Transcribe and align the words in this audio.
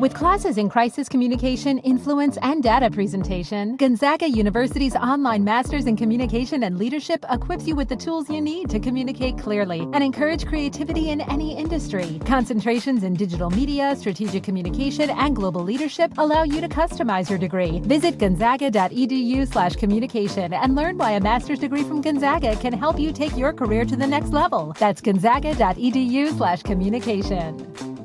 With 0.00 0.14
classes 0.14 0.56
in 0.56 0.70
crisis 0.70 1.10
communication, 1.10 1.76
influence, 1.80 2.38
and 2.40 2.62
data 2.62 2.90
presentation, 2.90 3.76
Gonzaga 3.76 4.30
University's 4.30 4.96
online 4.96 5.44
Masters 5.44 5.84
in 5.84 5.94
Communication 5.94 6.62
and 6.62 6.78
Leadership 6.78 7.22
equips 7.28 7.66
you 7.66 7.76
with 7.76 7.90
the 7.90 7.96
tools 7.96 8.30
you 8.30 8.40
need 8.40 8.70
to 8.70 8.80
communicate 8.80 9.36
clearly 9.36 9.80
and 9.80 10.02
encourage 10.02 10.46
creativity 10.46 11.10
in 11.10 11.20
any 11.20 11.54
industry. 11.54 12.18
Concentrations 12.24 13.04
in 13.04 13.12
digital 13.12 13.50
media, 13.50 13.94
strategic 13.94 14.42
communication, 14.42 15.10
and 15.10 15.36
global 15.36 15.60
leadership 15.60 16.10
allow 16.16 16.44
you 16.44 16.62
to 16.62 16.68
customize 16.68 17.28
your 17.28 17.38
degree. 17.38 17.80
Visit 17.80 18.16
gonzaga.edu 18.16 19.52
slash 19.52 19.76
communication 19.76 20.54
and 20.54 20.76
learn 20.76 20.96
why 20.96 21.10
a 21.10 21.20
master's 21.20 21.58
degree 21.58 21.82
from 21.82 22.00
Gonzaga 22.00 22.56
can 22.56 22.72
help 22.72 22.98
you 22.98 23.12
take 23.12 23.36
your 23.36 23.52
career 23.52 23.84
to 23.84 23.96
the 23.96 24.06
next 24.06 24.32
level. 24.32 24.74
That's 24.78 25.02
gonzaga.edu 25.02 26.38
slash 26.38 26.62
communication. 26.62 27.99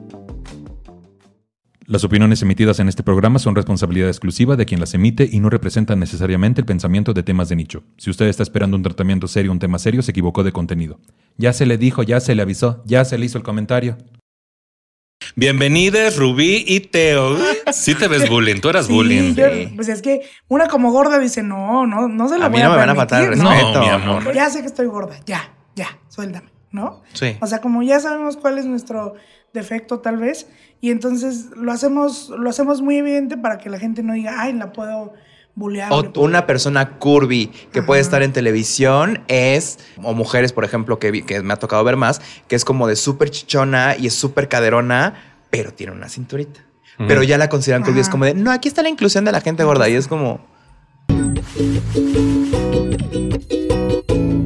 Las 1.87 2.03
opiniones 2.03 2.41
emitidas 2.41 2.79
en 2.79 2.87
este 2.89 3.03
programa 3.03 3.37
son 3.37 3.53
responsabilidad 3.55 4.07
exclusiva 4.09 4.55
de 4.55 4.65
quien 4.65 4.79
las 4.79 4.95
emite 4.95 5.29
y 5.31 5.39
no 5.39 5.51
representan 5.51 5.99
necesariamente 5.99 6.61
el 6.61 6.65
pensamiento 6.65 7.13
de 7.13 7.21
temas 7.21 7.47
de 7.47 7.55
nicho. 7.57 7.83
Si 7.97 8.09
usted 8.09 8.25
está 8.25 8.41
esperando 8.41 8.75
un 8.75 8.81
tratamiento 8.81 9.27
serio, 9.27 9.51
un 9.51 9.59
tema 9.59 9.77
serio, 9.77 10.01
se 10.01 10.09
equivocó 10.09 10.43
de 10.43 10.51
contenido. 10.51 10.99
Ya 11.37 11.53
se 11.53 11.67
le 11.67 11.77
dijo, 11.77 12.01
ya 12.01 12.19
se 12.21 12.33
le 12.33 12.41
avisó, 12.41 12.81
ya 12.87 13.05
se 13.05 13.19
le 13.19 13.27
hizo 13.27 13.37
el 13.37 13.43
comentario. 13.43 13.97
Bienvenidos 15.35 16.17
Rubí 16.17 16.65
y 16.67 16.79
Teo. 16.81 17.37
Sí 17.71 17.93
te 17.93 18.07
ves 18.07 18.27
bullying, 18.29 18.61
tú 18.61 18.69
eras 18.69 18.87
Sí, 18.87 18.93
bullying. 18.93 19.35
yo- 19.35 19.45
pues 19.75 19.87
es 19.89 20.01
que 20.01 20.21
una 20.47 20.67
como 20.67 20.91
gorda 20.91 21.19
dice, 21.19 21.43
no, 21.43 21.85
no, 21.85 22.07
no 22.07 22.27
se 22.27 22.39
lo 22.39 22.45
A 22.45 22.49
mí 22.49 22.53
voy 22.55 22.63
no 22.63 22.69
a 22.69 22.71
me 22.71 22.77
van 22.77 22.89
a 22.89 22.95
faltar 22.95 23.21
el 23.21 23.29
permitir, 23.29 23.43
No, 23.43 23.51
respeto. 23.51 23.79
mi 23.81 23.89
amor. 23.89 24.33
Ya 24.33 24.49
sé 24.49 24.61
que 24.61 24.67
estoy 24.67 24.87
gorda, 24.87 25.19
ya, 25.27 25.53
ya, 25.75 25.99
suéltame, 26.09 26.49
¿no? 26.75 27.01
Sí. 27.13 27.37
O 27.41 27.47
sea, 27.47 27.59
como 27.61 27.81
ya 27.81 27.99
sabemos 27.99 28.37
cuál 28.37 28.59
es 28.59 28.65
nuestro 28.65 29.15
defecto 29.53 29.99
tal 30.01 30.17
vez, 30.17 30.47
y 30.81 30.91
entonces 30.91 31.47
lo 31.55 31.71
hacemos, 31.71 32.29
lo 32.37 32.49
hacemos 32.49 32.81
muy 32.81 32.97
evidente 32.97 33.37
para 33.37 33.57
que 33.57 33.69
la 33.69 33.79
gente 33.79 34.03
no 34.03 34.13
diga, 34.13 34.35
ay, 34.41 34.53
la 34.53 34.71
puedo 34.73 35.13
bullear. 35.55 35.91
O 35.91 36.01
le 36.03 36.09
puedo-". 36.09 36.25
una 36.25 36.45
persona 36.45 36.97
curvy 36.99 37.47
que 37.71 37.81
puede 37.81 38.01
estar 38.01 38.21
en 38.21 38.33
televisión 38.33 39.23
es, 39.29 39.79
o 40.03 40.13
mujeres, 40.13 40.51
por 40.53 40.65
ejemplo, 40.65 40.99
que, 40.99 41.09
vi- 41.11 41.23
que 41.23 41.41
me 41.41 41.53
ha 41.53 41.57
tocado 41.57 41.83
ver 41.85 41.95
más, 41.95 42.21
que 42.49 42.55
es 42.57 42.65
como 42.65 42.85
de 42.87 42.97
súper 42.97 43.29
chichona 43.31 43.95
y 43.97 44.07
es 44.07 44.13
súper 44.13 44.49
caderona, 44.49 45.13
pero 45.49 45.73
tiene 45.73 45.93
una 45.93 46.09
cinturita. 46.09 46.59
Pero 47.07 47.23
ya 47.23 47.37
la 47.37 47.49
consideran 47.49 47.83
curvy. 47.83 47.99
Es 48.01 48.09
como 48.09 48.23
de, 48.25 48.33
no, 48.35 48.51
aquí 48.51 48.67
está 48.69 48.81
la 48.81 48.87
inclusión 48.89 49.25
de 49.25 49.31
la 49.33 49.41
gente 49.41 49.63
gorda. 49.65 49.89
Y 49.89 49.95
es 49.95 50.07
como, 50.07 50.39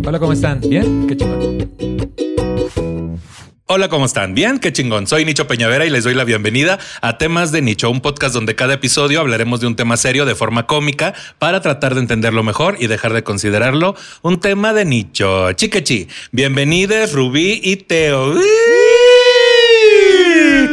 Hola, 0.09 0.17
¿cómo 0.17 0.33
están? 0.33 0.59
¿Bien? 0.61 1.05
Qué 1.05 1.15
chingón. 1.15 1.69
Hola, 3.67 3.89
¿cómo 3.89 4.07
están? 4.07 4.33
Bien, 4.33 4.57
qué 4.57 4.73
chingón. 4.73 5.05
Soy 5.05 5.23
Nicho 5.23 5.45
Peñavera 5.45 5.85
y 5.85 5.91
les 5.91 6.03
doy 6.03 6.15
la 6.15 6.23
bienvenida 6.23 6.79
a 7.01 7.19
Temas 7.19 7.51
de 7.51 7.61
Nicho, 7.61 7.91
un 7.91 8.01
podcast 8.01 8.33
donde 8.33 8.55
cada 8.55 8.73
episodio 8.73 9.19
hablaremos 9.19 9.61
de 9.61 9.67
un 9.67 9.75
tema 9.75 9.97
serio 9.97 10.25
de 10.25 10.33
forma 10.33 10.65
cómica 10.65 11.13
para 11.37 11.61
tratar 11.61 11.93
de 11.93 12.01
entenderlo 12.01 12.41
mejor 12.41 12.77
y 12.79 12.87
dejar 12.87 13.13
de 13.13 13.21
considerarlo 13.21 13.95
un 14.23 14.39
tema 14.39 14.73
de 14.73 14.85
nicho. 14.85 15.51
Chiquechi, 15.51 16.07
bienvenidos 16.31 17.13
Rubí 17.13 17.61
y 17.63 17.75
Teo. 17.75 18.33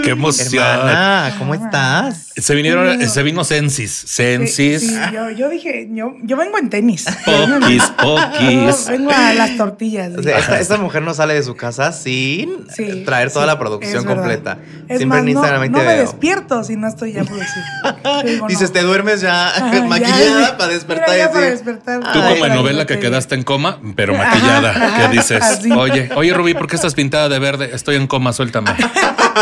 ¡Qué 0.07 0.11
emoción! 0.19 0.65
hermana, 0.65 1.35
¿cómo 1.39 1.55
estás? 1.55 2.23
Se 2.37 2.55
vinieron, 2.55 3.01
se 3.09 3.23
vino 3.23 3.45
Sensis, 3.45 3.93
Sensis, 4.07 4.83
sí, 4.83 4.95
yo, 5.11 5.31
yo 5.31 5.49
dije, 5.49 5.89
yo, 5.91 6.13
yo 6.23 6.37
vengo 6.37 6.59
en 6.59 6.69
tenis. 6.69 7.07
Pokis, 7.25 7.83
Yo 7.83 7.97
Pokis. 7.97 8.89
vengo 8.89 9.11
a 9.11 9.33
las 9.33 9.57
tortillas. 9.57 10.13
O 10.19 10.23
sea, 10.23 10.39
esta, 10.39 10.61
esta 10.61 10.77
mujer 10.77 11.01
no 11.03 11.15
sale 11.15 11.33
de 11.33 11.43
su 11.43 11.55
casa 11.57 11.93
sin 11.93 12.67
Sí, 12.75 13.05
traer 13.07 13.33
toda 13.33 13.47
sí, 13.47 13.51
la 13.53 13.59
producción 13.59 14.05
completa. 14.05 14.59
Es 14.87 14.99
Siempre 14.99 15.07
más, 15.07 15.19
en 15.21 15.29
Instagram 15.31 15.61
no, 15.63 15.67
no 15.69 15.79
te 15.79 15.85
me 15.87 15.93
veo. 15.95 16.03
despierto 16.03 16.63
si 16.63 16.77
no 16.77 16.89
estoy 16.89 17.13
ya 17.13 17.25
producida. 17.25 17.99
Yo 18.23 18.31
digo, 18.31 18.47
Dices, 18.49 18.69
no. 18.69 18.73
te 18.75 18.83
duermes 18.83 19.23
ya 19.23 19.49
Ajá, 19.49 19.83
maquillada 19.85 20.41
ya, 20.43 20.57
para 20.59 20.69
mira, 20.69 20.75
despertar. 20.75 21.17
ya 21.17 21.33
para 21.33 21.47
despertar. 21.51 22.01
Tú 22.13 22.19
Ay, 22.23 22.33
como 22.35 22.47
en 22.47 22.55
novela 22.55 22.87
que 22.87 22.99
quedaste 22.99 23.35
en 23.35 23.45
coma, 23.45 23.81
pero 23.97 24.15
maquillada. 24.15 24.71
ajá, 24.71 25.09
¿Qué 25.11 25.17
dices? 25.17 25.43
así. 25.43 25.73
Oye, 25.73 26.11
oye, 26.15 26.35
Rubí, 26.35 26.53
¿por 26.53 26.67
qué 26.69 26.77
estás 26.77 26.95
pintada 26.95 27.31
de 27.31 27.39
verde? 27.39 27.71
Estoy 27.73 27.97
en 27.97 28.07
coma, 28.07 28.35
suéltame. 28.35 28.73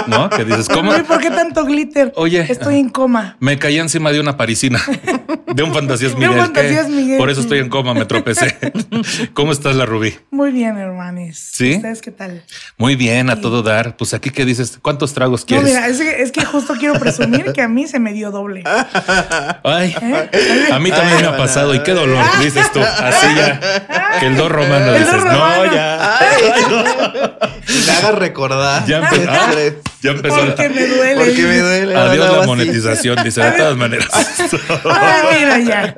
¿No? 0.07 0.29
¿Qué 0.31 0.45
dices? 0.45 0.54
¿Por 1.07 1.21
qué 1.21 1.31
tanto 1.31 1.65
glitter? 1.65 2.13
Oye. 2.17 2.47
Estoy 2.49 2.79
en 2.79 2.89
coma. 2.89 3.37
Me 3.41 3.59
caí 3.59 3.79
encima 3.79 4.13
de 4.13 4.21
una 4.21 4.37
parisina. 4.37 4.81
De 5.55 5.63
un 5.63 5.73
fantasías 5.73 6.13
De 6.13 6.17
un 6.17 6.21
Miguel. 6.35 6.39
Fantasías. 6.41 6.89
Miguel. 6.89 7.19
Por 7.19 7.31
eso 7.31 7.41
estoy 7.41 7.59
en 7.61 7.69
coma, 7.69 7.95
me 7.95 8.05
tropecé. 8.07 8.57
¿Cómo 9.35 9.53
estás, 9.53 9.77
la 9.77 9.87
Rubí? 9.87 10.17
Muy 10.31 10.51
bien, 10.51 10.77
hermanes. 10.79 11.51
¿Sí? 11.53 11.77
¿Ustedes 11.77 12.01
qué 12.03 12.11
tal? 12.11 12.43
Muy 12.77 12.97
bien, 12.97 13.31
a 13.31 13.41
todo 13.41 13.63
dar. 13.63 13.97
Pues 13.97 14.15
aquí, 14.15 14.31
¿qué 14.31 14.45
dices? 14.45 14.79
¿Cuántos 14.83 15.15
tragos 15.15 15.43
No, 15.43 15.47
quieres? 15.47 15.67
mira, 15.67 15.87
es 15.87 15.99
que, 15.99 16.23
es 16.23 16.33
que 16.33 16.45
justo 16.45 16.75
quiero 16.79 16.99
presumir 16.99 17.53
que 17.53 17.63
a 17.63 17.69
mí 17.69 17.87
se 17.87 18.01
me 18.01 18.13
dio 18.13 18.31
doble. 18.31 18.65
Ay, 19.63 19.95
¿Eh? 20.03 20.69
a 20.73 20.79
mí 20.79 20.91
también 20.91 21.17
Ay, 21.19 21.23
me 21.23 21.29
ha 21.29 21.37
pasado. 21.37 21.75
Y 21.75 21.81
qué 21.83 21.93
dolor, 21.93 22.25
dices 22.43 22.71
tú. 22.73 22.81
Así 22.81 23.27
ya. 23.37 23.61
Que 24.21 24.27
el 24.27 24.37
dos 24.37 24.51
romano 24.51 24.95
El 24.95 25.05
dices. 25.05 25.15
dos 25.15 25.25
No, 25.25 25.65
ya. 25.73 26.19
Ay, 26.19 27.54
me 27.87 27.93
haga 27.93 28.13
recordar. 28.13 28.87
Ya 28.87 28.99
empezó. 28.99 29.31
ah, 29.31 29.53
ya 30.03 30.11
empezó. 30.11 30.37
la- 30.37 30.55
Porque 30.55 30.69
me 30.69 30.87
duele. 30.87 31.25
Porque 31.25 31.43
me 31.43 31.59
duele. 31.59 31.97
Adiós 31.97 32.31
la 32.33 32.39
así. 32.39 32.47
monetización, 32.47 33.25
dice, 33.25 33.43
de 33.43 33.51
todas 33.53 33.77
maneras. 33.77 34.09
Ay, 34.85 35.39
mira 35.39 35.59
ya. 35.61 35.97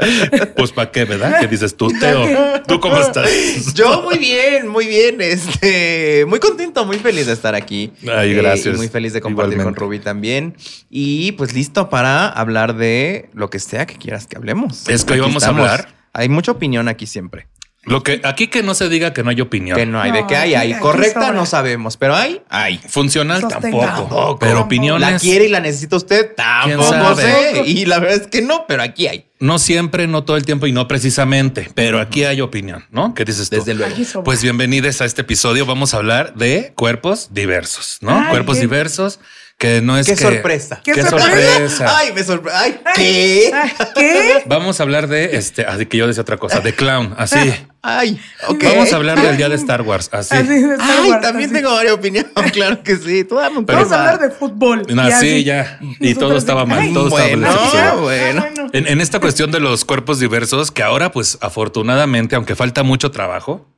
Pues 0.57 0.73
para 0.73 0.91
qué, 0.91 1.05
¿verdad? 1.05 1.41
¿Qué 1.41 1.47
dices 1.47 1.77
tú, 1.77 1.89
Teo? 1.89 2.63
¿Tú 2.67 2.81
cómo 2.81 2.99
estás? 3.01 3.29
Yo 3.75 4.03
muy 4.03 4.19
bien, 4.19 4.69
muy 4.69 4.87
bien. 4.87 5.21
Este, 5.21 6.25
muy 6.29 6.39
contento, 6.39 6.85
muy 6.85 6.99
feliz 6.99 7.27
de 7.27 7.33
estar 7.33 7.55
aquí. 7.55 7.93
Eh, 8.03 8.11
Ay, 8.15 8.35
gracias. 8.35 8.75
y 8.75 8.79
muy 8.79 8.89
feliz 8.89 9.13
de 9.13 9.21
compartir 9.21 9.55
Igualmente. 9.55 9.79
con 9.81 9.89
Rubí 9.89 9.99
también. 9.99 10.57
Y 10.91 11.33
pues 11.33 11.53
listo 11.55 11.89
para 11.89 12.29
hablar 12.29 12.77
de 12.77 13.31
lo 13.35 13.51
que 13.51 13.59
sea 13.59 13.87
que 13.87 13.97
quieras 13.97 14.27
que 14.27 14.37
hablemos. 14.37 14.89
Es 14.89 15.05
que 15.05 15.15
hoy 15.15 15.21
vamos 15.21 15.45
a 15.45 15.49
hablar. 15.49 15.89
Hay 16.13 16.29
mucha 16.29 16.53
opinión 16.53 16.89
aquí 16.89 17.07
siempre. 17.07 17.47
Lo 17.87 18.03
que 18.03 18.21
aquí 18.25 18.49
que 18.49 18.63
no 18.63 18.75
se 18.75 18.89
diga 18.89 19.13
que 19.13 19.23
no 19.23 19.31
hay 19.31 19.41
opinión. 19.41 19.77
Que 19.79 19.87
no 19.87 20.01
hay, 20.01 20.11
de 20.11 20.27
que 20.27 20.37
hay, 20.37 20.55
hay. 20.55 20.75
Correcta 20.75 21.33
no 21.33 21.47
sabemos, 21.47 21.97
pero 21.97 22.15
hay, 22.17 22.43
hay. 22.49 22.79
Funcional 22.89 23.41
Sostenga. 23.41 23.61
tampoco. 23.95 24.39
Pero 24.41 24.63
opiniones 24.63 25.09
La 25.13 25.19
quiere 25.19 25.45
y 25.47 25.49
la 25.49 25.61
necesita 25.61 25.97
usted, 25.97 26.33
¿Quién 26.65 26.79
tampoco 26.79 27.17
sé. 27.21 27.63
Y 27.65 27.87
la 27.87 27.99
verdad 28.01 28.23
es 28.23 28.27
que 28.27 28.43
no, 28.43 28.67
pero 28.67 28.83
aquí 28.83 29.07
hay. 29.07 29.27
no 29.39 29.59
siempre, 29.59 30.07
no 30.09 30.25
todo 30.25 30.37
el 30.37 30.45
tiempo 30.45 30.67
y 30.67 30.73
no 30.73 30.89
precisamente, 30.89 31.71
pero 31.75 32.01
aquí 32.01 32.25
hay 32.25 32.41
opinión, 32.41 32.85
¿no? 32.91 33.15
¿Qué 33.15 33.25
dices 33.25 33.51
tú? 33.51 33.57
Desde 33.57 33.75
luego. 33.75 33.95
Pues 34.25 34.43
bienvenidos 34.43 35.01
a 35.01 35.05
este 35.05 35.21
episodio. 35.23 35.65
Vamos 35.65 35.95
a 35.95 35.99
hablar 35.99 36.35
de 36.35 36.73
cuerpos 36.75 37.29
diversos, 37.33 37.99
¿no? 38.01 38.19
Ay, 38.19 38.31
cuerpos 38.31 38.57
qué- 38.57 38.63
diversos 38.63 39.21
que 39.59 39.81
no 39.81 39.97
es 39.97 40.07
Qué 40.07 40.15
que- 40.17 40.23
sorpresa. 40.23 40.81
¿Qué 40.85 40.93
Qué 40.93 41.03
sorpresa? 41.03 41.53
sorpresa. 41.53 41.99
Ay, 41.99 42.13
me 42.13 42.23
sorprende. 42.23 42.59
Ay, 42.59 42.81
¿qué? 42.95 43.51
Ay, 43.55 43.73
¿Qué? 43.95 44.43
Vamos 44.47 44.81
a 44.81 44.83
hablar 44.83 45.07
de 45.09 45.37
este, 45.37 45.65
así 45.65 45.87
que 45.87 45.97
yo 45.97 46.07
decía 46.07 46.21
otra 46.23 46.37
cosa, 46.37 46.61
de 46.61 46.75
clown, 46.75 47.15
así. 47.17 47.55
Ay, 47.89 48.21
ok. 48.49 48.65
Vamos 48.65 48.93
a 48.93 48.97
hablar 48.97 49.21
del 49.23 49.37
día 49.37 49.49
de 49.49 49.55
Star 49.55 49.81
Wars, 49.83 50.09
así. 50.13 50.35
Así 50.35 50.47
de 50.49 50.75
Star 50.75 50.91
Ay, 51.03 51.11
Wars, 51.11 51.23
también 51.23 51.51
así. 51.51 51.55
tengo 51.63 51.73
varias 51.75 51.95
opiniones. 51.95 52.33
Claro 52.53 52.83
que 52.83 52.97
sí. 52.97 53.25
Tú 53.25 53.37
dame 53.37 53.59
un 53.59 53.65
Pero- 53.67 53.79
Vamos 53.79 53.93
a 53.93 54.01
hablar 54.01 54.19
de 54.19 54.31
fútbol. 54.35 54.83
No, 54.89 55.09
Y 55.09 55.13
así 55.13 55.45
ya. 55.45 55.79
Y 55.81 55.87
Nosotros 55.87 56.19
todo 56.19 56.37
estaba 56.39 56.67
mal, 56.67 56.81
Ay, 56.81 56.93
todo 56.93 57.07
estaba 57.09 57.29
mal. 57.29 57.39
bueno, 57.39 57.55
episodio. 57.63 58.01
bueno. 58.03 58.41
bueno. 58.41 58.71
En, 58.73 58.87
en 58.89 59.01
esta 59.01 59.21
cuestión 59.21 59.53
de 59.53 59.61
los 59.61 59.85
cuerpos 59.85 60.19
diversos, 60.19 60.71
que 60.73 60.83
ahora, 60.83 61.13
pues 61.13 61.39
afortunadamente, 61.41 62.35
aunque 62.37 62.57
falta 62.57 62.83
mucho 62.83 63.11
trabajo, 63.13 63.69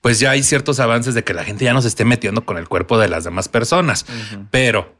pues 0.00 0.20
ya 0.20 0.30
hay 0.30 0.42
ciertos 0.44 0.78
avances 0.80 1.14
de 1.14 1.24
que 1.24 1.34
la 1.34 1.42
gente 1.44 1.64
ya 1.64 1.72
no 1.72 1.82
se 1.82 1.88
esté 1.88 2.04
metiendo 2.04 2.44
con 2.46 2.56
el 2.56 2.68
cuerpo 2.68 2.98
de 2.98 3.08
las 3.08 3.24
demás 3.24 3.48
personas. 3.48 4.06
Pero, 4.52 4.94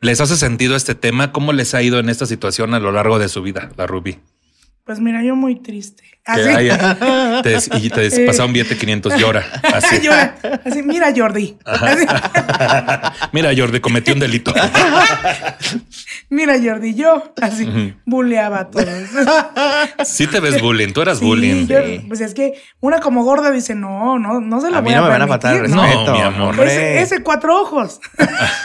¿les 0.00 0.20
hace 0.20 0.36
sentido 0.36 0.76
este 0.76 0.94
tema? 0.94 1.32
¿Cómo 1.32 1.52
les 1.52 1.74
ha 1.74 1.82
ido 1.82 1.98
en 1.98 2.08
esta 2.08 2.26
situación 2.26 2.74
a 2.74 2.80
lo 2.80 2.92
largo 2.92 3.18
de 3.18 3.28
su 3.28 3.42
vida, 3.42 3.70
la 3.76 3.86
Rubí? 3.86 4.18
Pues 4.86 5.00
mira, 5.00 5.20
yo 5.22 5.34
muy 5.34 5.56
triste. 5.56 6.04
Así. 6.24 6.42
haya- 6.42 7.40
te 7.42 7.50
des- 7.50 7.68
y 7.80 7.90
te 7.90 8.00
des- 8.02 8.18
Eh. 8.18 8.24
pasa 8.26 8.44
un 8.44 8.52
billete 8.52 8.76
500 8.76 9.16
llora. 9.18 9.44
Así. 9.74 9.98
Llora. 10.02 10.36
Así, 10.64 10.82
mira, 10.82 11.12
Jordi. 11.14 11.56
Así. 11.64 12.06
Mira, 13.32 13.50
Jordi, 13.56 13.80
cometí 13.80 14.12
un 14.12 14.18
delito. 14.20 14.52
Mira, 16.30 16.54
Jordi, 16.62 16.94
yo 16.94 17.32
así 17.40 17.94
bulleaba 18.04 18.60
a 18.60 18.70
todos. 18.70 18.86
Sí 20.04 20.26
te 20.26 20.40
ves 20.40 20.60
bullying, 20.60 20.92
tú 20.92 21.02
eras 21.02 21.18
Sí, 21.18 21.24
bullying. 21.24 21.66
yo- 21.66 21.78
pues 22.08 22.20
es 22.20 22.34
que 22.34 22.54
una 22.80 23.00
como 23.00 23.22
gorda 23.24 23.50
dice, 23.50 23.74
no, 23.74 24.18
no, 24.18 24.40
no 24.40 24.60
se 24.60 24.70
lo 24.70 24.78
A 24.78 24.80
voy 24.80 24.90
mí 24.90 24.94
a 24.94 24.98
no 24.98 25.02
me 25.04 25.08
van 25.10 25.22
a 25.22 25.52
el 25.52 25.70
No, 25.70 25.82
respeto. 25.82 26.12
mi 26.12 26.20
amor. 26.20 26.60
Ese, 26.60 27.00
ese 27.02 27.22
cuatro 27.22 27.60
ojos 27.60 28.00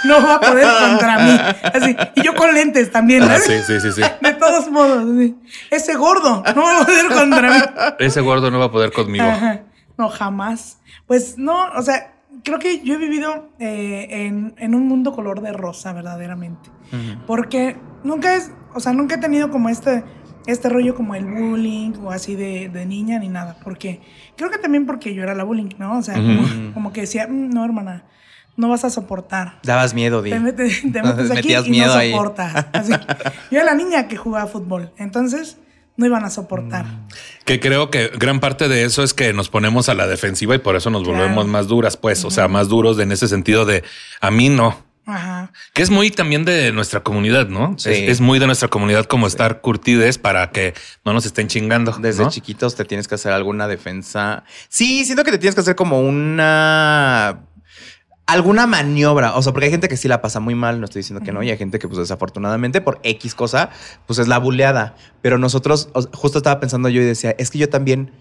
no 0.06 0.22
va 0.22 0.36
a 0.36 0.40
poder 0.42 0.68
contra 0.90 1.20
mí. 1.20 1.40
Así. 1.74 1.96
Y 2.16 2.22
yo 2.24 2.34
con 2.36 2.54
lentes 2.54 2.92
también. 2.92 3.24
Ah, 3.24 3.38
¿no? 3.38 3.40
sí, 3.40 3.54
sí, 3.66 3.80
sí, 3.80 3.92
sí. 3.92 4.02
De 4.22 4.34
todos 4.34 4.70
modos. 4.72 5.04
así. 5.16 5.36
Ese 5.70 5.94
gordo 5.96 6.11
no 6.20 6.64
va 6.64 6.82
a 6.82 6.86
poder 6.86 7.08
contra 7.08 7.50
mí. 7.50 7.60
Ese 8.00 8.22
gordo 8.22 8.52
no 8.52 8.60
va 8.60 8.66
a 8.66 8.72
poder 8.72 8.92
conmigo. 8.92 9.26
Ajá. 9.26 9.62
No, 9.98 10.10
jamás. 10.10 10.80
Pues 11.08 11.38
no, 11.38 11.70
o 11.76 11.82
sea, 11.82 12.14
creo 12.44 12.60
que 12.60 12.82
yo 12.82 12.96
he 12.96 12.98
vivido 12.98 13.50
eh, 13.60 14.08
en, 14.10 14.54
en 14.58 14.76
un 14.76 14.88
mundo 14.88 15.12
color 15.14 15.42
de 15.42 15.54
rosa, 15.54 15.94
verdaderamente. 15.94 16.70
Porque 17.26 17.78
nunca 18.04 18.36
es, 18.36 18.52
o 18.74 18.80
sea, 18.80 18.92
nunca 18.92 19.16
he 19.16 19.18
tenido 19.20 19.50
como 19.50 19.70
este, 19.70 20.04
este 20.46 20.68
rollo 20.68 20.94
como 20.94 21.16
el 21.16 21.26
bullying 21.26 21.94
o 22.04 22.12
así 22.12 22.36
de, 22.36 22.68
de 22.70 22.86
niña 22.86 23.20
ni 23.20 23.30
nada. 23.30 23.58
Porque 23.64 24.02
creo 24.36 24.50
que 24.50 24.58
también 24.58 24.86
porque 24.86 25.14
yo 25.14 25.24
era 25.24 25.34
la 25.36 25.44
bullying, 25.46 25.70
¿no? 25.78 25.98
O 25.98 26.02
sea, 26.02 26.16
como, 26.16 26.74
como 26.74 26.92
que 26.94 27.02
decía, 27.02 27.28
"Mm, 27.30 27.50
no, 27.52 27.64
hermana, 27.64 28.04
no 28.58 28.68
vas 28.70 28.84
a 28.84 28.90
soportar. 28.90 29.60
Dabas 29.64 29.94
miedo, 29.94 30.22
Di. 30.22 30.32
Te, 30.32 30.40
metes, 30.40 30.82
te 30.82 30.88
metes 31.04 31.32
aquí 31.32 31.36
Metías 31.36 31.68
y 31.68 31.70
miedo 31.70 31.96
no 31.96 32.02
soportas. 32.02 32.66
Así. 32.74 32.92
Yo 33.52 33.60
era 33.60 33.66
la 33.66 33.76
niña 33.76 34.08
que 34.08 34.18
jugaba 34.18 34.48
fútbol, 34.48 34.92
entonces 34.98 35.58
no 35.98 36.06
iban 36.06 36.24
a 36.24 36.30
soportar. 36.30 36.86
Mm. 36.86 37.08
Que 37.46 37.60
creo 37.60 37.90
que 37.92 38.08
gran 38.18 38.40
parte 38.40 38.68
de 38.68 38.84
eso 38.84 39.04
es 39.04 39.14
que 39.14 39.34
nos 39.34 39.50
ponemos 39.50 39.90
a 39.90 39.94
la 39.94 40.08
defensiva 40.08 40.56
y 40.56 40.60
por 40.60 40.76
eso 40.76 40.90
nos 40.90 41.04
Claro. 41.04 41.18
volvemos 41.18 41.48
más 41.48 41.68
duras, 41.68 41.98
pues, 41.98 42.24
o 42.26 42.32
sea, 42.32 42.48
más 42.48 42.68
duros 42.70 42.98
en 43.00 43.12
ese 43.12 43.28
sentido 43.28 43.66
de 43.66 43.84
a 44.20 44.32
mí 44.32 44.50
no. 44.50 44.90
Ajá. 45.06 45.52
Que 45.74 45.82
es 45.82 45.90
muy 45.90 46.12
también 46.12 46.46
de 46.46 46.72
nuestra 46.72 47.02
comunidad, 47.02 47.48
¿no? 47.48 47.74
Sí. 47.78 47.90
Es, 47.90 48.10
es 48.10 48.22
muy 48.22 48.38
de 48.40 48.46
nuestra 48.46 48.68
comunidad 48.70 49.06
como 49.06 49.26
estar 49.28 49.60
curtides 49.60 50.20
para 50.20 50.52
que 50.52 50.74
no 51.04 51.12
nos 51.12 51.26
estén 51.26 51.48
chingando. 51.48 51.92
Desde 52.00 52.24
¿no? 52.24 52.30
chiquitos 52.30 52.76
te 52.76 52.86
tienes 52.86 53.08
que 53.08 53.16
hacer 53.16 53.34
alguna 53.34 53.68
defensa. 53.68 54.44
Sí, 54.70 55.04
siento 55.04 55.24
que 55.24 55.32
te 55.32 55.40
tienes 55.40 55.56
que 55.56 55.62
hacer 55.62 55.76
como 55.76 56.00
una. 56.02 57.40
Alguna 58.28 58.68
maniobra. 58.68 59.36
O 59.36 59.42
sea, 59.42 59.52
porque 59.52 59.66
hay 59.66 59.72
gente 59.72 59.90
que 59.90 59.98
sí 59.98 60.08
la 60.08 60.22
pasa 60.22 60.40
muy 60.40 60.56
mal, 60.56 60.80
no 60.80 60.86
estoy 60.86 61.02
diciendo 61.02 61.24
que 61.24 61.32
no, 61.32 61.44
y 61.44 61.50
hay 61.50 61.58
gente 61.58 61.80
que, 61.80 61.88
pues 61.88 62.00
desafortunadamente, 62.00 62.80
por 62.82 63.00
X 63.04 63.36
cosa, 63.36 63.70
pues 64.08 64.20
es 64.20 64.28
la 64.28 64.38
buleada. 64.38 64.96
Pero 65.22 65.38
nosotros, 65.38 65.90
justo 66.14 66.38
estaba 66.38 66.60
pensando 66.60 66.90
yo 66.90 67.02
y 67.02 67.06
decía, 67.06 67.36
es 67.38 67.50
que 67.52 67.58
yo 67.58 67.70
también. 67.70 68.12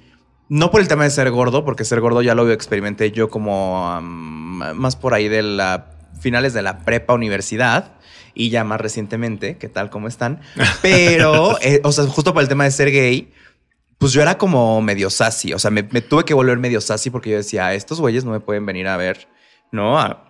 No 0.49 0.73
por 0.73 0.81
el 0.81 0.89
tema 0.89 1.05
de 1.05 1.11
ser 1.11 1.31
gordo, 1.31 1.65
porque 1.65 1.85
ser 1.85 2.01
gordo 2.01 2.23
ya 2.23 2.35
lo 2.35 2.51
experimenté 2.51 3.13
yo 3.13 3.31
como 3.31 3.97
um, 3.99 4.59
más 4.75 4.97
por 4.97 5.15
ahí 5.15 5.29
de 5.29 5.43
la 5.43 5.91
finales 6.21 6.53
de 6.53 6.63
la 6.63 6.81
prepa 6.81 7.15
universidad 7.15 7.93
y 8.35 8.51
ya 8.51 8.65
más 8.65 8.81
recientemente, 8.81 9.57
¿qué 9.59 9.69
tal? 9.69 9.91
¿Cómo 9.91 10.09
están? 10.09 10.41
Pero, 10.83 11.59
eh, 11.61 11.81
o 11.83 11.93
sea, 11.93 12.07
justo 12.07 12.33
por 12.33 12.43
el 12.43 12.49
tema 12.49 12.65
de 12.65 12.71
ser 12.71 12.91
gay, 12.91 13.33
pues 13.99 14.13
yo 14.13 14.23
era 14.23 14.39
como 14.39 14.81
medio 14.81 15.11
sassy. 15.11 15.53
O 15.53 15.59
sea, 15.59 15.71
me, 15.71 15.83
me 15.91 16.01
tuve 16.01 16.25
que 16.25 16.35
volver 16.35 16.59
medio 16.59 16.81
sassy 16.81 17.11
porque 17.11 17.31
yo 17.31 17.37
decía, 17.37 17.67
"Ah, 17.67 17.75
estos 17.75 18.01
güeyes 18.01 18.25
no 18.25 18.31
me 18.31 18.41
pueden 18.41 18.65
venir 18.65 18.89
a 18.89 18.97
ver, 18.97 19.29
¿no? 19.73 19.99
A- 19.99 20.25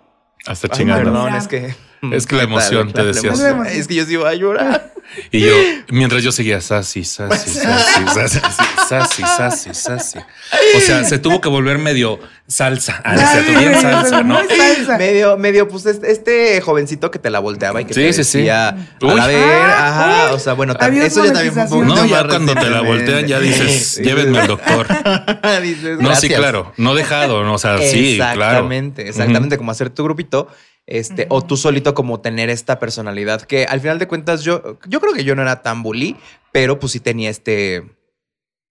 Hasta 0.46 0.68
chingando. 0.68 1.04
perdón, 1.12 1.34
es 1.34 1.48
que. 1.48 1.74
Es 2.12 2.26
que 2.26 2.36
la 2.36 2.42
emoción, 2.44 2.92
te 2.92 3.00
emoción. 3.02 3.66
Es 3.66 3.86
que 3.88 3.94
yo 3.94 4.04
sí 4.04 4.14
iba 4.14 4.28
a 4.28 4.34
llorar. 4.34 4.92
Y 5.32 5.40
yo, 5.40 5.52
mientras 5.88 6.22
yo 6.22 6.30
seguía 6.32 6.60
sassy, 6.60 7.04
sassy, 7.04 7.50
sassy, 7.50 8.00
sassy, 8.14 8.40
sassy, 8.88 9.22
sassy, 9.24 9.70
sassy. 9.74 10.18
O 10.76 10.80
sea, 10.80 11.04
se 11.04 11.18
tuvo 11.18 11.40
que 11.40 11.48
volver 11.48 11.78
medio 11.78 12.20
salsa. 12.46 13.00
Ah, 13.04 13.14
es 13.16 13.30
cierto, 13.30 13.58
bien 13.60 13.80
salsa, 13.80 14.22
¿no? 14.22 14.38
Salsa. 14.48 14.98
medio, 14.98 15.36
medio, 15.36 15.68
pues 15.68 15.86
este, 15.86 16.60
jovencito 16.60 17.10
que 17.10 17.18
te 17.18 17.30
la 17.30 17.38
volteaba 17.40 17.80
y 17.80 17.84
que 17.86 17.94
Sí, 17.94 18.00
te 18.02 18.12
sí, 18.12 18.24
sí. 18.24 18.38
decía, 18.38 18.68
a 18.68 19.14
la 19.14 19.26
ver, 19.26 19.44
Ah, 19.44 19.88
ajá. 20.28 20.32
O 20.34 20.38
sea, 20.38 20.52
bueno, 20.54 20.74
tam- 20.74 20.84
Había 20.86 21.06
eso 21.06 21.24
ya 21.24 21.32
también 21.32 21.68
fue 21.68 21.78
un 21.78 21.88
No, 21.88 22.04
ya 22.06 22.22
más 22.22 22.24
cuando 22.24 22.54
te 22.54 22.70
la 22.70 22.80
voltean 22.82 23.26
ya 23.26 23.40
dices, 23.40 23.96
llévenme 24.04 24.38
al 24.40 24.46
doctor. 24.46 24.86
Dices, 25.62 25.98
No, 26.00 26.14
sí, 26.14 26.28
claro, 26.28 26.72
no 26.76 26.94
dejado, 26.94 27.42
no, 27.44 27.54
o 27.54 27.58
sea, 27.58 27.78
sí, 27.78 28.14
claro. 28.16 28.34
Exactamente, 28.44 29.08
exactamente, 29.08 29.56
como 29.58 29.70
hacer 29.72 29.90
tu 29.90 30.04
grupito. 30.04 30.48
Este, 30.90 31.26
o 31.30 31.42
tú 31.42 31.56
solito 31.56 31.94
como 31.94 32.20
tener 32.20 32.50
esta 32.50 32.80
personalidad 32.80 33.42
que 33.42 33.64
al 33.64 33.80
final 33.80 34.00
de 34.00 34.08
cuentas 34.08 34.42
yo, 34.42 34.78
yo 34.88 35.00
creo 35.00 35.14
que 35.14 35.22
yo 35.22 35.36
no 35.36 35.42
era 35.42 35.62
tan 35.62 35.84
bully, 35.84 36.16
pero 36.50 36.80
pues 36.80 36.92
sí 36.92 37.00
tenía 37.00 37.30
este, 37.30 37.84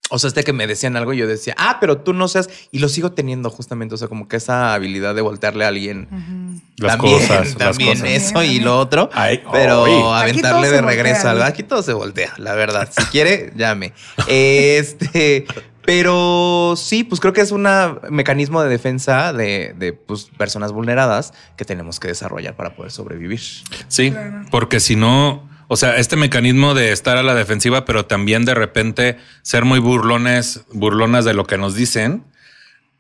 o 0.10 0.18
sea, 0.18 0.27
este 0.27 0.44
que 0.44 0.54
me 0.54 0.66
decían 0.68 0.98
algo 0.98 1.13
y 1.13 1.18
yo 1.18 1.27
decía, 1.27 1.56
ah, 1.57 1.77
pero 1.80 2.00
tú 2.00 2.13
no 2.13 2.27
seas, 2.27 2.50
y 2.71 2.80
lo 2.80 2.89
sigo 2.89 3.12
teniendo 3.12 3.50
justamente, 3.50 3.95
o 3.95 3.98
sea, 3.98 4.07
como 4.07 4.27
que 4.27 4.38
esa 4.38 4.74
habilidad 4.74 5.13
de 5.13 5.21
voltearle 5.21 5.66
a 5.66 5.68
alguien. 5.68 6.07
Ujú. 6.12 6.62
Las 6.77 6.98
también, 6.98 7.19
cosas, 7.19 7.48
las 7.57 7.57
también 7.57 8.00
cosas. 8.00 8.10
eso 8.10 8.44
y 8.44 8.60
lo 8.60 8.80
otro, 8.80 9.10
Ay, 9.13 9.42
pero 9.51 10.13
aventarle 10.13 10.69
de 10.69 10.81
regreso 10.81 11.30
algo. 11.30 11.44
Aquí 11.44 11.63
todo 11.63 11.83
se 11.83 11.94
voltea, 11.94 12.33
la 12.38 12.54
verdad. 12.56 12.89
Si 12.92 13.04
quiere, 13.06 13.54
llame. 13.56 13.94
Este, 14.27 15.45
pero 15.85 16.75
sí, 16.77 17.03
pues 17.03 17.19
creo 17.21 17.33
que 17.33 17.41
es 17.41 17.51
un 17.51 17.67
mecanismo 18.09 18.61
de 18.61 18.69
defensa 18.69 19.33
de, 19.33 19.73
de, 19.77 19.93
pues, 19.93 20.25
personas 20.37 20.71
vulneradas 20.71 21.33
que 21.57 21.65
tenemos 21.65 21.99
que 21.99 22.07
desarrollar 22.09 22.55
para 22.55 22.75
poder 22.75 22.91
sobrevivir. 22.91 23.39
Sí, 23.87 24.11
Claro. 24.11 24.45
porque 24.51 24.79
si 24.79 24.95
no, 24.95 25.47
o 25.67 25.75
sea, 25.77 25.97
este 25.97 26.15
mecanismo 26.15 26.73
de 26.73 26.91
estar 26.91 27.17
a 27.17 27.23
la 27.23 27.33
defensiva, 27.35 27.85
pero 27.85 28.05
también 28.05 28.45
de 28.45 28.53
repente 28.55 29.17
ser 29.41 29.65
muy 29.65 29.79
burlones, 29.79 30.65
burlonas 30.71 31.25
de 31.25 31.33
lo 31.33 31.45
que 31.45 31.57
nos 31.57 31.75
dicen 31.75 32.23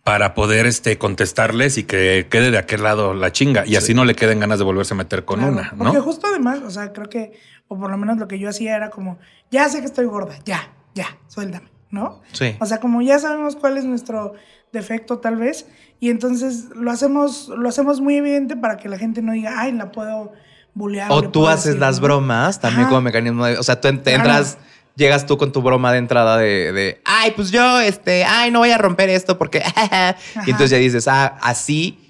para 0.03 0.33
poder 0.33 0.65
este, 0.65 0.97
contestarles 0.97 1.77
y 1.77 1.83
que 1.83 2.27
quede 2.31 2.49
de 2.51 2.57
aquel 2.57 2.81
lado 2.83 3.13
la 3.13 3.31
chinga 3.31 3.65
y 3.67 3.75
así 3.75 3.93
no 3.93 4.05
le 4.05 4.15
queden 4.15 4.39
ganas 4.39 4.57
de 4.57 4.65
volverse 4.65 4.93
a 4.93 4.97
meter 4.97 5.25
con 5.25 5.39
Claro, 5.39 5.53
una, 5.53 5.73
Porque 5.77 5.97
¿no? 5.97 6.01
justo 6.03 6.25
además, 6.27 6.59
o 6.65 6.69
sea, 6.71 6.93
creo 6.93 7.09
que, 7.09 7.33
o 7.67 7.77
por 7.77 7.91
lo 7.91 7.97
menos 7.97 8.17
lo 8.17 8.27
que 8.27 8.39
yo 8.39 8.49
hacía 8.49 8.75
era 8.75 8.89
como, 8.89 9.19
ya 9.51 9.69
sé 9.69 9.81
que 9.81 9.85
estoy 9.85 10.05
gorda, 10.05 10.39
ya, 10.45 10.71
ya, 10.95 11.17
suéltame, 11.27 11.67
¿no? 11.91 12.21
Sí. 12.33 12.55
O 12.59 12.65
sea, 12.65 12.79
como 12.79 13.01
ya 13.01 13.19
sabemos 13.19 13.55
cuál 13.55 13.77
es 13.77 13.85
nuestro 13.85 14.33
defecto 14.71 15.17
tal 15.19 15.37
vez, 15.37 15.65
y 15.99 16.09
entonces 16.09 16.65
lo 16.75 16.91
hacemos, 16.91 17.49
lo 17.49 17.67
hacemos 17.69 18.01
muy 18.01 18.15
evidente 18.15 18.55
para 18.55 18.77
que 18.77 18.87
la 18.89 18.97
gente 18.97 19.21
no 19.21 19.33
diga, 19.33 19.53
ay, 19.59 19.71
la 19.71 19.91
puedo 19.91 20.31
bullear. 20.73 21.11
O 21.11 21.29
tú 21.29 21.47
haces 21.47 21.65
decir", 21.65 21.79
las 21.79 21.99
bromas 21.99 22.59
también 22.59 22.81
Ajá. 22.81 22.89
como 22.89 23.01
mecanismo 23.01 23.45
de. 23.45 23.57
O 23.57 23.63
sea, 23.63 23.81
tú 23.81 23.87
en- 23.87 23.97
te 24.03 24.13
Claro. 24.13 24.29
entras, 24.29 24.57
llegas 24.95 25.25
tú 25.25 25.37
con 25.37 25.51
tu 25.51 25.61
broma 25.61 25.91
de 25.91 25.97
entrada 25.97 26.37
de, 26.37 26.71
de, 26.71 27.01
ay, 27.05 27.31
pues 27.35 27.51
yo, 27.51 27.79
este, 27.79 28.23
ay, 28.25 28.51
no 28.51 28.59
voy 28.59 28.71
a 28.71 28.77
romper 28.77 29.09
esto 29.09 29.37
porque. 29.37 29.63
y 30.45 30.51
entonces 30.51 30.69
ya 30.71 30.77
dices, 30.77 31.07
ah, 31.07 31.37
así. 31.41 32.05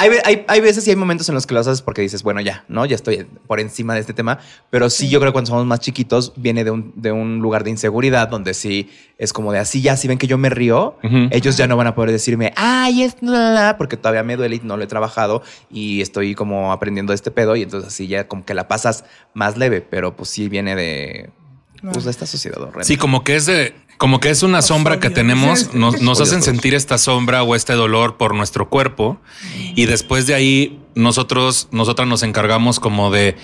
Hay, 0.00 0.10
hay, 0.24 0.44
hay 0.48 0.60
veces 0.62 0.86
y 0.88 0.90
hay 0.90 0.96
momentos 0.96 1.28
en 1.28 1.34
los 1.34 1.46
que 1.46 1.52
lo 1.52 1.60
haces 1.60 1.82
porque 1.82 2.00
dices, 2.00 2.22
bueno, 2.22 2.40
ya, 2.40 2.64
¿no? 2.68 2.86
Ya 2.86 2.96
estoy 2.96 3.26
por 3.46 3.60
encima 3.60 3.92
de 3.92 4.00
este 4.00 4.14
tema. 4.14 4.38
Pero 4.70 4.88
sí, 4.88 5.10
yo 5.10 5.20
creo 5.20 5.30
que 5.30 5.34
cuando 5.34 5.50
somos 5.50 5.66
más 5.66 5.80
chiquitos 5.80 6.32
viene 6.36 6.64
de 6.64 6.70
un, 6.70 6.94
de 6.96 7.12
un 7.12 7.40
lugar 7.40 7.64
de 7.64 7.70
inseguridad 7.70 8.28
donde 8.28 8.54
sí 8.54 8.88
es 9.18 9.34
como 9.34 9.52
de 9.52 9.58
así, 9.58 9.82
ya, 9.82 9.98
si 9.98 10.08
ven 10.08 10.16
que 10.16 10.26
yo 10.26 10.38
me 10.38 10.48
río, 10.48 10.96
ellos 11.30 11.58
ya 11.58 11.66
no 11.66 11.76
van 11.76 11.86
a 11.86 11.94
poder 11.94 12.12
decirme, 12.12 12.54
ay, 12.56 13.02
es 13.02 13.16
la", 13.20 13.76
porque 13.76 13.98
todavía 13.98 14.22
me 14.22 14.36
duele 14.36 14.56
y 14.56 14.60
no 14.64 14.78
lo 14.78 14.84
he 14.84 14.86
trabajado 14.86 15.42
y 15.70 16.00
estoy 16.00 16.34
como 16.34 16.72
aprendiendo 16.72 17.12
este 17.12 17.30
pedo 17.30 17.54
y 17.54 17.62
entonces 17.62 17.88
así 17.88 18.06
ya 18.06 18.26
como 18.26 18.46
que 18.46 18.54
la 18.54 18.68
pasas 18.68 19.04
más 19.34 19.58
leve, 19.58 19.82
pero 19.82 20.16
pues 20.16 20.30
sí 20.30 20.48
viene 20.48 20.74
de, 20.76 21.28
pues, 21.92 22.06
de 22.06 22.10
esta 22.10 22.24
sociedad 22.24 22.62
horrenda. 22.62 22.84
Sí, 22.84 22.96
como 22.96 23.22
que 23.22 23.36
es 23.36 23.44
de, 23.44 23.74
como 24.00 24.18
que 24.18 24.30
es 24.30 24.42
una 24.42 24.62
sombra 24.62 24.98
que 24.98 25.10
tenemos, 25.10 25.74
nos, 25.74 26.20
hacen 26.22 26.42
sentir 26.42 26.74
esta 26.74 26.96
sombra 26.96 27.42
o 27.42 27.54
este 27.54 27.74
dolor 27.74 28.16
por 28.16 28.34
nuestro 28.34 28.70
cuerpo 28.70 29.20
y 29.76 29.84
después 29.84 30.26
de 30.26 30.32
ahí 30.32 30.78
nosotros, 30.94 31.68
nosotras 31.70 32.08
nos 32.08 32.22
encargamos 32.22 32.80
como 32.80 33.10
de, 33.10 33.36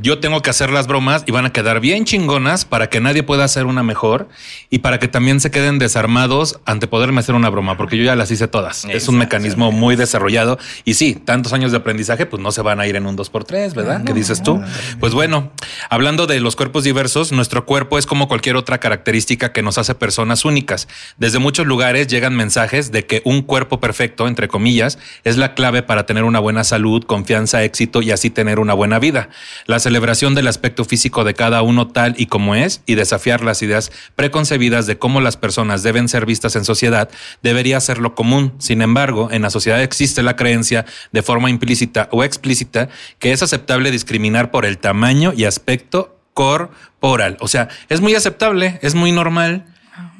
yo 0.00 0.18
tengo 0.18 0.42
que 0.42 0.50
hacer 0.50 0.70
las 0.70 0.86
bromas 0.86 1.24
y 1.26 1.32
van 1.32 1.46
a 1.46 1.52
quedar 1.52 1.80
bien 1.80 2.04
chingonas 2.04 2.64
para 2.64 2.88
que 2.88 3.00
nadie 3.00 3.22
pueda 3.22 3.44
hacer 3.44 3.66
una 3.66 3.82
mejor 3.82 4.28
y 4.70 4.78
para 4.78 4.98
que 4.98 5.08
también 5.08 5.40
se 5.40 5.50
queden 5.50 5.78
desarmados 5.78 6.60
ante 6.64 6.86
poderme 6.86 7.20
hacer 7.20 7.34
una 7.34 7.50
broma, 7.50 7.76
porque 7.76 7.96
yo 7.96 8.04
ya 8.04 8.16
las 8.16 8.30
hice 8.30 8.48
todas. 8.48 8.84
Es 8.86 9.08
un 9.08 9.18
mecanismo 9.18 9.72
muy 9.72 9.96
desarrollado 9.96 10.58
y 10.84 10.94
sí, 10.94 11.14
tantos 11.14 11.52
años 11.52 11.70
de 11.70 11.78
aprendizaje, 11.78 12.26
pues 12.26 12.42
no 12.42 12.52
se 12.52 12.62
van 12.62 12.80
a 12.80 12.86
ir 12.86 12.96
en 12.96 13.06
un 13.06 13.16
2x3, 13.16 13.74
¿verdad? 13.74 14.04
¿Qué 14.04 14.12
dices 14.12 14.42
tú? 14.42 14.60
Pues 15.00 15.14
bueno, 15.14 15.52
hablando 15.90 16.26
de 16.26 16.40
los 16.40 16.56
cuerpos 16.56 16.84
diversos, 16.84 17.32
nuestro 17.32 17.66
cuerpo 17.66 17.98
es 17.98 18.06
como 18.06 18.28
cualquier 18.28 18.56
otra 18.56 18.78
característica 18.78 19.52
que 19.52 19.62
nos 19.62 19.78
hace 19.78 19.94
personas 19.94 20.44
únicas. 20.44 20.88
Desde 21.18 21.38
muchos 21.38 21.66
lugares 21.66 22.06
llegan 22.08 22.34
mensajes 22.34 22.92
de 22.92 23.06
que 23.06 23.22
un 23.24 23.42
cuerpo 23.42 23.80
perfecto, 23.80 24.26
entre 24.26 24.48
comillas, 24.48 24.98
es 25.24 25.36
la 25.36 25.54
clave 25.54 25.82
para 25.82 26.06
tener 26.06 26.24
una 26.24 26.38
buena 26.38 26.61
salud, 26.64 27.04
confianza, 27.04 27.62
éxito 27.62 28.02
y 28.02 28.10
así 28.10 28.30
tener 28.30 28.58
una 28.58 28.74
buena 28.74 28.98
vida. 28.98 29.28
La 29.66 29.78
celebración 29.78 30.34
del 30.34 30.48
aspecto 30.48 30.84
físico 30.84 31.24
de 31.24 31.34
cada 31.34 31.62
uno 31.62 31.88
tal 31.88 32.14
y 32.18 32.26
como 32.26 32.54
es 32.54 32.82
y 32.86 32.94
desafiar 32.94 33.42
las 33.42 33.62
ideas 33.62 33.92
preconcebidas 34.16 34.86
de 34.86 34.98
cómo 34.98 35.20
las 35.20 35.36
personas 35.36 35.82
deben 35.82 36.08
ser 36.08 36.26
vistas 36.26 36.56
en 36.56 36.64
sociedad 36.64 37.10
debería 37.42 37.80
ser 37.80 37.98
lo 37.98 38.14
común. 38.14 38.54
Sin 38.58 38.82
embargo, 38.82 39.28
en 39.30 39.42
la 39.42 39.50
sociedad 39.50 39.82
existe 39.82 40.22
la 40.22 40.36
creencia 40.36 40.84
de 41.12 41.22
forma 41.22 41.50
implícita 41.50 42.08
o 42.12 42.24
explícita 42.24 42.88
que 43.18 43.32
es 43.32 43.42
aceptable 43.42 43.90
discriminar 43.90 44.50
por 44.50 44.64
el 44.66 44.78
tamaño 44.78 45.32
y 45.36 45.44
aspecto 45.44 46.18
corporal. 46.34 47.36
O 47.40 47.48
sea, 47.48 47.68
es 47.88 48.00
muy 48.00 48.14
aceptable, 48.14 48.78
es 48.82 48.94
muy 48.94 49.12
normal. 49.12 49.66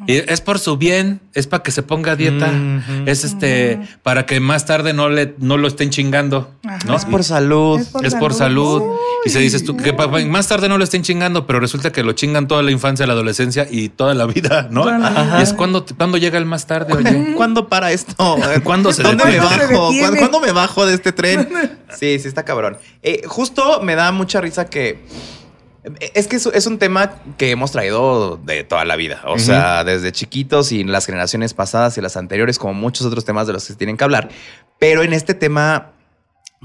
Y 0.07 0.14
es 0.17 0.41
por 0.41 0.59
su 0.59 0.76
bien, 0.76 1.21
es 1.33 1.47
para 1.47 1.62
que 1.62 1.71
se 1.71 1.83
ponga 1.83 2.12
a 2.12 2.17
dieta, 2.17 2.52
es 3.07 3.25
este 3.25 3.81
para 4.02 4.26
que 4.26 4.41
más 4.41 4.67
tarde 4.67 4.93
no 4.93 5.09
le 5.09 5.35
no 5.38 5.57
lo 5.57 5.69
estén 5.69 5.91
chingando, 5.91 6.50
Ajá. 6.64 6.79
¿no? 6.87 6.97
Es 6.97 7.05
por 7.05 7.23
salud. 7.25 7.81
Es 7.81 7.88
por 7.88 8.07
es 8.07 8.14
por 8.14 8.35
salud. 8.35 8.81
salud. 8.81 8.97
Y 9.25 9.31
se 9.31 9.38
dices 9.38 9.64
tú 9.64 9.76
que 9.76 9.93
papá, 9.93 10.19
más 10.26 10.49
tarde 10.49 10.69
no 10.69 10.76
lo 10.76 10.85
estén 10.85 11.02
chingando, 11.02 11.47
pero 11.47 11.61
resulta 11.61 11.93
que 11.93 12.02
lo 12.02 12.12
chingan 12.12 12.49
toda 12.49 12.62
la 12.62 12.73
infancia, 12.73 13.07
la 13.07 13.12
adolescencia 13.12 13.67
y 13.71 13.88
toda 13.88 14.14
la 14.14 14.26
vida, 14.26 14.69
¿no? 14.71 14.85
Y 15.38 15.43
es 15.43 15.52
cuando, 15.52 15.87
cuando 15.97 16.19
llega 16.19 16.38
el 16.38 16.47
más 16.47 16.67
tarde, 16.67 16.95
oye. 16.95 17.35
¿Cuándo 17.37 17.69
para 17.69 17.93
esto? 17.93 18.14
¿Cuándo 18.64 18.93
se 18.93 19.02
¿Dónde 19.02 19.25
me 19.25 19.38
bajo? 19.38 19.93
¿Cuándo, 19.99 20.19
cuándo 20.19 20.41
me 20.41 20.52
bajo 20.52 20.85
de 20.85 20.95
este 20.95 21.12
tren? 21.12 21.49
Sí, 21.91 22.19
sí 22.19 22.29
está 22.29 22.45
cabrón. 22.45 22.79
Eh, 23.02 23.23
justo 23.26 23.81
me 23.83 23.95
da 23.95 24.11
mucha 24.12 24.41
risa 24.41 24.67
que 24.67 25.05
es 26.15 26.29
que 26.29 26.37
es, 26.37 26.67
un 26.67 26.79
tema 26.79 27.17
que 27.37 27.51
hemos 27.51 27.73
traído 27.73 28.37
de 28.37 28.62
toda 28.62 28.85
la 28.85 28.95
vida. 28.97 29.23
O 29.27 29.39
sea, 29.39 29.83
desde 29.83 30.12
chiquitos 30.12 30.71
y 30.71 30.85
las 30.85 31.07
generaciones 31.07 31.55
pasadas 31.55 31.99
y 31.99 32.01
las 32.01 32.17
anteriores, 32.17 32.59
como 32.59 32.75
muchos 32.75 33.07
otros 33.07 33.25
temas 33.25 33.47
de 33.47 33.53
los 33.53 33.65
que 33.67 33.73
se 33.73 33.79
tienen 33.79 33.97
que 33.97 34.05
hablar. 34.05 34.29
Pero 34.79 35.03
en 35.03 35.12
este 35.12 35.35
tema 35.35 35.91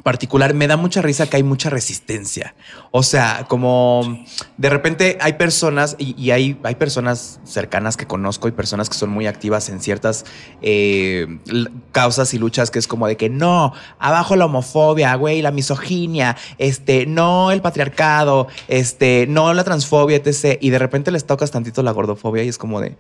particular 0.04 0.54
me 0.54 0.68
da 0.68 0.78
mucha 0.78 1.02
risa 1.02 1.28
que 1.28 1.38
hay 1.38 1.44
mucha 1.44 1.70
resistencia. 1.70 2.56
O 2.92 3.04
sea, 3.04 3.46
como 3.48 4.26
de 4.58 4.70
repente 4.70 5.18
hay 5.22 5.34
personas 5.34 5.96
y, 5.98 6.16
y 6.22 6.32
hay, 6.32 6.60
hay 6.64 6.76
personas 6.76 7.40
cercanas 7.44 7.98
que 7.98 8.06
conozco 8.06 8.48
y 8.48 8.52
personas 8.52 8.90
que 8.90 8.96
son 8.96 9.10
muy 9.10 9.28
activas 9.28 9.70
en 9.70 9.82
ciertas 9.82 10.26
eh, 10.62 11.40
causas 11.92 12.34
y 12.34 12.40
luchas 12.40 12.72
que 12.72 12.80
es 12.80 12.88
como 12.88 13.08
de 13.08 13.18
que 13.18 13.30
no, 13.30 13.74
abajo 14.00 14.36
la 14.36 14.46
homofobia, 14.46 15.14
güey, 15.16 15.42
la 15.42 15.52
misoginia, 15.52 16.38
este, 16.58 17.06
no 17.06 17.52
el 17.52 17.62
patriarcado, 17.62 18.48
este, 18.68 19.26
no 19.28 19.54
la 19.54 19.64
transfobia, 19.64 20.18
etc. 20.18 20.58
Y 20.62 20.70
de 20.70 20.80
repente 20.80 21.12
les 21.12 21.26
tocas 21.26 21.52
tantito 21.52 21.84
la 21.84 21.92
gordofobia 21.92 22.44
y 22.44 22.48
es 22.48 22.58
como 22.58 22.82
de, 22.82 22.98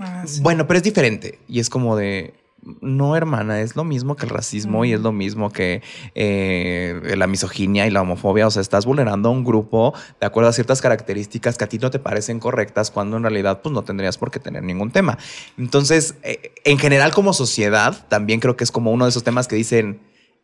Ah, 0.00 0.24
sí. 0.26 0.40
bueno, 0.40 0.66
pero 0.66 0.78
es 0.78 0.82
diferente. 0.82 1.38
Y 1.46 1.60
es 1.60 1.68
como 1.68 1.94
de. 1.96 2.34
No, 2.80 3.16
hermana, 3.16 3.60
es 3.62 3.74
lo 3.74 3.84
mismo 3.84 4.16
que 4.16 4.26
el 4.26 4.30
racismo 4.30 4.84
y 4.84 4.92
es 4.92 5.00
lo 5.00 5.12
mismo 5.12 5.50
que 5.50 5.82
eh, 6.14 7.14
la 7.16 7.26
misoginia 7.26 7.86
y 7.86 7.90
la 7.90 8.02
homofobia. 8.02 8.46
O 8.46 8.50
sea, 8.50 8.60
estás 8.60 8.84
vulnerando 8.84 9.30
a 9.30 9.32
un 9.32 9.44
grupo 9.44 9.94
de 10.20 10.26
acuerdo 10.26 10.50
a 10.50 10.52
ciertas 10.52 10.82
características 10.82 11.56
que 11.56 11.64
a 11.64 11.68
ti 11.68 11.78
no 11.78 11.90
te 11.90 11.98
parecen 11.98 12.38
correctas 12.38 12.90
cuando 12.90 13.16
en 13.16 13.22
realidad 13.22 13.62
pues 13.62 13.72
no 13.72 13.82
tendrías 13.82 14.18
por 14.18 14.30
qué 14.30 14.40
tener 14.40 14.62
ningún 14.62 14.90
tema. 14.90 15.18
Entonces, 15.56 16.16
eh, 16.22 16.52
en 16.64 16.78
general 16.78 17.12
como 17.12 17.32
sociedad, 17.32 18.06
también 18.08 18.40
creo 18.40 18.56
que 18.56 18.64
es 18.64 18.70
como 18.70 18.92
uno 18.92 19.06
de 19.06 19.10
esos 19.10 19.24
temas 19.24 19.48
que 19.48 19.56
dicen, 19.56 20.00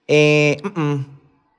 eh, 0.08 0.56
mm, 0.62 0.80
mm, 0.80 1.15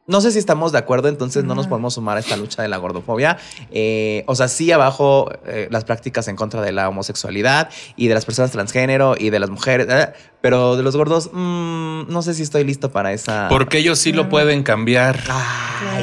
no 0.08 0.22
sé 0.22 0.32
si 0.32 0.40
estamos 0.40 0.72
de 0.72 0.78
acuerdo, 0.78 1.10
entonces 1.10 1.44
no 1.44 1.54
nos 1.54 1.68
podemos 1.68 1.94
sumar 1.96 2.16
a 2.16 2.22
esta 2.22 2.38
lucha 2.38 2.62
de 2.62 2.70
la 2.70 2.78
gordofobia. 2.78 3.38
Eh, 3.72 4.24
o 4.28 4.36
sea, 4.36 4.48
sí 4.48 4.72
abajo 4.72 5.30
eh, 5.46 5.68
las 5.70 5.84
prácticas 5.84 6.30
en 6.30 6.38
contra 6.38 6.62
de 6.62 6.72
la 6.72 6.88
homosexualidad 6.88 7.70
y 7.98 8.08
de 8.08 8.14
las 8.14 8.24
personas 8.24 8.52
transgénero 8.52 9.16
y 9.20 9.32
de 9.32 9.40
las 9.40 9.50
mujeres, 9.50 9.88
eh, 9.90 10.14
pero 10.40 10.78
de 10.78 10.84
los 10.84 10.96
gordos, 10.96 11.30
mm, 11.34 12.04
no 12.08 12.22
sé 12.22 12.34
si 12.34 12.44
estoy 12.44 12.64
listo 12.64 12.90
para 12.90 13.12
esa... 13.12 13.48
Porque 13.50 13.80
ellos 13.80 14.00
sí 14.00 14.14
lo 14.14 14.30
pueden 14.30 14.64
cambiar. 14.64 15.20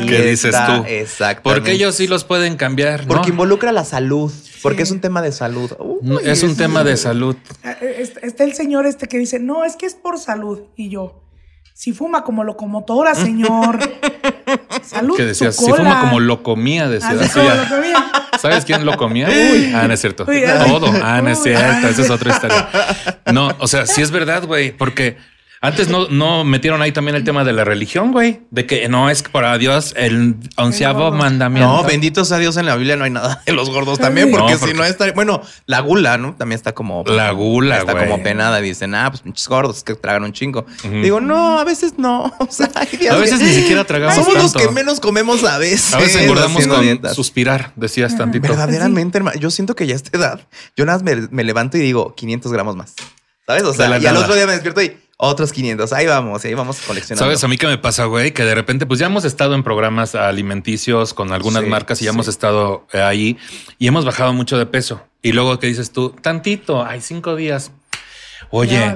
¿Qué 0.07 0.21
dices 0.23 0.47
está, 0.55 0.67
tú? 0.67 0.85
Exactamente. 0.87 1.43
Porque 1.43 1.73
ellos 1.73 1.95
sí 1.95 2.07
los 2.07 2.25
pueden 2.25 2.57
cambiar. 2.57 3.07
Porque 3.07 3.29
¿no? 3.29 3.33
involucra 3.33 3.73
la 3.73 3.87
salud, 3.87 4.31
porque 4.63 4.79
Sí. 4.79 4.83
es 4.83 4.91
un 4.91 5.01
tema 5.01 5.23
de 5.23 5.33
salud. 5.33 5.73
Uy, 5.79 6.19
es 6.25 6.43
un 6.43 6.57
tema 6.57 6.85
de 6.85 6.99
salud. 6.99 7.37
Está 8.21 8.45
el 8.45 8.53
señor 8.53 8.87
este 8.87 9.09
que 9.09 9.17
dice, 9.17 9.39
no, 9.39 9.65
es 9.65 9.77
que 9.77 9.87
es 9.87 9.95
por 9.95 10.19
salud. 10.19 10.61
Y 10.77 10.91
yo, 10.91 11.24
si 11.75 11.93
fuma 11.93 12.23
como 12.23 12.45
locomotora, 12.45 13.15
señor. 13.17 13.81
salud. 14.83 15.17
Que 15.17 15.25
decías, 15.25 15.57
si 15.57 15.65
fuma 15.65 15.77
cola". 15.77 16.01
como 16.01 16.21
lo 16.21 16.43
comía, 16.45 16.89
decías. 16.89 17.15
Así 17.15 17.25
así 17.25 17.33
como 17.35 17.49
ya. 17.49 17.55
lo 17.57 17.69
comía. 17.69 18.13
¿Sabes 18.39 18.65
quién 18.65 18.87
lo 18.87 18.97
comía? 18.97 19.29
Uy, 19.29 19.73
ah, 19.75 19.87
no 19.89 19.95
es 19.95 20.01
cierto. 20.01 20.25
Uy. 20.27 20.45
Todo. 20.67 20.87
Ah, 21.03 21.21
no 21.21 21.31
es 21.31 21.43
cierto. 21.43 21.89
Esa 21.89 22.03
es 22.03 22.11
otra 22.11 22.31
historia. 22.33 22.69
No, 23.33 23.51
o 23.59 23.67
sea, 23.67 23.87
sí 23.87 24.03
es 24.03 24.13
verdad, 24.13 24.47
güey, 24.47 24.71
porque 24.71 25.17
antes 25.65 25.89
no, 25.89 26.09
no 26.09 26.45
metieron 26.45 26.83
ahí 26.83 26.93
también 26.93 27.17
el 27.17 27.25
tema 27.25 27.45
de 27.45 27.53
la 27.53 27.65
religión, 27.65 28.13
güey, 28.13 28.41
de 28.51 28.67
que 28.67 28.89
no 28.89 29.11
es 29.11 29.23
para 29.23 29.57
Dios 29.59 29.95
el 29.97 30.37
onceavo 30.57 31.11
No. 31.11 31.17
mandamiento. 31.17 31.69
No, 31.69 31.83
bendito 31.85 32.25
sea 32.25 32.39
Dios 32.39 32.57
en 32.57 32.67
la 32.67 32.77
Biblia 32.77 32.97
no 32.97 33.05
hay 33.05 33.11
nada 33.11 33.43
de 33.47 33.53
los 33.53 33.71
gordos 33.71 33.99
también, 33.99 34.31
No, 34.31 34.39
porque, 34.39 34.57
si 34.59 34.73
no 34.75 34.85
está. 34.85 35.11
Bueno, 35.13 35.43
la 35.67 35.81
gula, 35.81 36.19
¿no? 36.19 36.35
También 36.35 36.57
está 36.57 36.73
como. 36.73 37.03
La 37.07 37.31
gula, 37.33 37.79
Está 37.79 37.93
güey. 37.93 38.09
como 38.09 38.23
penada 38.23 38.61
y 38.61 38.65
dicen, 38.65 38.95
ah, 38.95 39.11
pues 39.11 39.23
pinches 39.23 39.49
gordos 39.49 39.83
que 39.85 39.95
tragan 39.95 40.25
un 40.25 40.33
chingo. 40.33 40.67
Digo, 41.03 41.21
no, 41.21 41.59
a 41.59 41.65
veces 41.65 41.95
no. 41.99 42.33
O 42.39 42.49
sea, 42.51 42.71
hay 42.75 42.97
días 42.99 43.15
A 43.15 43.19
veces 43.19 43.39
que- 43.39 43.45
ni 43.47 43.55
siquiera 43.55 43.85
tragamos 43.85 44.15
Somos 44.17 44.35
los 44.35 44.53
tanto. 44.53 44.69
que 44.69 44.75
menos 44.75 45.01
comemos 45.01 45.43
a 45.45 45.59
veces. 45.59 45.95
A 45.95 45.99
veces 45.99 46.23
engordamos 46.23 46.67
con 46.67 46.83
dietas. 46.83 47.15
suspirar, 47.15 47.73
decías 47.77 48.17
tantito. 48.17 48.47
Verdaderamente, 48.49 49.19
hermano. 49.19 49.39
Yo 49.41 49.51
siento 49.51 49.75
que 49.75 49.87
ya 49.87 49.95
a 49.95 49.97
esta 49.97 50.17
edad, 50.17 50.41
yo 50.77 50.85
nada 50.85 50.99
más 50.99 51.05
me, 51.05 51.29
me 51.31 51.43
levanto 51.45 51.77
y 51.79 51.81
digo 51.81 52.15
500 52.15 52.53
gramos 52.53 52.77
más. 52.77 52.95
¿Sabes? 53.47 53.63
O 53.65 53.75
sea, 53.75 53.99
y 53.99 54.07
al 54.07 54.17
otro 54.17 54.35
día 54.35 54.47
me 54.47 54.53
despierto 54.53 54.81
y 54.83 54.97
otros 55.17 55.53
500. 55.53 55.93
Ahí 55.93 56.07
vamos, 56.07 56.45
ahí 56.45 56.55
vamos 56.55 56.79
coleccionando. 56.87 57.25
¿Sabes 57.25 57.43
a 57.45 57.49
mí 57.49 57.57
qué 57.57 57.67
me 57.67 57.79
pasa, 57.79 58.05
güey? 58.07 58.33
Que 58.33 58.45
de 58.45 58.55
repente, 58.55 58.87
pues 58.87 59.01
ya 59.01 59.07
hemos 59.07 59.25
estado 59.25 59.55
en 59.55 59.63
programas 59.63 60.15
alimenticios 60.15 61.15
con 61.15 61.33
algunas 61.33 61.63
Sí, 61.65 61.69
marcas 61.69 62.01
y 62.03 62.05
ya 62.05 62.11
sí. 62.11 62.15
hemos 62.15 62.29
estado 62.29 62.87
eh, 62.93 63.01
ahí 63.01 63.37
y 63.79 63.87
hemos 63.87 64.05
bajado 64.05 64.33
mucho 64.33 64.59
de 64.59 64.67
peso. 64.67 65.03
Y 65.23 65.33
luego 65.33 65.59
que 65.59 65.67
dices 65.69 65.91
tú, 65.93 66.11
tantito, 66.11 66.85
hay 66.85 67.01
cinco 67.01 67.37
días. 67.37 67.73
Oye, 68.51 68.95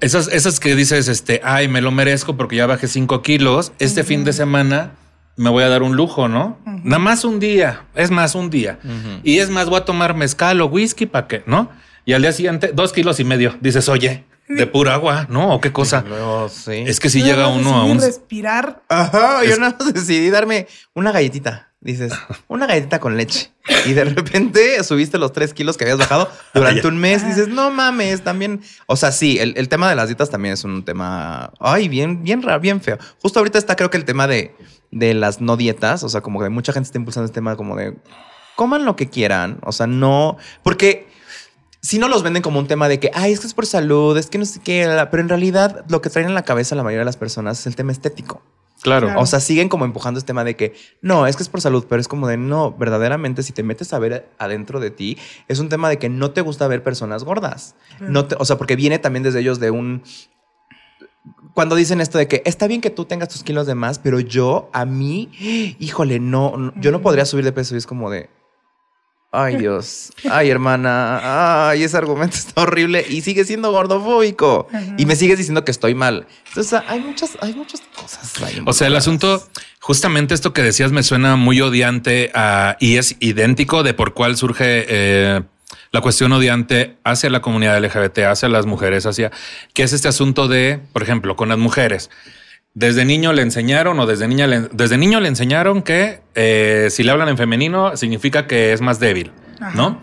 esas, 0.00 0.28
esas 0.28 0.60
que 0.60 0.76
dices, 0.76 1.08
este, 1.08 1.40
ay, 1.42 1.68
me 1.68 1.80
lo 1.80 1.90
merezco 1.90 2.36
porque 2.36 2.56
ya 2.56 2.66
bajé 2.66 2.86
cinco 2.86 3.22
kilos. 3.22 3.72
Este 3.78 4.04
fin 4.04 4.24
de 4.24 4.32
semana 4.32 4.92
me 5.36 5.50
voy 5.50 5.64
a 5.64 5.68
dar 5.68 5.82
un 5.82 5.96
lujo, 5.96 6.28
¿no? 6.28 6.58
Nada 6.84 6.98
más 6.98 7.24
un 7.24 7.40
día, 7.40 7.84
es 7.94 8.10
más 8.10 8.34
un 8.34 8.50
día. 8.50 8.78
Y 9.24 9.38
es 9.38 9.48
más, 9.50 9.68
voy 9.68 9.78
a 9.80 9.84
tomar 9.84 10.14
mezcal 10.14 10.60
o 10.60 10.66
whisky 10.66 11.06
para 11.06 11.26
qué, 11.28 11.42
¿no? 11.46 11.70
Y 12.04 12.12
al 12.12 12.22
día 12.22 12.32
siguiente, 12.32 12.72
dos 12.74 12.92
kilos 12.92 13.18
y 13.20 13.24
medio. 13.24 13.56
Dices, 13.60 13.88
oye, 13.88 14.24
de 14.56 14.66
pura 14.66 14.94
agua, 14.94 15.26
¿no? 15.28 15.54
¿O 15.54 15.60
qué 15.60 15.72
cosa? 15.72 16.04
Luego, 16.06 16.48
sí. 16.48 16.84
Es 16.86 17.00
que 17.00 17.08
si 17.08 17.22
llega 17.22 17.48
uno 17.48 17.74
a 17.74 17.84
un... 17.84 18.00
respirar. 18.00 18.82
Ajá, 18.88 19.44
yo 19.44 19.52
Es- 19.52 19.58
nada 19.58 19.76
más 19.78 19.92
decidí 19.94 20.30
darme 20.30 20.66
una 20.94 21.12
galletita. 21.12 21.68
Dices, 21.82 22.12
una 22.48 22.66
galletita 22.66 23.00
con 23.00 23.16
leche. 23.16 23.52
Y 23.86 23.94
de 23.94 24.04
repente 24.04 24.84
subiste 24.84 25.16
los 25.16 25.32
tres 25.32 25.54
kilos 25.54 25.76
que 25.78 25.84
habías 25.84 25.96
bajado 25.98 26.30
durante 26.52 26.86
un 26.86 26.98
mes. 26.98 27.26
Dices, 27.26 27.48
no 27.48 27.70
mames, 27.70 28.22
también. 28.22 28.60
O 28.86 28.96
sea, 28.96 29.12
sí, 29.12 29.38
el, 29.38 29.54
el 29.56 29.68
tema 29.68 29.88
de 29.88 29.96
las 29.96 30.08
dietas 30.08 30.28
también 30.28 30.52
es 30.54 30.64
un 30.64 30.84
tema. 30.84 31.52
Ay, 31.58 31.88
bien, 31.88 32.22
bien 32.22 32.42
raro, 32.42 32.60
bien 32.60 32.80
feo. 32.82 32.98
Justo 33.22 33.38
ahorita 33.38 33.56
está, 33.58 33.76
creo 33.76 33.88
que 33.88 33.96
el 33.96 34.04
tema 34.04 34.26
de, 34.26 34.54
de 34.90 35.14
las 35.14 35.40
no 35.40 35.56
dietas. 35.56 36.02
O 36.04 36.08
sea, 36.10 36.20
como 36.20 36.40
que 36.42 36.48
mucha 36.50 36.72
gente 36.74 36.86
está 36.88 36.98
impulsando 36.98 37.24
este 37.26 37.34
tema 37.36 37.56
como 37.56 37.76
de 37.76 37.96
coman 38.56 38.84
lo 38.84 38.94
que 38.96 39.08
quieran. 39.08 39.58
O 39.62 39.72
sea, 39.72 39.86
no. 39.86 40.36
Porque 40.62 41.08
si 41.82 41.98
no 41.98 42.08
los 42.08 42.22
venden 42.22 42.42
como 42.42 42.58
un 42.58 42.66
tema 42.66 42.88
de 42.88 43.00
que, 43.00 43.10
ay, 43.14 43.32
es 43.32 43.40
que 43.40 43.46
es 43.46 43.54
por 43.54 43.66
salud, 43.66 44.16
es 44.16 44.26
que 44.26 44.38
no 44.38 44.44
sé 44.44 44.60
qué, 44.60 44.86
pero 45.10 45.22
en 45.22 45.28
realidad 45.28 45.84
lo 45.88 46.02
que 46.02 46.10
traen 46.10 46.28
en 46.28 46.34
la 46.34 46.42
cabeza 46.42 46.74
la 46.74 46.82
mayoría 46.82 47.00
de 47.00 47.06
las 47.06 47.16
personas 47.16 47.60
es 47.60 47.66
el 47.66 47.76
tema 47.76 47.92
estético. 47.92 48.42
Claro. 48.82 49.08
Claro. 49.08 49.20
O 49.20 49.26
sea, 49.26 49.40
siguen 49.40 49.68
como 49.68 49.84
empujando 49.84 50.18
este 50.18 50.28
tema 50.28 50.42
de 50.42 50.56
que 50.56 50.74
no, 51.02 51.26
es 51.26 51.36
que 51.36 51.42
es 51.42 51.48
por 51.48 51.60
salud, 51.60 51.84
pero 51.88 52.00
es 52.00 52.08
como 52.08 52.26
de 52.26 52.36
no, 52.36 52.72
verdaderamente, 52.72 53.42
si 53.42 53.52
te 53.52 53.62
metes 53.62 53.92
a 53.92 53.98
ver 53.98 54.30
adentro 54.38 54.80
de 54.80 54.90
ti, 54.90 55.18
es 55.48 55.58
un 55.58 55.68
tema 55.68 55.88
de 55.88 55.98
que 55.98 56.08
no 56.08 56.30
te 56.30 56.40
gusta 56.40 56.66
ver 56.66 56.82
personas 56.82 57.24
gordas. 57.24 57.74
No 58.00 58.26
te, 58.26 58.36
o 58.38 58.44
sea, 58.44 58.56
porque 58.56 58.76
viene 58.76 58.98
también 58.98 59.22
desde 59.22 59.40
ellos 59.40 59.60
de 59.60 59.70
un. 59.70 60.02
Cuando 61.52 61.74
dicen 61.74 62.00
esto 62.00 62.16
de 62.16 62.26
que 62.26 62.42
está 62.46 62.66
bien 62.66 62.80
que 62.80 62.88
tú 62.88 63.04
tengas 63.04 63.28
tus 63.28 63.42
kilos 63.42 63.66
de 63.66 63.74
más, 63.74 63.98
pero 63.98 64.20
yo, 64.20 64.70
a 64.72 64.86
mí, 64.86 65.30
híjole, 65.78 66.18
no, 66.18 66.56
no, 66.56 66.72
yo 66.76 66.90
no 66.90 67.02
podría 67.02 67.26
subir 67.26 67.44
de 67.44 67.52
peso 67.52 67.74
y 67.74 67.78
es 67.78 67.86
como 67.86 68.10
de. 68.10 68.30
Ay, 69.32 69.56
Dios. 69.56 70.12
Ay, 70.28 70.50
hermana. 70.50 71.68
Ay, 71.70 71.84
ese 71.84 71.96
argumento 71.96 72.36
está 72.38 72.62
horrible 72.62 73.04
y 73.08 73.20
sigue 73.20 73.44
siendo 73.44 73.70
gordofóbico. 73.70 74.66
Y 74.98 75.06
me 75.06 75.14
sigues 75.14 75.38
diciendo 75.38 75.64
que 75.64 75.70
estoy 75.70 75.94
mal. 75.94 76.26
Entonces, 76.48 76.80
hay 76.88 77.00
muchas, 77.00 77.38
hay 77.40 77.54
muchas 77.54 77.80
cosas. 77.94 78.32
O 78.66 78.72
sea, 78.72 78.88
el 78.88 78.96
asunto, 78.96 79.46
justamente 79.80 80.34
esto 80.34 80.52
que 80.52 80.62
decías 80.62 80.90
me 80.90 81.02
suena 81.04 81.36
muy 81.36 81.60
odiante 81.60 82.32
a- 82.34 82.76
y 82.80 82.96
es 82.96 83.16
idéntico 83.20 83.82
de 83.84 83.94
por 83.94 84.14
cuál 84.14 84.36
surge 84.36 84.84
eh, 84.88 85.42
la 85.92 86.00
cuestión 86.00 86.32
odiante 86.32 86.96
hacia 87.04 87.30
la 87.30 87.40
comunidad 87.40 87.76
LGBT, 87.78 88.18
hacia 88.26 88.48
las 88.48 88.66
mujeres, 88.66 89.06
hacia 89.06 89.30
que 89.74 89.84
es 89.84 89.92
este 89.92 90.08
asunto 90.08 90.48
de, 90.48 90.80
por 90.92 91.04
ejemplo, 91.04 91.36
con 91.36 91.48
las 91.48 91.58
mujeres. 91.58 92.10
Desde 92.74 93.04
niño 93.04 93.32
le 93.32 93.42
enseñaron 93.42 93.98
o 93.98 94.06
desde 94.06 94.28
niña 94.28 94.46
le, 94.46 94.60
desde 94.72 94.96
niño 94.96 95.20
le 95.20 95.28
enseñaron 95.28 95.82
que 95.82 96.20
eh, 96.34 96.86
si 96.90 97.02
le 97.02 97.10
hablan 97.10 97.28
en 97.28 97.36
femenino 97.36 97.96
significa 97.96 98.46
que 98.46 98.72
es 98.72 98.80
más 98.80 99.00
débil, 99.00 99.32
Ajá. 99.60 99.76
¿no? 99.76 100.00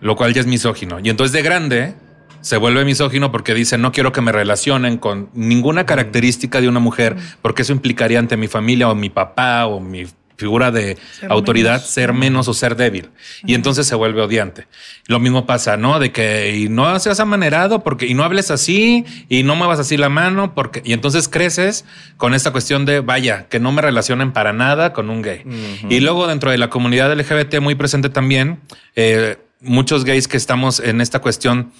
Lo 0.00 0.14
cual 0.14 0.32
ya 0.32 0.40
es 0.40 0.46
misógino. 0.46 1.00
Y 1.02 1.08
entonces 1.10 1.32
de 1.32 1.42
grande 1.42 1.94
se 2.42 2.58
vuelve 2.58 2.84
misógino 2.84 3.32
porque 3.32 3.54
dice 3.54 3.76
no 3.76 3.90
quiero 3.90 4.12
que 4.12 4.20
me 4.20 4.30
relacionen 4.30 4.98
con 4.98 5.30
ninguna 5.34 5.84
característica 5.84 6.60
de 6.60 6.68
una 6.68 6.78
mujer 6.78 7.16
porque 7.42 7.62
eso 7.62 7.72
implicaría 7.72 8.20
ante 8.20 8.36
mi 8.36 8.46
familia 8.46 8.88
o 8.88 8.94
mi 8.94 9.10
papá 9.10 9.66
o 9.66 9.80
mi 9.80 10.06
figura 10.36 10.70
de 10.70 10.96
Ser 11.18 11.32
autoridad 11.32 11.76
menos. 11.76 11.86
ser 11.90 12.12
menos 12.12 12.48
o 12.48 12.54
ser 12.54 12.76
débil. 12.76 13.10
Y 13.44 13.54
entonces 13.54 13.86
se 13.86 13.94
vuelve 13.94 14.22
odiante. 14.22 14.66
Lo 15.06 15.20
mismo 15.20 15.46
pasa, 15.46 15.76
¿no? 15.76 15.98
De 15.98 16.12
que 16.12 16.56
y 16.56 16.68
no 16.68 16.98
seas 16.98 17.20
amanerado 17.20 17.82
porque 17.82 18.06
y 18.06 18.14
no 18.14 18.24
hables 18.24 18.50
así 18.50 19.04
y 19.28 19.42
no 19.42 19.56
muevas 19.56 19.78
así 19.78 19.96
la 19.96 20.08
mano 20.08 20.54
porque 20.54 20.82
y 20.84 20.92
entonces 20.92 21.28
creces 21.28 21.84
con 22.16 22.34
esta 22.34 22.52
cuestión 22.52 22.84
de 22.84 23.00
vaya, 23.00 23.46
que 23.48 23.60
no 23.60 23.72
me 23.72 23.82
relacionen 23.82 24.32
para 24.32 24.52
nada 24.52 24.92
con 24.92 25.10
un 25.10 25.22
gay. 25.22 25.42
Y 25.88 26.00
luego 26.00 26.26
dentro 26.26 26.50
de 26.50 26.58
la 26.58 26.70
comunidad 26.70 27.12
LGBT 27.12 27.60
muy 27.60 27.74
presente 27.74 28.08
también 28.08 28.60
eh, 28.94 29.36
muchos 29.60 30.04
gays 30.04 30.28
que 30.28 30.36
estamos 30.36 30.80
en 30.80 31.00
esta 31.00 31.20
cuestión 31.20 31.72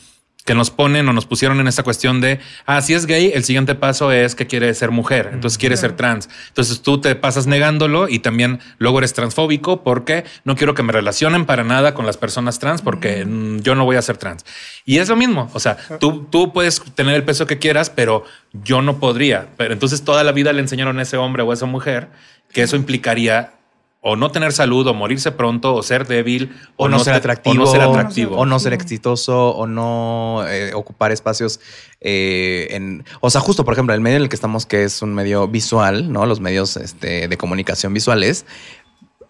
que 0.47 0.55
nos 0.55 0.71
ponen 0.71 1.07
o 1.09 1.13
nos 1.13 1.27
pusieron 1.27 1.61
en 1.61 1.67
esta 1.67 1.83
cuestión 1.83 2.21
de, 2.21 2.39
ah, 2.65 2.81
si 2.81 2.95
es 2.95 3.05
gay, 3.05 3.33
el 3.35 3.45
siguiente 3.45 3.75
paso 3.75 4.13
es 4.13 4.37
que 4.37 4.47
quiere 4.47 4.73
ser 4.75 4.93
mujer, 4.93 5.31
entonces 5.33 5.59
quiere 5.59 5.77
ser 5.77 5.97
trans. 5.97 6.31
Entonces 6.49 6.81
tú 6.81 7.01
te 7.01 7.15
pasas 7.17 7.49
negándolo 7.49 8.09
y 8.09 8.21
también 8.21 8.61
luego 8.79 8.99
eres 8.99 9.13
transfóbico 9.13 9.83
porque 9.83 10.25
no 10.45 10.55
quiero 10.55 10.75
que 10.75 10.85
me 10.85 10.93
relacionen 10.93 11.47
para 11.47 11.65
nada 11.65 11.95
con 11.95 12.07
las 12.07 12.17
personas 12.17 12.61
trans 12.61 12.81
porque 12.81 13.25
mm, 13.25 13.59
yo 13.59 13.75
no 13.75 13.85
voy 13.85 13.97
a 13.97 14.03
ser 14.03 14.19
trans. 14.19 14.47
Y 14.85 14.99
es 14.99 15.09
lo 15.09 15.17
mismo, 15.17 15.51
o 15.53 15.59
sea, 15.59 15.77
tú, 15.99 16.29
tú 16.31 16.53
puedes 16.53 16.81
tener 16.95 17.17
el 17.17 17.25
peso 17.25 17.47
que 17.47 17.59
quieras, 17.59 17.91
pero 17.91 18.25
yo 18.53 18.83
no 18.83 19.01
podría. 19.01 19.49
Pero 19.57 19.73
entonces 19.73 20.05
toda 20.05 20.23
la 20.23 20.31
vida 20.31 20.53
le 20.53 20.61
enseñaron 20.61 20.99
a 21.01 21.03
ese 21.03 21.17
hombre 21.17 21.43
o 21.43 21.51
a 21.51 21.55
esa 21.55 21.67
mujer 21.67 22.09
que 22.53 22.63
eso 22.63 22.77
implicaría 22.77 23.53
o 24.01 24.15
no 24.15 24.31
tener 24.31 24.53
salud, 24.53 24.87
o 24.87 24.95
morirse 24.95 25.33
pronto, 25.33 25.75
o 25.75 25.83
ser 25.83 26.07
débil, 26.07 26.55
o, 26.77 26.89
no, 26.89 26.99
ser 27.01 27.15
te- 27.15 27.19
atractivo, 27.19 27.65
o 27.65 27.67
no 27.67 27.73
ser 27.73 27.81
atractivo. 27.81 28.37
o 28.37 28.47
no 28.47 28.59
ser 28.61 28.73
exitoso, 28.73 29.51
o 29.51 29.67
no 29.67 30.45
eh, 30.49 30.73
ocupar 30.75 31.11
espacios 31.11 31.59
eh, 32.01 32.69
en, 32.71 33.05
o 33.21 33.31
sea, 33.31 33.41
justo 33.41 33.65
por 33.65 33.75
ejemplo, 33.75 33.95
el 33.95 34.01
medio 34.01 34.19
en 34.19 34.23
el 34.23 34.29
que 34.29 34.37
estamos, 34.37 34.65
que 34.65 34.85
es 34.85 35.03
un 35.03 35.15
medio 35.15 35.49
visual, 35.49 36.13
no, 36.13 36.25
los 36.27 36.39
medios 36.41 36.77
este, 36.77 37.27
de 37.27 37.37
comunicación 37.37 37.93
visuales. 37.93 38.47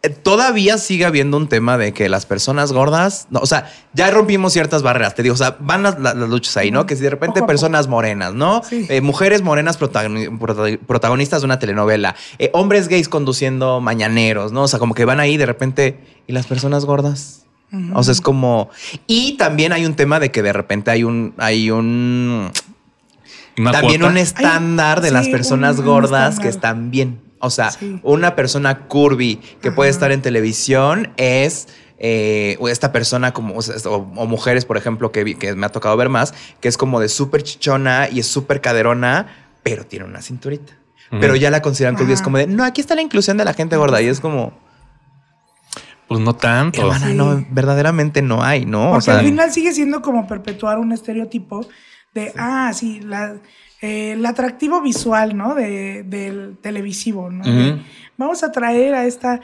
Eh, 0.02 0.08
Todavía 0.10 0.78
sigue 0.78 1.04
habiendo 1.04 1.36
un 1.36 1.48
tema 1.48 1.78
de 1.78 1.92
que 1.92 2.08
las 2.08 2.26
personas 2.26 2.72
gordas, 2.72 3.26
no, 3.30 3.40
o 3.40 3.46
sea, 3.46 3.70
ya 3.92 4.10
rompimos 4.10 4.52
ciertas 4.52 4.82
barreras. 4.82 5.14
Te 5.14 5.22
digo, 5.22 5.34
o 5.34 5.38
sea, 5.38 5.56
van 5.60 5.82
las, 5.82 5.98
las- 5.98 6.14
las 6.16 6.28
luchas 6.28 6.56
ahí, 6.56 6.70
¿no? 6.70 6.86
Que 6.86 6.96
si 6.96 7.02
de 7.02 7.10
repente 7.10 7.42
personas 7.42 7.88
morenas, 7.88 8.34
¿no? 8.34 8.62
Sí. 8.68 8.86
Eh, 8.88 9.00
mujeres 9.00 9.42
morenas 9.42 9.78
protagoni- 9.80 10.38
prota- 10.38 10.78
protagonistas 10.86 11.40
de 11.42 11.46
una 11.46 11.58
telenovela, 11.58 12.14
eh, 12.38 12.50
hombres 12.52 12.88
gays 12.88 13.08
conduciendo 13.08 13.80
mañaneros, 13.80 14.52
¿no? 14.52 14.62
O 14.62 14.68
sea, 14.68 14.78
como 14.78 14.94
que 14.94 15.04
van 15.04 15.20
ahí 15.20 15.36
de 15.36 15.46
repente 15.46 15.98
y 16.26 16.32
las 16.32 16.46
personas 16.46 16.84
gordas. 16.84 17.42
O 17.94 18.02
sea, 18.04 18.12
es 18.12 18.20
como 18.20 18.70
y 19.08 19.36
también 19.36 19.72
hay 19.72 19.84
un 19.86 19.96
tema 19.96 20.20
de 20.20 20.30
que 20.30 20.40
de 20.40 20.52
repente 20.52 20.90
hay 20.92 21.02
un 21.04 21.34
hay 21.36 21.70
un 21.70 22.50
también 23.72 24.00
cuota. 24.00 24.06
un 24.12 24.16
estándar 24.18 25.00
de 25.00 25.08
sí, 25.08 25.14
las 25.14 25.28
personas 25.28 25.78
un- 25.80 25.84
gordas 25.86 26.38
que 26.38 26.48
están 26.48 26.90
bien. 26.90 27.20
O 27.38 27.50
sea, 27.50 27.70
Sí. 27.70 28.00
una 28.02 28.34
persona 28.34 28.86
curvy 28.86 29.36
que 29.60 29.70
puede 29.70 29.90
estar 29.90 30.10
en 30.12 30.22
televisión 30.22 31.12
es 31.16 31.68
eh, 31.98 32.56
o 32.60 32.68
esta 32.68 32.92
persona 32.92 33.32
como 33.32 33.54
o, 33.54 34.26
mujeres, 34.26 34.66
por 34.66 34.76
ejemplo, 34.76 35.12
que, 35.12 35.54
me 35.56 35.66
ha 35.66 35.70
tocado 35.70 35.96
ver 35.96 36.10
más, 36.10 36.34
que 36.60 36.68
es 36.68 36.76
como 36.76 37.00
de 37.00 37.08
súper 37.08 37.42
chichona 37.42 38.08
y 38.10 38.20
es 38.20 38.26
súper 38.26 38.60
caderona, 38.60 39.26
pero 39.62 39.86
tiene 39.86 40.04
una 40.04 40.20
cinturita. 40.20 40.74
Pero 41.10 41.36
ya 41.36 41.50
la 41.50 41.62
consideran 41.62 41.94
curvy. 41.96 42.12
Es 42.12 42.20
como 42.20 42.36
de, 42.36 42.46
no, 42.48 42.64
aquí 42.64 42.80
está 42.80 42.94
la 42.94 43.02
inclusión 43.02 43.36
de 43.36 43.44
la 43.44 43.54
gente 43.54 43.76
gorda. 43.76 44.02
Y 44.02 44.06
es 44.08 44.20
como, 44.20 44.52
Pues 46.08 46.20
no 46.20 46.34
tanto. 46.36 46.82
hermana, 46.82 47.06
Sí. 47.08 47.14
no, 47.14 47.44
verdaderamente 47.50 48.22
no 48.22 48.42
hay, 48.42 48.64
¿no? 48.66 48.90
Porque 48.90 48.98
o 48.98 49.00
sea, 49.00 49.18
al 49.18 49.24
final 49.24 49.52
sigue 49.52 49.72
siendo 49.72 50.02
como 50.02 50.26
perpetuar 50.26 50.78
un 50.78 50.92
estereotipo 50.92 51.66
de, 52.14 52.32
ah, 52.36 52.72
sí, 52.74 53.00
la, 53.00 53.36
eh, 53.82 54.12
el 54.12 54.24
atractivo 54.24 54.80
visual, 54.80 55.36
¿no? 55.36 55.54
De, 55.54 56.02
del 56.02 56.56
televisivo, 56.60 57.30
¿no? 57.30 57.44
Vamos 58.16 58.42
a 58.42 58.50
traer 58.50 58.94
a 58.94 59.04
esta 59.04 59.40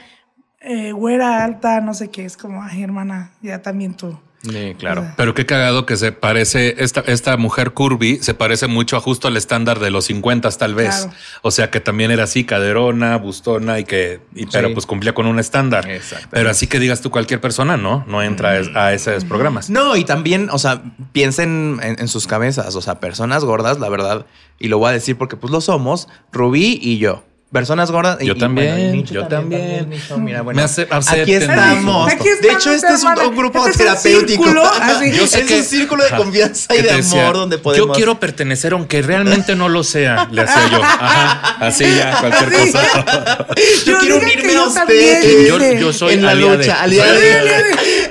eh, 0.59 0.91
güera 0.91 1.43
alta, 1.43 1.81
no 1.81 1.93
sé 1.93 2.09
qué, 2.09 2.25
es 2.25 2.37
como, 2.37 2.63
ay, 2.63 2.81
hermana, 2.83 3.31
ya 3.41 3.61
también 3.61 3.93
tú. 3.93 4.17
Sí, 4.43 4.75
claro. 4.77 5.11
Pero 5.17 5.33
qué 5.33 5.45
cagado 5.45 5.85
que 5.85 5.97
se 5.97 6.11
parece, 6.11 6.75
esta, 6.83 7.01
esta 7.01 7.37
mujer 7.37 7.71
curvy 7.71 8.19
se 8.21 8.33
parece 8.33 8.67
mucho 8.67 8.97
a 8.97 8.99
justo 9.01 9.27
al 9.27 9.37
estándar 9.37 9.79
de 9.79 9.89
los 9.89 10.05
50 10.05 10.49
tal 10.51 10.75
vez. 10.75 10.95
Claro. 11.05 11.11
O 11.41 11.51
sea 11.51 11.71
que 11.71 11.79
también 11.79 12.11
era 12.11 12.25
así, 12.25 12.43
caderona, 12.43 13.17
bustona 13.17 13.79
y 13.79 13.85
que, 13.85 14.19
y, 14.35 14.45
pero 14.47 14.67
Sí. 14.67 14.73
pues 14.73 14.85
cumplía 14.85 15.13
con 15.13 15.25
un 15.25 15.39
estándar. 15.39 15.87
Pero 16.29 16.49
así 16.49 16.67
que 16.67 16.79
digas 16.79 17.01
tú 17.01 17.09
cualquier 17.09 17.41
persona, 17.41 17.77
no, 17.77 18.03
no 18.07 18.21
entra 18.21 18.51
a 18.75 18.93
esos 18.93 19.23
programas. 19.25 19.69
No, 19.69 19.95
y 19.95 20.03
también, 20.03 20.49
o 20.51 20.59
sea, 20.59 20.81
piensen 21.13 21.79
en, 21.81 21.99
en 21.99 22.07
sus 22.07 22.27
cabezas, 22.27 22.75
o 22.75 22.81
sea, 22.81 22.99
personas 22.99 23.43
gordas, 23.45 23.79
la 23.79 23.89
verdad, 23.89 24.25
y 24.59 24.67
lo 24.67 24.77
voy 24.77 24.89
a 24.89 24.93
decir 24.93 25.17
porque 25.17 25.35
pues 25.37 25.51
lo 25.51 25.61
somos, 25.61 26.07
Rubí 26.31 26.79
y 26.81 26.97
yo. 26.97 27.23
Personas 27.53 27.91
gordas. 27.91 28.17
Yo 28.19 28.33
y, 28.33 28.37
también, 28.39 28.79
y 28.79 28.91
Nicho 28.97 29.13
yo 29.13 29.27
también. 29.27 29.89
Nicho, 29.89 30.17
mira, 30.17 30.41
bueno, 30.41 30.57
Me 30.57 30.63
hace- 30.63 30.87
aquí 30.89 31.33
estamos. 31.35 32.11
Aquí 32.11 32.23
de 32.27 32.33
estamos, 32.33 32.55
hecho, 32.63 32.71
este 32.73 32.93
es 32.93 33.03
un, 33.03 33.19
un 33.19 33.35
grupo 33.37 33.59
Este 33.67 33.83
es 33.83 33.89
un 33.89 34.01
terapéutico. 34.25 34.45
así. 34.81 35.11
Yo 35.11 35.27
sé 35.27 35.41
es 35.41 35.45
que- 35.45 35.55
un 35.59 35.63
círculo 35.63 36.01
de 36.03 36.09
Ajá. 36.09 36.17
confianza 36.17 36.75
y 36.75 36.81
de 36.81 36.89
amor 36.89 37.03
decía, 37.03 37.31
donde 37.31 37.57
podemos. 37.59 37.87
Yo 37.89 37.93
quiero 37.93 38.19
pertenecer 38.19 38.73
aunque 38.73 39.01
realmente 39.03 39.55
no 39.55 39.69
lo 39.69 39.83
sea, 39.83 40.27
le 40.31 40.41
hacía 40.41 40.67
yo. 40.71 40.81
Ajá, 40.83 41.57
así 41.59 41.85
ya, 41.95 42.17
cualquier 42.19 42.53
Así. 42.61 42.71
cosa. 42.71 43.47
Yo 43.85 43.91
Yo 43.93 43.99
quiero 43.99 44.17
unirme 44.17 44.55
a 44.55 44.63
usted. 44.63 44.79
también, 44.79 45.45
Yo, 45.47 45.73
yo 45.79 45.93
soy 45.93 46.15
en 46.15 46.23
la 46.25 46.31
aliade. 46.31 46.57
lucha, 46.57 46.81
aliade, 46.81 47.53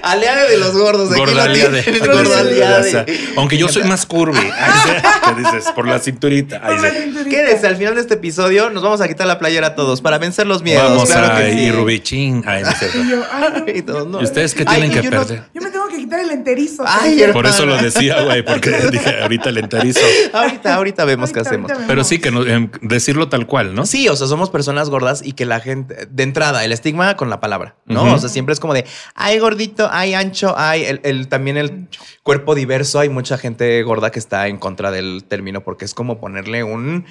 aliade 0.03 0.51
de 0.51 0.57
los 0.59 0.73
gordos. 0.73 1.15
Gordaliade. 1.15 1.83
tienes, 1.83 2.01
Gordo 2.01 2.15
gordaliade. 2.31 3.07
Aunque 3.37 3.59
yo 3.59 3.69
soy 3.69 3.83
más 3.85 4.07
curvy. 4.07 4.39
¿Qué 4.39 5.43
dices? 5.43 5.73
Por 5.75 5.89
la 5.89 5.99
cinturita. 5.99 6.61
Cinturita. 6.61 7.29
Quédese 7.29 7.67
al 7.67 7.77
final 7.77 7.95
de 7.97 8.03
este 8.03 8.15
episodio. 8.15 8.71
Nos 8.71 8.83
vamos 8.83 9.01
a 9.01 9.09
quitar 9.09 9.27
la 9.27 9.32
playera 9.39 9.75
todos 9.75 10.01
para 10.01 10.19
vencer 10.19 10.47
los 10.47 10.63
miedos. 10.63 10.83
Vamos 10.91 11.09
claro 11.11 11.35
a 11.35 11.39
que 11.41 11.53
sí. 11.53 11.59
y 11.61 11.71
Rubichín. 11.71 12.43
Ay, 12.47 12.63
no. 12.63 12.71
Y 13.05 13.11
yo, 13.11 13.23
ay, 13.33 13.65
no. 13.67 13.73
Y 13.79 13.83
todos, 13.83 14.07
no. 14.09 14.21
¿Y 14.21 14.25
ustedes 14.25 14.55
qué 14.55 14.65
tienen 14.65 14.91
que 14.91 15.03
yo 15.03 15.11
no- 15.11 15.19
perder? 15.21 15.45
Yo 15.55 15.63
me 15.63 15.71
tengo 15.71 15.89
que 15.89 15.97
quitar 15.97 16.21
el 16.21 16.31
enterizo. 16.31 16.85
Ay, 16.87 17.23
Por 17.33 17.47
eso 17.47 17.67
lo 17.67 17.77
decía, 17.77 18.23
güey, 18.23 18.45
porque 18.45 18.71
dije 18.91 19.23
ahorita 19.23 19.51
le 19.51 19.61
enterizo. 19.61 20.01
ahorita, 20.33 20.75
ahorita 20.75 21.05
vemos 21.05 21.31
Ahorita, 21.31 21.43
qué 21.43 21.49
hacemos. 21.49 21.73
Pero 21.87 22.05
sí, 22.05 22.19
que 22.19 22.31
no- 22.31 22.45
em, 22.47 22.71
decirlo 22.83 23.29
tal 23.29 23.47
cual, 23.47 23.75
¿no? 23.75 23.87
Sí, 23.87 24.09
o 24.09 24.17
sea, 24.17 24.27
somos 24.27 24.51
personas 24.51 24.91
gordas 24.91 25.23
y 25.25 25.33
que 25.33 25.47
la 25.47 25.61
gente, 25.61 26.07
de 26.11 26.23
entrada, 26.23 26.65
el 26.65 26.73
estigma 26.73 27.17
con 27.17 27.31
la 27.31 27.41
palabra, 27.41 27.77
¿no? 27.87 28.15
O 28.15 28.19
sea, 28.19 28.29
siempre 28.29 28.53
es 28.53 28.61
como 28.61 28.75
de, 28.75 28.85
ay, 29.15 29.39
gordito, 29.39 29.89
ay, 29.93 30.15
ancho, 30.15 30.55
ay, 30.57 30.85
el, 30.85 31.01
el- 31.05 31.29
también 31.29 31.57
el 31.57 31.89
cuerpo 32.23 32.55
diverso. 32.55 32.99
Hay 33.01 33.09
mucha 33.09 33.39
gente 33.39 33.83
gorda 33.83 34.11
que 34.11 34.19
está 34.19 34.49
en 34.49 34.59
contra 34.59 34.91
del 34.91 35.25
término 35.29 35.63
porque 35.63 35.85
es 35.85 35.95
como 35.95 36.19
ponerle 36.21 36.63
un, 36.65 37.05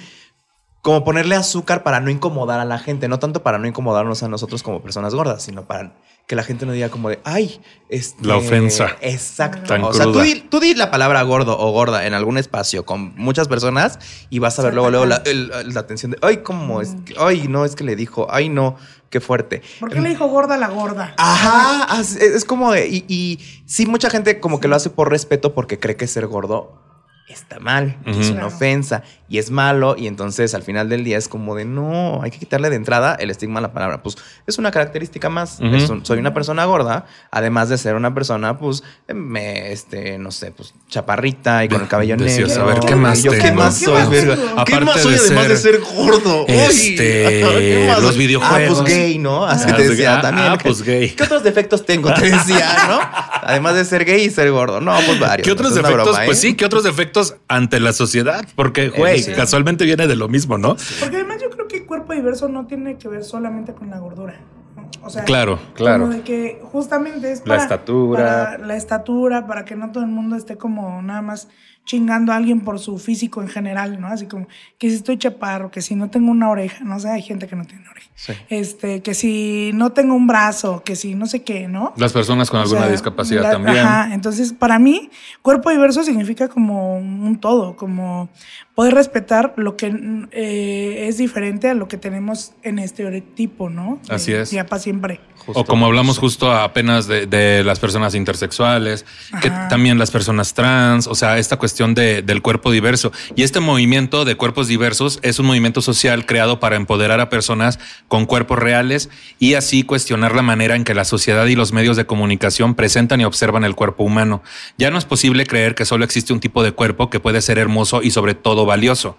como 0.82 1.04
ponerle 1.04 1.36
azúcar 1.36 1.84
para 1.84 2.00
no 2.00 2.10
incomodar 2.10 2.58
a 2.58 2.64
la 2.64 2.78
gente, 2.78 3.06
no 3.06 3.20
tanto 3.20 3.44
para 3.44 3.56
no 3.58 3.68
incomodarnos 3.68 4.24
a 4.24 4.28
nosotros 4.28 4.64
como 4.64 4.82
personas 4.82 5.14
gordas, 5.14 5.42
sino 5.44 5.64
para 5.64 5.94
que 6.26 6.34
la 6.34 6.42
gente 6.42 6.66
no 6.66 6.72
diga 6.72 6.88
como 6.88 7.08
de, 7.08 7.20
ay, 7.24 7.60
este, 7.88 8.26
La 8.26 8.36
ofensa. 8.36 8.96
Exacto. 9.00 9.62
Tan 9.68 9.84
o 9.84 9.92
sea, 9.92 10.06
tú 10.06 10.20
di, 10.20 10.40
tú 10.40 10.58
di 10.58 10.74
la 10.74 10.90
palabra 10.90 11.22
gordo 11.22 11.56
o 11.56 11.70
gorda 11.70 12.04
en 12.06 12.14
algún 12.14 12.36
espacio 12.36 12.84
con 12.84 13.14
muchas 13.16 13.46
personas 13.46 14.00
y 14.28 14.40
vas 14.40 14.58
a 14.58 14.62
ver 14.62 14.74
luego, 14.74 14.90
luego 14.90 15.06
la, 15.06 15.22
el- 15.24 15.48
la 15.72 15.80
atención 15.80 16.12
de, 16.12 16.18
ay, 16.22 16.38
cómo 16.38 16.80
es, 16.80 16.96
que- 17.04 17.14
ay, 17.16 17.46
no, 17.48 17.64
es 17.64 17.76
que 17.76 17.84
le 17.84 17.94
dijo, 17.94 18.26
ay, 18.30 18.48
no, 18.48 18.76
qué 19.08 19.20
fuerte. 19.20 19.62
¿Por 19.78 19.90
qué 19.90 20.00
le 20.00 20.08
dijo 20.08 20.26
gorda 20.26 20.54
a 20.56 20.58
la 20.58 20.68
gorda? 20.68 21.14
Ajá, 21.16 22.00
es 22.00 22.44
como 22.44 22.72
de, 22.72 22.88
y, 22.88 23.04
y 23.06 23.38
sí, 23.66 23.86
mucha 23.86 24.10
gente 24.10 24.40
como 24.40 24.58
que 24.58 24.66
lo 24.66 24.74
hace 24.74 24.90
por 24.90 25.10
respeto 25.10 25.54
porque 25.54 25.78
cree 25.78 25.94
que 25.96 26.08
ser 26.08 26.26
gordo 26.26 26.81
está 27.28 27.60
mal, 27.60 27.96
que 28.04 28.10
es 28.10 28.26
Ujú. 28.28 28.34
una 28.36 28.46
ofensa 28.46 29.02
y 29.26 29.38
es 29.38 29.50
malo 29.50 29.94
y 29.96 30.06
entonces 30.06 30.52
al 30.54 30.62
final 30.62 30.90
del 30.90 31.02
día 31.02 31.16
es 31.16 31.28
como 31.28 31.54
de 31.56 31.64
no, 31.64 32.20
hay 32.22 32.30
que 32.30 32.38
quitarle 32.38 32.68
de 32.68 32.76
entrada 32.76 33.14
el 33.18 33.30
estigma 33.30 33.58
a 33.58 33.62
la 33.62 33.72
palabra. 33.72 34.02
Pues 34.02 34.16
es 34.46 34.58
una 34.58 34.70
característica 34.70 35.30
más. 35.30 35.58
Ujú. 35.58 35.74
Es 35.74 35.88
un- 35.88 36.04
soy 36.04 36.18
una 36.18 36.34
persona 36.34 36.66
gorda, 36.66 37.06
además 37.30 37.70
de 37.70 37.78
ser 37.78 37.94
una 37.94 38.12
persona, 38.12 38.58
pues, 38.58 38.82
me, 39.08 39.72
este, 39.72 40.18
no 40.18 40.30
sé, 40.30 40.50
pues 40.52 40.74
chaparrita 40.90 41.64
y 41.64 41.68
con 41.68 41.80
el 41.80 41.88
cabello 41.88 42.16
negro. 42.18 42.62
a 42.62 42.66
ver, 42.66 42.80
¿qué 42.80 42.94
más 42.96 43.22
Yo, 43.22 43.32
¿Qué 43.32 43.50
más 43.52 43.78
¿Qué 43.78 43.84
soy, 43.86 44.06
verga? 44.10 44.64
¿Qué 44.66 44.80
más 44.80 45.00
soy 45.00 45.14
de 45.14 45.20
además 45.20 45.48
de 45.48 45.56
ser, 45.56 45.80
gordo? 45.80 46.44
Este, 46.48 46.96
¿qué 47.58 47.86
más? 47.88 48.02
los 48.02 48.16
videojuegos. 48.18 48.80
Ah, 48.80 48.82
pues 48.82 48.94
gay, 48.94 49.18
¿no? 49.18 49.46
Así 49.46 49.66
Ah, 49.70 49.76
te 49.76 49.88
decía 49.88 50.18
ah, 50.18 50.20
también. 50.20 50.48
ah, 50.48 50.58
pues 50.62 50.82
gay. 50.82 51.08
¿Qué 51.10 51.22
otros 51.22 51.42
defectos 51.42 51.86
tengo? 51.86 52.12
Te 52.12 52.28
decía, 52.28 52.68
¿no? 52.88 53.00
Además 53.44 53.74
de 53.74 53.84
ser 53.86 54.04
gay 54.04 54.22
y 54.24 54.30
ser 54.30 54.50
gordo. 54.50 54.80
No, 54.80 54.94
pues 55.06 55.18
varios. 55.18 55.44
¿Qué 55.46 55.52
otros 55.52 55.70
Es 55.70 55.76
defectos? 55.76 56.04
broma, 56.04 56.22
¿eh? 56.24 56.26
Pues 56.26 56.38
sí, 56.40 56.54
¿qué 56.54 56.64
otros 56.66 56.84
defectos 56.84 57.21
ante 57.48 57.80
la 57.80 57.92
sociedad? 57.92 58.44
Porque, 58.56 58.88
güey, 58.90 59.22
sí. 59.22 59.32
casualmente 59.32 59.84
viene 59.84 60.06
de 60.06 60.16
lo 60.16 60.28
mismo, 60.28 60.58
¿no? 60.58 60.76
Porque 61.00 61.16
además 61.16 61.38
yo 61.40 61.50
creo 61.50 61.68
que 61.68 61.78
el 61.78 61.86
cuerpo 61.86 62.12
diverso 62.12 62.48
no 62.48 62.66
tiene 62.66 62.96
que 62.98 63.08
ver 63.08 63.24
solamente 63.24 63.72
con 63.74 63.90
la 63.90 63.98
gordura. 63.98 64.40
¿no? 64.76 64.88
O 65.02 65.10
sea, 65.10 65.24
Claro, 65.24 65.58
claro. 65.74 66.04
Como 66.04 66.14
de 66.14 66.22
que 66.22 66.60
justamente 66.62 67.32
es 67.32 67.42
La 67.46 67.56
estatura. 67.56 68.16
para 68.24 68.58
la 68.58 68.76
estatura, 68.76 69.46
para 69.46 69.64
que 69.64 69.76
no 69.76 69.92
todo 69.92 70.04
el 70.04 70.10
mundo 70.10 70.36
esté 70.36 70.56
como 70.56 71.02
nada 71.02 71.22
más 71.22 71.48
chingando 71.84 72.32
a 72.32 72.36
alguien 72.36 72.60
por 72.60 72.78
su 72.78 72.98
físico 72.98 73.42
en 73.42 73.48
general, 73.48 74.00
¿no? 74.00 74.06
Así 74.06 74.26
como 74.26 74.46
que 74.78 74.88
si 74.88 74.94
estoy 74.96 75.18
chaparro, 75.18 75.70
que 75.70 75.82
si 75.82 75.94
no 75.96 76.10
tengo 76.10 76.30
una 76.30 76.48
oreja, 76.48 76.84
no 76.84 76.98
sé, 77.00 77.08
hay 77.10 77.22
gente 77.22 77.48
que 77.48 77.56
no 77.56 77.64
tiene 77.64 77.88
oreja. 77.88 78.08
Sí. 78.14 78.32
Este, 78.50 79.02
que 79.02 79.14
si 79.14 79.72
no 79.74 79.90
tengo 79.90 80.14
un 80.14 80.26
brazo, 80.28 80.82
que 80.84 80.94
si 80.94 81.14
no 81.16 81.26
sé 81.26 81.42
qué, 81.42 81.66
¿no? 81.66 81.92
Las 81.96 82.12
personas 82.12 82.50
con 82.50 82.60
O 82.60 82.62
alguna 82.62 82.82
sea, 82.82 82.90
discapacidad 82.90 83.42
la- 83.42 83.50
también. 83.50 83.78
Ajá, 83.78 84.14
entonces 84.14 84.52
para 84.52 84.78
mí, 84.78 85.10
cuerpo 85.42 85.70
diverso 85.70 86.04
significa 86.04 86.48
como 86.48 86.98
un 86.98 87.38
todo, 87.40 87.74
como 87.74 88.28
poder 88.76 88.94
respetar 88.94 89.52
lo 89.56 89.76
que 89.76 89.92
eh, 90.30 91.06
es 91.08 91.18
diferente 91.18 91.68
a 91.68 91.74
lo 91.74 91.88
que 91.88 91.96
tenemos 91.98 92.52
en 92.62 92.78
estereotipo, 92.78 93.68
¿no? 93.70 94.00
Así 94.08 94.32
De- 94.32 94.42
es. 94.42 94.50
Ya 94.52 94.66
para 94.66 94.80
siempre. 94.80 95.20
O 95.46 95.64
como 95.64 95.86
hablamos 95.86 96.18
justo 96.18 96.52
apenas 96.52 97.08
de, 97.08 97.26
de 97.26 97.64
las 97.64 97.80
personas 97.80 98.14
intersexuales, 98.14 99.04
que 99.40 99.50
también 99.50 99.98
las 99.98 100.12
personas 100.12 100.54
trans, 100.54 101.08
o 101.08 101.16
sea, 101.16 101.36
esta 101.38 101.56
cuestión 101.56 101.71
de- 101.76 102.22
del 102.22 102.42
cuerpo 102.42 102.70
diverso. 102.70 103.12
Y 103.34 103.42
este 103.42 103.60
movimiento 103.60 104.24
de 104.24 104.34
cuerpos 104.36 104.68
diversos 104.68 105.18
es 105.22 105.38
un 105.38 105.46
movimiento 105.46 105.80
social 105.82 106.26
creado 106.26 106.60
para 106.60 106.76
empoderar 106.76 107.20
a 107.20 107.28
personas 107.28 107.78
con 108.08 108.26
cuerpos 108.26 108.58
reales 108.58 109.08
y 109.38 109.54
así 109.54 109.82
cuestionar 109.82 110.34
la 110.34 110.42
manera 110.42 110.76
en 110.76 110.84
que 110.84 110.94
la 110.94 111.04
sociedad 111.04 111.46
y 111.46 111.54
los 111.56 111.72
medios 111.72 111.96
de 111.96 112.06
comunicación 112.06 112.74
presentan 112.74 113.20
y 113.20 113.24
observan 113.24 113.64
el 113.64 113.74
cuerpo 113.74 114.04
humano. 114.04 114.42
Ya 114.78 114.90
no 114.90 114.98
es 114.98 115.04
posible 115.04 115.46
creer 115.46 115.74
que 115.74 115.84
solo 115.84 116.04
existe 116.04 116.32
un 116.32 116.40
tipo 116.40 116.62
de 116.62 116.72
cuerpo 116.72 117.10
que 117.10 117.20
puede 117.20 117.40
ser 117.42 117.58
hermoso 117.58 118.02
y 118.02 118.10
sobre 118.10 118.34
todo 118.34 118.66
valioso. 118.66 119.16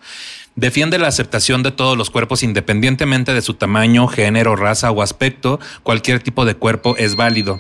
Defiende 0.56 1.00
la 1.00 1.08
aceptación 1.08 1.64
de 1.64 1.72
todos 1.72 1.98
los 1.98 2.12
cuerpos 2.12 2.44
independientemente 2.44 3.34
de 3.34 3.42
su 3.42 3.56
tamaño, 3.56 4.08
género, 4.08 4.56
raza 4.56 4.92
o 4.92 5.02
aspecto. 5.02 5.60
Cualquier 5.82 6.20
tipo 6.22 6.46
de 6.46 6.54
cuerpo 6.56 6.96
es 6.98 7.16
válido. 7.16 7.60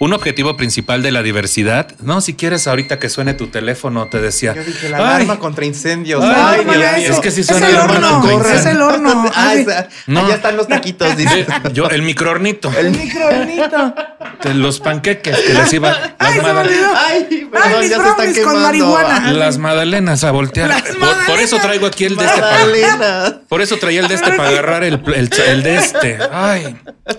Un 0.00 0.12
objetivo 0.12 0.56
principal 0.56 1.02
de 1.04 1.12
la 1.12 1.22
diversidad. 1.22 1.94
No, 2.00 2.20
si 2.20 2.34
quieres 2.34 2.66
ahorita 2.66 2.98
que 2.98 3.08
suene 3.08 3.34
tu 3.34 3.46
teléfono, 3.46 4.08
te 4.08 4.20
decía. 4.20 4.52
Yo 4.54 4.64
dije 4.64 4.88
la 4.88 4.96
"Ay, 4.98 5.04
alarma 5.04 5.38
contra 5.38 5.64
incendios. 5.64 6.22
Ay, 6.24 6.34
Ay, 6.34 6.64
Dios 6.64 6.76
Dios 6.76 6.76
mío. 6.76 6.96
mío. 6.98 7.10
Es 7.12 7.20
que 7.20 7.28
Es 7.40 7.46
suena 7.46 7.68
el 7.68 7.76
horno, 7.76 8.20
contra 8.20 8.54
es 8.54 8.66
el 8.66 8.72
incendios. 8.72 8.92
horno. 8.94 9.30
Ah, 9.36 9.54
esa- 9.54 9.88
No. 10.08 10.26
Allá 10.26 10.34
están 10.34 10.56
los 10.56 10.66
taquitos, 10.66 11.16
dice. 11.16 11.46
Yo, 11.72 11.88
el 11.88 12.02
microornito. 12.02 12.72
El 12.76 12.90
microornito. 12.90 13.94
de 14.42 14.54
los 14.54 14.80
panqueques 14.80 15.38
que 15.38 15.54
les 15.54 15.72
iba. 15.72 15.90
Las, 15.90 16.10
Ay, 16.18 16.32
se 16.34 16.42
me 16.42 16.48
mada- 16.52 16.60
olvidó. 16.62 16.88
Ay, 16.96 17.26
Ay, 17.30 17.48
perdón, 17.50 17.80
mis 17.80 17.90
ya 17.90 17.96
se 17.96 18.02
están 18.02 18.16
brownies 18.16 18.34
con 18.34 18.34
quemando. 18.54 18.60
marihuana. 18.60 19.32
las 19.32 19.58
magdalenas 19.58 20.24
a 20.24 20.30
voltear. 20.32 20.68
Las 20.70 20.82
Por, 21.26 21.38
eso 21.40 21.58
traigo 21.58 21.86
aquí 21.86 22.04
el 22.04 22.16
de 22.26 22.32
este. 22.34 22.40
Magdalena. 22.40 23.40
Por 23.48 23.62
eso 23.62 23.76
traía 23.78 24.00
el 24.00 24.08
de 24.08 24.14
este 24.14 24.32
para 24.32 24.48
agarrar 24.50 24.84
el, 24.84 25.00
el, 25.14 25.30
el 25.46 25.62
de 25.62 25.76
este. 25.76 26.18
Ay, 26.32 26.76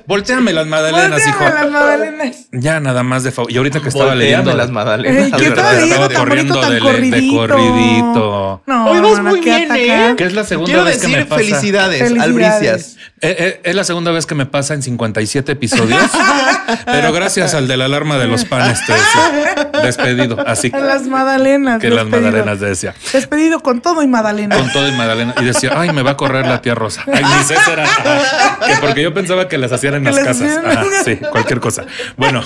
volteame 0.07 0.53
las 0.53 0.67
magdalenas, 0.67 1.25
hijo. 1.27 1.39
Volteame 1.39 1.63
las 1.63 1.71
magdalenas. 1.71 2.35
Ya 2.51 2.79
nada 2.79 3.03
más 3.03 3.23
de 3.23 3.31
favor. 3.31 3.51
Y 3.51 3.57
ahorita 3.57 3.81
que 3.81 3.89
estaba 3.89 4.11
Volteame 4.11 4.31
leyendo. 4.31 4.53
las 4.55 4.69
magdalenas. 4.71 5.25
Ey, 5.25 5.31
de 5.31 5.37
¿qué 5.37 5.49
verdad, 5.49 5.73
estaba 5.73 5.81
leyendo 5.81 6.07
tan 6.09 6.17
corriendo 6.17 6.59
tan 6.61 6.69
de, 6.69 6.75
de 6.75 6.81
corridito? 6.81 7.35
corridito. 7.35 8.63
No, 8.65 8.85
Hoy 8.91 8.99
vas 8.99 9.21
muy 9.23 9.39
bien, 9.41 9.71
atacada. 9.71 10.09
¿eh? 10.11 10.15
Que 10.15 10.23
es 10.25 10.33
la 10.33 10.43
segunda 10.43 10.71
Quiero 10.71 10.85
vez 10.85 10.97
que 11.01 11.07
me 11.07 11.25
pasa. 11.25 11.41
felicidades, 11.43 11.99
Felicidades. 11.99 12.23
albricias. 12.23 12.97
Eh, 13.21 13.35
eh, 13.39 13.61
es 13.63 13.75
la 13.75 13.83
segunda 13.83 14.11
vez 14.11 14.25
que 14.25 14.35
me 14.35 14.45
pasa 14.45 14.73
en 14.73 14.81
57 14.83 15.51
episodios. 15.53 16.01
pero 16.86 17.12
gracias 17.13 17.54
al 17.54 17.67
de 17.67 17.78
la 17.78 17.86
alarma 17.86 18.17
de 18.17 18.28
los 18.28 18.45
panes, 18.45 18.80
te 18.86 18.93
decía. 18.93 19.71
Despedido. 19.84 20.38
Así 20.45 20.71
A 20.73 20.80
las 20.80 21.04
magdalenas. 21.04 21.80
que 21.80 21.89
las 21.89 22.08
magdalenas 22.08 22.60
decía. 22.60 22.93
Despedido 23.13 23.60
con 23.62 23.82
todo 23.82 24.01
y 24.04 24.08
magdalena. 24.08 24.56
Con 24.58 24.71
todo 24.71 24.88
y 24.88 24.91
Magdalena. 24.91 25.36
Y 25.41 25.45
decía, 25.45 25.71
ay, 25.75 25.91
me 25.91 26.01
va 26.01 26.12
a 26.12 26.17
correr 26.17 26.45
la 26.47 26.62
tía 26.62 26.75
Rosa. 26.75 27.04
Ay, 27.12 27.23
ni 27.23 27.43
sé, 27.43 27.56
será. 27.65 27.86
Que 28.65 28.75
porque 28.82 29.01
yo 29.04 29.13
pensaba 29.13 29.47
que 29.47 29.58
las 29.58 29.71
hacían 29.71 29.95
en 29.95 30.04
Que 30.04 30.12
las 30.12 30.25
las 30.25 30.25
casas. 30.28 30.60
Ajá, 30.65 30.86
sí, 31.04 31.17
cualquier 31.17 31.60
cosa. 31.60 31.86
Bueno. 32.17 32.41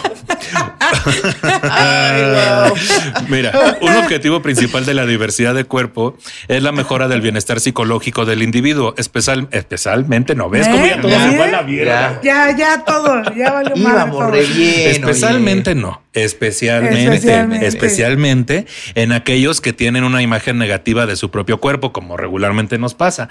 Mira, 3.28 3.52
un 3.82 3.96
objetivo 3.96 4.42
principal 4.42 4.86
de 4.86 4.94
la 4.94 5.06
diversidad 5.06 5.54
de 5.54 5.64
cuerpo 5.66 6.18
es 6.48 6.64
la 6.64 6.72
mejora 6.72 7.08
del 7.08 7.22
bienestar 7.22 7.60
psicológico 7.60 8.26
del 8.26 8.42
individuo, 8.44 8.94
especial, 8.98 9.48
especialmente, 9.52 10.36
¿no 10.36 10.50
ves? 10.50 10.68
Como 10.68 10.86
ya 10.86 11.02
todo 11.02 11.12
¿Eh? 11.12 11.20
se 11.20 11.38
fue 11.38 11.46
a 11.46 11.52
la 11.52 11.62
mierda. 11.64 12.20
Ya, 12.24 12.56
ya 12.56 12.84
todo. 12.84 13.22
Ya 13.36 13.52
valió 13.52 13.76
todo. 14.12 14.32
re 14.32 14.46
bien. 14.46 14.90
Especialmente 14.90 15.76
no, 15.76 16.02
especialmente, 16.14 17.04
Especialmente. 17.16 17.68
especialmente 17.68 18.66
en 18.96 19.12
aquellos 19.12 19.62
que 19.62 19.74
tienen 19.74 20.04
una 20.04 20.22
imagen 20.22 20.58
negativa 20.58 21.06
de 21.06 21.16
su 21.16 21.32
propio 21.32 21.60
cuerpo, 21.60 21.92
como 21.94 22.18
regularmente 22.18 22.78
nos 22.78 22.94
pasa. 22.94 23.30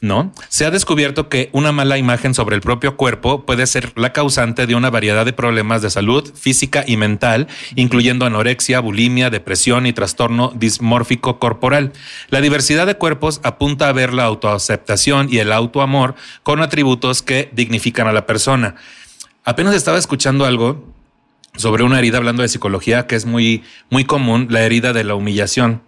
¿No? 0.00 0.32
Se 0.48 0.64
ha 0.64 0.70
descubierto 0.70 1.28
que 1.28 1.50
una 1.52 1.72
mala 1.72 1.98
imagen 1.98 2.32
sobre 2.32 2.54
el 2.54 2.62
propio 2.62 2.96
cuerpo 2.96 3.44
puede 3.44 3.66
ser 3.66 3.92
la 3.96 4.12
causante 4.12 4.68
de 4.68 4.76
una 4.76 4.90
variedad 4.90 5.24
de 5.24 5.32
problemas 5.32 5.82
de 5.82 5.90
salud 5.90 6.32
física 6.36 6.84
y 6.86 6.96
mental, 6.96 7.48
incluyendo 7.74 8.24
anorexia, 8.24 8.78
bulimia, 8.78 9.28
depresión 9.28 9.86
y 9.86 9.92
trastorno 9.92 10.52
dismórfico 10.54 11.40
corporal. 11.40 11.92
La 12.28 12.40
diversidad 12.40 12.86
de 12.86 12.94
cuerpos 12.94 13.40
apunta 13.42 13.88
a 13.88 13.92
ver 13.92 14.14
la 14.14 14.22
autoaceptación 14.22 15.26
y 15.32 15.38
el 15.38 15.50
autoamor 15.50 16.14
con 16.44 16.62
atributos 16.62 17.20
que 17.22 17.48
dignifican 17.52 18.06
a 18.06 18.12
la 18.12 18.24
persona. 18.24 18.76
Apenas 19.48 19.74
estaba 19.74 19.96
escuchando 19.96 20.44
algo 20.44 20.84
sobre 21.56 21.82
una 21.82 21.98
herida, 21.98 22.18
hablando 22.18 22.42
de 22.42 22.48
psicología, 22.48 23.06
que 23.06 23.16
es 23.16 23.24
muy, 23.24 23.64
muy 23.88 24.04
común, 24.04 24.48
la 24.50 24.60
herida 24.60 24.92
de 24.92 25.04
la 25.04 25.14
humillación, 25.14 25.80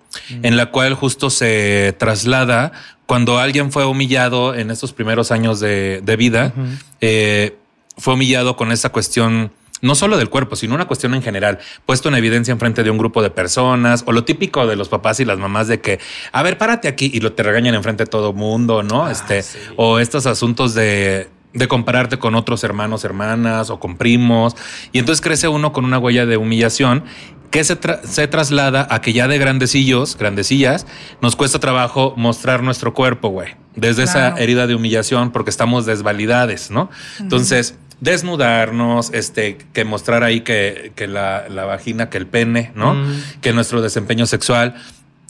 en 0.42 0.56
la 0.56 0.70
cual 0.70 0.94
justo 0.94 1.28
se 1.28 1.94
traslada 1.98 2.72
cuando 3.04 3.38
alguien 3.38 3.70
fue 3.70 3.84
humillado 3.84 4.54
en 4.54 4.70
estos 4.70 4.94
primeros 4.94 5.30
años 5.30 5.60
de, 5.60 6.00
de 6.02 6.16
vida, 6.16 6.54
eh, 7.02 7.58
fue 7.98 8.14
humillado 8.14 8.56
con 8.56 8.72
esa 8.72 8.88
cuestión 8.88 9.52
no 9.82 9.94
solo 9.94 10.16
del 10.16 10.30
cuerpo, 10.30 10.56
sino 10.56 10.74
una 10.74 10.86
cuestión 10.86 11.12
en 11.12 11.22
general, 11.22 11.58
puesto 11.84 12.08
en 12.08 12.14
evidencia 12.14 12.52
en 12.52 12.60
frente 12.60 12.82
de 12.82 12.90
un 12.90 12.96
grupo 12.96 13.22
de 13.22 13.28
personas, 13.28 14.04
o 14.06 14.12
lo 14.12 14.24
típico 14.24 14.66
de 14.66 14.76
los 14.76 14.88
papás 14.88 15.20
y 15.20 15.26
las 15.26 15.38
mamás 15.38 15.68
de 15.68 15.82
que, 15.82 16.00
a 16.32 16.42
ver, 16.42 16.56
párate 16.56 16.88
aquí 16.88 17.10
y 17.12 17.20
lo 17.20 17.34
te 17.34 17.42
regañan 17.42 17.74
en 17.74 17.82
frente 17.82 18.04
de 18.04 18.10
todo 18.10 18.32
mundo, 18.32 18.82
¿no? 18.82 19.10
este, 19.10 19.44
o 19.76 19.98
estos 19.98 20.24
asuntos 20.24 20.72
de 20.72 21.28
de 21.52 21.68
compararte 21.68 22.18
con 22.18 22.34
otros 22.34 22.62
hermanos, 22.64 23.04
hermanas 23.04 23.70
o 23.70 23.80
con 23.80 23.96
primos. 23.96 24.56
Y 24.92 24.98
entonces 24.98 25.20
crece 25.20 25.48
uno 25.48 25.72
con 25.72 25.84
una 25.84 25.98
huella 25.98 26.26
de 26.26 26.36
humillación 26.36 27.04
que 27.50 27.64
se, 27.64 27.80
tra- 27.80 28.00
se 28.04 28.28
traslada 28.28 28.86
a 28.90 29.00
que 29.00 29.12
ya 29.12 29.26
de 29.26 29.36
grandecillos, 29.38 30.16
grandecillas, 30.16 30.86
nos 31.20 31.34
cuesta 31.34 31.58
trabajo 31.58 32.14
mostrar 32.16 32.62
nuestro 32.62 32.94
cuerpo, 32.94 33.30
güey. 33.30 33.56
Desde 33.74 34.04
esa 34.04 34.36
herida 34.38 34.68
de 34.68 34.76
humillación 34.76 35.32
porque 35.32 35.50
estamos 35.50 35.84
desvalidades, 35.86 36.70
¿no? 36.70 36.90
Entonces, 37.18 37.74
desnudarnos, 38.00 39.10
este, 39.12 39.58
que 39.72 39.84
mostrar 39.84 40.22
ahí 40.22 40.42
que, 40.42 40.92
que 40.94 41.06
la, 41.08 41.48
la 41.48 41.64
vagina, 41.64 42.08
que 42.10 42.18
el 42.18 42.26
pene, 42.26 42.70
¿no? 42.74 42.96
Que 43.40 43.52
nuestro 43.52 43.80
desempeño 43.82 44.26
sexual. 44.26 44.74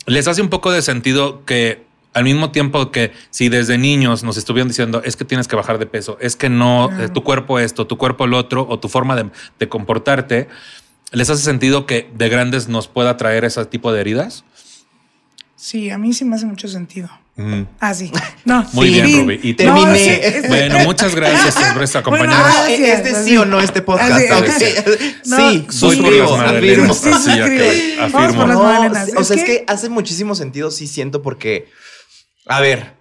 Les 0.07 0.29
hace 0.29 0.43
un 0.43 0.49
poco 0.49 0.71
de 0.73 0.83
sentido 0.83 1.45
que 1.45 1.85
al 2.13 2.25
mismo 2.25 2.51
tiempo 2.51 2.91
que 2.91 3.13
si 3.31 3.49
desde 3.49 3.79
niños 3.79 4.23
nos 4.25 4.37
estuvieron 4.37 4.69
diciendo 4.69 5.01
es 5.05 5.17
que 5.17 5.25
tienes 5.25 5.47
que 5.49 5.57
bajar 5.57 5.79
de 5.79 5.87
peso, 5.87 6.19
es 6.21 6.35
que 6.37 6.49
no, 6.49 6.91
eh, 7.01 7.09
tu 7.09 7.23
cuerpo 7.23 7.59
esto, 7.59 7.87
tu 7.87 7.97
cuerpo 7.99 8.25
el 8.25 8.35
otro, 8.35 8.67
o 8.69 8.79
tu 8.81 8.89
forma 8.89 9.15
de, 9.17 9.31
de 9.59 9.69
comportarte, 9.69 10.49
les 11.13 11.31
hace 11.31 11.43
sentido 11.43 11.87
que 11.87 12.09
de 12.15 12.29
grandes 12.29 12.69
nos 12.69 12.89
pueda 12.89 13.17
traer 13.17 13.45
ese 13.45 13.65
tipo 13.67 13.93
de 13.93 14.01
heridas. 14.01 14.45
Sí, 15.57 15.91
a 15.91 15.99
mí 15.99 16.13
sí 16.15 16.25
me 16.25 16.37
hace 16.37 16.47
mucho 16.47 16.69
sentido. 16.69 17.09
Mm. 17.37 17.63
Ah, 17.81 17.95
sí. 17.95 18.11
No. 18.45 18.67
Muy 18.73 18.89
sí. 18.89 18.93
bien, 18.95 19.07
Sí. 19.07 19.21
Rubí. 19.21 19.41
Y 19.43 19.55
terminé. 19.55 19.99
sí, 19.99 20.11
es- 20.11 20.49
Bueno, 20.49 20.79
muchas 20.81 21.15
gracias 21.15 21.55
por 21.73 21.83
esta 21.83 22.01
Bueno, 22.01 22.25
acompañarnos. 22.25 22.57
Ah, 22.57 22.65
Gracias, 22.67 22.99
¿es 22.99 23.05
de 23.05 23.11
así. 23.11 23.31
sí 23.31 23.37
o 23.37 23.45
no 23.45 23.61
este 23.61 23.83
podcast? 23.83 24.13
Así, 24.13 24.25
Ok. 24.33 25.01
No, 25.27 25.37
sí, 25.51 25.59
por 25.61 25.73
suscribo, 25.75 26.37
las 26.39 26.53
afirmo. 26.53 26.95
Sí, 26.95 27.11
Vamos 28.13 28.37
por 28.37 28.49
las 28.49 28.57
No, 29.13 29.19
o 29.19 29.21
Es 29.21 29.27
sea, 29.29 29.37
es 29.37 29.45
que- 29.45 29.59
que 29.59 29.65
hace 29.69 29.89
muchísimo 29.91 30.35
sentido, 30.35 30.71
sí 30.71 30.87
siento, 30.87 31.23
porque, 31.23 31.69
a 32.47 32.61
ver, 32.61 32.95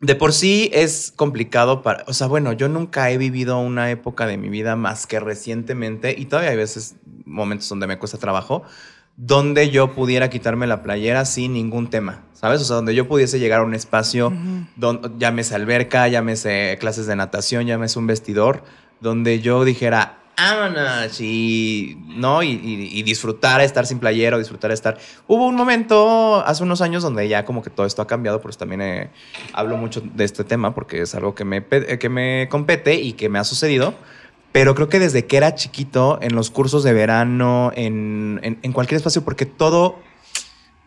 de 0.00 0.14
por 0.14 0.32
sí 0.32 0.70
es 0.72 1.12
complicado 1.14 1.82
para, 1.82 2.04
o 2.06 2.12
sea, 2.12 2.26
bueno, 2.26 2.52
yo 2.52 2.68
nunca 2.68 3.10
he 3.10 3.18
vivido 3.18 3.58
una 3.58 3.90
época 3.90 4.26
de 4.26 4.36
mi 4.36 4.48
vida 4.48 4.76
más 4.76 5.06
que 5.06 5.20
recientemente, 5.20 6.14
y 6.16 6.26
todavía 6.26 6.50
hay 6.50 6.56
veces, 6.56 6.96
momentos 7.24 7.68
donde 7.68 7.86
me 7.86 7.98
cuesta 7.98 8.18
trabajo, 8.18 8.62
donde 9.16 9.70
yo 9.70 9.94
pudiera 9.94 10.28
quitarme 10.28 10.66
la 10.66 10.82
playera 10.82 11.24
sin 11.24 11.54
ningún 11.54 11.88
tema, 11.88 12.24
¿sabes? 12.34 12.60
O 12.60 12.64
sea, 12.64 12.76
donde 12.76 12.94
yo 12.94 13.08
pudiese 13.08 13.38
llegar 13.38 13.60
a 13.60 13.64
un 13.64 13.74
espacio, 13.74 14.32
donde, 14.76 15.10
llámese 15.18 15.54
alberca, 15.54 16.06
llámese 16.08 16.76
clases 16.78 17.06
de 17.06 17.16
natación, 17.16 17.66
llámese 17.66 17.98
un 17.98 18.06
vestidor, 18.06 18.62
donde 19.00 19.40
yo 19.40 19.64
dijera, 19.64 20.18
y, 21.20 21.96
¿no? 22.08 22.42
Y, 22.42 22.48
y, 22.50 22.98
y 22.98 23.02
disfrutar 23.02 23.60
estar 23.60 23.86
sin 23.86 23.98
playera 23.98 24.36
o 24.36 24.38
disfrutar 24.38 24.70
estar... 24.70 24.98
Hubo 25.26 25.46
un 25.46 25.54
momento 25.54 26.42
hace 26.44 26.62
unos 26.62 26.80
años 26.80 27.02
donde 27.02 27.28
ya 27.28 27.44
como 27.44 27.62
que 27.62 27.70
todo 27.70 27.86
esto 27.86 28.02
ha 28.02 28.06
cambiado, 28.06 28.40
pero 28.40 28.54
también 28.54 28.82
eh, 28.82 29.10
hablo 29.52 29.76
mucho 29.76 30.00
de 30.00 30.24
este 30.24 30.44
tema 30.44 30.74
porque 30.74 31.02
es 31.02 31.14
algo 31.14 31.34
que 31.34 31.44
me, 31.44 31.64
eh, 31.70 31.98
que 31.98 32.08
me 32.08 32.48
compete 32.50 32.94
y 32.94 33.14
que 33.14 33.28
me 33.28 33.38
ha 33.38 33.44
sucedido. 33.44 33.94
Pero 34.52 34.74
creo 34.74 34.88
que 34.88 34.98
desde 34.98 35.26
que 35.26 35.36
era 35.36 35.54
chiquito, 35.54 36.18
en 36.22 36.34
los 36.34 36.50
cursos 36.50 36.82
de 36.82 36.94
verano, 36.94 37.72
en, 37.74 38.40
en 38.42 38.72
cualquier 38.72 38.96
espacio, 38.96 39.22
porque 39.22 39.44
todo, 39.44 39.98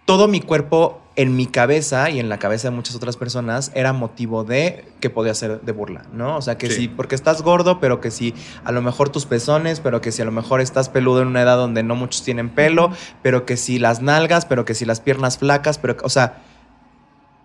todo 0.09 0.27
mi 0.27 0.41
cuerpo 0.41 0.99
en 1.15 1.35
mi 1.35 1.45
cabeza 1.45 2.09
y 2.09 2.19
en 2.19 2.29
la 2.29 2.39
cabeza 2.39 2.71
de 2.71 2.75
muchas 2.75 2.95
otras 2.95 3.15
personas 3.15 3.71
era 3.75 3.93
motivo 3.93 4.43
de 4.43 4.83
que 5.01 5.11
podía 5.11 5.35
ser 5.35 5.61
de 5.61 5.71
burla, 5.71 6.01
¿no? 6.11 6.35
O 6.35 6.41
sea, 6.41 6.57
que 6.57 6.65
Sí. 6.65 6.73
sí, 6.73 6.87
porque 6.87 7.13
estás 7.13 7.43
gordo, 7.43 7.79
pero 7.79 8.01
que 8.01 8.09
si 8.09 8.33
a 8.63 8.71
lo 8.71 8.81
mejor 8.81 9.09
tus 9.09 9.27
pezones, 9.27 9.81
pero 9.81 10.01
que 10.01 10.11
si 10.11 10.23
a 10.23 10.25
lo 10.25 10.31
mejor 10.31 10.61
estás 10.61 10.89
peludo 10.89 11.21
en 11.21 11.27
una 11.27 11.43
edad 11.43 11.57
donde 11.57 11.83
no 11.83 11.93
muchos 11.93 12.23
tienen 12.23 12.49
pelo, 12.49 12.91
pero 13.21 13.45
que 13.45 13.55
si 13.55 13.77
las 13.77 14.01
nalgas, 14.01 14.45
pero 14.45 14.65
que 14.65 14.73
si 14.73 14.83
las 14.83 14.99
piernas 14.99 15.37
flacas, 15.37 15.77
pero, 15.77 15.95
o 16.01 16.09
sea, 16.09 16.41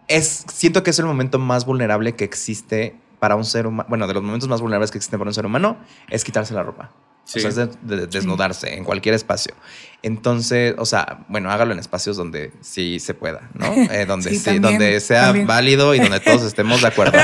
es, 0.08 0.46
siento 0.50 0.82
que 0.82 0.88
es 0.88 0.98
el 0.98 1.04
momento 1.04 1.38
más 1.38 1.66
vulnerable 1.66 2.14
que 2.14 2.24
existe 2.24 2.96
para 3.18 3.36
un 3.36 3.44
ser 3.44 3.66
humano, 3.66 3.86
bueno, 3.90 4.06
de 4.06 4.14
los 4.14 4.22
momentos 4.22 4.48
más 4.48 4.62
vulnerables 4.62 4.90
que 4.90 4.96
existen 4.96 5.18
para 5.18 5.28
un 5.28 5.34
ser 5.34 5.44
humano, 5.44 5.76
es 6.08 6.24
quitarse 6.24 6.54
la 6.54 6.62
ropa. 6.62 6.92
Sí. 7.24 7.38
O 7.38 7.42
sea, 7.42 7.50
es 7.50 7.56
de- 7.56 7.96
de- 7.96 8.06
desnudarse 8.06 8.74
en 8.74 8.84
cualquier 8.84 9.14
espacio. 9.14 9.54
Entonces, 10.02 10.74
o 10.76 10.84
sea, 10.84 11.24
bueno, 11.28 11.50
hágalo 11.50 11.72
en 11.72 11.78
espacios 11.78 12.16
donde 12.18 12.52
sí 12.60 13.00
se 13.00 13.14
pueda, 13.14 13.48
¿no? 13.54 13.66
Eh, 13.90 14.04
donde, 14.06 14.30
Sí, 14.30 14.36
sí, 14.38 14.44
también, 14.44 14.62
donde 14.62 15.00
sea 15.00 15.26
también. 15.26 15.46
válido 15.46 15.94
y 15.94 16.00
donde 16.00 16.20
todos 16.20 16.42
estemos 16.46 16.82
de 16.82 16.88
acuerdo. 16.88 17.18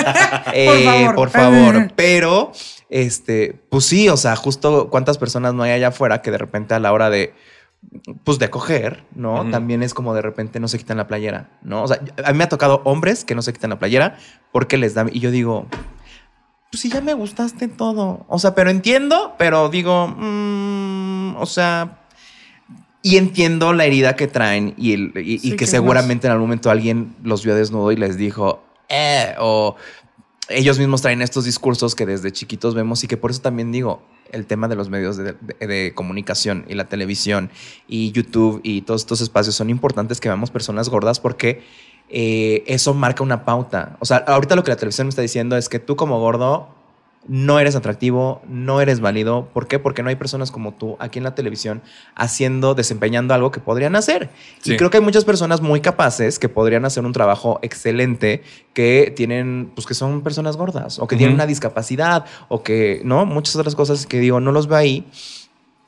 Eh, 0.54 0.84
favor. 0.84 1.14
por 1.14 1.30
favor. 1.30 1.92
Pero, 1.96 2.52
este, 2.88 3.60
pues 3.68 3.84
sí, 3.84 4.08
o 4.08 4.16
sea, 4.16 4.36
justo 4.36 4.88
cuántas 4.90 5.18
personas 5.18 5.52
no 5.54 5.62
hay 5.62 5.72
allá 5.72 5.88
afuera 5.88 6.22
que 6.22 6.30
de 6.30 6.38
repente 6.38 6.72
a 6.74 6.80
la 6.80 6.92
hora 6.94 7.10
de, 7.10 7.34
pues 8.24 8.38
de 8.38 8.48
coger, 8.48 9.04
¿no? 9.14 9.50
También 9.50 9.82
es 9.82 9.92
como 9.94 10.14
de 10.14 10.22
repente 10.22 10.60
no 10.60 10.68
se 10.68 10.78
quitan 10.78 10.96
la 10.96 11.06
playera, 11.06 11.50
¿no? 11.62 11.82
O 11.82 11.88
sea, 11.88 12.00
a 12.24 12.32
mí 12.32 12.38
me 12.38 12.44
ha 12.44 12.48
tocado 12.48 12.80
hombres 12.84 13.24
que 13.26 13.34
no 13.34 13.42
se 13.42 13.52
quitan 13.52 13.70
la 13.70 13.78
playera 13.78 14.16
porque 14.52 14.76
les 14.78 14.94
da, 14.94 15.06
y 15.10 15.20
yo 15.20 15.30
digo, 15.30 15.66
pues 16.70 16.80
sí, 16.82 16.88
ya 16.88 17.00
me 17.00 17.14
gustaste 17.14 17.68
todo. 17.68 18.24
O 18.28 18.38
sea, 18.38 18.54
pero 18.54 18.70
entiendo, 18.70 19.34
pero 19.38 19.68
digo, 19.68 20.08
mm, 20.08 21.36
o 21.36 21.46
sea, 21.46 21.96
Y 23.02 23.16
entiendo 23.16 23.72
la 23.72 23.86
herida 23.86 24.14
que 24.14 24.26
traen 24.26 24.74
y, 24.76 24.92
el, 24.92 25.12
y, 25.16 25.34
y 25.34 25.38
Sí, 25.38 25.50
que 25.52 25.56
que 25.56 25.66
seguramente 25.66 26.26
en 26.26 26.32
algún 26.32 26.48
momento 26.48 26.70
alguien 26.70 27.16
los 27.22 27.42
vio 27.44 27.54
desnudo 27.54 27.92
y 27.92 27.96
les 27.96 28.18
dijo, 28.18 28.62
eh, 28.90 29.34
o 29.38 29.74
ellos 30.50 30.78
mismos 30.78 31.00
traen 31.00 31.22
estos 31.22 31.44
discursos 31.46 31.94
que 31.94 32.04
desde 32.04 32.30
chiquitos 32.30 32.74
vemos 32.74 33.02
y 33.02 33.06
que 33.06 33.16
por 33.16 33.30
eso 33.30 33.40
también 33.40 33.72
digo, 33.72 34.02
el 34.32 34.44
tema 34.44 34.68
de 34.68 34.76
los 34.76 34.90
medios 34.90 35.16
de, 35.16 35.32
de- 35.32 35.66
de 35.66 35.94
comunicación 35.94 36.66
y 36.68 36.74
la 36.74 36.88
televisión 36.88 37.50
y 37.88 38.12
YouTube 38.12 38.60
y 38.62 38.82
todos 38.82 39.00
estos 39.00 39.22
espacios 39.22 39.54
son 39.54 39.70
importantes 39.70 40.20
que 40.20 40.28
veamos 40.28 40.50
personas 40.50 40.90
gordas 40.90 41.20
porque 41.20 41.62
eh, 42.10 42.64
eso 42.66 42.92
marca 42.92 43.22
una 43.22 43.44
pauta. 43.44 43.96
O 44.00 44.04
sea, 44.04 44.18
ahorita 44.18 44.56
lo 44.56 44.64
que 44.64 44.70
la 44.70 44.76
televisión 44.76 45.06
me 45.06 45.10
está 45.10 45.22
diciendo 45.22 45.56
es 45.56 45.68
que 45.68 45.78
tú 45.78 45.96
como 45.96 46.18
gordo 46.18 46.68
no 47.28 47.60
eres 47.60 47.76
atractivo, 47.76 48.40
no 48.48 48.80
eres 48.80 49.00
válido. 49.00 49.48
¿Por 49.52 49.68
qué? 49.68 49.78
Porque 49.78 50.02
no 50.02 50.08
hay 50.08 50.16
personas 50.16 50.50
como 50.50 50.72
tú 50.72 50.96
aquí 50.98 51.18
en 51.18 51.24
la 51.24 51.34
televisión 51.34 51.82
haciendo, 52.14 52.74
desempeñando 52.74 53.34
algo 53.34 53.50
que 53.50 53.60
podrían 53.60 53.94
hacer. 53.94 54.30
Sí. 54.60 54.72
Y 54.72 54.76
creo 54.76 54.90
que 54.90 54.96
hay 54.96 55.04
muchas 55.04 55.24
personas 55.24 55.60
muy 55.60 55.80
capaces 55.80 56.38
que 56.38 56.48
podrían 56.48 56.84
hacer 56.84 57.04
un 57.04 57.12
trabajo 57.12 57.60
excelente, 57.62 58.42
que 58.72 59.12
tienen, 59.14 59.70
pues 59.74 59.86
que 59.86 59.94
son 59.94 60.22
personas 60.22 60.56
gordas 60.56 60.98
o 60.98 61.06
que 61.06 61.16
tienen 61.16 61.34
una 61.34 61.46
discapacidad 61.46 62.24
o 62.48 62.62
que, 62.62 63.02
¿no? 63.04 63.26
Muchas 63.26 63.54
otras 63.54 63.74
cosas 63.74 64.06
que 64.06 64.18
digo, 64.18 64.40
no 64.40 64.50
los 64.50 64.66
veo 64.66 64.78
ahí. 64.78 65.06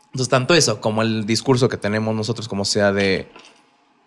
Entonces, 0.06 0.28
tanto 0.28 0.54
eso 0.54 0.80
como 0.80 1.00
el 1.00 1.24
discurso 1.24 1.70
que 1.70 1.78
tenemos 1.78 2.14
nosotros 2.14 2.46
como 2.46 2.66
sea 2.66 2.92
de, 2.92 3.26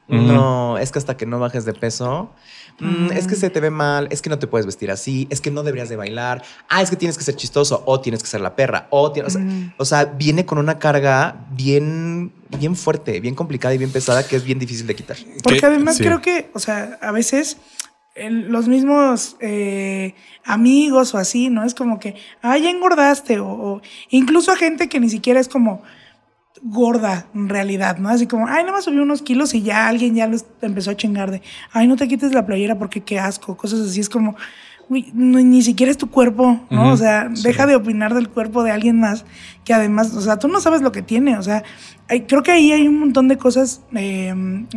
No, 0.07 0.77
es 0.77 0.91
que 0.91 0.99
hasta 0.99 1.17
que 1.17 1.25
no 1.25 1.39
bajes 1.39 1.65
de 1.65 1.73
peso, 1.73 2.31
mm, 2.79 3.11
es 3.13 3.25
que 3.27 3.35
se 3.35 3.49
te 3.49 3.59
ve 3.59 3.71
mal, 3.71 4.07
es 4.11 4.21
que 4.21 4.29
no 4.29 4.37
te 4.37 4.45
puedes 4.45 4.65
vestir 4.67 4.91
así, 4.91 5.27
es 5.31 5.41
que 5.41 5.49
no 5.49 5.63
deberías 5.63 5.89
de 5.89 5.95
bailar, 5.95 6.43
ah, 6.69 6.81
es 6.83 6.89
que 6.91 6.95
tienes 6.95 7.17
que 7.17 7.23
ser 7.23 7.35
chistoso 7.35 7.81
o 7.87 7.99
tienes 7.99 8.21
que 8.21 8.29
ser 8.29 8.41
la 8.41 8.55
perra 8.55 8.87
o, 8.91 9.11
ti- 9.11 9.21
o, 9.21 9.29
sea, 9.29 9.41
Ujú. 9.41 9.71
o 9.77 9.85
sea, 9.85 10.05
viene 10.05 10.45
con 10.45 10.59
una 10.59 10.77
carga 10.77 11.47
bien, 11.51 12.31
bien 12.59 12.75
fuerte, 12.75 13.19
bien 13.19 13.33
complicada 13.33 13.73
y 13.73 13.77
bien 13.79 13.91
pesada 13.91 14.27
que 14.27 14.35
es 14.35 14.43
bien 14.43 14.59
difícil 14.59 14.85
de 14.85 14.95
quitar. 14.95 15.17
Porque 15.43 15.59
Que- 15.59 15.65
además 15.65 15.97
sí. 15.97 16.03
creo 16.03 16.21
que, 16.21 16.49
o 16.53 16.59
sea, 16.59 16.99
a 17.01 17.11
veces 17.11 17.57
el- 18.13 18.49
los 18.51 18.67
mismos 18.67 19.35
eh, 19.41 20.13
amigos 20.45 21.13
o 21.15 21.17
así, 21.17 21.49
¿no? 21.49 21.63
Es 21.65 21.73
como 21.73 21.99
que, 21.99 22.15
ah, 22.41 22.57
ya 22.57 22.69
engordaste, 22.69 23.39
o, 23.39 23.47
o 23.47 23.81
incluso 24.09 24.51
a 24.51 24.55
gente 24.55 24.87
que 24.87 24.99
ni 24.99 25.09
siquiera 25.09 25.39
es 25.39 25.47
como 25.49 25.81
gorda 26.61 27.27
en 27.35 27.49
realidad, 27.49 27.97
¿no? 27.97 28.09
Así 28.09 28.27
como, 28.27 28.47
ay, 28.47 28.63
nada 28.63 28.73
más 28.73 28.85
subí 28.85 28.97
unos 28.97 29.21
kilos 29.21 29.53
y 29.53 29.61
ya 29.61 29.87
alguien 29.87 30.15
ya 30.15 30.27
los 30.27 30.45
empezó 30.61 30.91
a 30.91 30.95
chingar 30.97 31.31
de, 31.31 31.41
ay, 31.71 31.87
no 31.87 31.95
te 31.95 32.07
quites 32.07 32.33
la 32.33 32.45
playera 32.45 32.77
porque 32.77 33.01
qué 33.01 33.19
asco, 33.19 33.55
cosas 33.57 33.81
así, 33.81 33.99
es 33.99 34.09
como, 34.09 34.35
uy, 34.89 35.11
no, 35.13 35.39
ni 35.39 35.61
siquiera 35.61 35.91
es 35.91 35.97
tu 35.97 36.09
cuerpo, 36.09 36.61
¿no? 36.69 36.91
O 36.93 36.97
sea, 36.97 37.27
deja 37.43 37.65
de 37.67 37.75
opinar 37.75 38.13
del 38.13 38.29
cuerpo 38.29 38.63
de 38.63 38.71
alguien 38.71 38.99
más 38.99 39.25
que 39.63 39.73
además, 39.73 40.13
o 40.13 40.21
sea, 40.21 40.37
tú 40.37 40.47
no 40.47 40.59
sabes 40.61 40.81
lo 40.81 40.91
que 40.91 41.01
tiene, 41.01 41.37
o 41.37 41.43
sea, 41.43 41.63
hay- 42.07 42.21
creo 42.21 42.43
que 42.43 42.51
ahí 42.51 42.71
hay 42.71 42.87
un 42.87 42.99
montón 42.99 43.27
de 43.27 43.37
cosas, 43.37 43.81
eh, 43.95 44.33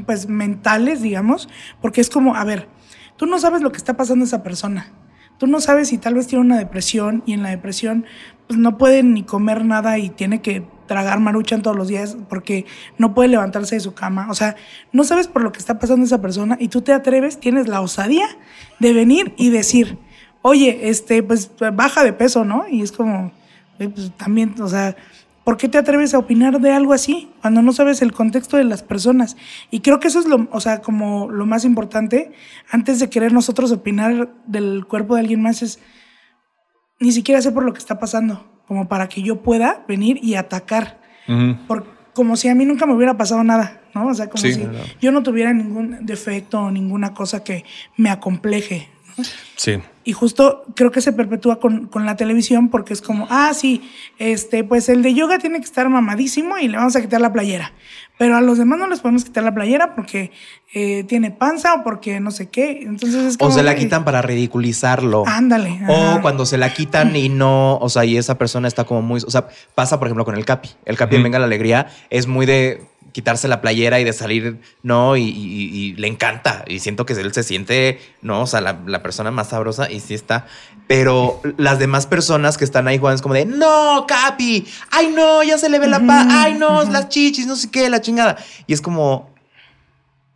pues, 0.06 0.28
mentales, 0.28 1.02
digamos, 1.02 1.48
porque 1.80 2.00
es 2.00 2.10
como, 2.10 2.34
a 2.36 2.44
ver, 2.44 2.68
tú 3.16 3.26
no 3.26 3.38
sabes 3.38 3.60
lo 3.62 3.70
que 3.70 3.76
está 3.78 3.96
pasando 3.96 4.24
a 4.24 4.26
esa 4.28 4.42
persona. 4.42 4.92
Tú 5.38 5.46
no 5.46 5.60
sabes 5.60 5.88
si 5.88 5.98
tal 5.98 6.14
vez 6.14 6.26
tiene 6.26 6.44
una 6.44 6.58
depresión 6.58 7.22
y 7.26 7.32
en 7.32 7.42
la 7.42 7.50
depresión 7.50 8.04
pues 8.48 8.58
no 8.58 8.78
puede 8.78 9.02
ni 9.02 9.22
comer 9.22 9.64
nada 9.64 9.98
y 9.98 10.08
tiene 10.08 10.40
que 10.40 10.64
tragar 10.86 11.20
maruchan 11.20 11.62
todos 11.62 11.76
los 11.76 11.86
días 11.86 12.16
porque 12.28 12.64
no 12.96 13.14
puede 13.14 13.28
levantarse 13.28 13.76
de 13.76 13.80
su 13.80 13.94
cama. 13.94 14.26
O 14.30 14.34
sea, 14.34 14.56
no 14.92 15.04
sabes 15.04 15.28
por 15.28 15.42
lo 15.42 15.52
que 15.52 15.58
está 15.58 15.78
pasando 15.78 16.04
esa 16.06 16.20
persona 16.20 16.56
y 16.58 16.68
tú 16.68 16.80
te 16.80 16.92
atreves, 16.92 17.38
tienes 17.38 17.68
la 17.68 17.80
osadía 17.80 18.26
de 18.80 18.92
venir 18.94 19.34
y 19.36 19.50
decir, 19.50 19.98
oye, 20.42 20.88
este, 20.88 21.22
pues 21.22 21.50
baja 21.74 22.02
de 22.02 22.14
peso, 22.14 22.44
¿no? 22.44 22.64
Y 22.68 22.82
es 22.82 22.90
como, 22.90 23.32
"Güey, 23.76 23.90
pues 23.90 24.10
también, 24.16 24.54
o 24.60 24.68
sea, 24.68 24.96
¿por 25.48 25.56
qué 25.56 25.66
te 25.66 25.78
atreves 25.78 26.12
a 26.12 26.18
opinar 26.18 26.60
de 26.60 26.72
algo 26.72 26.92
así 26.92 27.30
cuando 27.40 27.62
no 27.62 27.72
sabes 27.72 28.02
el 28.02 28.12
contexto 28.12 28.58
de 28.58 28.64
las 28.64 28.82
personas? 28.82 29.34
Y 29.70 29.80
creo 29.80 29.98
que 29.98 30.08
eso 30.08 30.20
es 30.20 30.26
lo, 30.26 30.46
o 30.52 30.60
sea, 30.60 30.82
como 30.82 31.30
lo 31.30 31.46
más 31.46 31.64
importante 31.64 32.32
antes 32.70 33.00
de 33.00 33.08
querer 33.08 33.32
nosotros 33.32 33.72
opinar 33.72 34.28
del 34.46 34.84
cuerpo 34.86 35.14
de 35.14 35.22
alguien 35.22 35.40
más 35.40 35.62
es 35.62 35.78
ni 37.00 37.12
siquiera 37.12 37.40
sé 37.40 37.50
por 37.50 37.64
lo 37.64 37.72
que 37.72 37.78
está 37.78 37.98
pasando, 37.98 38.46
como 38.66 38.88
para 38.88 39.08
que 39.08 39.22
yo 39.22 39.40
pueda 39.42 39.86
venir 39.88 40.18
y 40.22 40.34
atacar, 40.34 41.00
por, 41.66 41.86
como 42.12 42.36
si 42.36 42.48
a 42.48 42.54
mí 42.54 42.66
nunca 42.66 42.84
me 42.84 42.92
hubiera 42.92 43.16
pasado 43.16 43.42
nada, 43.42 43.80
¿no? 43.94 44.08
O 44.08 44.12
sea, 44.12 44.26
como 44.28 44.42
Sí. 44.42 44.52
si 44.52 44.60
Claro. 44.60 44.84
yo 45.00 45.12
no 45.12 45.22
tuviera 45.22 45.54
ningún 45.54 46.04
defecto 46.04 46.60
o 46.60 46.70
ninguna 46.70 47.14
cosa 47.14 47.42
que 47.42 47.64
me 47.96 48.10
acompleje. 48.10 48.90
Sí. 49.56 49.78
Y 50.08 50.12
justo 50.14 50.64
creo 50.74 50.90
que 50.90 51.02
se 51.02 51.12
perpetúa 51.12 51.60
con, 51.60 51.86
con 51.86 52.06
la 52.06 52.16
televisión 52.16 52.70
porque 52.70 52.94
es 52.94 53.02
como, 53.02 53.26
ah, 53.28 53.52
sí, 53.52 53.82
este, 54.18 54.64
pues 54.64 54.88
el 54.88 55.02
de 55.02 55.12
yoga 55.12 55.38
tiene 55.38 55.58
que 55.58 55.66
estar 55.66 55.86
mamadísimo 55.90 56.56
y 56.56 56.66
le 56.66 56.78
vamos 56.78 56.96
a 56.96 57.02
quitar 57.02 57.20
la 57.20 57.30
playera. 57.30 57.74
Pero 58.16 58.34
a 58.34 58.40
los 58.40 58.56
demás 58.56 58.78
no 58.78 58.86
les 58.88 59.00
podemos 59.00 59.22
quitar 59.26 59.44
la 59.44 59.52
playera 59.54 59.94
porque 59.94 60.30
eh, 60.72 61.04
tiene 61.04 61.30
panza 61.30 61.74
o 61.74 61.84
porque 61.84 62.20
no 62.20 62.30
sé 62.30 62.48
qué. 62.48 62.80
Entonces 62.84 63.22
es 63.22 63.34
O 63.34 63.38
como. 63.38 63.50
se 63.50 63.62
la 63.62 63.74
que- 63.74 63.82
quitan 63.82 64.06
para 64.06 64.22
ridiculizarlo. 64.22 65.24
Ándale. 65.26 65.78
O 65.88 65.92
ajá. 65.94 66.22
cuando 66.22 66.46
se 66.46 66.56
la 66.56 66.72
quitan 66.72 67.14
y 67.14 67.28
no, 67.28 67.76
o 67.76 67.88
sea, 67.90 68.06
y 68.06 68.16
esa 68.16 68.38
persona 68.38 68.66
está 68.66 68.84
como 68.84 69.02
muy, 69.02 69.20
o 69.26 69.30
sea, 69.30 69.48
pasa 69.74 69.98
por 69.98 70.08
ejemplo 70.08 70.24
con 70.24 70.36
el 70.36 70.46
Capi. 70.46 70.70
El 70.86 70.96
Capi. 70.96 71.22
Venga 71.22 71.38
la 71.38 71.44
Alegría 71.44 71.88
es 72.08 72.26
muy 72.26 72.46
de 72.46 72.82
quitarse 73.12 73.48
la 73.48 73.60
playera 73.60 74.00
y 74.00 74.04
de 74.04 74.12
salir, 74.12 74.60
¿no? 74.82 75.16
Y, 75.16 75.22
y- 75.22 75.70
y 75.74 75.92
le 75.94 76.06
encanta. 76.08 76.64
Y 76.68 76.78
siento 76.80 77.06
que 77.06 77.14
él 77.14 77.32
se 77.32 77.42
siente, 77.42 78.00
¿no? 78.22 78.42
O 78.42 78.46
sea, 78.46 78.60
la, 78.60 78.78
la 78.86 79.02
persona 79.02 79.30
más 79.30 79.48
sabrosa 79.48 79.90
y 79.90 80.00
sí 80.00 80.14
está. 80.14 80.46
Pero 80.86 81.40
las 81.58 81.78
demás 81.78 82.06
personas 82.06 82.56
que 82.56 82.64
están 82.64 82.88
ahí 82.88 82.98
jugando 82.98 83.16
es 83.16 83.22
como 83.22 83.34
de, 83.34 83.44
no, 83.44 84.04
Capi, 84.08 84.66
ay 84.90 85.12
no, 85.14 85.42
ya 85.42 85.58
se 85.58 85.68
le 85.68 85.78
ve 85.78 85.86
la 85.86 86.00
paz, 86.06 86.26
ay 86.30 86.54
no, 86.54 86.82
las 86.84 87.08
chichis, 87.08 87.46
no 87.46 87.56
sé 87.56 87.70
qué, 87.70 87.88
la 87.90 88.00
chingada. 88.00 88.36
Y 88.66 88.72
es 88.72 88.80
como, 88.80 89.34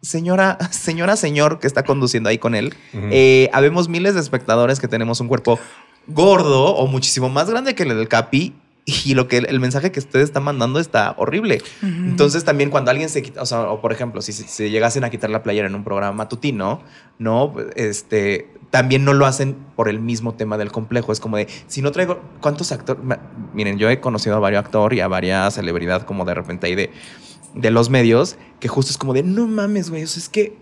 señora, 0.02 0.58
señora, 0.70 1.16
señor 1.16 1.58
que 1.58 1.66
está 1.66 1.85
conduciendo 1.85 2.28
ahí 2.28 2.38
con 2.38 2.54
él, 2.54 2.74
eh, 2.92 3.48
habemos 3.52 3.88
miles 3.88 4.14
de 4.14 4.20
espectadores 4.20 4.80
que 4.80 4.88
tenemos 4.88 5.20
un 5.20 5.28
cuerpo 5.28 5.58
gordo 6.06 6.74
o 6.74 6.87
muchísimo 6.87 7.28
más 7.28 7.48
grande 7.48 7.74
que 7.74 7.85
el 7.85 7.90
del 7.90 8.08
Capi. 8.08 8.54
Y 8.85 9.14
lo 9.14 9.29
que 9.29 9.38
el, 9.38 9.61
mensaje 9.61 9.92
que 9.92 10.01
usted 10.01 10.21
está 10.21 10.40
mandando 10.40 10.81
está 10.81 11.14
horrible. 11.16 11.62
Entonces, 11.83 12.45
también 12.45 12.68
cuando 12.68 12.90
alguien 12.90 13.09
se 13.09 13.23
quita, 13.23 13.40
o 13.40 13.47
sea, 13.47 13.71
o 13.71 13.81
por 13.81 13.92
ejemplo, 13.92 14.21
si 14.23 14.33
se 14.33 14.71
llegasen 14.71 15.05
a 15.05 15.11
quitar 15.11 15.31
la 15.31 15.45
playera 15.45 15.68
en 15.68 15.77
un 15.77 15.85
programa 15.85 16.12
matutino, 16.12 16.83
no, 17.18 17.55
este, 17.77 18.49
también 18.71 19.05
no 19.05 19.12
lo 19.12 19.27
hacen 19.27 19.55
por 19.77 19.88
el 19.88 20.01
mismo 20.01 20.35
tema 20.35 20.59
del 20.59 20.73
complejo. 20.73 21.12
Es 21.12 21.21
como 21.21 21.37
de, 21.37 21.47
si 21.68 21.81
no 21.81 21.92
traigo, 21.92 22.21
¿cuántos 22.40 22.73
actores? 22.73 23.01
Miren, 23.55 23.79
yo 23.79 23.88
he 23.88 24.01
conocido 24.01 24.35
a 24.35 24.40
varios 24.40 24.64
actores 24.64 24.97
y 24.97 25.01
a 25.01 25.07
varias 25.07 25.55
celebridad 25.55 26.03
como 26.03 26.25
de 26.25 26.35
repente 26.35 26.66
ahí 26.66 26.75
de, 26.75 26.90
de 27.55 27.71
los 27.71 27.90
medios, 27.90 28.37
que 28.59 28.68
justo 28.68 28.90
es 28.90 28.99
como 28.99 29.12
de, 29.12 29.23
no 29.23 29.47
mames, 29.47 29.90
güey, 29.90 30.03
o 30.03 30.07
sea, 30.07 30.21
es 30.21 30.29
que, 30.29 30.57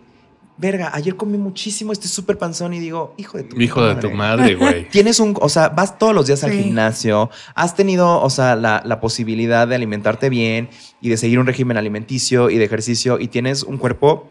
verga, 0.60 0.90
ayer 0.92 1.16
comí 1.16 1.38
muchísimo, 1.38 1.92
estoy 1.92 2.10
súper 2.10 2.36
panzón 2.36 2.74
y 2.74 2.78
digo, 2.78 3.14
hijo 3.16 3.38
de 3.38 3.44
tu 3.44 3.60
Hijo 3.60 3.82
de 3.82 3.94
tu 3.94 4.10
madre, 4.10 4.54
güey. 4.54 4.88
Tienes 4.90 5.18
un, 5.18 5.34
o 5.40 5.48
sea, 5.48 5.70
vas 5.70 5.98
todos 5.98 6.14
los 6.14 6.26
días 6.26 6.44
al 6.44 6.52
gimnasio, 6.52 7.30
has 7.54 7.74
tenido, 7.74 8.20
o 8.20 8.28
sea, 8.30 8.56
la, 8.56 8.82
la 8.84 9.00
posibilidad 9.00 9.66
de 9.66 9.74
alimentarte 9.74 10.28
bien 10.28 10.68
y 11.00 11.08
de 11.08 11.16
seguir 11.16 11.38
un 11.38 11.46
régimen 11.46 11.78
alimenticio 11.78 12.50
y 12.50 12.58
de 12.58 12.64
ejercicio 12.64 13.18
y 13.18 13.28
tienes 13.28 13.62
un 13.62 13.78
cuerpo 13.78 14.30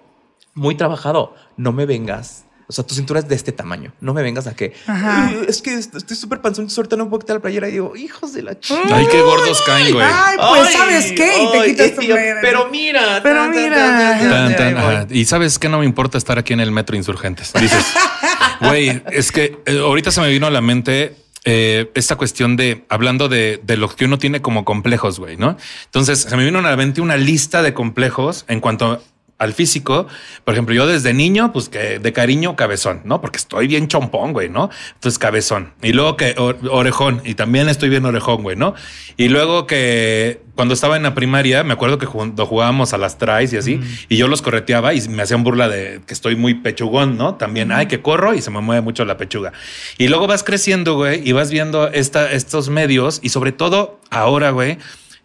muy 0.53 0.75
trabajado. 0.75 1.33
No 1.57 1.71
me 1.71 1.85
vengas. 1.85 2.45
O 2.69 2.71
sea, 2.71 2.86
tu 2.86 2.93
cintura 2.93 3.19
es 3.19 3.27
de 3.27 3.34
este 3.34 3.51
tamaño. 3.51 3.91
No 3.99 4.13
me 4.13 4.21
vengas 4.21 4.45
a 4.45 4.55
que 4.55 4.73
Ajá. 4.86 5.29
"Ay, 5.29 5.41
es 5.47 5.60
que 5.63 5.73
est- 5.73 5.95
estoy 5.95 6.15
súper 6.15 6.39
panzón, 6.39 6.67
ahorita 6.77 6.95
no 6.97 7.10
puedo 7.10 7.21
quitar 7.21 7.38
la 7.38 7.41
playera 7.41 7.67
y 7.67 7.71
digo, 7.71 7.95
hijos 7.95 8.32
de 8.34 8.43
la 8.43 8.60
chica. 8.60 8.79
Ay, 8.95 9.08
qué 9.12 9.19
gordos 9.21 9.60
caen, 9.65 9.91
güey. 9.91 10.05
Ay, 10.08 10.38
pues, 10.38 10.71
¿sabes 10.73 11.12
qué? 11.13 11.32
Y 11.43 11.51
te 11.51 11.65
quitas 11.65 11.95
tu 11.95 12.05
playera. 12.05 12.41
Pero 12.41 12.69
mira, 12.69 13.21
Pero 13.23 13.39
tan, 13.39 13.49
mira. 13.51 13.75
tan, 13.75 14.19
tan, 14.19 14.29
Tan, 14.29 14.55
tan, 14.55 14.67
ahí 14.67 14.73
voy. 14.75 14.95
ajá. 14.95 15.08
Y 15.10 15.25
sabes 15.25 15.58
que 15.58 15.67
no 15.67 15.79
me 15.79 15.86
importa 15.86 16.19
estar 16.19 16.38
aquí 16.38 16.53
en 16.53 16.60
el 16.60 16.71
metro 16.71 16.95
Insurgentes. 16.95 17.51
Dices, 17.60 17.84
güey, 18.62 19.01
es 19.12 19.32
que 19.32 19.58
eh, 19.65 19.79
ahorita 19.79 20.12
se 20.12 20.21
me 20.21 20.29
vino 20.29 20.45
a 20.45 20.51
la 20.51 20.62
mente 20.62 21.15
eh, 21.45 21.89
esta 21.95 22.17
cuestión 22.17 22.55
de 22.55 22.86
hablando 22.89 23.29
de, 23.29 23.60
de 23.63 23.77
lo 23.77 23.89
que 23.95 24.05
uno 24.05 24.19
tiene 24.19 24.41
como 24.43 24.63
complejos, 24.65 25.19
güey, 25.19 25.38
¿no? 25.38 25.58
Entonces 25.86 26.19
se 26.21 26.38
me 26.38 26.45
vino 26.45 26.60
a 26.60 26.62
la 26.62 26.75
mente 26.77 27.01
una 27.01 27.17
lista 27.17 27.62
de 27.63 27.73
complejos 27.73 28.45
en 28.47 28.60
cuanto 28.60 29.01
al 29.39 29.54
físico. 29.54 30.08
Por 30.43 30.54
ejemplo, 30.54 30.75
yo 30.75 30.86
desde 30.86 31.13
niño, 31.13 31.52
pues 31.52 31.69
que 31.69 31.97
de 31.99 32.13
cariño 32.13 32.56
cabezón, 32.56 33.02
¿no? 33.06 33.21
Porque 33.21 33.38
estoy 33.38 33.67
bien 33.67 33.88
chompón, 33.88 34.34
güey, 34.34 34.49
¿no? 34.49 34.69
Entonces 34.93 35.17
cabezón. 35.17 35.73
Y 35.82 35.93
luego 35.93 36.15
que 36.17 36.36
or- 36.38 36.60
orejón. 36.69 37.21
Y 37.25 37.34
también 37.36 37.69
estoy 37.69 37.89
bien 37.89 38.06
orejón, 38.06 38.43
güey, 38.43 38.56
¿no? 38.56 38.75
Y 39.17 39.30
luego 39.30 39.65
que 39.65 40.41
cuando 40.56 40.73
estaba 40.73 40.97
en 40.97 41.04
la 41.04 41.15
primaria, 41.15 41.63
me 41.63 41.71
acuerdo 41.73 41.97
que 41.97 42.06
cuando 42.06 42.45
jugábamos 42.45 42.93
a 42.93 42.97
las 42.97 43.17
tries 43.17 43.54
y 43.54 43.58
así, 43.58 43.80
y 44.10 44.17
yo 44.17 44.28
los 44.28 44.41
correteaba 44.41 44.93
y 44.93 45.08
me 45.08 45.23
hacían 45.23 45.43
burla 45.45 45.69
de 45.69 46.02
que 46.06 46.13
estoy 46.13 46.36
muy 46.36 46.54
pechugón, 46.56 47.17
¿no? 47.17 47.36
También, 47.36 47.71
ay, 47.71 47.88
que 47.88 48.02
corro 48.02 48.34
y 48.34 48.41
se 48.41 48.52
me 48.52 48.60
mueve 48.60 48.82
mucho 48.82 49.06
la 49.06 49.15
pechuga. 49.15 49.54
Y 49.97 50.10
luego 50.10 50.28
vas 50.28 50.43
creciendo, 50.43 50.95
güey, 50.95 51.21
y 51.28 51.32
vas 51.32 51.49
viendo 51.49 51.88
esta, 51.88 52.30
estos 52.34 52.67
medios 52.69 53.21
y 53.23 53.30
sobre 53.30 53.54
todo 53.54 54.02
ahora, 54.10 54.52
güey, 54.52 54.78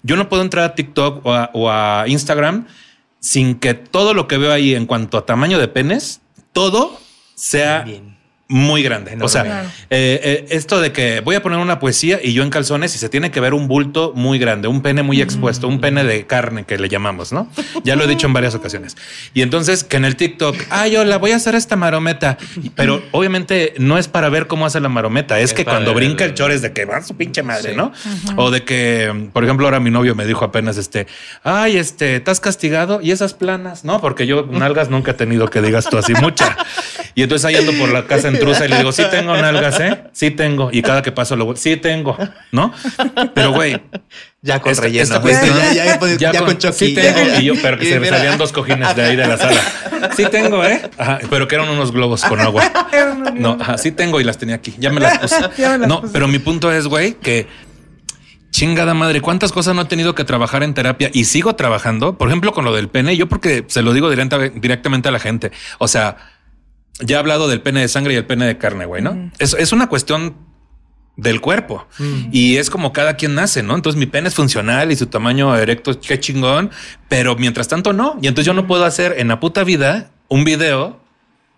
yo 0.04 0.14
no 0.16 0.28
puedo 0.28 0.42
entrar 0.42 0.64
a 0.64 0.74
TikTok 0.76 1.26
o 1.26 1.32
a, 1.32 1.50
o 1.52 1.68
a 1.68 2.04
Instagram 2.06 2.66
sin 3.24 3.54
que 3.54 3.72
todo 3.72 4.12
lo 4.12 4.28
que 4.28 4.36
veo 4.36 4.52
ahí 4.52 4.74
en 4.74 4.84
cuanto 4.84 5.16
a 5.16 5.24
tamaño 5.24 5.58
de 5.58 5.66
penes, 5.66 6.20
todo 6.52 7.00
sea 7.34 7.80
Bien. 7.80 8.13
Muy 8.46 8.82
grande. 8.82 9.16
O 9.22 9.28
sea, 9.28 9.64
eh, 9.88 10.20
eh, 10.22 10.46
esto 10.50 10.78
de 10.80 10.92
que 10.92 11.20
voy 11.20 11.34
a 11.34 11.42
poner 11.42 11.58
una 11.58 11.78
poesía 11.78 12.20
y 12.22 12.34
yo 12.34 12.42
en 12.42 12.50
calzones 12.50 12.94
y 12.94 12.98
se 12.98 13.08
tiene 13.08 13.30
que 13.30 13.40
ver 13.40 13.54
un 13.54 13.68
bulto 13.68 14.12
muy 14.14 14.38
grande, 14.38 14.68
un 14.68 14.82
pene 14.82 15.02
muy 15.02 15.22
expuesto, 15.22 15.66
un 15.66 15.80
pene 15.80 16.04
de 16.04 16.26
carne 16.26 16.64
que 16.64 16.76
le 16.78 16.88
llamamos, 16.90 17.32
¿no? 17.32 17.48
Ya 17.84 17.96
lo 17.96 18.04
he 18.04 18.06
dicho 18.06 18.26
en 18.26 18.34
varias 18.34 18.54
ocasiones. 18.54 18.96
Y 19.32 19.40
entonces 19.40 19.82
que 19.82 19.96
en 19.96 20.04
el 20.04 20.16
TikTok, 20.16 20.56
ay, 20.68 20.92
yo 20.92 21.04
la 21.04 21.16
voy 21.16 21.30
a 21.32 21.36
hacer 21.36 21.54
esta 21.54 21.74
marometa, 21.76 22.36
pero 22.74 23.02
obviamente 23.12 23.72
no 23.78 23.96
es 23.96 24.08
para 24.08 24.28
ver 24.28 24.46
cómo 24.46 24.66
hace 24.66 24.78
la 24.78 24.90
marometa, 24.90 25.40
es, 25.40 25.50
Es 25.50 25.54
que 25.54 25.64
cuando 25.64 25.94
ver- 25.94 26.04
brinca 26.04 26.24
el 26.26 26.34
chor 26.34 26.50
es 26.50 26.60
de 26.60 26.72
que 26.72 26.84
va 26.84 27.00
su 27.02 27.16
pinche 27.16 27.42
madre, 27.42 27.70
Sí. 27.70 27.76
¿no? 27.76 27.92
O 28.36 28.50
de 28.50 28.62
que, 28.62 29.30
por 29.32 29.42
ejemplo, 29.44 29.66
ahora 29.66 29.80
mi 29.80 29.90
novio 29.90 30.14
me 30.14 30.26
dijo 30.26 30.44
apenas 30.44 30.76
este, 30.76 31.06
ay, 31.44 31.78
este, 31.78 32.16
¿estás 32.16 32.40
castigado? 32.40 33.00
Y 33.00 33.10
esas 33.10 33.32
planas, 33.32 33.84
¿no? 33.84 34.02
Porque 34.02 34.26
yo 34.26 34.46
nalgas 34.50 34.90
nunca 34.90 35.12
he 35.12 35.14
tenido 35.14 35.48
que 35.48 35.62
digas 35.62 35.88
tú 35.88 35.96
así 35.96 36.12
mucha. 36.20 36.56
Y 37.14 37.22
entonces 37.22 37.44
ahí 37.44 37.54
ando 37.56 37.72
por 37.74 37.90
la 37.90 38.06
casa 38.06 38.28
intrusa 38.28 38.64
y 38.66 38.68
le 38.68 38.78
digo, 38.78 38.90
sí 38.92 39.04
tengo 39.10 39.36
nalgas, 39.36 39.78
¿eh? 39.80 40.02
Sí 40.12 40.30
tengo. 40.32 40.70
Y 40.72 40.82
cada 40.82 41.00
que 41.02 41.12
paso 41.12 41.36
lo 41.36 41.54
sí 41.56 41.76
tengo, 41.76 42.18
¿no? 42.52 42.72
Pero 43.34 43.52
güey, 43.52 43.80
Ya 44.42 44.60
con 44.60 44.72
Esta- 44.72 44.82
relleno. 44.84 45.02
esta 45.04 45.20
cuestión- 45.22 45.56
ya, 45.56 45.72
ya, 45.72 45.98
ya, 46.18 46.32
ya 46.32 46.40
con 46.44 46.58
Chucky. 46.58 46.74
Sí 46.88 46.94
tengo. 46.94 47.20
Y 47.40 47.44
yo, 47.44 47.54
pero 47.62 47.78
que 47.78 47.84
Y 47.84 47.88
se 47.88 47.94
me 47.94 48.00
mira. 48.00 48.16
salían 48.18 48.36
dos 48.36 48.52
cojines 48.52 48.94
de 48.94 49.02
ahí 49.02 49.16
de 49.16 49.26
la 49.26 49.38
sala. 49.38 49.60
Sí 50.16 50.26
tengo, 50.30 50.62
¿eh? 50.64 50.82
Ajá, 50.98 51.18
pero 51.30 51.48
que 51.48 51.54
eran 51.54 51.70
unos 51.70 51.92
globos 51.92 52.22
con 52.24 52.40
agua. 52.40 52.62
No, 53.34 53.56
ajá, 53.60 53.78
sí 53.78 53.90
tengo 53.90 54.20
y 54.20 54.24
las 54.24 54.36
tenía 54.38 54.56
aquí. 54.56 54.74
Ya 54.78 54.90
me 54.90 55.00
las 55.00 55.18
puse. 55.18 55.36
Ya 55.56 55.70
me 55.72 55.78
las 55.78 55.88
no, 55.88 56.00
puse. 56.02 56.12
pero 56.12 56.28
mi 56.28 56.38
punto 56.40 56.70
es, 56.70 56.86
güey, 56.86 57.14
que 57.14 57.46
chingada 58.50 58.94
madre, 58.94 59.20
cuántas 59.20 59.50
cosas 59.50 59.74
no 59.74 59.82
he 59.82 59.84
tenido 59.86 60.14
que 60.14 60.24
trabajar 60.24 60.62
en 60.62 60.74
terapia 60.74 61.10
y 61.12 61.24
sigo 61.24 61.56
trabajando. 61.56 62.16
Por 62.18 62.28
ejemplo, 62.28 62.52
con 62.52 62.64
lo 62.64 62.74
del 62.74 62.88
pene, 62.88 63.16
yo 63.16 63.28
porque 63.28 63.64
se 63.68 63.82
lo 63.82 63.92
digo 63.92 64.10
directa- 64.10 64.38
directamente 64.54 65.08
a 65.08 65.12
la 65.12 65.18
gente. 65.18 65.50
O 65.78 65.88
sea, 65.88 66.16
ya 67.00 67.16
he 67.16 67.18
hablado 67.18 67.48
del 67.48 67.60
pene 67.60 67.80
de 67.80 67.88
sangre 67.88 68.14
y 68.14 68.16
el 68.16 68.26
pene 68.26 68.46
de 68.46 68.58
carne, 68.58 68.86
güey, 68.86 69.02
¿no? 69.02 69.30
es, 69.38 69.54
es 69.54 69.72
una 69.72 69.88
cuestión 69.88 70.36
del 71.16 71.40
cuerpo 71.40 71.86
y 72.32 72.56
es 72.56 72.70
como 72.70 72.92
cada 72.92 73.14
quien 73.14 73.34
nace, 73.34 73.62
¿no? 73.62 73.76
Entonces 73.76 73.98
mi 73.98 74.06
pene 74.06 74.28
es 74.28 74.34
funcional 74.34 74.90
y 74.90 74.96
su 74.96 75.06
tamaño 75.06 75.56
erecto, 75.56 75.98
qué 76.00 76.18
chingón, 76.18 76.70
pero 77.08 77.36
mientras 77.36 77.68
tanto 77.68 77.92
no. 77.92 78.18
Y 78.20 78.26
entonces 78.26 78.46
yo 78.46 78.54
no 78.54 78.66
puedo 78.66 78.84
hacer 78.84 79.14
en 79.18 79.28
la 79.28 79.38
puta 79.38 79.62
vida 79.62 80.10
un 80.28 80.44
video 80.44 81.00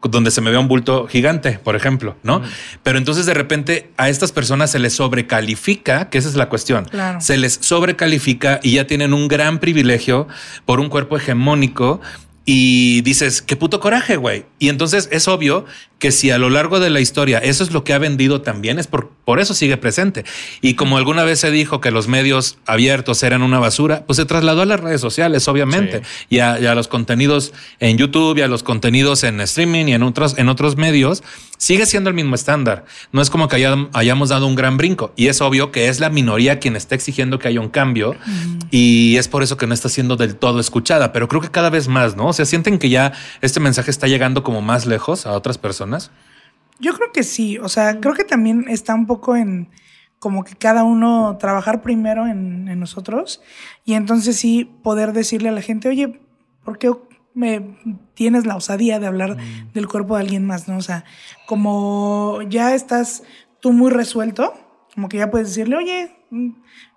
donde 0.03 0.31
se 0.31 0.41
me 0.41 0.51
vea 0.51 0.61
un 0.61 0.69
bulto 0.69 1.09
gigante, 1.09 1.59
por 1.59 1.75
ejemplo, 1.75 2.17
¿no? 2.23 2.43
Pero 2.83 2.99
entonces 2.99 3.27
de 3.27 3.35
repente 3.35 3.91
a 3.97 4.09
estas 4.09 4.31
personas 4.31 4.71
se 4.71 4.79
les 4.79 4.95
sobrecalifica, 4.95 6.11
que 6.11 6.19
esa 6.19 6.29
es 6.29 6.37
la 6.37 6.49
cuestión. 6.49 6.85
Claro. 6.85 7.21
Se 7.21 7.37
les 7.37 7.55
sobrecalifica 7.55 8.61
y 8.63 8.73
ya 8.73 8.87
tienen 8.87 9.15
un 9.15 9.27
gran 9.27 9.59
privilegio 9.59 10.29
por 10.65 10.81
un 10.81 10.91
cuerpo 10.91 11.17
hegemónico 11.17 12.01
y 12.49 13.01
dices, 13.01 13.43
qué 13.43 13.57
puto 13.57 13.81
coraje, 13.81 14.17
güey. 14.17 14.45
Y 14.61 14.69
entonces 14.69 15.09
es 15.11 15.27
obvio 15.27 15.65
que 15.99 16.13
si 16.13 16.31
a 16.31 16.39
lo 16.39 16.49
largo 16.49 16.79
de 16.79 16.91
la 16.91 17.01
historia 17.01 17.39
eso 17.39 17.65
es 17.65 17.73
lo 17.73 17.83
que 17.83 17.93
ha 17.93 17.99
vendido 17.99 18.41
también, 18.41 18.79
es 18.79 18.87
por, 18.87 19.11
por 19.25 19.41
eso 19.41 19.53
sigue 19.53 19.77
presente. 19.77 20.25
Y 20.61 20.75
como 20.75 20.97
alguna 20.97 21.25
vez 21.25 21.41
se 21.41 21.51
dijo 21.51 21.81
que 21.81 21.91
los 21.91 22.07
medios 22.07 22.59
abiertos 22.65 23.25
eran 23.25 23.43
una 23.43 23.59
basura, 23.59 24.05
pues 24.07 24.19
se 24.19 24.27
trasladó 24.27 24.63
a 24.63 24.67
las 24.67 24.79
redes 24.79 25.01
sociales, 25.01 25.49
obviamente, 25.49 26.03
y, 26.31 26.39
a, 26.39 26.61
y 26.61 26.67
a 26.67 26.77
los 26.77 26.87
contenidos 26.87 27.53
en 27.81 27.99
YouTube 27.99 28.39
y 28.39 28.43
a 28.43 28.49
los 28.49 28.63
contenidos 28.63 29.25
en 29.25 29.41
streaming 29.41 29.87
y 29.87 29.95
en 29.95 30.05
otros, 30.05 30.39
en 30.39 30.49
otros 30.49 30.77
medios, 30.77 31.25
sigue 31.57 31.87
siendo 31.87 32.11
el 32.11 32.17
mismo 32.17 32.35
estándar. 32.35 32.85
No 33.13 33.21
es 33.23 33.31
como 33.31 33.49
que 33.49 33.57
hayam- 33.57 33.89
hayamos 33.93 34.29
dado 34.29 34.47
un 34.47 34.55
gran 34.55 34.77
brinco. 34.77 35.13
Y 35.17 35.29
es 35.29 35.41
obvio 35.41 35.73
que 35.73 35.89
es 35.89 36.01
la 36.01 36.11
minoría 36.11 36.59
quien 36.59 36.77
está 36.77 36.95
exigiendo 36.95 37.39
que 37.39 37.49
haya 37.49 37.61
un 37.61 37.69
cambio. 37.69 38.15
Y 38.71 39.17
es 39.17 39.29
por 39.29 39.43
eso 39.43 39.57
que 39.57 39.67
no 39.67 39.75
está 39.75 39.89
siendo 39.89 40.17
del 40.17 40.37
todo 40.37 40.61
escuchada. 40.61 41.13
Pero 41.13 41.29
creo 41.29 41.41
que 41.41 41.51
cada 41.51 41.71
vez 41.71 41.89
más, 41.89 42.17
¿no? 42.17 42.27
O 42.29 42.33
sea, 42.33 42.45
sienten 42.45 42.79
que 42.79 42.89
ya 42.89 43.13
este 43.41 43.61
mensaje 43.61 43.91
está 43.91 44.07
llegando 44.07 44.43
como 44.43 44.63
más 44.63 44.87
lejos 44.87 45.27
a 45.27 45.33
otras 45.33 45.59
personas. 45.59 46.11
Yo 46.79 46.93
creo 46.95 47.11
que 47.13 47.23
sí, 47.23 47.57
o 47.59 47.69
sea, 47.69 48.01
creo 48.01 48.15
que 48.15 48.25
también 48.25 48.67
está 48.69 48.95
un 48.95 49.07
poco 49.07 49.35
en 49.37 49.71
como 50.19 50.45
que 50.45 50.55
cada 50.57 50.83
uno 50.83 51.37
trabajar 51.39 51.83
primero 51.83 52.27
en, 52.27 52.69
en 52.69 52.81
nosotros 52.81 53.41
y 53.85 53.95
entonces 53.95 54.37
sí 54.37 54.71
poder 54.83 55.13
decirle 55.13 55.49
a 55.51 55.53
la 55.53 55.63
gente, 55.63 55.89
oye, 55.89 56.21
¿por 56.65 56.79
qué 56.79 56.91
me 57.37 57.77
tienes 58.15 58.47
la 58.47 58.57
osadía 58.57 58.99
de 58.99 59.07
hablar 59.07 59.37
del 59.75 59.87
cuerpo 59.87 60.17
de 60.17 60.23
alguien 60.23 60.47
más, 60.47 60.69
no? 60.69 60.79
O 60.79 60.83
sea, 60.83 61.05
como 61.47 62.41
ya 62.49 62.75
estás 62.75 63.23
tú 63.61 63.73
muy 63.73 63.91
resuelto, 63.91 64.55
como 64.95 65.09
que 65.09 65.19
ya 65.19 65.31
puedes 65.31 65.49
decirle, 65.49 65.77
oye, 65.77 66.17
mm, 66.31 66.51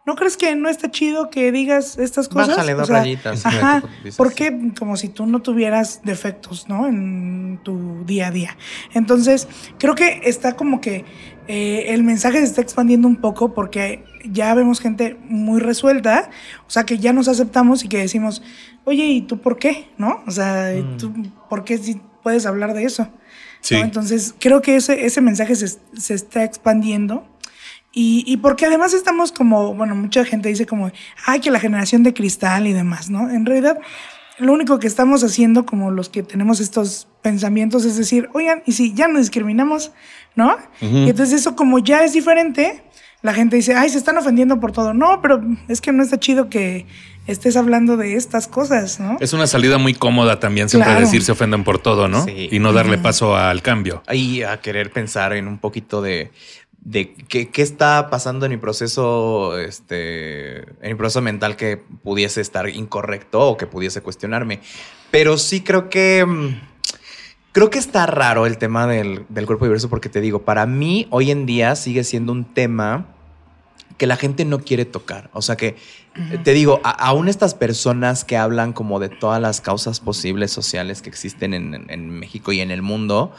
¿no 0.10 0.16
crees 0.16 0.38
que 0.38 0.56
no 0.56 0.70
está 0.70 0.90
chido 0.90 1.30
que 1.30 1.52
digas 1.52 2.00
estas 2.00 2.28
cosas? 2.28 2.48
Bájale 2.48 2.74
dos 2.74 2.90
rayitas. 2.90 3.46
Ajá, 3.46 3.84
porque 4.18 4.72
como 4.78 4.98
si 4.98 5.08
tú 5.08 5.28
no 5.28 5.44
tuvieras 5.44 6.02
defectos, 6.04 6.68
¿no? 6.68 6.88
En 6.88 7.60
tu 7.64 8.04
día 8.06 8.30
a 8.30 8.32
día. 8.32 8.58
Entonces, 8.96 9.48
creo 9.78 9.94
que 9.94 10.22
está 10.24 10.54
como 10.54 10.82
que 10.82 11.06
eh, 11.48 11.94
el 11.94 12.02
mensaje 12.02 12.40
se 12.40 12.46
está 12.46 12.62
expandiendo 12.62 13.08
un 13.08 13.18
poco 13.18 13.54
porque 13.54 14.04
ya 14.26 14.56
vemos 14.56 14.82
gente 14.82 15.16
muy 15.30 15.60
resuelta, 15.60 16.32
o 16.68 16.72
sea, 16.72 16.88
que 16.88 16.98
ya 16.98 17.14
nos 17.14 17.28
aceptamos 17.28 17.84
y 17.84 17.88
que 17.88 18.00
decimos, 18.00 18.42
oye, 18.86 19.06
¿y 19.06 19.22
tú 19.22 19.40
por 19.40 19.60
qué? 19.60 19.90
¿No? 20.00 20.24
O 20.26 20.32
sea, 20.32 20.74
¿tú 20.98 21.14
por 21.52 21.66
qué 21.66 21.78
si 21.78 22.02
puedes 22.24 22.48
hablar 22.48 22.74
de 22.74 22.86
eso? 22.86 23.10
Sí. 23.62 23.76
¿No? 23.76 23.82
Entonces, 23.82 24.34
creo 24.40 24.64
que 24.64 24.76
ese, 24.76 25.06
ese 25.06 25.22
mensaje 25.22 25.56
se, 25.56 25.68
se 25.68 26.16
está 26.16 26.44
expandiendo. 26.44 27.28
Y, 27.92 28.24
y 28.28 28.38
porque 28.38 28.66
además 28.66 28.94
estamos 28.94 29.32
como, 29.32 29.74
bueno, 29.74 29.96
mucha 29.96 30.24
gente 30.24 30.50
dice 30.50 30.66
como, 30.66 30.92
ay, 31.26 31.40
que 31.40 31.50
la 31.52 31.60
generación 31.60 32.04
de 32.04 32.14
cristal 32.14 32.68
y 32.68 32.74
demás, 32.74 33.10
¿no? 33.10 33.30
En 33.30 33.46
realidad, 33.46 33.80
lo 34.38 34.54
único 34.54 34.80
que 34.80 34.88
estamos 34.88 35.24
haciendo 35.24 35.66
como 35.66 35.92
los 35.92 36.10
que 36.10 36.24
tenemos 36.24 36.60
estos 36.60 37.08
pensamientos 37.22 37.86
es 37.86 37.98
decir, 37.98 38.30
oigan, 38.34 38.64
y 38.66 38.72
si 38.74 38.94
ya 38.94 39.08
no 39.08 39.20
discriminamos, 39.20 39.92
¿no? 40.36 40.56
Y 40.82 41.10
entonces 41.10 41.42
eso 41.42 41.56
como 41.56 41.80
ya 41.80 42.04
es 42.04 42.14
diferente, 42.14 42.84
la 43.22 43.34
gente 43.34 43.58
dice, 43.58 43.76
ay, 43.76 43.90
se 43.90 43.98
están 43.98 44.18
ofendiendo 44.18 44.60
por 44.60 44.72
todo. 44.72 44.94
No, 44.94 45.22
pero 45.22 45.42
es 45.68 45.82
que 45.82 45.92
no 45.92 46.02
está 46.04 46.20
chido 46.20 46.50
que 46.50 46.86
estés 47.28 47.58
hablando 47.58 47.98
de 47.98 48.16
estas 48.16 48.48
cosas, 48.48 49.00
¿no? 49.00 49.18
Es 49.20 49.34
una 49.34 49.46
salida 49.46 49.78
muy 49.78 49.94
cómoda 49.94 50.40
también 50.40 50.70
siempre 50.70 50.92
Claro. 50.92 51.06
decir 51.06 51.22
se 51.22 51.34
ofenden 51.34 51.64
por 51.66 51.80
todo, 51.80 52.08
¿no? 52.08 52.24
Sí. 52.24 52.48
Y 52.50 52.60
no 52.60 52.72
darle 52.72 52.98
paso 52.98 53.36
al 53.36 53.62
cambio. 53.62 54.04
y 54.12 54.44
a 54.44 54.62
querer 54.62 54.92
pensar 54.92 55.34
en 55.34 55.48
un 55.48 55.58
poquito 55.58 56.02
de, 56.02 56.32
de 56.82 57.14
qué, 57.14 57.50
qué 57.50 57.62
está 57.62 58.10
pasando 58.10 58.46
en 58.46 58.52
mi 58.52 58.58
proceso, 58.58 59.58
este, 59.58 60.60
en 60.60 60.90
mi 60.92 60.96
proceso 60.96 61.22
mental 61.22 61.56
que 61.56 61.78
pudiese 61.78 62.42
estar 62.42 62.70
incorrecto 62.70 63.42
o 63.50 63.58
que 63.58 63.68
pudiese 63.68 64.02
cuestionarme. 64.02 64.62
Pero 65.12 65.38
sí 65.38 65.62
creo 65.62 65.90
que, 65.90 66.26
mm, 66.26 66.60
creo 67.52 67.70
que 67.70 67.80
está 67.80 68.06
raro 68.06 68.46
el 68.46 68.58
tema 68.58 68.88
del, 68.88 69.26
del 69.30 69.46
cuerpo 69.46 69.66
diverso 69.66 69.90
porque 69.90 70.10
te 70.10 70.22
digo, 70.22 70.44
para 70.44 70.66
mí 70.66 71.08
hoy 71.10 71.32
en 71.32 71.46
día 71.46 71.76
sigue 71.76 72.04
siendo 72.04 72.32
un 72.32 72.46
tema 72.46 73.08
que 73.98 74.08
la 74.08 74.16
gente 74.16 74.46
no 74.46 74.60
quiere 74.60 74.86
tocar. 74.86 75.30
O 75.34 75.42
sea 75.42 75.58
que, 75.58 75.76
te 76.44 76.54
digo, 76.54 76.80
a- 76.86 76.92
aún 76.92 77.28
estas 77.28 77.54
personas 77.54 78.24
que 78.24 78.38
hablan 78.38 78.72
como 78.72 79.00
de 79.00 79.10
todas 79.10 79.42
las 79.42 79.60
causas 79.60 80.00
posibles 80.00 80.52
sociales 80.52 81.02
que 81.02 81.10
existen 81.10 81.54
en, 81.54 81.74
en- 81.76 81.90
en 81.90 82.10
México 82.10 82.54
y 82.54 82.62
en 82.62 82.72
el 82.72 82.82
mundo, 82.82 83.34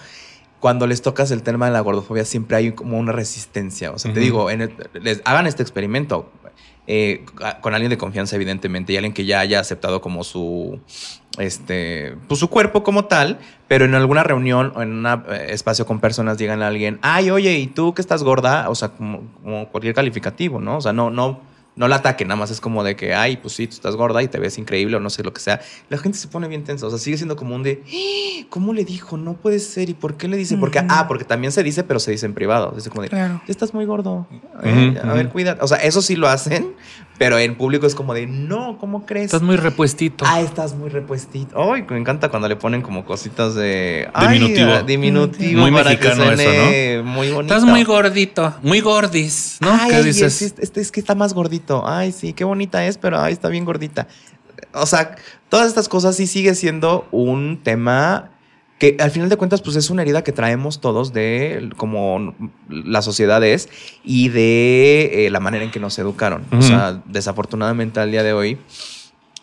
cuando 0.61 0.87
les 0.87 1.03
tocas 1.03 1.31
el 1.31 1.42
tema 1.42 1.66
de 1.66 1.73
la 1.73 1.81
gordofobia 1.81 2.25
siempre 2.25 2.57
hay 2.57 2.73
como 2.73 2.99
una 2.99 3.12
resistencia. 3.12 3.90
O 3.92 3.99
sea, 3.99 4.12
te 4.12 4.20
digo, 4.20 4.51
en 4.51 4.61
el- 4.62 4.75
les, 5.03 5.23
hagan 5.25 5.46
este 5.46 5.62
experimento 5.62 6.31
eh, 6.87 7.25
con 7.61 7.73
alguien 7.75 7.90
de 7.90 7.99
confianza, 7.99 8.37
evidentemente, 8.37 8.92
y 8.92 8.96
alguien 8.96 9.12
que 9.12 9.25
ya 9.25 9.40
haya 9.40 9.61
aceptado 9.61 10.01
como 10.01 10.25
su, 10.25 10.81
este, 11.38 12.16
pues 12.29 12.40
su 12.40 12.49
cuerpo 12.51 12.83
como 12.83 13.05
tal, 13.05 13.38
pero 13.68 13.85
en 13.85 13.94
alguna 13.94 14.23
reunión 14.25 14.73
o 14.75 14.83
en 14.83 14.92
un 14.92 15.07
espacio 15.49 15.87
con 15.87 16.01
personas 16.01 16.37
digan 16.38 16.62
a 16.62 16.66
alguien, 16.68 16.99
ay, 17.03 17.31
oye, 17.31 17.55
¿y 17.59 17.66
tú 17.68 17.94
que 17.94 18.03
estás 18.03 18.23
gorda? 18.23 18.68
O 18.68 18.75
sea, 18.75 18.88
como, 18.90 19.23
como 19.42 19.68
cualquier 19.68 19.94
calificativo, 19.94 20.61
¿no? 20.61 20.79
O 20.79 20.81
sea, 20.81 20.92
no, 20.92 21.11
no, 21.11 21.40
no 21.81 21.88
la 21.88 21.97
ataquen, 21.97 22.29
nada 22.29 22.38
más 22.38 22.51
es 22.51 22.61
como 22.61 22.85
de 22.85 22.95
que, 22.95 23.14
ay, 23.14 23.38
pues 23.38 23.55
sí, 23.55 23.66
tú 23.66 23.73
estás 23.73 23.97
gorda 23.97 24.23
y 24.23 24.29
te 24.29 24.38
ves 24.38 24.59
increíble 24.59 24.97
o 24.97 25.01
no 25.01 25.09
sé 25.09 25.23
lo 25.23 25.33
que 25.33 25.40
sea. 25.40 25.62
La 25.88 25.97
gente 25.97 26.19
se 26.19 26.29
pone 26.29 26.47
bien 26.47 26.62
tensa, 26.62 26.87
o 26.87 26.90
sea, 26.90 26.99
sigue 26.99 27.16
siendo 27.16 27.37
como 27.37 27.55
un 27.55 27.62
de, 27.62 27.83
"¡Ah! 27.88 28.47
¿cómo 28.51 28.75
le 28.75 28.85
dijo? 28.85 29.16
No 29.16 29.33
puede 29.33 29.59
ser. 29.61 29.88
¿Y 29.88 29.95
por 29.95 30.19
qué 30.19 30.29
le 30.29 30.37
dice? 30.37 30.59
Porque, 30.59 30.79
ah, 30.90 31.07
porque 31.09 31.25
también 31.25 31.53
se 31.53 31.62
dice, 31.62 31.83
pero 31.83 31.99
se 31.99 32.11
dice 32.11 32.27
en 32.27 32.35
privado. 32.35 32.73
Dice 32.77 32.90
como 32.90 33.01
de, 33.03 33.09
Claro. 33.09 33.40
estás 33.49 33.73
muy 33.73 33.87
gordo. 33.87 34.27
Eh, 34.62 35.01
a 35.03 35.14
ver, 35.14 35.31
cuida. 35.31 35.57
O 35.62 35.66
sea, 35.66 35.79
eso 35.79 36.03
sí 36.03 36.16
lo 36.16 36.29
hacen, 36.29 36.75
pero 37.21 37.39
en 37.39 37.55
público 37.55 37.87
es 37.87 37.95
como 37.95 38.15
de, 38.15 38.27
no, 38.27 38.79
¿cómo 38.79 39.05
crees? 39.05 39.27
Estás 39.27 39.43
muy 39.43 39.57
repuestito. 39.57 40.25
Ah, 40.27 40.41
estás 40.41 40.75
muy 40.75 40.89
repuestito. 40.89 41.71
Ay, 41.71 41.85
me 41.87 41.99
encanta 41.99 42.31
cuando 42.31 42.49
le 42.49 42.57
ponen 42.57 42.81
como 42.81 43.05
cositas 43.05 43.55
de 43.55 44.09
Diminutivo. 44.19 44.71
ah, 44.73 44.83
diminutivo. 44.83 45.61
Muy 45.61 45.71
para 45.71 45.91
mexicano 45.91 46.25
que 46.25 46.33
eso, 46.33 46.43
suene 46.43 47.03
Muy 47.03 47.31
bonito. 47.31 47.55
Estás 47.55 47.69
muy 47.69 47.85
gordito, 47.85 48.55
muy 48.63 48.81
gordis, 48.81 49.59
¿no? 49.61 49.71
Ay, 49.71 49.91
¿Qué 49.91 50.03
dices? 50.03 50.41
Es, 50.41 50.55
es- 50.59 50.73
es 50.75 50.91
que 50.91 51.01
está 51.01 51.15
más 51.15 51.35
gordito. 51.35 51.87
Ay, 51.87 52.13
sí, 52.13 52.33
qué 52.33 52.45
bonita 52.45 52.87
es, 52.87 52.97
pero 52.97 53.21
ay, 53.21 53.35
está 53.35 53.49
bien 53.51 53.67
gordita. 53.67 54.09
O 54.73 54.87
sea, 54.87 55.15
todas 55.51 55.69
estas 55.69 55.91
cosas 55.91 56.17
sí 56.17 56.27
sigue 56.27 56.55
siendo 56.55 57.07
un 57.11 57.61
tema 57.63 58.31
que 58.81 58.97
al 58.99 59.11
final 59.12 59.29
de 59.29 59.37
cuentas 59.37 59.61
pues 59.62 59.77
es 59.77 59.90
una 59.90 60.03
herida 60.03 60.25
que 60.25 60.33
traemos 60.33 60.81
todos 60.81 61.12
de 61.12 61.71
como 61.77 62.35
la 62.69 63.03
sociedad 63.03 63.45
es 63.45 63.69
y 64.03 64.31
de 64.31 65.27
eh, 65.27 65.31
la 65.31 65.38
manera 65.38 65.62
en 65.64 65.71
que 65.71 65.79
nos 65.79 65.97
educaron. 65.99 66.43
O 66.51 66.62
sea, 66.62 67.01
desafortunadamente 67.05 68.01
al 68.01 68.11
día 68.11 68.23
de 68.23 68.33
hoy 68.33 68.59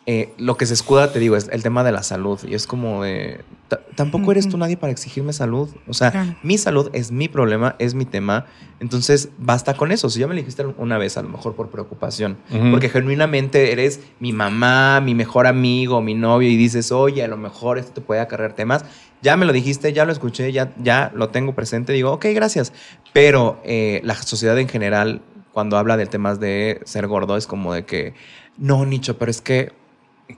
eh, 0.09 0.29
lo 0.37 0.55
que 0.55 0.65
se 0.65 0.73
escuda, 0.73 1.11
te 1.11 1.19
digo, 1.19 1.35
es 1.35 1.49
el 1.51 1.61
tema 1.63 1.83
de 1.83 1.91
la 1.91 2.01
salud. 2.01 2.39
Y 2.47 2.53
es 2.53 2.65
como 2.65 3.03
de, 3.03 3.41
"Ta- 3.67 3.81
tampoco 3.93 4.31
eres 4.31 4.47
tú 4.47 4.57
nadie 4.57 4.77
para 4.77 4.89
exigirme 4.93 5.33
salud. 5.33 5.67
O 5.85 5.93
sea, 5.93 6.11
Claro. 6.11 6.33
mi 6.43 6.57
salud 6.57 6.89
es 6.93 7.11
mi 7.11 7.27
problema, 7.27 7.75
es 7.77 7.93
mi 7.93 8.05
tema. 8.05 8.45
Entonces, 8.79 9.27
basta 9.37 9.73
con 9.75 9.91
eso. 9.91 10.09
Si 10.09 10.21
ya 10.21 10.27
me 10.27 10.33
lo 10.33 10.37
dijiste 10.39 10.65
una 10.77 10.97
vez, 10.97 11.17
a 11.17 11.23
lo 11.23 11.27
mejor 11.29 11.55
por 11.55 11.67
preocupación, 11.69 12.37
porque 12.71 12.87
genuinamente 12.87 13.73
eres 13.73 13.99
mi 14.21 14.31
mamá, 14.31 15.01
mi 15.01 15.13
mejor 15.13 15.45
amigo, 15.45 15.99
mi 16.01 16.13
novio, 16.13 16.47
y 16.49 16.55
dices, 16.55 16.93
oye, 16.93 17.21
a 17.21 17.27
lo 17.27 17.35
mejor 17.35 17.77
esto 17.77 17.91
te 17.91 17.99
puede 17.99 18.21
acarrear 18.21 18.53
temas. 18.53 18.85
Ya 19.21 19.35
me 19.37 19.45
lo 19.45 19.53
dijiste, 19.53 19.93
ya 19.93 20.05
lo 20.05 20.11
escuché, 20.11 20.51
ya, 20.51 20.73
ya 20.77 21.11
lo 21.15 21.29
tengo 21.29 21.53
presente. 21.53 21.93
Digo, 21.93 22.11
ok, 22.11 22.25
gracias. 22.33 22.73
Pero 23.13 23.59
eh, 23.63 24.01
la 24.03 24.15
sociedad 24.15 24.57
en 24.59 24.69
general, 24.69 25.21
cuando 25.53 25.77
habla 25.77 25.97
de 25.97 26.05
temas 26.05 26.39
de 26.39 26.81
ser 26.85 27.07
gordo, 27.07 27.37
es 27.37 27.47
como 27.47 27.73
de 27.73 27.85
que, 27.85 28.13
no, 28.57 28.85
Nicho, 28.85 29.17
pero 29.17 29.31
es 29.31 29.41
que 29.41 29.71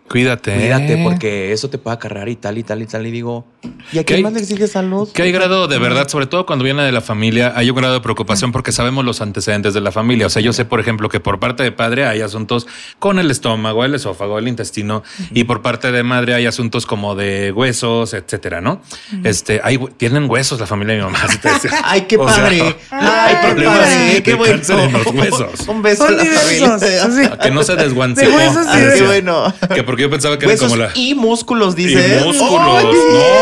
Cuídate. 0.09 0.55
cuídate 0.55 0.97
porque 1.03 1.51
eso 1.51 1.69
te 1.69 1.77
puede 1.77 1.95
acarrear 1.95 2.29
y 2.29 2.35
tal 2.35 2.57
y 2.57 2.63
tal 2.63 2.81
y 2.81 2.85
tal. 2.87 3.05
Y 3.05 3.11
digo, 3.11 3.45
¿y 3.91 3.97
a 3.99 4.01
¿Qué 4.01 4.05
quién 4.05 4.17
hay- 4.17 4.23
más 4.23 4.33
le 4.33 4.39
exige 4.39 4.67
salud? 4.67 5.07
Que 5.11 5.21
hay 5.23 5.31
grado 5.31 5.67
de 5.67 5.77
verdad, 5.77 6.07
sobre 6.07 6.25
todo 6.25 6.45
cuando 6.47 6.63
viene 6.65 6.83
de 6.83 6.91
la 6.91 7.01
familia, 7.01 7.53
hay 7.55 7.69
un 7.69 7.75
grado 7.75 7.93
de 7.95 8.01
preocupación 8.01 8.51
porque 8.51 8.71
sabemos 8.71 9.05
los 9.05 9.21
antecedentes 9.21 9.73
de 9.75 9.81
la 9.81 9.91
familia. 9.91 10.25
O 10.25 10.29
sea, 10.29 10.41
yo 10.41 10.51
sé, 10.53 10.65
por 10.65 10.79
ejemplo, 10.79 11.09
que 11.09 11.19
por 11.19 11.39
parte 11.39 11.61
de 11.63 11.71
padre 11.71 12.05
hay 12.07 12.21
asuntos 12.21 12.65
con 12.97 13.19
el 13.19 13.29
estómago, 13.29 13.85
el 13.85 13.93
esófago, 13.95 14.39
el 14.39 14.47
intestino, 14.47 15.03
y 15.31 15.43
por 15.43 15.61
parte 15.61 15.91
de 15.91 16.01
madre 16.03 16.33
hay 16.33 16.45
asuntos 16.47 16.85
como 16.87 17.15
de 17.15 17.51
huesos, 17.51 18.13
etcétera, 18.15 18.61
¿no? 18.61 18.81
Este, 19.23 19.61
hay, 19.63 19.77
tienen 19.97 20.29
huesos 20.29 20.59
la 20.59 20.65
familia 20.67 20.95
de 20.95 21.01
mi 21.01 21.05
mamá. 21.05 21.27
si 21.29 21.37
te 21.37 21.49
decía. 21.49 21.71
Ay, 21.83 22.01
qué 22.01 22.17
O 22.17 22.27
sea, 22.27 22.43
padre. 22.43 22.61
hay 22.91 23.07
Ay, 23.07 23.35
qué 23.41 23.47
problemas 23.53 23.79
padre, 23.79 24.13
de, 24.13 24.23
qué 24.23 24.33
bueno. 24.33 24.53
en 24.83 24.93
los 24.93 25.05
huesos. 25.07 25.59
Un 25.67 25.81
beso 25.83 26.05
Son 26.07 26.19
a 26.19 26.23
la 26.23 26.25
familia. 26.25 26.79
sí. 26.79 27.29
Que 27.41 27.51
no 27.51 27.63
se 27.63 27.75
desguancó. 27.75 28.19
De 28.21 28.27
huesos 28.27 28.65
Ay, 28.67 28.83
de- 28.85 28.93
qué 28.95 29.03
bueno. 29.05 29.53
Que 29.73 29.78
porque 29.85 30.03
yo 30.03 30.09
pensaba 30.09 30.37
que 30.37 30.45
era 30.45 30.53
Huesos 30.53 30.69
como 30.69 30.81
la. 30.81 30.91
y 30.95 31.15
músculos, 31.15 31.73
Y 31.77 31.85
dice. 31.85 32.21
músculos. 32.25 32.83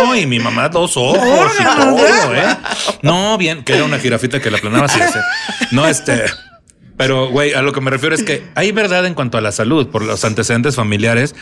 No, 0.03 0.15
y 0.15 0.25
mi 0.25 0.39
mamá 0.39 0.69
dos 0.69 0.95
ojos 0.97 1.51
y 1.59 1.63
todo, 1.63 2.35
¿eh? 2.35 2.57
No, 3.01 3.37
bien, 3.37 3.63
que 3.63 3.73
era 3.73 3.83
una 3.83 3.99
jirafita 3.99 4.39
que 4.41 4.51
la 4.51 4.57
planaba 4.57 4.85
así. 4.85 4.99
No, 5.71 5.87
este. 5.87 6.23
Pero, 6.97 7.29
güey, 7.29 7.53
a 7.53 7.61
lo 7.61 7.73
que 7.73 7.81
me 7.81 7.91
refiero 7.91 8.15
es 8.15 8.23
que 8.23 8.43
hay 8.55 8.71
verdad 8.71 9.05
en 9.05 9.13
cuanto 9.13 9.37
a 9.37 9.41
la 9.41 9.51
salud 9.51 9.87
por 9.89 10.03
los 10.03 10.25
antecedentes 10.25 10.75
familiares, 10.75 11.35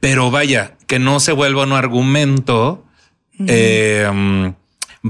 pero 0.00 0.30
vaya, 0.32 0.76
que 0.88 0.98
no 0.98 1.20
se 1.20 1.30
vuelva 1.32 1.62
un 1.62 1.72
argumento 1.72 2.84
eh, 3.46 4.10
mm, 4.12 4.48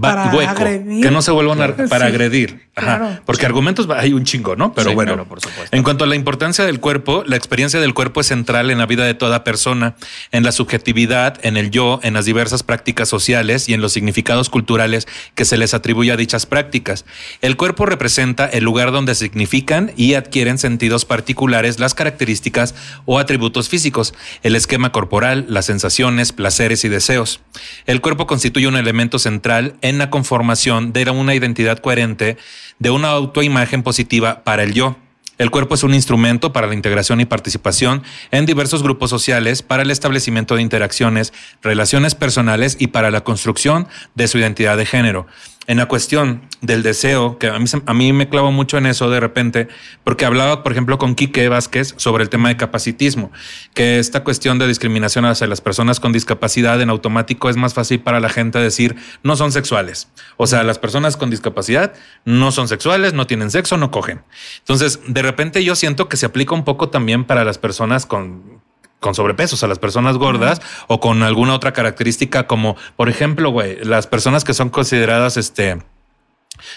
Para 0.00 0.32
hueco, 0.32 0.50
agredir. 0.50 1.02
que 1.02 1.10
no 1.10 1.20
se 1.20 1.32
vuelva 1.32 1.52
un 1.52 1.60
ar- 1.62 1.74
para 1.88 2.06
Sí, 2.06 2.12
agredir. 2.12 2.68
Ajá. 2.76 2.98
claro. 2.98 3.20
Porque 3.26 3.44
argumentos 3.44 3.88
hay 3.90 4.12
un 4.12 4.24
chingo, 4.24 4.54
¿no? 4.54 4.72
Pero 4.72 4.90
Sí, 4.90 4.94
bueno, 4.94 5.14
claro, 5.14 5.28
por 5.28 5.40
supuesto. 5.40 5.76
en 5.76 5.82
cuanto 5.82 6.04
a 6.04 6.06
la 6.06 6.14
importancia 6.14 6.64
del 6.64 6.78
cuerpo, 6.78 7.24
la 7.26 7.34
experiencia 7.36 7.80
del 7.80 7.92
cuerpo 7.92 8.20
es 8.20 8.28
central 8.28 8.70
en 8.70 8.78
la 8.78 8.86
vida 8.86 9.04
de 9.04 9.14
toda 9.14 9.42
persona, 9.42 9.96
en 10.30 10.44
la 10.44 10.52
subjetividad, 10.52 11.38
en 11.44 11.56
el 11.56 11.70
yo, 11.72 11.98
en 12.04 12.14
las 12.14 12.24
diversas 12.24 12.62
prácticas 12.62 13.08
sociales 13.08 13.68
y 13.68 13.74
en 13.74 13.80
los 13.80 13.92
significados 13.92 14.48
culturales 14.48 15.08
que 15.34 15.44
se 15.44 15.56
les 15.56 15.74
atribuye 15.74 16.12
a 16.12 16.16
dichas 16.16 16.46
prácticas. 16.46 17.04
El 17.42 17.56
cuerpo 17.56 17.84
representa 17.84 18.46
el 18.46 18.62
lugar 18.62 18.92
donde 18.92 19.16
significan 19.16 19.92
y 19.96 20.14
adquieren 20.14 20.58
sentidos 20.58 21.04
particulares 21.04 21.80
las 21.80 21.94
características 21.94 22.76
o 23.06 23.18
atributos 23.18 23.68
físicos, 23.68 24.14
el 24.44 24.54
esquema 24.54 24.92
corporal, 24.92 25.46
las 25.48 25.66
sensaciones, 25.66 26.32
placeres 26.32 26.84
y 26.84 26.88
deseos. 26.88 27.40
El 27.86 28.00
cuerpo 28.00 28.28
constituye 28.28 28.68
un 28.68 28.76
elemento 28.76 29.18
central 29.18 29.74
en 29.82 29.98
la 29.98 30.10
conformación 30.10 30.92
de 30.92 31.08
una 31.10 31.34
identidad 31.34 31.78
coherente, 31.78 32.36
de 32.78 32.90
una 32.90 33.08
autoimagen 33.08 33.82
positiva 33.82 34.42
para 34.44 34.62
el 34.62 34.74
yo. 34.74 34.96
El 35.40 35.50
cuerpo 35.50 35.74
es 35.74 35.82
un 35.82 35.94
instrumento 35.94 36.52
para 36.52 36.66
la 36.66 36.74
integración 36.74 37.18
y 37.20 37.24
participación 37.24 38.02
en 38.30 38.44
diversos 38.44 38.82
grupos 38.82 39.08
sociales, 39.08 39.62
para 39.62 39.82
el 39.82 39.90
establecimiento 39.90 40.54
de 40.54 40.60
interacciones, 40.60 41.32
relaciones 41.62 42.14
personales 42.14 42.76
y 42.78 42.88
para 42.88 43.10
la 43.10 43.22
construcción 43.22 43.88
de 44.14 44.28
su 44.28 44.36
identidad 44.36 44.76
de 44.76 44.84
género. 44.84 45.26
En 45.70 45.76
la 45.76 45.86
cuestión 45.86 46.42
del 46.62 46.82
deseo, 46.82 47.38
que 47.38 47.46
a 47.46 47.56
mí, 47.56 47.66
a 47.86 47.94
mí 47.94 48.12
me 48.12 48.28
clavo 48.28 48.50
mucho 48.50 48.76
en 48.76 48.86
eso 48.86 49.08
de 49.08 49.20
repente, 49.20 49.68
porque 50.02 50.24
hablaba, 50.24 50.64
por 50.64 50.72
ejemplo, 50.72 50.98
con 50.98 51.14
Quique 51.14 51.48
Vázquez 51.48 51.94
sobre 51.96 52.24
el 52.24 52.28
tema 52.28 52.48
de 52.48 52.56
capacitismo, 52.56 53.30
que 53.72 54.00
esta 54.00 54.24
cuestión 54.24 54.58
de 54.58 54.66
discriminación 54.66 55.26
hacia 55.26 55.46
las 55.46 55.60
personas 55.60 56.00
con 56.00 56.10
discapacidad 56.10 56.80
en 56.80 56.90
automático 56.90 57.48
es 57.48 57.54
más 57.54 57.72
fácil 57.72 58.00
para 58.00 58.18
la 58.18 58.30
gente 58.30 58.58
decir 58.58 58.96
no 59.22 59.36
son 59.36 59.52
sexuales. 59.52 60.08
O 60.38 60.48
sea, 60.48 60.64
las 60.64 60.80
personas 60.80 61.16
con 61.16 61.30
discapacidad 61.30 61.92
no 62.24 62.50
son 62.50 62.66
sexuales, 62.66 63.12
no 63.12 63.28
tienen 63.28 63.52
sexo, 63.52 63.76
no 63.76 63.92
cogen. 63.92 64.22
Entonces, 64.58 64.98
de 65.06 65.22
repente 65.22 65.62
yo 65.62 65.76
siento 65.76 66.08
que 66.08 66.16
se 66.16 66.26
aplica 66.26 66.52
un 66.52 66.64
poco 66.64 66.88
también 66.88 67.24
para 67.24 67.44
las 67.44 67.58
personas 67.58 68.06
con 68.06 68.59
con 69.00 69.14
sobrepeso, 69.14 69.54
o 69.56 69.58
sea, 69.58 69.68
las 69.68 69.78
personas 69.78 70.16
gordas 70.16 70.60
o 70.86 71.00
con 71.00 71.22
alguna 71.22 71.54
otra 71.54 71.72
característica 71.72 72.46
como, 72.46 72.76
por 72.96 73.08
ejemplo, 73.08 73.50
güey, 73.50 73.82
las 73.82 74.06
personas 74.06 74.44
que 74.44 74.54
son 74.54 74.68
consideradas, 74.68 75.36
este, 75.36 75.78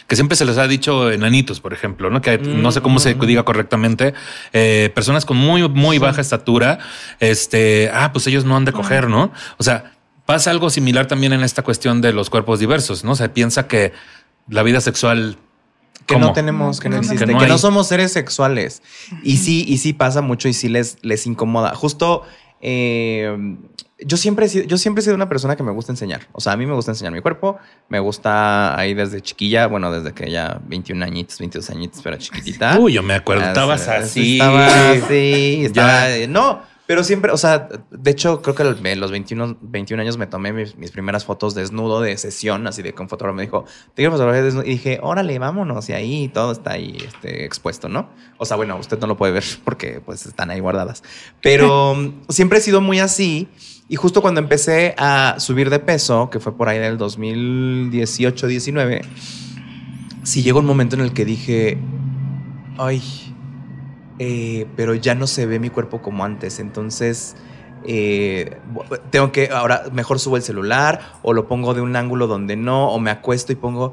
que 0.08 0.16
siempre 0.16 0.38
se 0.38 0.46
les 0.46 0.58
ha 0.58 0.68
dicho 0.68 1.12
enanitos, 1.12 1.60
por 1.60 1.74
ejemplo, 1.74 2.10
¿no? 2.10 2.22
Que 2.22 2.38
no 2.38 2.72
sé 2.72 2.82
cómo 2.82 3.00
se 3.00 3.14
diga 3.14 3.44
correctamente, 3.44 4.14
eh, 4.54 4.92
personas 4.96 5.26
con 5.26 5.38
muy, 5.38 5.68
muy 5.68 6.00
baja 6.00 6.22
estatura, 6.22 6.80
este, 7.20 7.92
ah, 7.94 8.12
pues 8.14 8.26
ellos 8.28 8.46
no 8.46 8.56
han 8.56 8.66
de 8.66 8.72
coger, 8.72 9.10
¿no? 9.10 9.32
O 9.58 9.64
sea, 9.64 9.92
pasa 10.26 10.52
algo 10.52 10.70
similar 10.70 11.08
también 11.08 11.34
en 11.34 11.44
esta 11.44 11.62
cuestión 11.62 12.02
de 12.02 12.14
los 12.14 12.30
cuerpos 12.30 12.60
diversos, 12.60 13.04
¿no? 13.04 13.16
Se 13.16 13.28
piensa 13.30 13.68
que 13.68 13.94
la 14.48 14.64
vida 14.64 14.82
sexual... 14.82 15.38
Que 16.06 16.16
¿cómo? 16.16 16.28
no 16.28 16.34
tenemos, 16.34 16.80
que 16.80 16.90
no 16.90 16.96
no 16.96 17.02
existe, 17.02 17.26
que 17.26 17.38
Que 17.38 17.48
no 17.48 17.58
somos 17.58 17.88
seres 17.88 18.12
sexuales. 18.12 18.82
Y 19.24 19.38
sí, 19.38 19.64
y 19.68 19.78
sí 19.78 19.94
pasa 19.94 20.22
mucho 20.22 20.48
y 20.48 20.54
sí 20.54 20.70
les, 20.70 20.98
les 21.02 21.26
incomoda. 21.28 21.74
Justo 21.76 22.24
eh, 22.62 23.56
yo 24.06 24.18
siempre 24.18 24.46
he 24.46 24.50
sido, 24.50 24.66
yo 24.66 24.78
siempre 24.78 25.02
he 25.02 25.04
sido 25.04 25.16
una 25.16 25.30
persona 25.30 25.56
que 25.56 25.64
me 25.64 25.72
gusta 25.72 25.92
enseñar. 25.92 26.28
O 26.32 26.42
sea, 26.42 26.54
a 26.54 26.58
mí 26.58 26.66
me 26.66 26.74
gusta 26.74 26.92
enseñar 26.92 27.14
mi 27.14 27.22
cuerpo. 27.22 27.58
Me 27.90 28.00
gusta 28.00 28.78
ahí 28.78 28.94
desde 28.94 29.22
chiquilla, 29.22 29.68
bueno, 29.68 29.92
desde 29.92 30.14
que 30.14 30.30
ya 30.32 30.60
21 30.66 31.04
añitos, 31.06 31.40
22 31.40 31.70
añitos, 31.70 32.02
pero 32.04 32.18
chiquitita. 32.18 32.78
Uy, 32.80 32.94
yo 32.94 33.04
me 33.04 33.14
acuerdo, 33.14 33.44
Ah, 33.46 33.48
estabas 33.50 33.82
sí, 33.84 33.90
así. 33.92 34.34
Estaba 34.34 34.90
así, 34.92 35.62
estaba- 35.66 36.10
Ya. 36.18 36.28
No, 36.28 36.62
pero 36.94 37.04
siempre, 37.04 37.32
o 37.32 37.38
sea, 37.38 37.70
de 37.90 38.12
hecho, 38.12 38.44
creo 38.44 38.54
que 38.54 38.62
a 38.62 38.66
los 38.68 39.10
21, 39.10 39.58
21 39.62 40.00
años 40.00 40.20
me 40.20 40.28
tomé 40.28 40.54
mis, 40.54 40.78
mis 40.78 40.92
primeras 40.92 41.26
fotos 41.26 41.56
desnudo 41.56 42.02
de 42.02 42.16
sesión, 42.20 42.68
así 42.68 42.84
de 42.84 42.94
que 42.94 43.02
un 43.02 43.10
fotógrafo 43.10 43.36
me 43.36 43.42
dijo, 43.42 43.66
te 43.96 44.04
quiero 44.04 44.12
fotografía 44.12 44.44
desnudo. 44.44 44.64
Y 44.64 44.74
dije, 44.74 45.00
órale, 45.02 45.40
vámonos. 45.40 45.90
Y 45.90 45.94
ahí 45.94 46.28
todo 46.28 46.52
está 46.52 46.74
ahí 46.74 46.96
este, 47.04 47.46
expuesto, 47.46 47.90
¿no? 47.90 48.12
O 48.38 48.46
sea, 48.46 48.58
bueno, 48.58 48.78
usted 48.78 49.00
no 49.00 49.08
lo 49.08 49.18
puede 49.18 49.34
ver 49.34 49.44
porque 49.66 50.02
pues 50.06 50.28
están 50.28 50.52
ahí 50.52 50.60
guardadas. 50.60 51.02
Pero 51.42 52.14
siempre 52.30 52.60
he 52.60 52.62
sido 52.62 52.80
muy 52.80 53.00
así. 53.00 53.48
Y 53.90 53.96
justo 53.96 54.22
cuando 54.22 54.40
empecé 54.40 54.94
a 55.00 55.38
subir 55.40 55.72
de 55.72 55.80
peso, 55.80 56.30
que 56.30 56.40
fue 56.40 56.56
por 56.56 56.70
ahí 56.70 56.78
del 56.78 57.00
2018, 57.00 58.46
19, 58.46 59.02
sí 60.22 60.44
llegó 60.44 60.60
un 60.60 60.68
momento 60.68 60.96
en 60.96 61.02
el 61.02 61.12
que 61.12 61.26
dije, 61.26 61.80
ay, 62.78 63.02
eh, 64.26 64.68
pero 64.78 64.96
ya 64.96 65.16
no 65.16 65.28
se 65.28 65.46
ve 65.46 65.60
mi 65.60 65.70
cuerpo 65.70 66.02
como 66.02 66.24
antes. 66.24 66.60
Entonces, 66.60 67.36
eh, 67.86 68.58
tengo 69.10 69.34
que, 69.34 69.50
ahora 69.50 69.84
mejor 69.92 70.20
subo 70.20 70.38
el 70.38 70.44
celular 70.44 71.02
o 71.24 71.34
lo 71.34 71.46
pongo 71.46 71.74
de 71.74 71.82
un 71.82 71.98
ángulo 71.98 72.28
donde 72.28 72.56
no, 72.56 72.90
o 72.90 73.00
me 73.00 73.12
acuesto 73.12 73.52
y 73.52 73.56
pongo... 73.56 73.92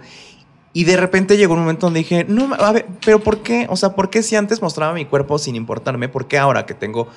Y 0.72 0.84
de 0.84 0.96
repente 0.96 1.36
llegó 1.36 1.54
un 1.54 1.60
momento 1.60 1.86
donde 1.86 1.98
dije, 1.98 2.24
no, 2.28 2.54
a 2.54 2.70
ver, 2.70 2.86
pero 3.04 3.18
¿por 3.18 3.38
qué? 3.38 3.66
O 3.70 3.74
sea, 3.74 3.96
¿por 3.96 4.08
qué 4.08 4.22
si 4.22 4.36
antes 4.36 4.62
mostraba 4.62 4.92
mi 4.92 5.04
cuerpo 5.04 5.36
sin 5.36 5.56
importarme? 5.56 6.08
¿Por 6.08 6.28
qué 6.28 6.38
ahora 6.38 6.64
que 6.64 6.74
tengo 6.74 7.08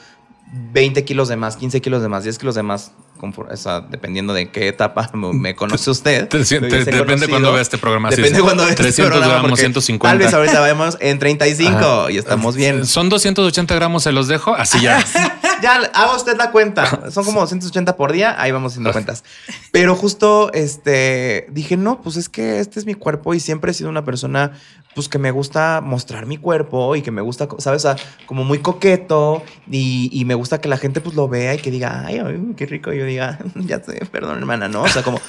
20 0.54 1.04
kilos 1.04 1.28
de 1.30 1.36
más, 1.36 1.58
15 1.58 1.82
kilos 1.82 2.02
de 2.02 2.10
más, 2.10 2.24
10 2.24 2.38
kilos 2.38 2.54
de 2.56 2.62
más, 2.64 2.92
confor- 3.20 3.52
o 3.52 3.58
sea, 3.58 3.82
dependiendo 3.82 4.34
de 4.34 4.52
qué 4.52 4.68
etapa 4.68 5.10
me 5.14 5.56
conoce 5.56 5.90
usted? 5.90 6.28
Te- 6.30 6.44
te- 6.46 6.60
depende 6.60 6.92
conocido. 7.06 7.30
cuando 7.30 7.54
vea 7.54 7.62
este 7.62 7.78
programa. 7.80 8.10
Depende 8.12 8.40
cuando 8.42 8.64
vea 8.64 8.72
este 8.72 8.84
300 8.84 9.10
programa, 9.12 9.34
gramos, 9.34 9.50
porque 9.52 9.62
150. 9.62 10.10
Tal 10.12 10.18
vez 10.20 10.34
ahorita 10.34 10.62
vemos 10.62 10.98
en 11.00 11.18
35 11.20 11.78
Ajá. 11.78 12.12
y 12.12 12.18
estamos 12.18 12.56
bien. 12.56 12.86
Son 12.86 13.10
280 13.10 13.74
gramos, 13.76 14.04
se 14.04 14.12
los 14.12 14.28
dejo. 14.28 14.54
Así 14.56 14.80
ya. 14.82 15.04
Ya 15.62 15.76
haga 15.94 16.14
usted 16.18 16.36
la 16.36 16.52
cuenta. 16.52 17.10
Son 17.10 17.24
como 17.24 17.48
180 17.48 17.96
por 17.96 18.12
día. 18.12 18.36
Ahí 18.38 18.52
vamos 18.52 18.74
haciendo 18.74 18.92
cuentas. 18.92 19.24
Pero 19.72 19.96
justo 19.96 20.52
este 20.52 21.48
dije, 21.52 21.78
no, 21.78 22.02
pues 22.02 22.18
es 22.18 22.28
que 22.28 22.60
este 22.60 22.82
es 22.82 22.86
mi 22.86 22.96
cuerpo 22.96 23.34
y 23.34 23.40
siempre 23.40 23.72
he 23.72 23.74
sido 23.74 23.90
una 23.90 24.04
persona 24.04 24.52
pues 24.96 25.10
que 25.10 25.18
me 25.18 25.32
gusta 25.32 25.82
mostrar 25.82 26.26
mi 26.26 26.38
cuerpo 26.38 26.96
y 26.96 27.02
que 27.02 27.12
me 27.12 27.22
gusta, 27.22 27.48
¿sabes? 27.58 27.86
Como 28.26 28.44
muy 28.44 28.60
coqueto 28.60 29.44
y, 29.70 30.10
y 30.12 30.26
me 30.26 30.36
gusta 30.36 30.62
que 30.62 30.70
la 30.70 30.78
gente 30.78 31.02
pues 31.02 31.16
lo 31.16 31.28
vea 31.28 31.56
y 31.56 31.58
que 31.58 31.72
diga, 31.72 32.06
ay, 32.06 32.20
ay, 32.20 32.54
qué 32.56 32.66
rico. 32.66 32.94
Y 32.94 33.00
yo 33.00 33.06
diga, 33.06 33.40
ya 33.56 33.84
sé, 33.84 34.06
perdón, 34.12 34.38
hermana, 34.38 34.68
¿no? 34.68 34.84
O 34.84 34.88
sea, 34.88 35.04
como 35.04 35.20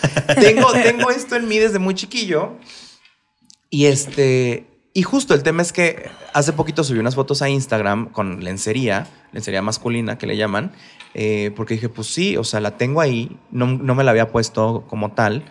tengo, 0.41 0.73
tengo 0.73 1.11
esto 1.11 1.37
en 1.37 1.49
mí 1.49 1.59
desde 1.59 1.79
muy 1.79 1.95
chiquillo. 1.95 2.53
Y 3.71 3.87
este, 3.87 4.67
y 4.93 5.03
justo 5.03 5.35
el 5.35 5.43
tema 5.43 5.63
es 5.63 5.73
que 5.73 6.09
hace 6.33 6.53
poquito 6.53 6.85
subí 6.85 7.01
unas 7.01 7.17
fotos 7.17 7.43
a 7.43 7.49
Instagram 7.49 8.11
con 8.11 8.45
lencería, 8.45 9.09
lencería 9.33 9.63
masculina 9.63 10.19
que 10.19 10.29
le 10.29 10.37
llaman, 10.37 10.73
eh, 11.15 11.53
porque 11.57 11.75
dije, 11.75 11.89
pues 11.89 12.07
sí, 12.07 12.37
o 12.37 12.45
sea, 12.45 12.61
la 12.61 12.77
tengo 12.77 13.01
ahí, 13.01 13.37
no, 13.51 13.67
no 13.67 13.95
me 13.97 14.05
la 14.05 14.13
había 14.13 14.31
puesto 14.31 14.85
como 14.89 15.13
tal. 15.13 15.45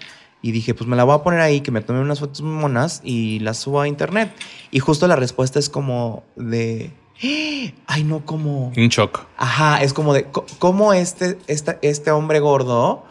Y 0.43 0.51
dije, 0.51 0.75
pues 0.75 0.87
me 0.87 0.95
la 0.95 1.03
voy 1.05 1.15
a 1.15 1.23
poner 1.23 1.39
ahí, 1.39 1.61
que 1.61 1.71
me 1.71 1.81
tome 1.81 2.01
unas 2.01 2.19
fotos 2.19 2.41
monas 2.41 3.01
y 3.03 3.39
las 3.39 3.57
subo 3.57 3.81
a 3.81 3.87
internet. 3.87 4.31
Y 4.69 4.79
justo 4.79 5.07
la 5.07 5.15
respuesta 5.15 5.57
es 5.57 5.69
como 5.69 6.23
de, 6.35 6.91
Ay, 7.87 8.03
no, 8.03 8.25
como. 8.25 8.67
Un 8.75 8.89
shock. 8.89 9.21
Ajá, 9.37 9.81
es 9.81 9.93
como 9.93 10.13
de 10.13 10.25
cómo 10.59 10.93
este, 10.93 11.37
esta- 11.47 11.79
este 11.81 12.11
hombre 12.11 12.39
gordo 12.41 13.05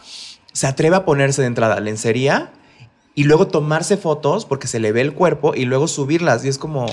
se 0.52 0.66
atreve 0.66 0.96
a 0.96 1.04
ponerse 1.06 1.40
de 1.40 1.46
entrada 1.48 1.80
lencería 1.80 2.52
y 3.14 3.24
luego 3.24 3.46
tomarse 3.48 3.96
fotos 3.96 4.44
porque 4.44 4.66
se 4.66 4.80
le 4.80 4.92
ve 4.92 5.00
el 5.00 5.14
cuerpo 5.14 5.54
y 5.54 5.64
luego 5.64 5.88
subirlas. 5.88 6.44
Y 6.44 6.48
es 6.48 6.58
como, 6.58 6.84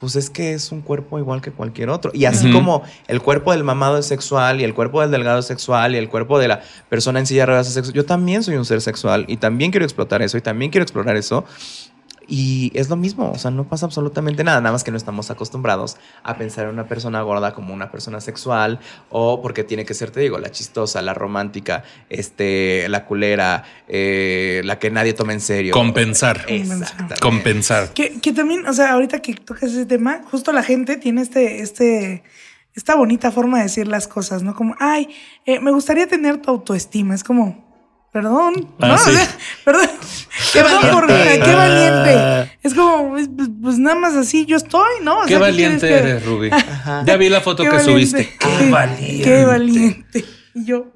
pues 0.00 0.16
es 0.16 0.30
que 0.30 0.54
es 0.54 0.72
un 0.72 0.80
cuerpo 0.80 1.18
igual 1.18 1.42
que 1.42 1.52
cualquier 1.52 1.90
otro. 1.90 2.10
Y 2.14 2.24
así 2.24 2.50
como 2.50 2.82
el 3.06 3.20
cuerpo 3.20 3.52
del 3.52 3.64
mamado 3.64 3.98
es 3.98 4.06
sexual 4.06 4.58
y 4.60 4.64
el 4.64 4.72
cuerpo 4.72 5.02
del 5.02 5.10
delgado 5.10 5.40
es 5.40 5.46
sexual 5.46 5.94
y 5.94 5.98
el 5.98 6.08
cuerpo 6.08 6.38
de 6.38 6.48
la 6.48 6.62
persona 6.88 7.20
en 7.20 7.26
silla 7.26 7.42
de 7.42 7.46
ruedas 7.46 7.68
es 7.68 7.74
sexual, 7.74 7.94
yo 7.94 8.06
también 8.06 8.42
soy 8.42 8.56
un 8.56 8.64
ser 8.64 8.80
sexual 8.80 9.26
y 9.28 9.36
también 9.36 9.70
quiero 9.70 9.84
explotar 9.84 10.22
eso 10.22 10.38
y 10.38 10.40
también 10.40 10.70
quiero 10.70 10.84
explorar 10.84 11.16
eso. 11.16 11.44
Y 12.32 12.70
es 12.74 12.88
lo 12.88 12.94
mismo, 12.94 13.32
o 13.32 13.38
sea, 13.38 13.50
no 13.50 13.64
pasa 13.68 13.86
absolutamente 13.86 14.44
nada, 14.44 14.60
nada 14.60 14.72
más 14.72 14.84
que 14.84 14.92
no 14.92 14.96
estamos 14.96 15.32
acostumbrados 15.32 15.96
a 16.22 16.36
pensar 16.36 16.66
en 16.66 16.74
una 16.74 16.86
persona 16.86 17.20
gorda 17.22 17.52
como 17.54 17.74
una 17.74 17.90
persona 17.90 18.20
sexual 18.20 18.78
o 19.10 19.42
porque 19.42 19.64
tiene 19.64 19.84
que 19.84 19.94
ser, 19.94 20.12
te 20.12 20.20
digo, 20.20 20.38
la 20.38 20.52
chistosa, 20.52 21.02
la 21.02 21.12
romántica, 21.12 21.82
este, 22.08 22.88
la 22.88 23.04
culera, 23.04 23.64
eh, 23.88 24.62
la 24.64 24.78
que 24.78 24.92
nadie 24.92 25.12
toma 25.12 25.32
en 25.32 25.40
serio. 25.40 25.72
Compensar. 25.74 26.44
Exactamente. 26.46 27.20
Compensar. 27.20 27.88
Que, 27.94 28.20
que 28.20 28.32
también, 28.32 28.64
o 28.64 28.72
sea, 28.72 28.92
ahorita 28.92 29.20
que 29.20 29.34
tocas 29.34 29.64
ese 29.72 29.86
tema, 29.86 30.20
justo 30.30 30.52
la 30.52 30.62
gente 30.62 30.98
tiene 30.98 31.22
este, 31.22 31.62
este, 31.62 32.22
esta 32.76 32.94
bonita 32.94 33.32
forma 33.32 33.56
de 33.58 33.64
decir 33.64 33.88
las 33.88 34.06
cosas, 34.06 34.44
¿no? 34.44 34.54
Como, 34.54 34.76
ay, 34.78 35.08
eh, 35.46 35.58
me 35.58 35.72
gustaría 35.72 36.06
tener 36.06 36.40
tu 36.40 36.50
autoestima. 36.50 37.12
Es 37.16 37.24
como, 37.24 37.68
perdón, 38.12 38.68
Ah, 38.80 38.88
¿no? 38.88 38.98
sí. 38.98 39.10
O 39.10 39.12
sea, 39.14 39.28
perdón, 39.64 39.88
Qué 40.52 40.62
por 40.92 41.06
valiente. 41.06 41.40
qué 41.44 41.54
valiente. 41.54 42.58
Es 42.62 42.74
como, 42.74 43.10
pues, 43.10 43.28
pues, 43.62 43.78
nada 43.78 43.96
más 43.96 44.14
así 44.14 44.46
yo 44.46 44.56
estoy, 44.56 45.02
¿no? 45.02 45.20
O 45.20 45.22
Qué 45.22 45.28
sea, 45.30 45.38
valiente 45.38 45.86
quieres 45.88 46.02
que- 46.02 46.10
eres, 46.10 46.26
Ruby. 46.26 46.50
Ya 47.06 47.16
vi 47.16 47.28
la 47.28 47.40
foto 47.40 47.62
Qué 47.62 47.70
que 47.70 47.76
valiente. 47.76 47.92
subiste. 48.08 48.36
Qué 48.38 48.70
valiente. 48.70 49.22
Qué 49.22 49.44
valiente. 49.44 50.24
Y 50.54 50.64
yo, 50.64 50.86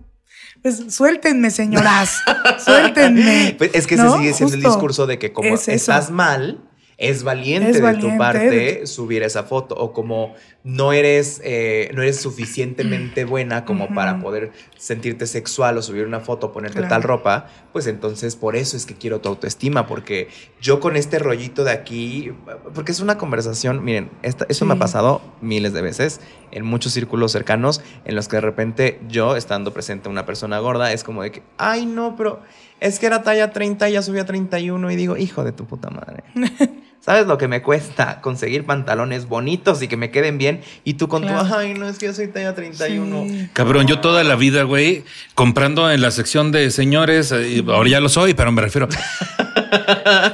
pues 0.63 0.83
suéltenme, 0.95 1.51
señoras. 1.51 2.19
Suéltenme. 2.65 3.55
Pues 3.59 3.71
es 3.75 3.87
que 3.87 3.97
¿No? 3.97 4.07
ese 4.09 4.19
sigue 4.19 4.33
siendo 4.35 4.55
el 4.57 4.63
discurso 4.63 5.07
de 5.07 5.19
que 5.19 5.33
como 5.33 5.55
Es 5.55 5.69
estás 5.69 6.11
mal, 6.11 6.59
es 6.99 7.23
valiente 7.25 7.71
Es 7.71 7.81
de 7.83 7.95
tu 7.95 8.17
parte 8.19 8.87
subir 8.87 9.23
esa 9.23 9.43
foto 9.45 9.75
o 9.77 9.93
como 9.93 10.35
no 10.63 10.93
eres, 10.93 11.41
eh, 11.45 11.91
no 11.95 12.03
eres 12.03 12.21
suficientemente 12.21 13.25
buena 13.25 13.65
como 13.65 13.93
para 13.95 14.21
poder 14.21 14.53
sentirte 14.79 15.27
sexual 15.27 15.77
o 15.77 15.83
subir 15.83 16.07
una 16.07 16.21
foto, 16.21 16.53
ponerte 16.53 16.79
Claro. 16.79 16.89
tal 16.89 17.03
ropa, 17.03 17.49
pues 17.73 17.87
entonces 17.87 18.37
por 18.37 18.57
eso 18.57 18.77
es 18.77 18.87
que 18.87 18.95
quiero 18.95 19.21
tu 19.21 19.29
autoestima, 19.29 19.87
porque 19.87 20.29
yo 20.61 20.81
con 20.81 20.97
este 20.97 21.19
rollito 21.19 21.65
de 21.65 21.73
aquí, 21.73 22.33
porque 22.75 22.93
es 22.93 23.01
una 23.01 23.19
conversación, 23.19 23.85
miren, 23.85 24.11
esta- 24.23 24.47
eso 24.49 24.65
me 24.65 24.75
ha 24.75 24.79
pasado 24.79 25.21
miles 25.41 25.73
de 25.73 25.83
veces 25.83 26.21
en 26.53 26.65
muchos 26.65 26.93
círculos 26.93 27.33
cercanos 27.33 27.83
en 28.05 28.15
los 28.15 28.29
que 28.29 28.37
de 28.37 28.41
repente 28.43 29.01
yo, 29.09 29.37
estando 29.37 29.73
presente 29.75 30.09
una 30.09 30.25
persona 30.25 30.59
gorda, 30.61 30.93
es 30.93 31.05
como 31.05 31.23
de 31.23 31.33
que, 31.33 31.43
ay 31.59 31.85
no, 31.87 32.15
pero 32.17 32.41
es 32.87 32.99
que 32.99 33.07
era 33.07 33.23
talla 33.23 33.51
30 33.51 33.89
y 33.89 33.93
ya 33.95 34.03
subí 34.03 34.19
a 34.19 34.27
31 34.27 34.91
y 34.91 34.97
digo, 34.97 35.17
hijo 35.17 35.43
de 35.43 35.53
tu 35.53 35.65
puta 35.67 35.91
madre. 35.91 36.23
¿Sabes 37.01 37.27
lo 37.27 37.37
que 37.37 37.49
me 37.49 37.61
cuesta 37.61 38.21
conseguir 38.23 38.65
pantalones 38.65 39.27
bonitos 39.29 39.83
y 39.83 39.89
que 39.89 39.97
me 39.99 40.11
queden 40.11 40.39
bien? 40.39 40.63
Y 40.85 40.95
tú 40.95 41.07
con 41.09 41.23
Claro. 41.23 41.47
tu, 41.47 41.55
ay, 41.55 41.75
no, 41.75 41.87
es 41.87 41.99
que 41.99 42.07
yo 42.07 42.15
soy 42.15 42.29
talla 42.29 42.55
31. 42.55 43.25
Sí. 43.29 43.49
Cabrón, 43.53 43.87
yo 43.87 44.01
toda 44.01 44.25
la 44.25 44.37
vida, 44.37 44.63
güey, 44.63 45.05
comprando 45.35 45.91
en 45.91 46.01
la 46.01 46.11
sección 46.11 46.51
de 46.51 46.71
señores, 46.71 47.31
eh, 47.33 47.47
y 47.63 47.71
ahora 47.71 47.91
ya 47.91 48.01
lo 48.01 48.09
soy, 48.09 48.33
pero 48.33 48.53
me 48.53 48.63
refiero. 48.63 48.89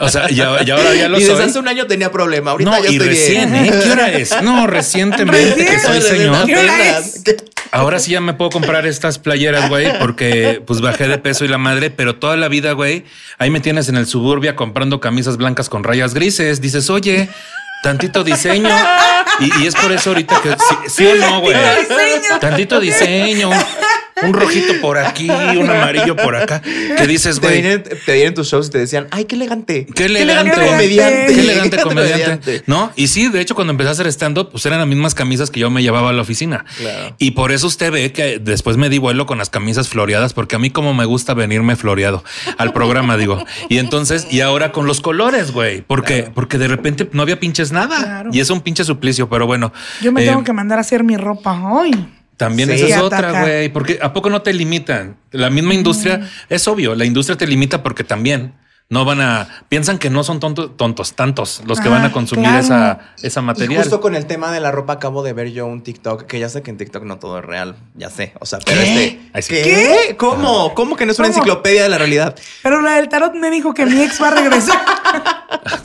O 0.01 0.09
sea, 0.09 0.29
ya, 0.29 0.63
ya 0.65 0.75
ahora 0.75 0.95
ya 0.95 1.09
lo 1.09 1.19
y 1.19 1.21
desde 1.23 1.35
soy. 1.37 1.45
hace 1.45 1.59
un 1.59 1.69
año 1.69 1.87
tenía 1.87 2.11
problema, 2.11 2.53
ahorita 2.53 2.71
No, 2.71 2.83
ya 2.83 2.91
y 2.91 2.95
estoy 2.95 3.09
recién, 3.09 3.53
bien. 3.53 3.67
¿eh? 3.67 3.81
¿Qué 3.83 3.91
hora 3.91 4.09
es? 4.13 4.43
No, 4.43 4.67
recientemente 4.69 5.65
que 5.67 5.79
soy 5.79 6.01
señor. 6.01 6.47
¿Qué 6.47 6.57
hora 6.57 6.75
Apenas. 6.75 7.15
es? 7.17 7.23
Ahora 7.73 7.99
sí 8.01 8.11
ya 8.13 8.21
me 8.21 8.35
puedo 8.35 8.51
comprar 8.51 8.87
estas 8.87 9.19
playeras, 9.19 9.69
güey, 9.69 9.97
porque 10.01 10.61
pues 10.67 10.81
bajé 10.81 11.07
de 11.07 11.19
peso 11.19 11.45
y 11.45 11.49
la 11.49 11.59
madre, 11.59 11.91
pero 11.91 12.17
toda 12.17 12.37
la 12.37 12.49
vida, 12.49 12.73
güey, 12.73 13.05
ahí 13.39 13.51
me 13.51 13.61
tienes 13.61 13.89
en 13.89 13.97
el 13.97 14.07
suburbia 14.07 14.57
comprando 14.57 14.99
camisas 14.99 15.37
blancas 15.37 15.69
con 15.69 15.85
rayas 15.85 16.13
grises. 16.13 16.61
Dices, 16.61 16.91
oye, 16.91 17.29
tantito 17.85 18.25
diseño. 18.25 18.69
Y, 19.39 19.63
y 19.63 19.67
es 19.69 19.77
por 19.77 19.93
eso 19.93 20.11
ahorita 20.11 20.41
que 20.43 20.51
sí, 20.51 20.77
sí 20.89 21.07
o 21.07 21.15
no, 21.15 21.41
güey. 21.43 21.55
diseño. 21.57 22.39
Tantito 22.41 22.81
diseño, 22.81 23.51
un, 24.23 24.33
rojito 24.33 24.75
por 24.81 24.99
aquí, 24.99 25.29
un 25.29 25.71
amarillo 25.71 26.17
por 26.17 26.37
acá. 26.37 26.61
Que 26.61 27.07
dices, 27.07 27.41
Te 27.41 27.47
güey. 27.47 27.63
vienen, 27.63 27.83
te 27.83 28.13
vienen 28.13 28.35
tus 28.35 28.49
shows 28.49 28.69
y 28.69 28.71
te 28.71 28.79
decían, 28.79 29.09
ay, 29.11 29.25
qué 29.25 29.37
elegante. 29.37 29.87
Qué 29.95 30.07
elegante, 30.07 30.53
comediante. 30.53 31.35
Qué 31.35 31.41
elegante 31.41 31.77
comediante. 31.83 32.63
No, 32.67 32.93
y 32.97 33.07
sí, 33.09 33.29
de 33.29 33.41
hecho, 33.41 33.55
cuando 33.55 33.73
empecé 33.73 33.89
a 33.89 33.93
hacer 33.93 34.07
stand-up, 34.09 34.51
pues 34.51 34.65
eran 34.67 34.79
las 34.79 34.89
mismas 34.89 35.15
camisas 35.15 35.51
que 35.51 35.61
yo 35.61 35.71
me 35.71 35.83
llevaba 35.83 36.11
a 36.11 36.13
la 36.13 36.23
oficina. 36.23 36.65
Claro. 36.79 37.15
Y 37.19 37.33
por 37.33 37.53
eso 37.53 37.67
usted 37.67 37.93
ve 37.93 38.13
que 38.13 38.39
después 38.39 38.77
me 38.77 38.89
di 38.89 38.99
vuelo 38.99 39.27
con 39.27 39.39
las 39.39 39.51
camisas 39.51 39.89
floreadas, 39.89 40.33
porque 40.33 40.57
a 40.57 40.59
mí 40.59 40.71
como 40.71 40.95
me 40.95 41.05
gusta 41.05 41.35
venirme 41.35 41.77
floreado 41.77 42.25
al 42.59 42.73
programa, 42.73 43.17
digo. 43.17 43.45
Y 43.69 43.79
entonces, 43.79 44.27
y 44.31 44.41
ahora 44.41 44.73
con 44.73 44.87
los 44.87 45.01
colores, 45.01 45.53
güey, 45.53 45.83
porque, 45.83 46.31
porque 46.35 46.59
de 46.59 46.69
repente 46.69 47.09
no 47.13 47.23
había 47.23 47.39
pinches 47.41 47.73
nada. 47.73 47.99
Claro. 47.99 48.31
Y 48.33 48.41
es 48.41 48.51
un 48.51 48.61
pinche 48.61 48.85
suplicio, 48.85 49.29
pero 49.29 49.47
bueno. 49.47 49.73
Yo 50.01 50.13
me 50.13 50.23
eh, 50.23 50.27
tengo 50.27 50.45
que 50.45 50.53
mandar 50.53 50.79
a 50.79 50.81
hacer 50.83 51.05
mi 51.05 51.17
ropa 51.17 51.71
hoy. 51.73 51.93
También 52.41 52.71
Sí, 52.71 52.77
esa 52.77 52.87
es 52.87 52.93
ataca. 52.97 53.05
otra, 53.29 53.43
güey, 53.43 53.69
porque 53.69 53.99
¿a 54.01 54.15
poco 54.15 54.31
no 54.31 54.41
te 54.41 54.55
limitan? 54.55 55.19
La 55.31 55.51
misma 55.51 55.75
industria, 55.75 56.27
es 56.49 56.67
obvio, 56.69 56.95
la 56.95 57.05
industria 57.05 57.37
te 57.37 57.47
limita 57.47 57.83
porque 57.83 58.03
también 58.03 58.55
no 58.91 59.05
van 59.05 59.21
a, 59.21 59.49
piensan 59.69 59.99
que 59.99 60.11
no 60.11 60.25
son 60.25 60.41
tontos, 60.41 60.77
tontos, 60.77 61.15
tantos 61.15 61.63
los 61.65 61.81
que 61.81 61.89
Ah, 61.89 61.93
van 61.93 62.05
a 62.05 62.13
consumir 62.13 62.45
claro. 62.47 62.59
esa, 62.61 62.99
esa 63.23 63.41
Y 63.41 63.45
material. 63.45 63.83
justo 63.83 64.01
con 64.01 64.17
el 64.17 64.27
tema 64.27 64.51
de 64.51 64.59
la 64.61 64.73
ropa 64.73 64.95
acabo 64.95 65.23
de 65.23 65.33
ver 65.33 65.53
yo 65.53 65.65
un 65.67 65.83
TikTok, 65.83 66.25
que 66.27 66.41
ya 66.41 66.49
sé 66.49 66.63
que 66.63 66.71
en 66.73 66.77
TikTok 66.77 67.05
no 67.05 67.19
todo 67.21 67.39
es 67.39 67.45
real, 67.45 67.77
ya 67.95 68.11
sé, 68.11 68.33
o 68.41 68.47
sea, 68.47 68.59
pero 68.67 68.81
¿Qué? 68.81 69.21
este... 69.35 69.63
¿Qué? 69.63 70.17
¿Cómo? 70.19 70.75
¿Cómo 70.75 70.97
que 70.97 71.07
no 71.07 71.13
es 71.13 71.19
una 71.21 71.29
¿Cómo? 71.29 71.39
enciclopedia 71.39 71.85
de 71.85 71.89
la 71.89 71.99
realidad? 71.99 72.35
Pero 72.65 72.81
la 72.81 72.97
del 72.97 73.09
tarot 73.09 73.33
me 73.35 73.51
dijo 73.51 73.73
que 73.75 73.87
mi 73.87 74.03
ex 74.03 74.21
va 74.21 74.29
a 74.29 74.31
regresar. 74.33 74.81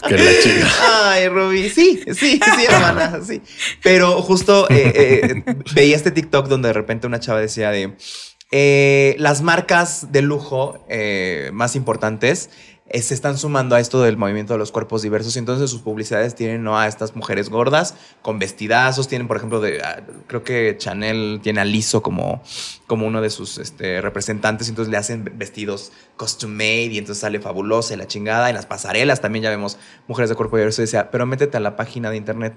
Que 0.07 0.17
la 0.17 0.31
chica. 0.41 0.67
Ay, 1.11 1.27
Ruby, 1.27 1.69
sí, 1.69 1.99
sí, 2.07 2.39
sí, 2.39 2.65
hermana, 2.69 3.19
sí. 3.25 3.41
Pero 3.81 4.21
justo 4.21 4.67
eh, 4.69 5.43
eh, 5.45 5.55
veía 5.73 5.95
este 5.95 6.11
TikTok 6.11 6.47
donde 6.47 6.67
de 6.69 6.73
repente 6.73 7.07
una 7.07 7.19
chava 7.19 7.39
decía 7.39 7.71
de 7.71 7.97
eh, 8.51 9.15
las 9.17 9.41
marcas 9.41 10.11
de 10.11 10.21
lujo 10.21 10.85
eh, 10.89 11.49
más 11.53 11.75
importantes 11.75 12.49
eh, 12.51 12.74
se 12.93 13.13
están 13.15 13.37
sumando 13.37 13.75
a 13.75 13.79
esto 13.79 14.01
del 14.01 14.15
movimiento 14.15 14.53
de 14.53 14.59
los 14.59 14.71
cuerpos 14.71 15.01
diversos 15.01 15.35
y 15.35 15.39
entonces 15.39 15.71
sus 15.71 15.81
publicidades 15.81 16.35
tienen 16.35 16.63
¿no? 16.63 16.77
a 16.77 16.87
estas 16.87 17.15
mujeres 17.15 17.49
gordas 17.49 17.95
con 18.21 18.37
vestidazos, 18.37 19.07
tienen 19.07 19.27
por 19.27 19.37
ejemplo, 19.37 19.61
creo 20.27 20.43
que 20.43 20.75
Chanel 20.77 21.39
tiene 21.41 21.61
a 21.61 21.65
Lizzo 21.65 22.03
como, 22.03 22.43
como 22.85 23.07
uno 23.07 23.21
de 23.21 23.31
sus 23.31 23.57
este, 23.57 24.01
representantes, 24.01 24.69
entonces 24.69 24.91
le 24.91 24.97
hacen 24.97 25.31
vestidos 25.35 25.91
custom 26.15 26.51
made 26.51 26.91
y 26.91 26.97
entonces 26.99 27.21
sale 27.21 27.39
fabulosa 27.39 27.95
y 27.95 27.97
la 27.97 28.05
chingada, 28.05 28.49
en 28.49 28.55
las 28.55 28.67
pasarelas 28.67 29.19
también 29.19 29.43
ya 29.43 29.49
vemos 29.49 29.77
mujeres 30.07 30.29
de 30.29 30.35
cuerpo 30.35 30.57
diverso 30.57 30.81
y 30.81 30.85
decía, 30.85 31.09
pero 31.09 31.25
métete 31.25 31.57
a 31.57 31.61
la 31.61 31.75
página 31.75 32.11
de 32.11 32.17
internet. 32.17 32.55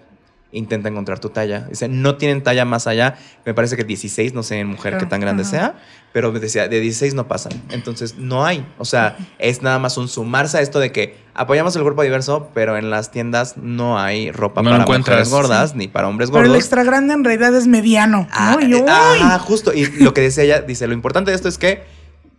Intenta 0.50 0.88
encontrar 0.88 1.18
tu 1.18 1.28
talla. 1.28 1.66
Dice, 1.68 1.88
no 1.88 2.16
tienen 2.16 2.42
talla 2.42 2.64
más 2.64 2.86
allá. 2.86 3.16
Me 3.44 3.52
parece 3.52 3.76
que 3.76 3.84
16, 3.84 4.32
no 4.32 4.42
sé 4.42 4.58
en 4.58 4.66
mujer 4.66 4.96
qué 4.96 5.04
tan 5.04 5.20
grande 5.20 5.42
Ajá. 5.42 5.50
sea, 5.50 5.74
pero 6.12 6.32
me 6.32 6.40
decía, 6.40 6.68
de 6.68 6.80
16 6.80 7.12
no 7.14 7.28
pasan. 7.28 7.52
Entonces, 7.70 8.16
no 8.16 8.46
hay. 8.46 8.66
O 8.78 8.86
sea, 8.86 9.18
es 9.38 9.60
nada 9.62 9.78
más 9.78 9.98
un 9.98 10.08
sumarse 10.08 10.56
a 10.56 10.62
esto 10.62 10.80
de 10.80 10.90
que 10.90 11.16
apoyamos 11.34 11.76
el 11.76 11.82
cuerpo 11.82 12.02
diverso, 12.02 12.50
pero 12.54 12.78
en 12.78 12.88
las 12.88 13.10
tiendas 13.10 13.58
no 13.58 13.98
hay 13.98 14.32
ropa 14.32 14.62
No 14.62 14.70
para 14.70 14.86
mujeres 14.86 15.28
gordas 15.30 15.74
ni 15.74 15.86
para 15.86 16.08
hombres 16.08 16.30
Pero 16.30 16.40
el 16.44 16.48
gordos. 16.48 16.62
extra 16.64 16.82
grande 16.82 17.12
en 17.12 17.24
realidad 17.24 17.54
es 17.54 17.66
mediano. 17.66 18.26
Ah, 18.30 18.56
¿no? 18.58 18.66
Yo, 18.66 18.78
uy. 18.80 18.86
ah, 18.88 19.38
justo. 19.38 19.74
Y 19.74 19.84
lo 20.02 20.14
que 20.14 20.22
decía 20.22 20.44
ella, 20.44 20.62
dice, 20.62 20.86
lo 20.86 20.94
importante 20.94 21.30
de 21.30 21.36
esto 21.36 21.48
es 21.48 21.58
que 21.58 21.82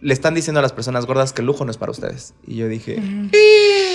le 0.02 0.14
están 0.14 0.34
diciendo 0.34 0.60
a 0.60 0.64
las 0.64 0.72
personas 0.74 1.06
gordas 1.06 1.34
que 1.34 1.42
el 1.42 1.46
lujo 1.48 1.64
no 1.66 1.72
es 1.72 1.78
para 1.78 1.92
ustedes. 1.92 2.34
Y 2.48 2.56
yo 2.56 2.68
dije, 2.70 3.00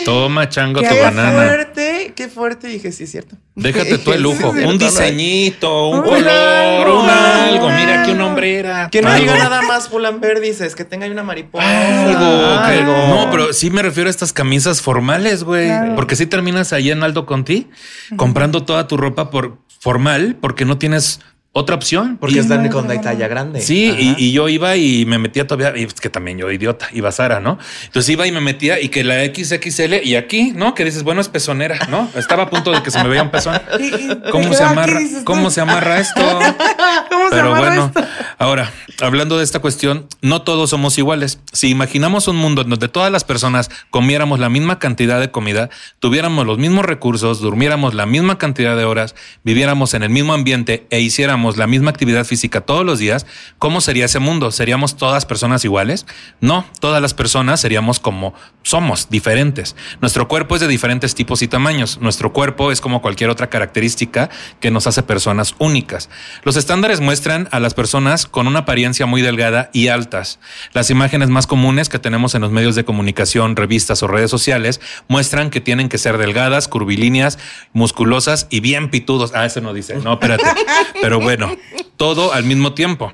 Toma, 0.05 0.49
chango, 0.49 0.81
Qué 0.81 0.89
tu 0.89 0.95
qué 0.95 1.01
banana. 1.03 1.33
fuerte, 1.33 2.13
qué 2.17 2.29
fuerte. 2.29 2.69
Y 2.71 2.75
dije, 2.75 2.93
sí, 2.93 3.05
es 3.05 3.11
cierto. 3.11 3.37
Déjate 3.57 3.99
tú 3.99 4.13
el 4.13 4.23
lujo. 4.23 4.51
un 4.51 4.79
diseñito, 4.79 5.89
un 5.89 5.99
Un 5.99 6.05
color, 6.05 6.29
algo, 6.29 7.03
un 7.03 7.09
algo. 7.11 7.71
Mira 7.71 8.03
aquí 8.03 8.11
una 8.13 8.27
hombrera. 8.27 8.89
Que 8.91 9.03
no 9.03 9.09
algo. 9.09 9.21
diga 9.33 9.39
nada 9.39 9.63
más 9.63 9.89
Pull&Bear, 9.89 10.41
dices, 10.41 10.75
que 10.75 10.85
tenga 10.85 11.05
ahí 11.07 11.11
una 11.13 11.23
mariposa. 11.23 12.05
Algo, 12.05 12.61
algo. 12.61 12.93
No, 13.09 13.31
pero 13.31 13.53
sí 13.53 13.71
me 13.71 13.83
refiero 13.83 14.09
a 14.09 14.11
estas 14.11 14.33
camisas 14.33 14.83
formales, 14.83 15.45
güey. 15.45 15.67
Claro. 15.67 15.95
Porque 15.97 16.17
si 16.17 16.27
terminas 16.27 16.73
ahí 16.73 16.91
en 16.91 17.03
Aldo 17.03 17.27
Conti 17.27 17.69
comprando 18.17 18.65
toda 18.65 18.87
tu 18.89 18.97
ropa 18.97 19.31
por 19.31 19.59
formal 19.81 20.37
porque 20.41 20.65
no 20.65 20.79
tienes 20.79 21.21
otra 21.57 21.77
opción. 21.77 22.19
Porque 22.19 22.37
Y- 22.37 22.39
están 22.41 22.63
no, 22.65 22.71
con 22.71 22.89
la 22.89 23.01
talla 23.01 23.29
grande. 23.29 23.61
Sí, 23.61 23.95
y, 23.99 24.15
y 24.19 24.33
yo 24.33 24.49
iba 24.49 24.77
y 24.77 25.07
me 25.07 25.19
metía 25.19 25.47
todavía, 25.47 25.73
y 25.81 25.85
es 25.85 25.95
que 25.95 26.11
también 26.11 26.37
yo 26.37 26.51
idiota, 26.51 26.89
iba 26.93 27.11
Sara, 27.13 27.41
¿no? 27.41 27.59
Entonces 27.85 28.11
iba 28.11 28.27
y 28.27 28.33
me 28.33 28.41
metía 28.41 28.81
y 28.81 28.89
que 28.89 29.05
la 29.05 29.25
XXL 29.25 30.03
y 30.05 30.17
aquí, 30.17 30.53
¿no? 30.55 30.75
Que 30.75 30.85
dices, 30.85 31.05
bueno, 31.05 31.21
es 31.21 31.29
pezonera, 31.29 31.79
¿no? 31.89 32.11
Estaba 32.17 32.43
a 32.43 32.51
punto 32.51 32.73
de 32.73 32.83
que 32.83 32.91
se 32.91 33.03
me 33.03 33.09
veía 33.09 33.23
un 33.23 33.31
pezón. 33.31 33.59
¿Cómo 34.31 34.53
se 34.53 34.63
amarra? 34.65 35.01
¿Cómo 35.25 35.51
se 35.51 35.61
amarra 35.61 36.01
esto? 36.01 36.21
¿Cómo 37.11 37.24
se 37.29 37.37
Pero 37.37 37.55
bueno, 37.55 37.87
esto? 37.87 38.05
Ahora, 38.39 38.73
hablando 39.01 39.39
de 39.39 39.45
esta 39.45 39.61
cuestión, 39.61 40.07
no 40.23 40.43
todos 40.43 40.71
somos 40.71 40.99
iguales. 40.99 41.41
Si 41.53 41.69
imaginamos 41.69 42.29
un 42.29 42.37
mundo 42.37 42.63
en 42.63 42.71
donde 42.71 42.89
todas 42.89 43.11
las 43.11 43.25
personas 43.25 43.71
comiéramos 43.91 44.39
la 44.39 44.49
misma 44.49 44.79
cantidad 44.79 45.21
de 45.21 45.31
comida, 45.31 45.71
tuviéramos 45.99 46.47
los 46.47 46.59
mismos 46.59 46.85
recursos, 46.85 47.41
durmiéramos 47.41 47.95
la 47.95 48.07
misma 48.07 48.39
cantidad 48.39 48.77
de 48.77 48.85
horas, 48.85 49.15
viviéramos 49.45 49.95
en 49.95 50.03
el 50.03 50.11
mismo 50.11 50.35
ambiente 50.35 50.87
e 50.91 51.01
hiciéramos 51.01 51.57
la 51.57 51.67
misma 51.67 51.91
actividad 51.91 52.25
física 52.25 52.61
todos 52.61 52.85
los 52.85 52.99
días, 52.99 53.27
¿cómo 53.59 53.81
sería 53.81 54.07
ese 54.07 54.19
mundo? 54.19 54.51
¿Seríamos 54.51 54.97
todas 54.97 55.27
personas 55.27 55.65
iguales? 55.65 56.07
No, 56.41 56.67
todas 56.81 57.01
las 57.01 57.15
personas 57.15 57.61
seríamos 57.61 58.01
como 58.01 58.35
somos, 58.63 59.09
diferentes. 59.11 59.77
Nuestro 60.01 60.29
cuerpo 60.29 60.55
es 60.55 60.61
de 60.61 60.69
diferentes 60.69 61.15
tipos 61.15 61.43
y 61.43 61.49
tamaños. 61.49 61.99
Nuestro 62.01 62.33
cuerpo 62.33 62.73
es 62.73 62.81
como 62.81 63.03
cualquier 63.03 63.31
otra 63.31 63.49
característica 63.49 64.31
que 64.61 64.71
nos 64.71 64.87
hace 64.87 65.03
personas 65.03 65.55
únicas. 65.59 66.09
Los 66.43 66.57
estándares 66.57 67.01
muestran 67.01 67.14
a 67.51 67.61
las 67.61 67.75
personas 67.75 68.27
con 68.27 68.49
una 68.49 68.61
apariencia 68.61 69.07
muy 69.07 69.23
delgada 69.23 69.71
y 69.73 69.87
altas. 69.87 70.41
Las 70.73 70.91
imágenes 70.91 71.29
más 71.29 71.47
comunes 71.47 71.89
que 71.89 72.01
tenemos 72.01 72.35
en 72.35 72.43
los 72.43 72.51
medios 72.51 72.75
de 72.75 72.85
comunicación, 72.85 73.55
revistas 73.55 74.03
o 74.03 74.09
redes 74.09 74.31
sociales 74.31 74.81
muestran 75.07 75.51
que 75.51 75.61
tienen 75.61 75.89
que 75.89 75.97
ser 75.97 76.19
delgadas, 76.19 76.67
curvilíneas, 76.67 77.39
musculosas 77.73 78.49
y 78.51 78.59
bien 78.61 78.91
pitudos. 78.91 79.33
Ah, 79.35 79.47
eso 79.47 79.61
no 79.61 79.73
dice. 79.73 79.97
No, 79.97 80.15
espérate. 80.15 80.45
Pero 81.01 81.21
bueno, 81.21 81.57
todo 81.97 82.33
al 82.33 82.45
mismo 82.45 82.75
tiempo. 82.75 83.13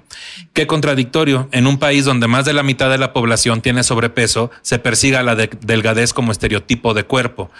Qué 0.52 0.66
contradictorio. 0.66 1.48
En 1.52 1.66
un 1.66 1.78
país 1.78 2.04
donde 2.04 2.26
más 2.26 2.44
de 2.44 2.52
la 2.52 2.62
mitad 2.62 2.90
de 2.90 2.98
la 2.98 3.12
población 3.12 3.60
tiene 3.60 3.82
sobrepeso, 3.82 4.50
se 4.62 4.78
persiga 4.78 5.22
la 5.22 5.36
delgadez 5.36 6.12
como 6.12 6.32
estereotipo 6.32 6.94
de 6.94 7.04
cuerpo. 7.04 7.50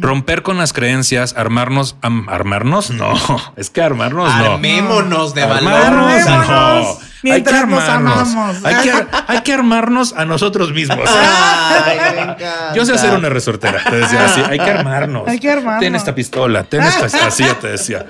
Romper 0.00 0.42
con 0.42 0.58
las 0.58 0.72
creencias, 0.72 1.34
armarnos, 1.36 1.96
armarnos, 2.02 2.90
no, 2.90 3.14
es 3.56 3.70
que 3.70 3.82
armarnos 3.82 4.28
no. 4.28 4.52
Armémonos 4.54 5.34
de 5.34 5.44
valor. 5.44 5.85
Armarnos, 5.86 6.48
no. 6.48 7.06
Mientras 7.22 7.56
hay 7.56 7.60
que 7.64 7.70
nos 7.74 7.82
armarnos. 7.82 8.28
amamos. 8.32 8.64
Hay 8.64 8.74
que, 8.76 8.90
ar- 8.92 9.08
hay 9.26 9.40
que 9.40 9.52
armarnos 9.52 10.12
a 10.12 10.24
nosotros 10.26 10.72
mismos. 10.72 11.08
Ay, 11.10 11.98
me 12.14 12.20
encanta. 12.22 12.72
Yo 12.74 12.84
sé 12.86 12.92
hacer 12.92 13.14
una 13.14 13.28
resortera. 13.28 13.82
Te 13.88 13.96
decía 13.96 14.26
así. 14.26 14.42
Hay 14.48 14.58
que 14.58 14.70
armarnos. 14.70 15.26
Hay 15.26 15.40
que 15.40 15.50
armarnos. 15.50 15.80
Ten 15.80 15.94
esta 15.96 16.14
pistola. 16.14 16.62
Ten 16.64 16.82
esta. 16.84 17.06
Así 17.26 17.42
ya 17.42 17.54
te 17.58 17.68
decía. 17.68 18.06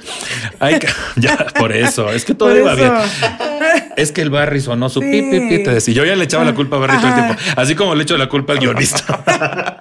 Hay 0.61 0.79
que. 0.79 0.89
Ya, 1.17 1.47
por 1.59 1.73
eso. 1.73 2.11
Es 2.11 2.25
que 2.27 2.35
todo 2.35 2.51
Por 2.51 2.59
iba 2.59 2.73
eso. 2.75 2.83
bien. 2.83 2.95
Es 3.97 4.13
que 4.13 4.21
el 4.21 4.29
Barry 4.29 4.61
sonó 4.61 4.89
su 4.91 5.01
Sí. 5.01 5.07
pi, 5.11 5.23
pi, 5.31 5.41
pi, 5.49 5.63
Te 5.65 5.71
decía. 5.71 5.95
Yo 5.95 6.05
ya 6.05 6.15
le 6.15 6.25
echaba 6.25 6.45
la 6.45 6.55
culpa 6.55 6.77
a 6.77 6.81
Barry 6.81 6.99
todo 6.99 7.09
el 7.09 7.15
tiempo. 7.15 7.35
Así 7.57 7.75
como 7.75 7.95
le 7.95 8.03
echo 8.03 8.19
la 8.19 8.29
culpa 8.29 8.53
al 8.53 8.59
guionista. 8.59 9.81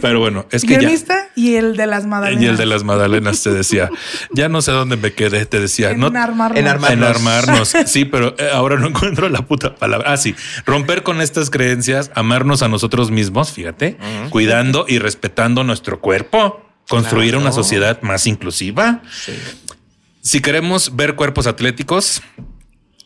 Pero 0.00 0.20
bueno, 0.20 0.46
es 0.50 0.64
que 0.64 0.78
ya. 0.80 0.90
Y 1.34 1.54
el 1.56 1.76
de 1.76 1.86
las 1.86 2.04
Madalenas. 2.06 2.42
Y 2.42 2.46
el 2.46 2.56
de 2.56 2.66
las 2.66 2.84
Madalenas 2.84 3.42
te 3.42 3.50
decía, 3.50 3.88
ya 4.32 4.48
no 4.48 4.60
sé 4.62 4.72
dónde 4.72 4.96
me 4.96 5.12
quedé, 5.14 5.46
te 5.46 5.60
decía, 5.60 5.90
En 5.92 6.00
no, 6.00 6.06
armarnos. 6.08 6.58
en 6.58 6.66
armar- 6.66 6.92
en 6.92 7.02
Armarnos. 7.04 7.74
armarnos. 7.74 7.90
Sí, 7.90 8.04
pero 8.04 8.34
eh, 8.38 8.50
ahora 8.52 8.76
no 8.78 8.88
encuentro 8.88 9.28
la 9.28 9.42
puta 9.46 9.74
palabra. 9.74 10.12
Ah, 10.12 10.16
sí. 10.16 10.34
Romper 10.66 11.02
con 11.02 11.20
estas 11.20 11.48
creencias, 11.50 12.10
amarnos 12.14 12.62
a 12.62 12.68
nosotros 12.68 13.10
mismos, 13.10 13.52
fíjate, 13.52 13.96
cuidando 14.30 14.84
y 14.88 14.98
respetando 14.98 15.64
nuestro 15.64 16.00
cuerpo, 16.00 16.60
construir 16.88 17.30
Claro. 17.30 17.42
una 17.42 17.52
sociedad 17.52 18.00
más 18.02 18.26
inclusiva. 18.26 19.02
Si 20.20 20.40
queremos 20.40 20.94
ver 20.94 21.14
cuerpos 21.16 21.46
atléticos, 21.46 22.22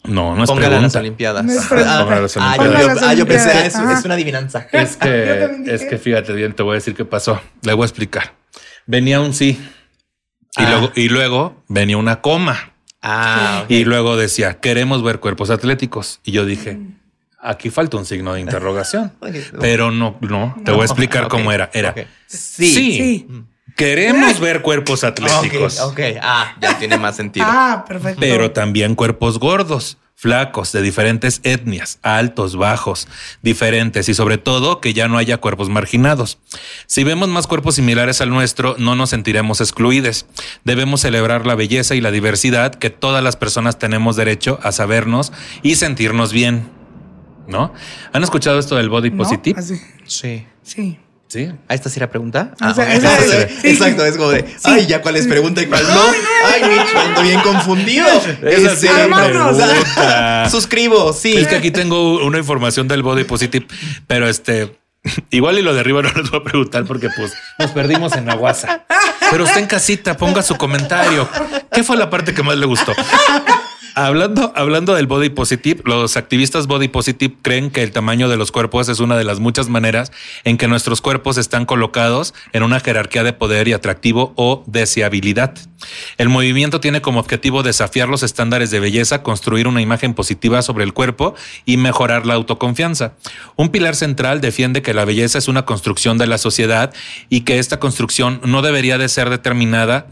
no, 0.06 0.34
no 0.34 0.44
es 0.44 0.50
Póngala 0.50 0.80
las. 0.80 0.96
Olimpiadas. 0.96 1.44
No 1.44 1.52
es 1.52 1.66
pregunta. 1.66 1.98
Póngala 2.00 2.16
a 2.16 2.22
las 2.22 2.36
Ah, 2.36 2.56
yo, 2.56 3.06
ah, 3.06 3.14
yo 3.14 3.26
pensé, 3.26 3.50
ah, 3.50 3.66
es, 3.66 3.74
es 3.74 4.04
una 4.04 4.14
adivinanza. 4.14 4.66
Es 4.72 4.96
que, 4.96 5.62
es 5.66 5.84
que 5.84 5.98
fíjate 5.98 6.32
bien, 6.32 6.54
te 6.54 6.62
voy 6.62 6.72
a 6.72 6.74
decir 6.76 6.94
qué 6.94 7.04
pasó. 7.04 7.40
Le 7.62 7.72
voy 7.72 7.82
a 7.84 7.86
explicar. 7.86 8.34
Venía 8.86 9.20
un 9.20 9.34
sí. 9.34 9.58
Y, 10.58 10.62
Ah. 10.62 10.70
luego, 10.70 10.92
y 10.94 11.08
luego 11.08 11.62
venía 11.68 11.96
una 11.98 12.20
coma. 12.20 12.72
Ah. 13.02 13.64
Y 13.68 13.84
luego 13.84 14.16
decía, 14.16 14.58
queremos 14.60 15.02
ver 15.02 15.20
cuerpos 15.20 15.50
atléticos. 15.50 16.20
Y 16.24 16.32
yo 16.32 16.44
dije, 16.44 16.78
aquí 17.40 17.70
falta 17.70 17.96
un 17.98 18.06
signo 18.06 18.32
de 18.34 18.40
interrogación. 18.40 19.12
Pero 19.60 19.90
no, 19.90 20.16
no, 20.22 20.56
te 20.64 20.72
voy 20.72 20.82
a 20.82 20.84
explicar 20.84 21.28
cómo 21.28 21.52
era. 21.52 21.70
Era. 21.72 21.94
Sí. 22.26 22.66
sí, 22.72 22.92
Sí. 22.96 23.28
Queremos 23.76 24.40
ver 24.40 24.62
cuerpos 24.62 25.04
atléticos, 25.04 25.80
Ok, 25.80 25.92
ok. 25.92 26.00
Ah, 26.22 26.56
ya 26.60 26.78
tiene 26.78 26.98
más 26.98 27.16
sentido. 27.16 27.46
Ah, 27.48 27.84
perfecto. 27.86 28.18
pero 28.20 28.50
también 28.52 28.94
cuerpos 28.94 29.38
gordos. 29.38 29.98
Flacos, 30.18 30.72
de 30.72 30.80
diferentes 30.80 31.40
etnias, 31.42 31.98
altos, 32.00 32.56
bajos, 32.56 33.06
diferentes 33.42 34.08
y 34.08 34.14
sobre 34.14 34.38
todo 34.38 34.80
que 34.80 34.94
ya 34.94 35.08
no 35.08 35.18
haya 35.18 35.36
cuerpos 35.36 35.68
marginados. 35.68 36.38
Si 36.86 37.04
vemos 37.04 37.28
más 37.28 37.46
cuerpos 37.46 37.74
similares 37.74 38.22
al 38.22 38.30
nuestro, 38.30 38.76
no 38.78 38.94
nos 38.94 39.10
sentiremos 39.10 39.60
excluidos. 39.60 40.24
Debemos 40.64 41.02
celebrar 41.02 41.44
la 41.46 41.54
belleza 41.54 41.94
y 41.96 42.00
la 42.00 42.10
diversidad 42.12 42.74
que 42.76 42.88
todas 42.88 43.22
las 43.22 43.36
personas 43.36 43.78
tenemos 43.78 44.16
derecho 44.16 44.58
a 44.62 44.72
sabernos 44.72 45.34
y 45.62 45.74
sentirnos 45.74 46.32
bien. 46.32 46.70
¿No? 47.46 47.74
¿Han 48.14 48.22
escuchado 48.24 48.58
esto 48.58 48.76
del 48.76 48.88
body 48.88 49.10
¿No? 49.10 49.18
positive? 49.18 49.60
Así. 49.60 49.78
Sí. 50.06 50.46
Sí. 50.62 50.98
Sí. 51.28 51.50
¿A 51.68 51.74
esta 51.74 51.88
sí 51.90 51.98
era 51.98 52.08
pregunta? 52.08 52.52
O 52.60 52.72
sea, 52.74 52.84
ok. 52.84 52.90
esa- 52.90 53.18
sí. 53.48 53.54
sí. 53.62 53.68
Exacto, 53.68 54.04
es 54.06 54.16
como 54.16 54.30
de, 54.30 54.44
ay, 54.64 54.86
ya 54.86 55.02
cuál 55.02 55.16
es 55.16 55.26
pregunta 55.26 55.60
y 55.62 55.66
cuál 55.66 55.82
no. 55.82 56.02
Ay, 56.44 56.62
Mitch, 56.70 56.94
ando 56.96 57.22
bien 57.22 57.40
confundido. 57.40 58.06
Esa 58.42 58.76
sí 58.76 58.86
Este, 58.86 59.08
pregunta. 59.08 60.48
Suscribo, 60.50 61.12
sí. 61.12 61.34
Es 61.36 61.48
que 61.48 61.56
aquí 61.56 61.70
tengo 61.72 62.24
una 62.24 62.38
información 62.38 62.86
del 62.88 63.02
body 63.02 63.24
positive, 63.24 63.66
pero 64.06 64.28
este 64.28 64.78
igual 65.30 65.58
y 65.58 65.62
lo 65.62 65.74
de 65.74 65.80
arriba 65.80 66.02
no 66.02 66.10
les 66.12 66.30
voy 66.30 66.40
a 66.40 66.44
preguntar 66.44 66.84
porque 66.84 67.08
pues 67.16 67.32
nos 67.58 67.70
perdimos 67.72 68.14
en 68.14 68.26
la 68.26 68.34
guasa. 68.36 68.84
Pero 69.30 69.44
usted 69.44 69.58
en 69.60 69.66
casita 69.66 70.16
ponga 70.16 70.42
su 70.42 70.54
comentario. 70.56 71.28
¿Qué 71.72 71.82
fue 71.82 71.96
la 71.96 72.08
parte 72.08 72.32
que 72.34 72.42
más 72.44 72.56
le 72.56 72.66
gustó? 72.66 72.92
Hablando, 73.98 74.52
hablando 74.54 74.94
del 74.94 75.06
body 75.06 75.30
positive, 75.30 75.80
los 75.86 76.18
activistas 76.18 76.66
body 76.66 76.88
positive 76.88 77.34
creen 77.40 77.70
que 77.70 77.82
el 77.82 77.92
tamaño 77.92 78.28
de 78.28 78.36
los 78.36 78.52
cuerpos 78.52 78.90
es 78.90 79.00
una 79.00 79.16
de 79.16 79.24
las 79.24 79.40
muchas 79.40 79.70
maneras 79.70 80.12
en 80.44 80.58
que 80.58 80.68
nuestros 80.68 81.00
cuerpos 81.00 81.38
están 81.38 81.64
colocados 81.64 82.34
en 82.52 82.62
una 82.62 82.78
jerarquía 82.80 83.24
de 83.24 83.32
poder 83.32 83.68
y 83.68 83.72
atractivo 83.72 84.34
o 84.36 84.62
deseabilidad. 84.66 85.54
El 86.18 86.28
movimiento 86.28 86.78
tiene 86.78 87.00
como 87.00 87.20
objetivo 87.20 87.62
desafiar 87.62 88.10
los 88.10 88.22
estándares 88.22 88.70
de 88.70 88.80
belleza, 88.80 89.22
construir 89.22 89.66
una 89.66 89.80
imagen 89.80 90.12
positiva 90.12 90.60
sobre 90.60 90.84
el 90.84 90.92
cuerpo 90.92 91.34
y 91.64 91.78
mejorar 91.78 92.26
la 92.26 92.34
autoconfianza. 92.34 93.14
Un 93.56 93.70
pilar 93.70 93.96
central 93.96 94.42
defiende 94.42 94.82
que 94.82 94.92
la 94.92 95.06
belleza 95.06 95.38
es 95.38 95.48
una 95.48 95.64
construcción 95.64 96.18
de 96.18 96.26
la 96.26 96.36
sociedad 96.36 96.92
y 97.30 97.40
que 97.44 97.58
esta 97.58 97.80
construcción 97.80 98.42
no 98.44 98.60
debería 98.60 98.98
de 98.98 99.08
ser 99.08 99.30
determinada 99.30 100.08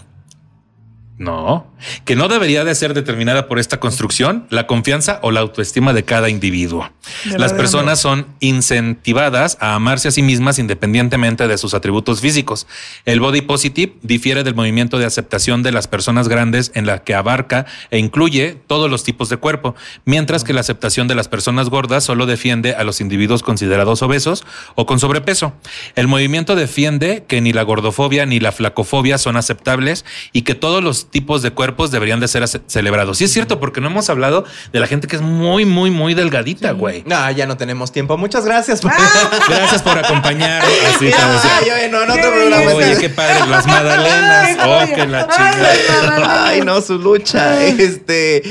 no, 1.17 1.73
que 2.05 2.17
no 2.17 2.27
debería 2.27 2.65
de 2.65 2.75
ser 2.75 2.93
determinada 2.93 3.47
por 3.47 3.61
esta 3.61 3.79
construcción, 3.79 4.47
la 4.51 4.67
confianza 4.67 5.21
o 5.23 5.31
la 5.31 5.41
autoestima 5.41 5.93
de 5.93 6.03
cada 6.03 6.29
individuo. 6.29 6.91
De 7.25 7.39
Las 7.39 7.53
la 7.53 7.57
personas 7.57 8.01
son 8.01 8.27
incentivadas 8.41 9.57
a 9.61 9.75
amarse 9.75 10.09
a 10.09 10.11
sí 10.11 10.23
mismas 10.23 10.59
independientemente 10.59 11.47
de 11.47 11.57
sus 11.57 11.73
atributos 11.75 12.21
físicos. 12.21 12.67
El 13.05 13.21
body 13.21 13.43
positive 13.43 13.95
difiere 14.03 14.43
del 14.43 14.57
movimiento 14.57 14.99
de 14.99 15.05
aceptación 15.05 15.63
de 15.63 15.71
las 15.71 15.87
personas 15.87 16.27
grandes 16.27 16.73
en 16.75 16.85
la 16.85 17.05
que 17.05 17.15
abarca 17.15 17.67
e 17.93 17.99
incluye 17.99 18.59
todos 18.67 18.91
los 18.91 19.05
tipos 19.05 19.29
de 19.29 19.37
cuerpo, 19.37 19.77
mientras 20.05 20.43
que 20.43 20.53
la 20.53 20.63
aceptación 20.63 21.07
de 21.07 21.15
las 21.15 21.29
personas 21.29 21.71
gordas 21.71 22.03
solo 22.03 22.27
defiende 22.27 22.75
a 22.75 22.83
los 22.83 23.01
individuos 23.01 23.45
considerados 23.45 24.03
obesos 24.03 24.45
o 24.75 24.85
con 24.85 24.99
sobrepeso. 24.99 25.53
El 25.95 26.09
movimiento 26.09 26.57
defiende 26.57 27.25
que 27.29 27.41
ni 27.41 27.53
la 27.53 27.63
gordofobia 27.63 28.27
ni 28.27 28.41
la 28.41 28.51
flacofobia 28.51 29.19
son 29.19 29.37
aceptables 29.37 30.05
y 30.33 30.43
que 30.43 30.57
todos 30.57 30.83
los 30.83 31.04
tipos 31.11 31.43
de 31.43 31.51
cuerpos 31.51 31.91
deberían 31.91 32.21
de 32.21 32.29
ser 32.29 32.45
celebrados. 32.67 33.19
Sí 33.19 33.25
es 33.25 33.33
cierto, 33.33 33.61
porque 33.61 33.81
no 33.81 33.89
hemos 33.89 34.09
hablado 34.11 34.45
de 34.73 34.81
la 34.81 34.87
gente 34.87 35.07
que 35.09 35.17
es 35.17 35.23
muy, 35.23 35.65
muy, 35.65 35.91
muy 35.91 36.15
delgadita, 36.15 36.73
güey. 36.73 37.03
No, 37.07 37.31
ya 37.31 37.47
no 37.47 37.57
tenemos 37.57 37.93
tiempo. 37.93 38.17
Muchas 38.17 38.45
gracias. 38.45 38.81
por- 38.81 38.93
Gracias 39.49 39.83
por 39.83 39.99
acompañarnos. 39.99 40.71
Así 40.95 41.07
te 41.07 41.15
ay, 41.15 41.71
oye, 41.71 41.89
no, 41.89 42.03
en 42.03 42.11
otro 42.11 42.23
Qué 42.23 42.29
programa. 42.31 42.73
Oye, 42.75 42.97
qué 42.99 43.09
padre, 43.11 43.47
las 43.49 43.67
magdalenas. 43.67 44.49
Ay, 44.61 44.65
Oh, 44.67 44.95
que 44.95 45.07
la 45.07 45.29
chingada. 45.29 46.47
Ay, 46.49 46.61
no, 46.63 46.81
su 46.81 46.99
lucha. 46.99 47.63
Este. 47.65 48.43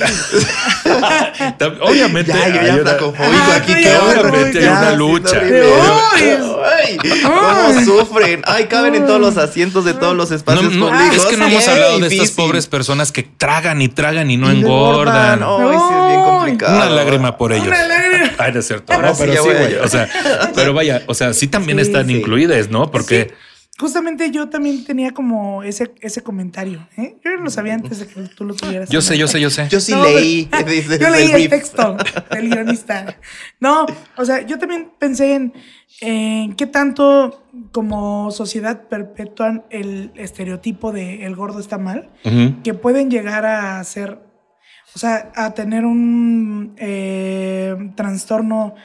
Obviamente. 1.81 2.31
Ya, 2.31 2.47
yo 2.49 2.61
ya 2.61 2.77
flacofóbico 2.83 3.33
Ah, 3.51 3.55
aquí, 3.57 3.73
horror. 3.87 4.25
obviamente 4.31 4.59
hay 4.59 4.67
una 4.67 4.91
lucha. 4.91 5.39
Ay. 5.41 6.97
Cómo 7.23 7.85
sufren. 7.85 8.41
Ay, 8.45 8.65
caben 8.65 8.95
en 8.95 9.05
todos 9.05 9.19
los 9.19 9.37
asientos 9.37 9.85
de 9.85 9.93
todos 9.93 10.15
los 10.15 10.29
No, 10.29 10.35
espacios 10.35 10.73
no, 10.73 10.87
públicos. 10.89 11.17
es 11.17 11.25
que 11.25 11.37
no 11.37 11.45
hemos 11.47 11.67
hablado 11.67 11.99
de 11.99 12.07
estas. 12.07 12.29
Pobres 12.47 12.67
personas 12.67 13.11
que 13.11 13.23
tragan 13.23 13.81
y 13.81 13.87
tragan 13.89 14.29
y 14.31 14.37
no 14.37 14.51
Y 14.51 14.59
engordan. 14.59 15.41
Ay, 15.43 15.77
sí, 15.77 15.93
es 16.01 16.07
bien 16.07 16.21
complicado. 16.23 16.75
Una 16.75 16.89
lágrima 16.89 17.37
por 17.37 17.53
ellos. 17.53 17.67
Una 17.67 17.87
lágrima. 17.87 18.31
Ay, 18.37 18.51
no 18.53 18.59
es 18.59 18.67
cierto. 18.67 18.93
Ahora 18.93 19.09
No, 19.09 19.15
sí 19.15 19.23
pero 19.25 19.43
sí, 19.43 19.49
güey. 19.49 19.75
O 19.75 19.87
sea, 19.87 20.09
pero 20.55 20.73
vaya, 20.73 21.03
o 21.07 21.13
sea, 21.13 21.33
sí 21.33 21.47
también 21.47 21.77
Sí, 21.79 21.83
están 21.85 22.07
sí. 22.07 22.17
incluidas, 22.17 22.69
¿no? 22.69 22.89
Porque 22.91 23.27
Sí. 23.29 23.35
Justamente 23.79 24.29
yo 24.29 24.49
también 24.49 24.85
tenía 24.85 25.11
como 25.11 25.63
ese, 25.63 25.95
ese 26.01 26.21
comentario. 26.21 26.87
¿eh? 26.95 27.17
Yo 27.25 27.31
no 27.31 27.45
lo 27.45 27.49
sabía 27.49 27.73
antes 27.73 27.99
de 27.99 28.07
que 28.07 28.21
tú 28.35 28.45
lo 28.45 28.53
tuvieras. 28.53 28.87
yo 28.89 29.01
sé, 29.01 29.17
yo 29.17 29.27
sé, 29.27 29.41
yo 29.41 29.49
sé. 29.49 29.67
Yo 29.67 29.79
sí 29.79 29.93
No, 29.93 30.03
leí. 30.03 30.47
yo 30.99 31.09
leí 31.09 31.31
el 31.31 31.49
texto 31.49 31.97
del 32.29 32.49
guionista. 32.49 33.17
No, 33.59 33.87
o 34.15 34.25
sea, 34.25 34.45
yo 34.45 34.59
también 34.59 34.91
pensé 34.99 35.33
en, 35.33 35.53
en 36.01 36.53
qué 36.53 36.67
tanto 36.67 37.43
como 37.71 38.29
sociedad 38.29 38.87
perpetúan 38.87 39.63
el 39.71 40.11
estereotipo 40.15 40.91
de 40.91 41.25
el 41.25 41.35
gordo 41.35 41.59
está 41.59 41.79
mal, 41.79 42.11
que 42.63 42.75
pueden 42.75 43.09
llegar 43.09 43.45
a 43.47 43.83
ser, 43.83 44.19
o 44.95 44.99
sea, 44.99 45.31
a 45.35 45.55
tener 45.55 45.85
un 45.85 46.75
eh, 46.77 47.75
trastorno 47.95 48.75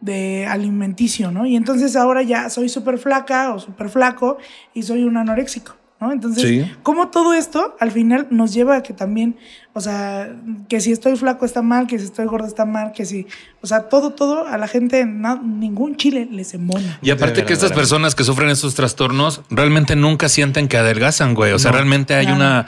de 0.00 0.46
alimenticio, 0.46 1.30
¿no? 1.30 1.46
Y 1.46 1.56
entonces 1.56 1.96
ahora 1.96 2.22
ya 2.22 2.50
soy 2.50 2.68
súper 2.68 2.98
flaca 2.98 3.52
o 3.54 3.58
súper 3.58 3.88
flaco 3.88 4.38
y 4.74 4.82
soy 4.82 5.04
un 5.04 5.16
anoréxico, 5.16 5.74
¿no? 6.00 6.12
Entonces, 6.12 6.42
Sí. 6.44 6.70
¿cómo 6.82 7.08
todo 7.08 7.32
esto 7.32 7.74
al 7.80 7.90
final 7.90 8.26
nos 8.30 8.52
lleva 8.52 8.76
a 8.76 8.82
que 8.82 8.92
también, 8.92 9.36
o 9.72 9.80
sea, 9.80 10.28
que 10.68 10.80
si 10.80 10.92
estoy 10.92 11.16
flaco 11.16 11.46
está 11.46 11.62
mal, 11.62 11.86
que 11.86 11.98
si 11.98 12.04
estoy 12.04 12.26
gordo 12.26 12.46
está 12.46 12.66
mal, 12.66 12.92
que 12.92 13.06
si, 13.06 13.26
o 13.62 13.66
sea, 13.66 13.88
todo, 13.88 14.12
todo 14.12 14.46
a 14.46 14.58
la 14.58 14.68
gente, 14.68 15.04
ningún 15.06 15.96
chile 15.96 16.28
les 16.30 16.52
embona. 16.54 16.98
Y 17.02 17.10
aparte 17.10 17.44
que 17.44 17.54
estas 17.54 17.72
personas 17.72 18.14
que 18.14 18.22
sufren 18.24 18.50
estos 18.50 18.74
trastornos 18.74 19.40
realmente 19.50 19.96
nunca 19.96 20.28
sienten 20.28 20.68
que 20.68 20.76
adelgazan, 20.76 21.34
güey. 21.34 21.52
O 21.52 21.58
sea, 21.58 21.72
realmente 21.72 22.14
hay 22.14 22.26
Claro. 22.26 22.36
una... 22.40 22.66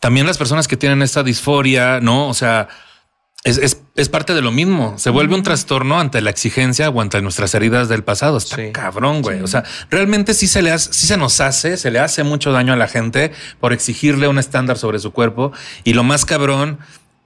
También 0.00 0.26
las 0.26 0.36
personas 0.36 0.68
que 0.68 0.76
tienen 0.76 1.00
esta 1.00 1.22
disforia, 1.22 1.98
¿no? 2.00 2.28
O 2.28 2.34
sea, 2.34 2.68
es, 3.44 3.58
es- 3.58 3.80
es 3.96 4.08
parte 4.08 4.34
de 4.34 4.40
lo 4.42 4.50
mismo. 4.50 4.94
Se 4.98 5.10
vuelve 5.10 5.34
un 5.36 5.42
trastorno 5.44 6.00
ante 6.00 6.20
la 6.20 6.30
exigencia 6.30 6.88
o 6.90 7.00
ante 7.00 7.22
nuestras 7.22 7.54
heridas 7.54 7.88
del 7.88 8.02
pasado. 8.02 8.38
Está 8.38 8.56
Sí. 8.56 8.72
cabrón, 8.72 9.22
güey. 9.22 9.40
O 9.42 9.46
sea, 9.46 9.62
realmente 9.90 10.34
sí 10.34 10.48
se 10.48 10.62
le 10.62 10.72
hace, 10.72 10.92
sí 10.92 11.06
se 11.06 11.16
nos 11.16 11.40
hace, 11.40 11.76
se 11.76 11.90
le 11.92 12.00
hace 12.00 12.24
mucho 12.24 12.50
daño 12.50 12.72
a 12.72 12.76
la 12.76 12.88
gente 12.88 13.30
por 13.60 13.72
exigirle 13.72 14.26
un 14.26 14.38
estándar 14.38 14.78
sobre 14.78 14.98
su 14.98 15.12
cuerpo. 15.12 15.52
Y 15.84 15.92
lo 15.92 16.02
más 16.02 16.24
cabrón, 16.24 16.78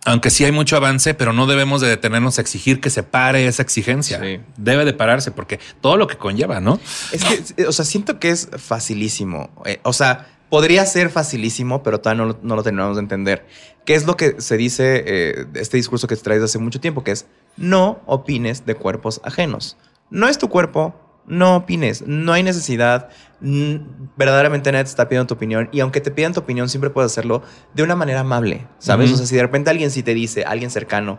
aunque 0.04 0.28
sí 0.30 0.44
hay 0.44 0.52
mucho 0.52 0.76
avance, 0.76 1.14
pero 1.14 1.32
no 1.32 1.46
debemos 1.46 1.80
de 1.80 1.88
detenernos 1.88 2.36
a 2.38 2.42
exigir 2.42 2.80
que 2.80 2.90
se 2.90 3.02
pare 3.02 3.46
esa 3.46 3.62
exigencia. 3.62 4.20
Sí. 4.22 4.40
Debe 4.58 4.84
de 4.84 4.92
pararse 4.92 5.30
porque 5.30 5.58
todo 5.80 5.96
lo 5.96 6.06
que 6.06 6.16
conlleva, 6.18 6.60
¿no? 6.60 6.78
Es 7.12 7.24
que, 7.24 7.64
o 7.66 7.72
sea, 7.72 7.84
siento 7.86 8.18
que 8.20 8.30
es 8.30 8.48
facilísimo. 8.58 9.50
Eh, 9.64 9.80
o 9.82 9.92
sea, 9.92 10.26
podría 10.50 10.84
ser 10.86 11.10
facilísimo, 11.10 11.82
pero 11.82 12.00
todavía 12.00 12.24
no, 12.24 12.28
lo- 12.32 12.38
no 12.42 12.56
lo 12.56 12.62
terminamos 12.62 12.96
de 12.96 13.02
entender. 13.02 13.46
¿Qué 13.88 13.94
es 13.94 14.04
lo 14.04 14.18
que 14.18 14.38
se 14.38 14.58
dice, 14.58 15.02
eh, 15.06 15.46
este 15.54 15.78
discurso 15.78 16.06
que 16.06 16.14
te 16.14 16.20
traes 16.20 16.42
hace 16.42 16.58
mucho 16.58 16.78
tiempo? 16.78 17.02
Que 17.02 17.12
es 17.12 17.24
no 17.56 18.02
opines 18.04 18.66
de 18.66 18.74
cuerpos 18.74 19.18
ajenos. 19.24 19.78
No 20.10 20.28
es 20.28 20.36
tu 20.36 20.50
cuerpo, 20.50 20.94
no 21.26 21.56
opines. 21.56 22.06
No 22.06 22.34
hay 22.34 22.42
necesidad. 22.42 23.08
verdaderamente 23.40 24.70
nadie 24.72 24.84
te 24.84 24.90
está 24.90 25.08
pidiendo 25.08 25.28
tu 25.28 25.32
opinión. 25.32 25.70
Y 25.72 25.80
aunque 25.80 26.02
te 26.02 26.10
pidan 26.10 26.34
tu 26.34 26.40
opinión, 26.40 26.68
siempre 26.68 26.90
puedes 26.90 27.12
hacerlo 27.12 27.40
de 27.72 27.82
una 27.82 27.96
manera 27.96 28.20
amable, 28.20 28.68
¿sabes? 28.76 29.10
O 29.10 29.16
sea, 29.16 29.24
si 29.24 29.36
de 29.36 29.40
repente 29.40 29.70
alguien 29.70 29.90
sí 29.90 30.02
te 30.02 30.12
dice, 30.12 30.44
alguien 30.44 30.70
cercano, 30.70 31.18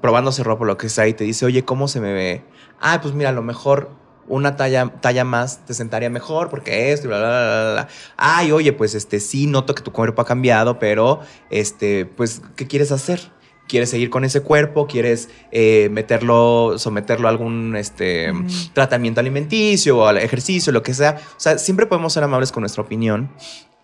probándose 0.00 0.42
ropa 0.42 0.62
o 0.62 0.68
lo 0.68 0.78
que 0.78 0.88
sea, 0.88 1.06
y 1.08 1.12
te 1.12 1.24
dice, 1.24 1.44
oye, 1.44 1.62
¿cómo 1.66 1.88
se 1.88 2.00
me 2.00 2.14
ve? 2.14 2.42
Ah, 2.80 3.00
pues 3.02 3.12
mira, 3.12 3.28
a 3.28 3.32
lo 3.32 3.42
mejor 3.42 3.90
una 4.28 4.56
talla, 4.56 4.92
talla 5.00 5.24
más 5.24 5.64
te 5.66 5.74
sentaría 5.74 6.08
mejor 6.10 6.48
porque 6.48 6.92
esto 6.92 7.06
y 7.06 7.08
bla, 7.08 7.18
bla, 7.18 7.28
bla, 7.28 7.72
bla. 7.72 7.88
Ay, 8.16 8.52
oye, 8.52 8.72
pues 8.72 8.94
este 8.94 9.20
sí 9.20 9.46
noto 9.46 9.74
que 9.74 9.82
tu 9.82 9.92
cuerpo 9.92 10.22
ha 10.22 10.26
cambiado, 10.26 10.78
pero 10.78 11.20
este, 11.50 12.06
pues, 12.06 12.42
¿qué 12.56 12.66
quieres 12.66 12.92
hacer? 12.92 13.30
¿Quieres 13.68 13.90
seguir 13.90 14.10
con 14.10 14.24
ese 14.24 14.42
cuerpo? 14.42 14.86
¿Quieres 14.86 15.28
eh, 15.50 15.88
meterlo, 15.90 16.74
someterlo 16.78 17.28
a 17.28 17.30
algún 17.30 17.74
este, 17.76 18.32
Mm. 18.32 18.46
tratamiento 18.74 19.20
alimenticio 19.20 19.98
o 19.98 20.06
al 20.06 20.18
ejercicio, 20.18 20.72
lo 20.72 20.82
que 20.82 20.94
sea? 20.94 21.20
O 21.36 21.40
sea, 21.40 21.58
siempre 21.58 21.86
podemos 21.86 22.12
ser 22.12 22.22
amables 22.24 22.52
con 22.52 22.62
nuestra 22.62 22.82
opinión. 22.82 23.30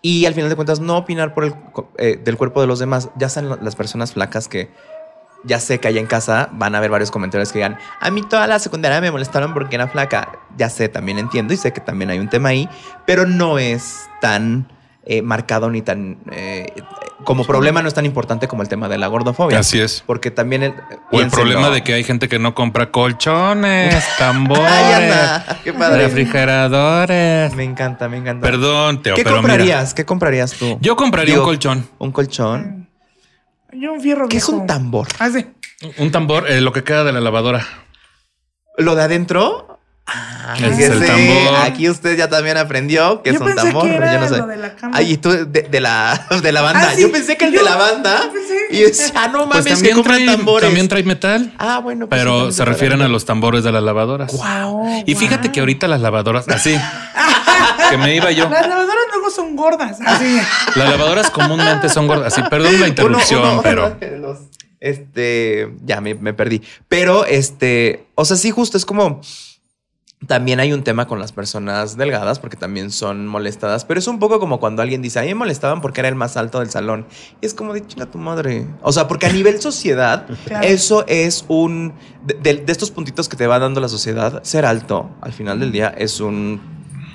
Y 0.01 0.25
al 0.25 0.33
final 0.33 0.49
de 0.49 0.55
cuentas, 0.55 0.79
no 0.79 0.97
opinar 0.97 1.33
por 1.33 1.43
el, 1.43 1.53
eh, 1.97 2.17
del 2.23 2.37
cuerpo 2.37 2.61
de 2.61 2.67
los 2.67 2.79
demás. 2.79 3.09
Ya 3.17 3.27
sean 3.29 3.49
las 3.61 3.75
personas 3.75 4.13
flacas 4.13 4.47
que 4.47 4.69
ya 5.43 5.59
sé 5.59 5.79
que 5.79 5.87
allá 5.87 5.99
en 5.99 6.07
casa 6.07 6.49
van 6.53 6.75
a 6.75 6.79
haber 6.79 6.91
varios 6.91 7.11
comentarios 7.11 7.51
que 7.51 7.59
digan, 7.59 7.77
a 7.99 8.11
mí 8.11 8.21
toda 8.23 8.45
la 8.47 8.59
secundaria 8.59 8.99
me 9.01 9.11
molestaron 9.11 9.53
porque 9.53 9.75
era 9.75 9.87
flaca. 9.87 10.29
Ya 10.57 10.69
sé, 10.69 10.89
también 10.89 11.17
entiendo 11.19 11.53
y 11.53 11.57
sé 11.57 11.71
que 11.71 11.81
también 11.81 12.09
hay 12.09 12.19
un 12.19 12.29
tema 12.29 12.49
ahí, 12.49 12.67
pero 13.05 13.25
no 13.25 13.57
es 13.59 14.09
tan 14.21 14.71
eh, 15.05 15.21
marcado 15.21 15.69
ni 15.69 15.81
tan... 15.81 16.17
eh, 16.31 16.67
como 17.23 17.43
problema 17.45 17.81
no 17.81 17.87
es 17.89 17.93
tan 17.93 18.05
importante 18.05 18.47
como 18.47 18.61
el 18.61 18.69
tema 18.69 18.87
de 18.87 18.97
la 18.97 19.07
gordofobia. 19.07 19.59
Así 19.59 19.79
es. 19.79 20.03
Porque 20.05 20.31
también 20.31 20.63
el... 20.63 20.73
O 21.11 21.19
el 21.19 21.29
problema 21.29 21.69
de 21.69 21.83
que 21.83 21.93
hay 21.93 22.03
gente 22.05 22.29
que 22.29 22.39
no 22.39 22.55
compra 22.55 22.91
colchones, 22.91 24.05
tambores, 24.17 25.43
refrigeradores. 25.97 27.53
Me 27.55 27.63
encanta, 27.63 28.07
me 28.07 28.17
encanta. 28.17 28.45
Perdón, 28.45 29.01
Teo, 29.01 29.15
¿Qué 29.15 29.23
pero 29.23 29.37
comprarías? 29.37 29.83
mira, 29.83 29.95
¿Qué 29.95 30.05
comprarías 30.05 30.53
tú? 30.53 30.77
yo 30.81 30.95
compraría 30.95 31.33
Digo, 31.35 31.43
un 31.43 31.49
colchón. 31.49 31.87
Un 31.97 32.11
colchón. 32.11 32.78
Yo 33.73 33.93
un 33.93 34.01
fierro 34.01 34.27
¿Qué 34.27 34.37
es 34.37 34.49
un 34.49 34.65
tambor? 34.67 35.07
Ah, 35.19 35.29
sí. 35.29 35.45
Un 35.97 36.11
tambor, 36.11 36.49
eh, 36.49 36.61
lo 36.61 36.73
que 36.73 36.83
queda 36.83 37.03
de 37.03 37.13
la 37.13 37.21
lavadora. 37.21 37.65
¿Lo 38.77 38.95
de 38.95 39.03
adentro? 39.03 39.79
Ah, 40.11 40.55
es 40.59 40.79
el 40.79 41.05
tambor. 41.05 41.55
Aquí 41.61 41.87
usted 41.87 42.17
ya 42.17 42.27
también 42.29 42.57
aprendió 42.57 43.21
que 43.21 43.29
Yo 43.29 43.35
es 43.35 43.41
un 43.41 43.47
pensé 43.47 43.61
tambor, 43.63 43.83
que 43.83 43.95
era 43.95 44.13
yo 44.13 44.19
no 44.21 44.27
sé. 44.27 44.37
lo 44.37 44.47
de 44.47 44.57
la 44.57 44.75
cama. 44.75 44.97
Ay, 44.97 45.11
y 45.13 45.17
tú 45.17 45.29
de, 45.29 45.45
de 45.45 45.79
la, 45.79 46.19
de 46.41 46.51
la 46.51 46.61
banda. 46.61 46.89
Ah, 46.89 46.95
sí. 46.95 47.01
Yo 47.03 47.11
pensé 47.11 47.37
que 47.37 47.45
el 47.45 47.53
Yo- 47.53 47.59
de 47.59 47.65
la 47.69 47.75
banda. 47.75 48.21
yo 48.25 48.33
pensé. 48.33 48.55
Y 48.71 48.79
decía, 48.81 49.11
ah, 49.15 49.27
no 49.27 49.47
Pues 49.49 49.49
mames, 49.49 49.65
que 49.65 49.71
también 49.73 49.95
compran 49.95 50.17
trae, 50.25 50.35
tambores. 50.35 50.67
también 50.67 50.87
trae 50.87 51.03
metal, 51.03 51.53
Ah, 51.59 51.77
bueno. 51.79 52.07
pues 52.09 52.19
pero 52.19 52.51
se 52.51 52.65
refieren 52.65 53.01
a 53.03 53.07
los 53.07 53.25
tambores 53.25 53.63
de 53.63 53.71
las 53.71 53.83
lavadoras. 53.83 54.31
Wow, 54.33 55.03
Y 55.05 55.13
fíjate 55.15 55.51
que 55.51 55.59
ahorita 55.59 55.87
las 55.87 56.01
lavadoras, 56.01 56.47
así, 56.49 56.75
que 57.89 57.97
me 57.97 58.15
iba 58.15 58.31
yo. 58.31 58.43
Las 58.49 58.67
lavadoras 58.67 59.05
luego 59.13 59.29
son 59.29 59.55
gordas. 59.55 59.99
Así. 60.05 60.37
Las 60.75 60.89
lavadoras 60.89 61.29
comúnmente 61.31 61.89
son 61.89 62.07
gordas. 62.07 62.33
Así, 62.33 62.41
perdón 62.49 62.79
la 62.79 62.87
interrupción, 62.87 63.41
Uno- 63.41 63.51
uno- 63.53 63.61
pero 63.61 64.17
los- 64.19 64.39
este, 64.79 65.73
ya 65.83 65.99
me, 66.01 66.15
me 66.15 66.33
perdí. 66.33 66.61
Pero, 66.87 67.25
este, 67.25 68.05
o 68.15 68.25
sea, 68.25 68.37
sí, 68.37 68.51
justo 68.51 68.77
es 68.77 68.85
como. 68.85 69.21
También 70.27 70.59
hay 70.59 70.73
un 70.73 70.83
tema 70.83 71.07
con 71.07 71.17
las 71.17 71.31
personas 71.31 71.95
delgadas 71.95 72.39
porque 72.39 72.57
también 72.57 72.91
son 72.91 73.25
molestadas, 73.25 73.85
pero 73.85 74.01
es 74.01 74.07
un 74.07 74.19
poco 74.19 74.37
como 74.41 74.59
cuando 74.59 74.81
alguien 74.81 75.01
dice, 75.01 75.17
a 75.17 75.21
mí 75.21 75.29
me 75.29 75.35
molestaban 75.35 75.79
porque 75.79 76.01
era 76.01 76.09
el 76.09 76.15
más 76.15 76.35
alto 76.35 76.59
del 76.59 76.69
salón. 76.69 77.07
Y 77.41 77.45
es 77.45 77.53
como 77.53 77.71
de 77.73 77.87
chinga 77.87 78.05
tu 78.05 78.17
madre. 78.17 78.67
O 78.81 78.91
sea, 78.91 79.07
porque 79.07 79.27
a 79.27 79.31
nivel 79.31 79.61
sociedad, 79.61 80.27
Claro. 80.45 80.67
eso 80.67 81.05
es 81.07 81.45
un... 81.47 81.93
De, 82.25 82.33
de- 82.33 82.65
de 82.65 82.71
estos 82.71 82.91
puntitos 82.91 83.29
que 83.29 83.37
te 83.37 83.47
va 83.47 83.59
dando 83.59 83.79
la 83.79 83.87
sociedad, 83.87 84.43
ser 84.43 84.65
alto 84.65 85.09
al 85.21 85.31
final 85.31 85.57
del 85.61 85.71
día 85.71 85.87
es 85.97 86.19
un 86.19 86.59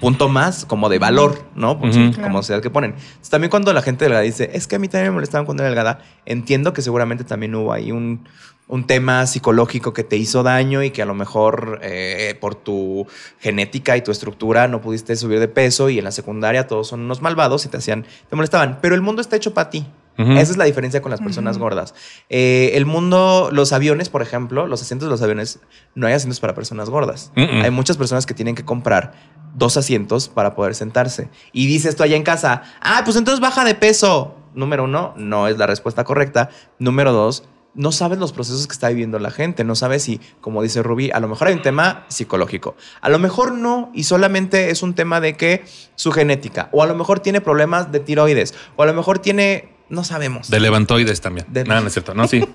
punto 0.05 0.28
más 0.28 0.66
como 0.66 0.90
de 0.90 0.98
valor, 0.98 1.42
¿no? 1.55 1.78
Pues. 1.78 1.96
Como 2.20 2.42
sociedad 2.42 2.61
que 2.61 2.68
ponen. 2.68 2.90
Entonces, 2.92 3.30
también 3.30 3.50
cuando 3.50 3.72
la 3.72 3.80
gente 3.80 4.05
delgada 4.05 4.22
dice, 4.22 4.50
es 4.52 4.66
que 4.66 4.76
a 4.76 4.78
mí 4.78 4.86
también 4.86 5.12
me 5.12 5.14
molestaban 5.14 5.46
cuando 5.46 5.62
era 5.62 5.70
delgada, 5.70 6.00
entiendo 6.26 6.74
que 6.74 6.82
seguramente 6.82 7.24
también 7.24 7.55
hubo 7.55 7.72
ahí 7.72 7.90
un, 7.90 8.28
un 8.68 8.86
tema 8.86 9.26
psicológico 9.26 9.94
que 9.94 10.05
te 10.05 10.16
hizo 10.16 10.42
daño 10.42 10.82
y 10.82 10.90
que 10.90 11.00
a 11.00 11.07
lo 11.07 11.14
mejor 11.14 11.80
eh, 11.82 12.36
por 12.38 12.55
tu 12.55 13.07
genética 13.40 13.96
y 13.96 14.02
tu 14.02 14.11
estructura 14.11 14.68
no 14.68 14.82
pudiste 14.82 15.16
subir 15.16 15.40
de 15.40 15.48
peso 15.48 15.88
y 15.88 15.98
en 15.98 16.05
la 16.05 16.12
secundaria 16.12 16.66
todos 16.66 16.88
son 16.88 17.00
unos 17.00 17.22
malvados 17.22 17.64
y 17.64 17.68
te 17.68 17.78
hacían, 17.78 18.05
te 18.28 18.36
molestaban. 18.36 18.80
Pero 18.82 18.94
el 18.94 19.00
mundo 19.00 19.22
está 19.22 19.36
hecho 19.36 19.55
para 19.55 19.70
ti. 19.70 19.86
Esa 20.17 20.53
es 20.53 20.57
la 20.57 20.65
diferencia 20.65 21.03
con 21.03 21.11
las 21.11 21.21
personas 21.21 21.59
gordas. 21.59 21.95
Eh, 22.29 22.73
el 22.75 22.87
mundo, 22.87 23.51
los 23.53 23.73
aviones, 23.73 24.09
por 24.09 24.23
ejemplo, 24.23 24.67
los 24.67 24.81
asientos 24.81 25.09
de 25.09 25.11
los 25.11 25.23
aviones, 25.23 25.61
no 25.95 26.07
hay 26.07 26.12
asientos 26.12 26.41
para 26.41 26.55
personas 26.55 26.91
gordas. 26.91 27.33
Hay 27.37 27.71
muchas 27.71 27.97
personas 27.97 28.27
que 28.27 28.35
tienen 28.35 28.55
que 28.55 28.65
comprar 28.65 29.12
dos 29.55 29.77
asientos 29.77 30.29
para 30.29 30.55
poder 30.55 30.75
sentarse. 30.75 31.29
Y 31.53 31.67
dices 31.67 31.97
tú 31.97 32.03
allá 32.03 32.17
en 32.17 32.23
casa, 32.23 32.62
ah, 32.81 33.03
pues 33.05 33.17
entonces 33.17 33.41
baja 33.41 33.65
de 33.65 33.75
peso. 33.75 34.37
Número 34.55 34.85
uno, 34.85 35.15
no 35.17 35.49
es 35.49 35.59
la 35.59 35.67
respuesta 35.67 36.05
correcta. 36.05 36.49
Número 36.79 37.12
dos, 37.12 37.45
no 37.75 37.91
sabes 37.93 38.19
los 38.19 38.33
procesos 38.33 38.67
que 38.67 38.73
está 38.73 38.89
viviendo 38.89 39.19
la 39.19 39.31
gente. 39.31 39.65
No 39.65 39.75
sabes 39.75 40.05
si, 40.05 40.21
como 40.41 40.62
dice 40.62 40.83
Rubí, 40.83 41.11
a 41.11 41.21
lo 41.21 41.29
mejor 41.29 41.49
hay 41.49 41.55
un 41.55 41.62
tema 41.62 42.05
psicológico. 42.09 42.77
A 43.01 43.09
lo 43.09 43.19
mejor 43.19 43.53
no, 43.53 43.91
y 43.95 44.05
solamente 44.05 44.71
es 44.71 44.83
un 44.83 44.95
tema 44.95 45.21
de 45.21 45.37
que 45.37 45.65
su 45.97 46.12
genética. 46.12 46.69
O 46.73 46.83
a 46.83 46.87
lo 46.87 46.95
mejor 46.95 47.21
tiene 47.21 47.41
problemas 47.41 47.91
de 47.91 48.01
tiroides. 48.01 48.55
O 48.77 48.83
a 48.83 48.87
lo 48.87 48.95
mejor 48.95 49.19
tiene, 49.19 49.74
no 49.95 50.05
sabemos. 50.05 50.51
de 50.51 50.61
levantoides 50.61 51.20
también. 51.20 51.47
De- 51.49 51.64
No, 51.64 51.80
no 51.80 51.86
es 51.86 51.92
cierto. 51.92 52.14
No, 52.14 52.26
sí. 52.28 52.45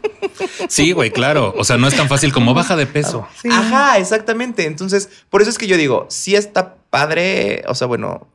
Sí, 0.69 0.91
güey, 0.91 1.11
claro. 1.11 1.53
O 1.57 1.63
sea, 1.63 1.77
no 1.77 1.87
es 1.87 1.95
tan 1.95 2.07
fácil 2.07 2.31
como 2.31 2.53
baja 2.53 2.75
de 2.75 2.85
peso. 2.85 3.27
Sí. 3.41 3.49
Ajá, 3.51 3.97
exactamente. 3.97 4.65
Entonces, 4.65 5.09
por 5.29 5.41
eso 5.41 5.49
es 5.49 5.57
que 5.57 5.67
yo 5.67 5.77
digo, 5.77 6.05
sí 6.09 6.35
está 6.35 6.75
padre, 6.89 7.63
o 7.67 7.75
sea, 7.75 7.87
bueno, 7.87 8.27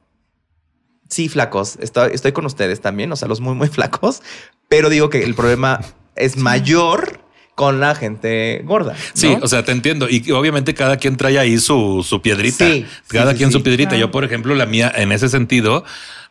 sí, 1.08 1.28
flacos, 1.28 1.76
estoy, 1.80 2.10
estoy 2.12 2.32
con 2.32 2.46
ustedes 2.46 2.80
también, 2.80 3.12
o 3.12 3.16
sea, 3.16 3.28
los 3.28 3.40
muy, 3.40 3.54
muy 3.54 3.68
flacos, 3.68 4.22
pero 4.68 4.88
digo 4.90 5.10
que 5.10 5.22
el 5.22 5.34
problema 5.34 5.80
es 6.16 6.36
mayor 6.36 7.20
con 7.54 7.78
la 7.78 7.94
gente 7.94 8.62
gorda. 8.64 8.94
¿no? 8.94 8.98
Sí, 9.14 9.36
o 9.40 9.46
sea, 9.46 9.64
te 9.64 9.72
entiendo. 9.72 10.08
Y 10.08 10.28
obviamente 10.32 10.74
cada 10.74 10.96
quien 10.96 11.16
trae 11.16 11.38
ahí 11.38 11.58
su, 11.58 12.04
su 12.08 12.20
piedrita. 12.20 12.66
Sí, 12.66 12.86
cada 13.08 13.32
sí, 13.32 13.38
quien 13.38 13.50
sí. 13.50 13.58
su 13.58 13.62
piedrita. 13.62 13.90
Claro. 13.90 14.06
Yo, 14.06 14.10
por 14.10 14.24
ejemplo, 14.24 14.54
la 14.54 14.66
mía 14.66 14.92
en 14.94 15.12
ese 15.12 15.28
sentido, 15.28 15.84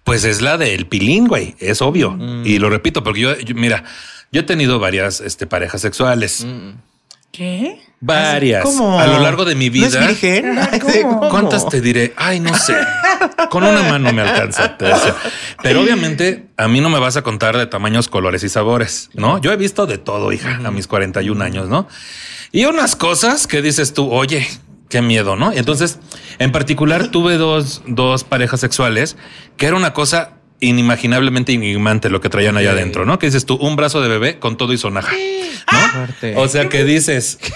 pues 0.04 0.24
es 0.24 0.42
la 0.42 0.58
del 0.58 0.88
pilín, 0.88 1.28
güey. 1.28 1.56
Es 1.60 1.82
obvio. 1.82 2.12
Mm. 2.12 2.46
Y 2.46 2.60
lo 2.60 2.70
repito, 2.70 3.04
porque 3.04 3.20
yo, 3.22 3.38
yo- 3.40 3.56
mira, 3.56 3.84
yo 4.32 4.42
he 4.42 4.44
tenido 4.44 4.80
varias 4.80 5.22
este, 5.22 5.48
parejas 5.48 5.82
sexuales. 5.82 6.44
Mm. 6.46 6.72
¿Qué? 7.32 7.82
Varias. 8.00 8.64
¿Cómo? 8.64 9.00
A 9.00 9.08
lo 9.08 9.20
largo 9.20 9.44
de 9.44 9.56
mi 9.56 9.70
¿No 9.70 9.86
es 9.88 9.94
vida. 9.94 10.06
virgen? 10.08 10.56
¿cómo? 11.04 11.30
¿Cuántas 11.30 11.68
te 11.68 11.82
diré? 11.82 12.14
Ay, 12.16 12.40
no 12.40 12.54
sé. 12.56 12.76
Con 13.50 13.64
una 13.64 13.82
mano 13.84 14.12
me 14.14 14.22
alcanza. 14.22 14.78
te 14.78 14.86
decía. 14.86 15.16
Pero 15.64 15.82
obviamente 15.82 16.50
a 16.58 16.68
mí 16.68 16.80
no 16.80 16.90
me 16.90 17.00
vas 17.00 17.18
a 17.18 17.22
contar 17.24 17.58
de 17.58 17.66
tamaños, 17.66 18.08
colores 18.08 18.44
y 18.44 18.50
sabores, 18.50 19.10
¿no? 19.14 19.40
Yo 19.40 19.52
he 19.52 19.58
visto 19.58 19.88
de 19.88 19.98
todo, 19.98 20.32
hija, 20.32 20.60
a 20.64 20.70
mis 20.70 20.86
41 20.86 21.42
años, 21.44 21.70
¿no? 21.70 21.88
Y 22.52 22.66
unas 22.66 22.96
cosas 22.96 23.48
que 23.48 23.64
dices 23.64 23.94
tú, 23.94 24.12
oye, 24.12 24.48
qué 24.94 25.02
miedo, 25.02 25.36
¿no? 25.36 25.52
Entonces, 25.52 26.00
en 26.40 26.52
particular, 26.52 27.08
tuve 27.12 27.38
dos, 27.38 27.82
dos 27.88 28.24
parejas 28.24 28.60
sexuales 28.60 29.18
que 29.58 29.66
era 29.66 29.76
una 29.76 29.92
cosa 29.94 30.34
inimaginablemente 30.60 31.52
inimagante 31.52 32.10
lo 32.10 32.22
que 32.22 32.30
traían 32.30 32.56
allá 32.58 32.72
adentro, 32.72 33.06
¿no? 33.06 33.18
Que 33.20 33.26
dices 33.26 33.46
tú, 33.46 33.56
un 33.56 33.76
brazo 33.76 34.02
de 34.02 34.08
bebé 34.08 34.40
con 34.40 34.56
todo 34.56 34.72
y 34.72 34.78
sonaja, 34.78 35.12
¿no? 35.72 35.78
Fuerte. 35.90 36.36
O 36.38 36.48
sea, 36.48 36.70
que 36.70 36.84
dices... 36.86 37.40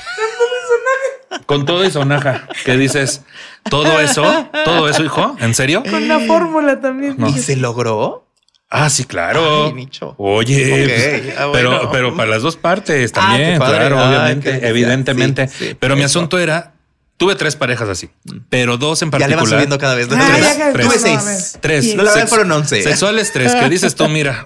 Con 1.45 1.65
todo 1.65 1.85
y 1.85 1.91
sonaja, 1.91 2.47
que 2.65 2.75
dices, 2.77 3.21
todo 3.69 3.99
eso, 4.01 4.49
todo 4.65 4.89
eso, 4.89 5.03
hijo, 5.03 5.35
¿en 5.39 5.53
serio? 5.53 5.81
Con 5.89 6.07
la 6.07 6.19
fórmula 6.21 6.81
también. 6.81 7.15
No. 7.17 7.27
¿Y 7.29 7.33
se 7.39 7.55
logró? 7.55 8.27
Ah, 8.69 8.89
sí, 8.89 9.05
claro. 9.05 9.65
Ay, 9.67 9.73
Nicho. 9.73 10.15
Oye, 10.17 11.23
pues, 11.23 11.37
ah, 11.37 11.49
pero, 11.53 11.69
bueno. 11.71 11.89
pero 11.91 12.15
para 12.17 12.29
las 12.31 12.41
dos 12.41 12.57
partes 12.57 13.11
Ah, 13.15 13.21
también, 13.21 13.57
claro, 13.59 13.97
Ah, 13.99 14.09
obviamente, 14.09 14.67
evidentemente. 14.67 15.47
sí, 15.47 15.67
sí, 15.69 15.77
pero 15.79 15.95
mi 15.95 16.01
eso. 16.01 16.19
asunto 16.19 16.37
era, 16.39 16.73
tuve 17.17 17.35
tres 17.35 17.55
parejas 17.55 17.89
así, 17.89 18.09
pero 18.49 18.77
dos 18.77 19.01
en 19.01 19.11
Ya 19.11 19.17
le 19.17 19.35
particular. 19.35 19.39
vas 19.43 19.49
subiendo 19.49 19.77
cada 19.77 19.95
vez. 19.95 20.07
¿no? 20.09 20.15
Ah, 20.17 20.27
Tres, 20.35 20.57
ya 20.57 20.71
tres. 20.73 20.85
no, 20.85 20.91
Tuve 20.91 20.99
seis. 20.99 21.57
Tres. 21.61 21.95
No, 21.95 22.03
la 22.03 22.11
verdad 22.13 22.27
fueron 22.27 22.51
once. 22.51 22.81
Sexuales 22.81 23.31
tres, 23.33 23.53
que 23.55 23.69
dices 23.69 23.95
tú, 23.95 24.07
mira. 24.07 24.45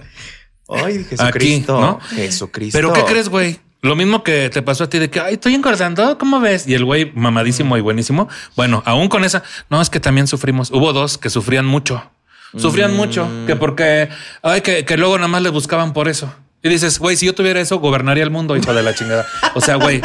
Ay, 0.68 1.04
Jesucristo. 1.04 1.80
¿no? 1.80 2.00
Jesucristo. 2.00 2.76
Pero 2.78 2.92
¿qué 2.92 3.04
crees, 3.04 3.28
güey? 3.28 3.60
Lo 3.82 3.96
mismo 3.96 4.22
que 4.22 4.48
te 4.48 4.62
pasó 4.62 4.84
a 4.84 4.88
ti 4.90 4.98
de 5.00 5.10
que, 5.10 5.18
ay, 5.18 5.34
estoy 5.34 5.54
engordando, 5.54 6.16
¿cómo 6.16 6.38
ves? 6.40 6.68
Y 6.68 6.74
el 6.74 6.84
güey 6.84 7.10
mamadísimo 7.16 7.76
y 7.76 7.80
buenísimo. 7.80 8.28
Bueno, 8.54 8.80
aún 8.86 9.08
con 9.08 9.24
esa, 9.24 9.42
no, 9.70 9.82
es 9.82 9.90
que 9.90 9.98
también 9.98 10.28
sufrimos. 10.28 10.70
Hubo 10.70 10.92
dos 10.92 11.18
que 11.18 11.30
sufrían 11.30 11.66
mucho. 11.66 12.08
Sufrían 12.56 12.94
mucho, 12.94 13.28
que 13.46 13.56
porque, 13.56 14.08
ay, 14.42 14.60
que, 14.60 14.84
que 14.84 14.96
luego 14.98 15.16
nada 15.16 15.26
más 15.28 15.42
le 15.42 15.48
buscaban 15.48 15.92
por 15.94 16.06
eso. 16.08 16.32
Y 16.64 16.68
dices, 16.68 16.98
güey, 17.00 17.16
si 17.16 17.26
yo 17.26 17.34
tuviera 17.34 17.60
eso, 17.60 17.78
gobernaría 17.80 18.22
el 18.22 18.30
mundo, 18.30 18.56
hijo 18.56 18.72
de 18.72 18.82
la 18.84 18.94
chingada. 18.94 19.26
O 19.54 19.60
sea, 19.60 19.74
güey, 19.76 20.00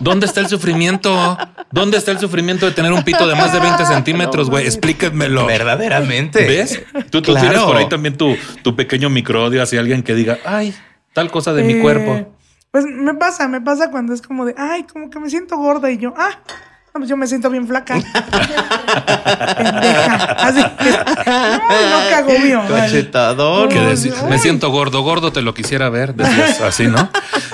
¿dónde 0.00 0.26
está 0.26 0.40
el 0.40 0.48
sufrimiento? 0.48 1.38
¿Dónde 1.70 1.98
está 1.98 2.10
el 2.10 2.18
sufrimiento 2.18 2.66
de 2.66 2.72
tener 2.72 2.92
un 2.92 3.04
pito 3.04 3.28
de 3.28 3.36
más 3.36 3.52
de 3.52 3.60
20 3.60 3.86
centímetros, 3.86 4.50
güey? 4.50 4.64
Explíquenmelo. 4.66 5.46
Verdaderamente. 5.46 6.44
¿Ves? 6.46 6.82
Tú, 7.10 7.22
tú 7.22 7.32
Claro. 7.32 7.40
tienes 7.48 7.60
por 7.62 7.76
ahí 7.76 7.88
también 7.88 8.16
tu, 8.16 8.36
tu 8.62 8.74
pequeño 8.74 9.08
microdio 9.08 9.62
hacia 9.62 9.78
alguien 9.78 10.02
que 10.02 10.14
diga, 10.14 10.38
ay, 10.44 10.74
tal 11.12 11.30
cosa 11.30 11.52
de 11.52 11.62
mi 11.62 11.74
Eh, 11.74 11.80
cuerpo. 11.80 12.34
Pues 12.72 12.84
me 12.86 13.14
pasa, 13.14 13.46
me 13.48 13.60
pasa 13.60 13.90
cuando 13.90 14.12
es 14.12 14.20
como 14.22 14.44
de, 14.44 14.54
ay, 14.58 14.84
como 14.92 15.10
que 15.10 15.20
me 15.20 15.30
siento 15.30 15.56
gorda 15.58 15.90
y 15.92 15.98
yo, 15.98 16.12
ah, 16.16 16.30
no, 16.40 16.54
pues 16.92 17.08
yo 17.08 17.16
me 17.16 17.26
siento 17.26 17.50
bien 17.50 17.66
flaca. 17.66 17.94
Pendeja. 19.56 20.14
Así. 20.38 20.60
No, 20.60 21.90
no 21.90 22.10
cago 22.10 22.38
mío. 22.38 22.62
Cachetador. 22.68 23.68
Que 23.68 23.80
me 24.28 24.38
siento 24.38 24.70
gordo, 24.70 25.02
gordo, 25.02 25.32
te 25.32 25.42
lo 25.42 25.54
quisiera 25.54 25.88
ver. 25.88 26.14
Decías 26.14 26.60
así, 26.60 26.86
¿no? 26.86 27.08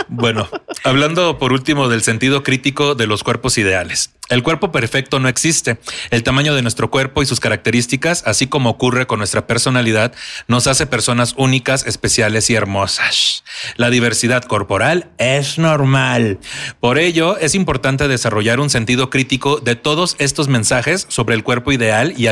Bueno, 0.09 0.49
hablando 0.85 1.39
por 1.39 1.53
último 1.53 1.89
del 1.89 2.03
sentido 2.03 2.43
crítico 2.43 2.95
de 2.95 3.07
los 3.07 3.23
cuerpos 3.23 3.59
ideales. 3.59 4.11
El 4.29 4.43
cuerpo 4.43 4.73
perfecto 4.73 5.21
no 5.21 5.29
existe. 5.29 5.79
El 6.11 6.25
tamaño 6.25 6.55
de 6.55 6.63
nuestro 6.63 6.91
cuerpo 6.91 7.23
y 7.23 7.27
sus 7.27 7.39
características, 7.39 8.25
así 8.27 8.49
como 8.49 8.71
ocurre 8.71 9.07
con 9.07 9.19
nuestra 9.19 9.47
personalidad, 9.47 10.13
nos 10.49 10.67
hace 10.67 10.87
personas 10.87 11.35
únicas, 11.37 11.87
especiales 11.87 12.51
y 12.51 12.55
hermosas. 12.55 13.45
La 13.77 13.91
diversidad 13.91 14.43
corporal 14.43 15.11
es 15.19 15.59
normal. 15.59 16.41
Por 16.81 16.99
ello, 16.99 17.39
es 17.39 17.55
importante 17.55 18.09
desarrollar 18.09 18.59
un 18.59 18.71
sentido 18.71 19.11
crítico 19.11 19.59
de 19.59 19.77
todos 19.77 20.17
estos 20.19 20.49
mensajes 20.49 21.07
sobre 21.09 21.37
el 21.37 21.45
cuerpo 21.45 21.71
ideal 21.71 22.15
y 22.17 22.27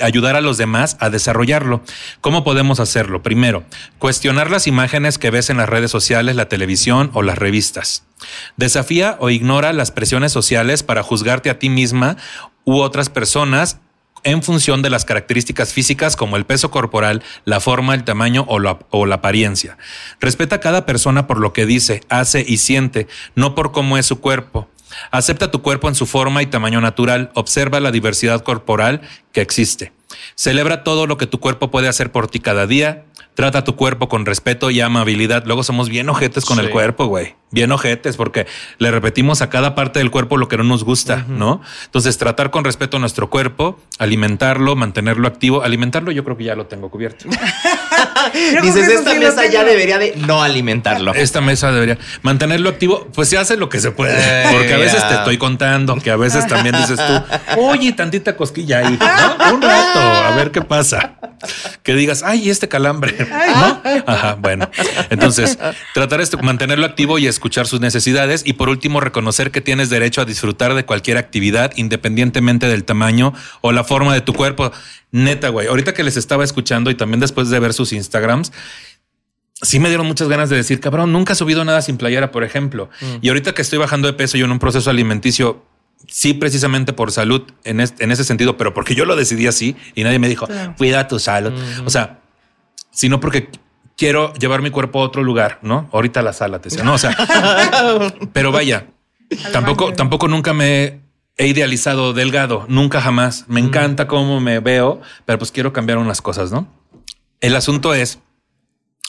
ayudar 0.00 0.36
a 0.36 0.40
los 0.40 0.56
demás 0.56 0.96
a 1.00 1.10
desarrollarlo. 1.10 1.82
¿Cómo 2.20 2.44
podemos 2.44 2.80
hacerlo? 2.80 3.22
Primero, 3.22 3.64
cuestionar 3.98 4.50
las 4.50 4.66
imágenes 4.66 5.18
que 5.18 5.30
ves 5.30 5.50
en 5.50 5.56
las 5.56 5.68
redes 5.68 5.90
sociales, 5.90 6.36
la 6.36 6.48
televisión 6.48 7.10
o 7.14 7.22
las 7.22 7.38
revistas. 7.38 8.04
Desafía 8.56 9.16
o 9.20 9.30
ignora 9.30 9.72
las 9.72 9.90
presiones 9.90 10.32
sociales 10.32 10.82
para 10.82 11.02
juzgarte 11.02 11.50
a 11.50 11.58
ti 11.58 11.68
misma 11.68 12.16
u 12.64 12.80
otras 12.80 13.08
personas 13.10 13.78
en 14.22 14.42
función 14.42 14.82
de 14.82 14.90
las 14.90 15.04
características 15.04 15.72
físicas 15.72 16.16
como 16.16 16.36
el 16.36 16.44
peso 16.44 16.70
corporal, 16.70 17.22
la 17.44 17.60
forma, 17.60 17.94
el 17.94 18.04
tamaño 18.04 18.44
o 18.48 18.58
la, 18.58 19.14
apariencia. 19.14 19.78
Respeta 20.20 20.56
a 20.56 20.60
cada 20.60 20.86
persona 20.86 21.26
por 21.26 21.38
lo 21.38 21.52
que 21.52 21.66
dice, 21.66 22.02
hace 22.08 22.44
y 22.46 22.58
siente, 22.58 23.08
no 23.34 23.54
por 23.54 23.72
cómo 23.72 23.98
es 23.98 24.06
su 24.06 24.20
cuerpo. 24.20 24.68
Acepta 25.10 25.50
tu 25.50 25.62
cuerpo 25.62 25.88
en 25.88 25.94
su 25.94 26.06
forma 26.06 26.42
y 26.42 26.46
tamaño 26.46 26.80
natural, 26.80 27.30
observa 27.34 27.80
la 27.80 27.90
diversidad 27.90 28.42
corporal 28.42 29.00
que 29.32 29.40
existe. 29.40 29.92
Celebra 30.34 30.84
todo 30.84 31.06
lo 31.06 31.16
que 31.16 31.26
tu 31.26 31.38
cuerpo 31.40 31.70
puede 31.70 31.88
hacer 31.88 32.10
por 32.12 32.28
ti 32.28 32.40
cada 32.40 32.66
día. 32.66 33.04
Trata 33.40 33.64
tu 33.64 33.74
cuerpo 33.74 34.06
con 34.10 34.26
respeto 34.26 34.70
y 34.70 34.82
amabilidad. 34.82 35.44
Luego 35.46 35.62
somos 35.62 35.88
bien 35.88 36.10
ojetes 36.10 36.44
con 36.44 36.60
el 36.60 36.68
cuerpo, 36.68 37.06
güey. 37.06 37.36
Bien 37.50 37.72
ojetes 37.72 38.18
porque 38.18 38.46
le 38.76 38.90
repetimos 38.90 39.40
a 39.40 39.48
cada 39.48 39.74
parte 39.74 39.98
del 39.98 40.10
cuerpo 40.10 40.36
lo 40.36 40.46
que 40.46 40.58
no 40.58 40.62
nos 40.62 40.84
gusta, 40.84 41.24
¿no? 41.26 41.62
Entonces, 41.86 42.18
tratar 42.18 42.50
con 42.50 42.64
respeto 42.64 42.98
a 42.98 43.00
nuestro 43.00 43.30
cuerpo, 43.30 43.80
alimentarlo, 43.98 44.76
mantenerlo 44.76 45.26
activo. 45.26 45.62
Alimentarlo 45.62 46.12
yo 46.12 46.22
creo 46.22 46.36
que 46.36 46.44
ya 46.44 46.54
lo 46.54 46.66
tengo 46.66 46.90
cubierto. 46.90 47.30
Dices, 48.62 48.88
esta 48.88 49.12
sí 49.12 49.18
mesa 49.18 49.46
ya 49.46 49.64
debería 49.64 49.98
de 49.98 50.14
no 50.16 50.42
alimentarlo. 50.42 51.14
Esta 51.14 51.40
mesa 51.40 51.72
debería 51.72 51.98
mantenerlo 52.22 52.68
activo, 52.68 53.08
pues 53.14 53.30
se 53.30 53.38
hace 53.38 53.56
lo 53.56 53.70
que 53.70 53.80
se 53.80 53.90
puede, 53.90 54.14
Eh, 54.16 54.48
porque 54.52 54.74
a 54.74 54.78
veces 54.78 55.08
te 55.08 55.14
estoy 55.14 55.38
contando, 55.38 55.96
que 55.96 56.10
a 56.10 56.16
veces 56.16 56.46
también 56.46 56.76
dices 56.76 57.00
tú, 57.04 57.60
oye, 57.60 57.92
tantita 57.92 58.36
cosquilla 58.36 58.80
ahí, 58.80 58.98
¿no? 59.00 59.54
Un 59.54 59.62
rato, 59.62 59.98
a 59.98 60.36
ver 60.36 60.50
qué 60.50 60.60
pasa. 60.60 61.14
Que 61.82 61.94
digas, 61.94 62.22
ay, 62.22 62.50
este 62.50 62.68
calambre, 62.68 63.16
¿no? 63.30 63.82
Ajá, 64.06 64.34
bueno. 64.40 64.68
Entonces, 65.10 65.58
tratar 65.94 66.24
de 66.26 66.36
mantenerlo 66.42 66.86
activo 66.86 67.18
y 67.18 67.26
escuchar 67.26 67.66
sus 67.66 67.80
necesidades 67.80 68.42
y 68.44 68.52
por 68.54 68.68
último 68.68 69.00
reconocer 69.00 69.50
que 69.50 69.60
tienes 69.60 69.90
derecho 69.90 70.20
a 70.20 70.24
disfrutar 70.24 70.74
de 70.74 70.84
cualquier 70.84 71.16
actividad 71.16 71.72
independientemente 71.76 72.66
del 72.68 72.84
tamaño 72.84 73.32
o 73.60 73.72
la 73.72 73.84
forma 73.84 74.12
de 74.14 74.20
tu 74.20 74.32
cuerpo. 74.34 74.72
Neta, 75.12 75.48
güey, 75.48 75.66
ahorita 75.68 75.94
que 75.94 76.02
les 76.04 76.16
estaba 76.16 76.44
escuchando 76.44 76.90
y 76.90 76.94
también 76.94 77.20
después 77.20 77.50
de 77.50 77.58
ver 77.58 77.72
sus 77.72 77.92
Instagrams, 77.92 78.52
sí 79.62 79.78
me 79.80 79.88
dieron 79.88 80.06
muchas 80.06 80.28
ganas 80.28 80.48
de 80.50 80.56
decir, 80.56 80.80
cabrón, 80.80 81.12
nunca 81.12 81.32
he 81.32 81.36
subido 81.36 81.64
nada 81.64 81.82
sin 81.82 81.96
playera, 81.96 82.30
por 82.30 82.44
ejemplo. 82.44 82.88
Y 83.20 83.28
ahorita 83.28 83.52
que 83.52 83.62
estoy 83.62 83.78
bajando 83.78 84.06
de 84.08 84.14
peso 84.14 84.38
yo 84.38 84.44
en 84.46 84.52
un 84.52 84.58
proceso 84.58 84.88
alimenticio, 84.88 85.64
sí, 86.08 86.32
precisamente 86.32 86.92
por 86.94 87.12
salud 87.12 87.42
en, 87.64 87.80
es- 87.80 87.94
en 87.98 88.10
ese 88.10 88.24
sentido, 88.24 88.56
pero 88.56 88.72
porque 88.72 88.94
yo 88.94 89.04
lo 89.04 89.16
decidí 89.16 89.46
así 89.46 89.76
y 89.94 90.02
nadie 90.04 90.18
me 90.18 90.28
dijo, 90.28 90.46
Claro. 90.46 90.74
cuida 90.78 91.06
tu 91.08 91.18
salud. 91.18 91.52
O 91.84 91.90
sea, 91.90 92.19
sino 92.90 93.20
porque 93.20 93.48
quiero 93.96 94.32
llevar 94.34 94.62
mi 94.62 94.70
cuerpo 94.70 95.00
a 95.00 95.04
otro 95.04 95.22
lugar, 95.22 95.58
¿no? 95.62 95.88
Ahorita 95.92 96.20
a 96.20 96.22
la 96.22 96.32
sala, 96.32 96.60
te 96.60 96.68
decía, 96.70 96.84
no, 96.84 96.94
o 96.94 96.98
sea, 96.98 97.14
pero 98.32 98.52
vaya, 98.52 98.86
tampoco, 99.52 99.92
tampoco 99.92 100.28
nunca 100.28 100.52
me 100.52 101.00
he 101.36 101.46
idealizado 101.46 102.12
delgado, 102.12 102.66
nunca 102.68 103.00
jamás. 103.00 103.44
Me 103.48 103.60
encanta 103.60 104.06
cómo 104.06 104.40
me 104.40 104.60
veo, 104.60 105.00
pero 105.24 105.38
pues 105.38 105.50
quiero 105.52 105.72
cambiar 105.72 105.98
unas 105.98 106.20
cosas, 106.22 106.50
¿no? 106.52 106.68
El 107.40 107.56
asunto 107.56 107.94
es, 107.94 108.18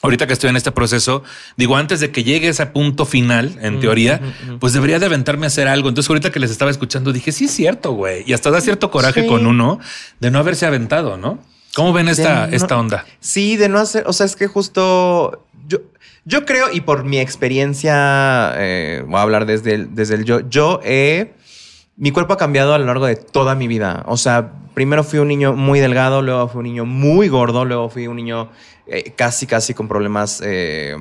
ahorita 0.02 0.28
que 0.28 0.34
estoy 0.34 0.50
en 0.50 0.56
este 0.56 0.72
proceso, 0.72 1.24
digo, 1.58 1.76
antes 1.76 2.00
de 2.00 2.12
que 2.12 2.24
llegue 2.24 2.48
ese 2.48 2.66
punto 2.68 3.06
final, 3.06 3.58
en 3.62 3.80
teoría, 3.82 4.22
pues 4.60 4.72
debería 4.74 4.98
de 5.00 5.08
aventarme 5.08 5.46
a 5.46 5.48
hacer 5.48 5.68
algo. 5.68 5.90
Entonces, 5.90 6.10
ahorita 6.10 6.32
que 6.32 6.40
les 6.40 6.52
estaba 6.52 6.72
escuchando, 6.72 7.12
dije, 7.12 7.32
sí 7.34 7.46
es 7.46 7.52
cierto, 7.52 7.92
güey. 7.92 8.24
Y 8.26 8.34
hasta 8.34 8.50
da 8.50 8.62
cierto 8.62 8.90
coraje 8.92 9.24
Sí. 9.24 9.28
con 9.28 9.46
uno 9.46 9.80
de 10.22 10.32
no 10.32 10.40
haberse 10.40 10.66
aventado, 10.66 11.18
¿no? 11.18 11.40
¿Cómo 11.76 11.94
ven 11.94 12.08
esta, 12.10 12.48
no- 12.48 12.54
esta 12.56 12.78
onda? 12.80 13.06
Sí, 13.20 13.58
de 13.58 13.70
no 13.70 13.80
hacer, 13.80 14.04
o 14.08 14.14
sea, 14.14 14.26
es 14.26 14.36
que 14.36 14.48
justo 14.48 15.46
yo, 15.68 15.80
yo 16.26 16.46
creo 16.46 16.72
y 16.72 16.82
por 16.82 17.04
mi 17.06 17.18
experiencia, 17.20 18.54
eh, 18.58 19.04
voy 19.08 19.18
a 19.18 19.22
hablar 19.22 19.46
desde 19.46 19.74
el, 19.76 19.96
desde 19.96 20.16
el 20.16 20.26
yo, 20.26 20.42
yo 20.50 20.80
he, 20.84 21.34
mi 21.98 22.12
cuerpo 22.12 22.34
ha 22.34 22.38
cambiado 22.38 22.74
a 22.74 22.78
lo 22.80 22.86
largo 22.86 23.06
de 23.06 23.16
toda 23.16 23.56
mi 23.56 23.68
vida. 23.68 24.04
O 24.08 24.18
sea, 24.18 24.52
primero 24.74 25.04
fui 25.04 25.20
un 25.20 25.28
niño 25.28 25.54
muy 25.54 25.80
delgado, 25.80 26.22
luego 26.22 26.48
fui 26.48 26.60
un 26.60 26.66
niño 26.66 26.86
muy 26.86 27.28
gordo, 27.28 27.64
luego 27.66 27.90
fui 27.90 28.08
un 28.08 28.16
niño 28.16 28.50
eh, 28.88 29.14
casi, 29.16 29.46
casi 29.46 29.74
con 29.74 29.88
problemas, 29.88 30.42
eh, 30.44 30.96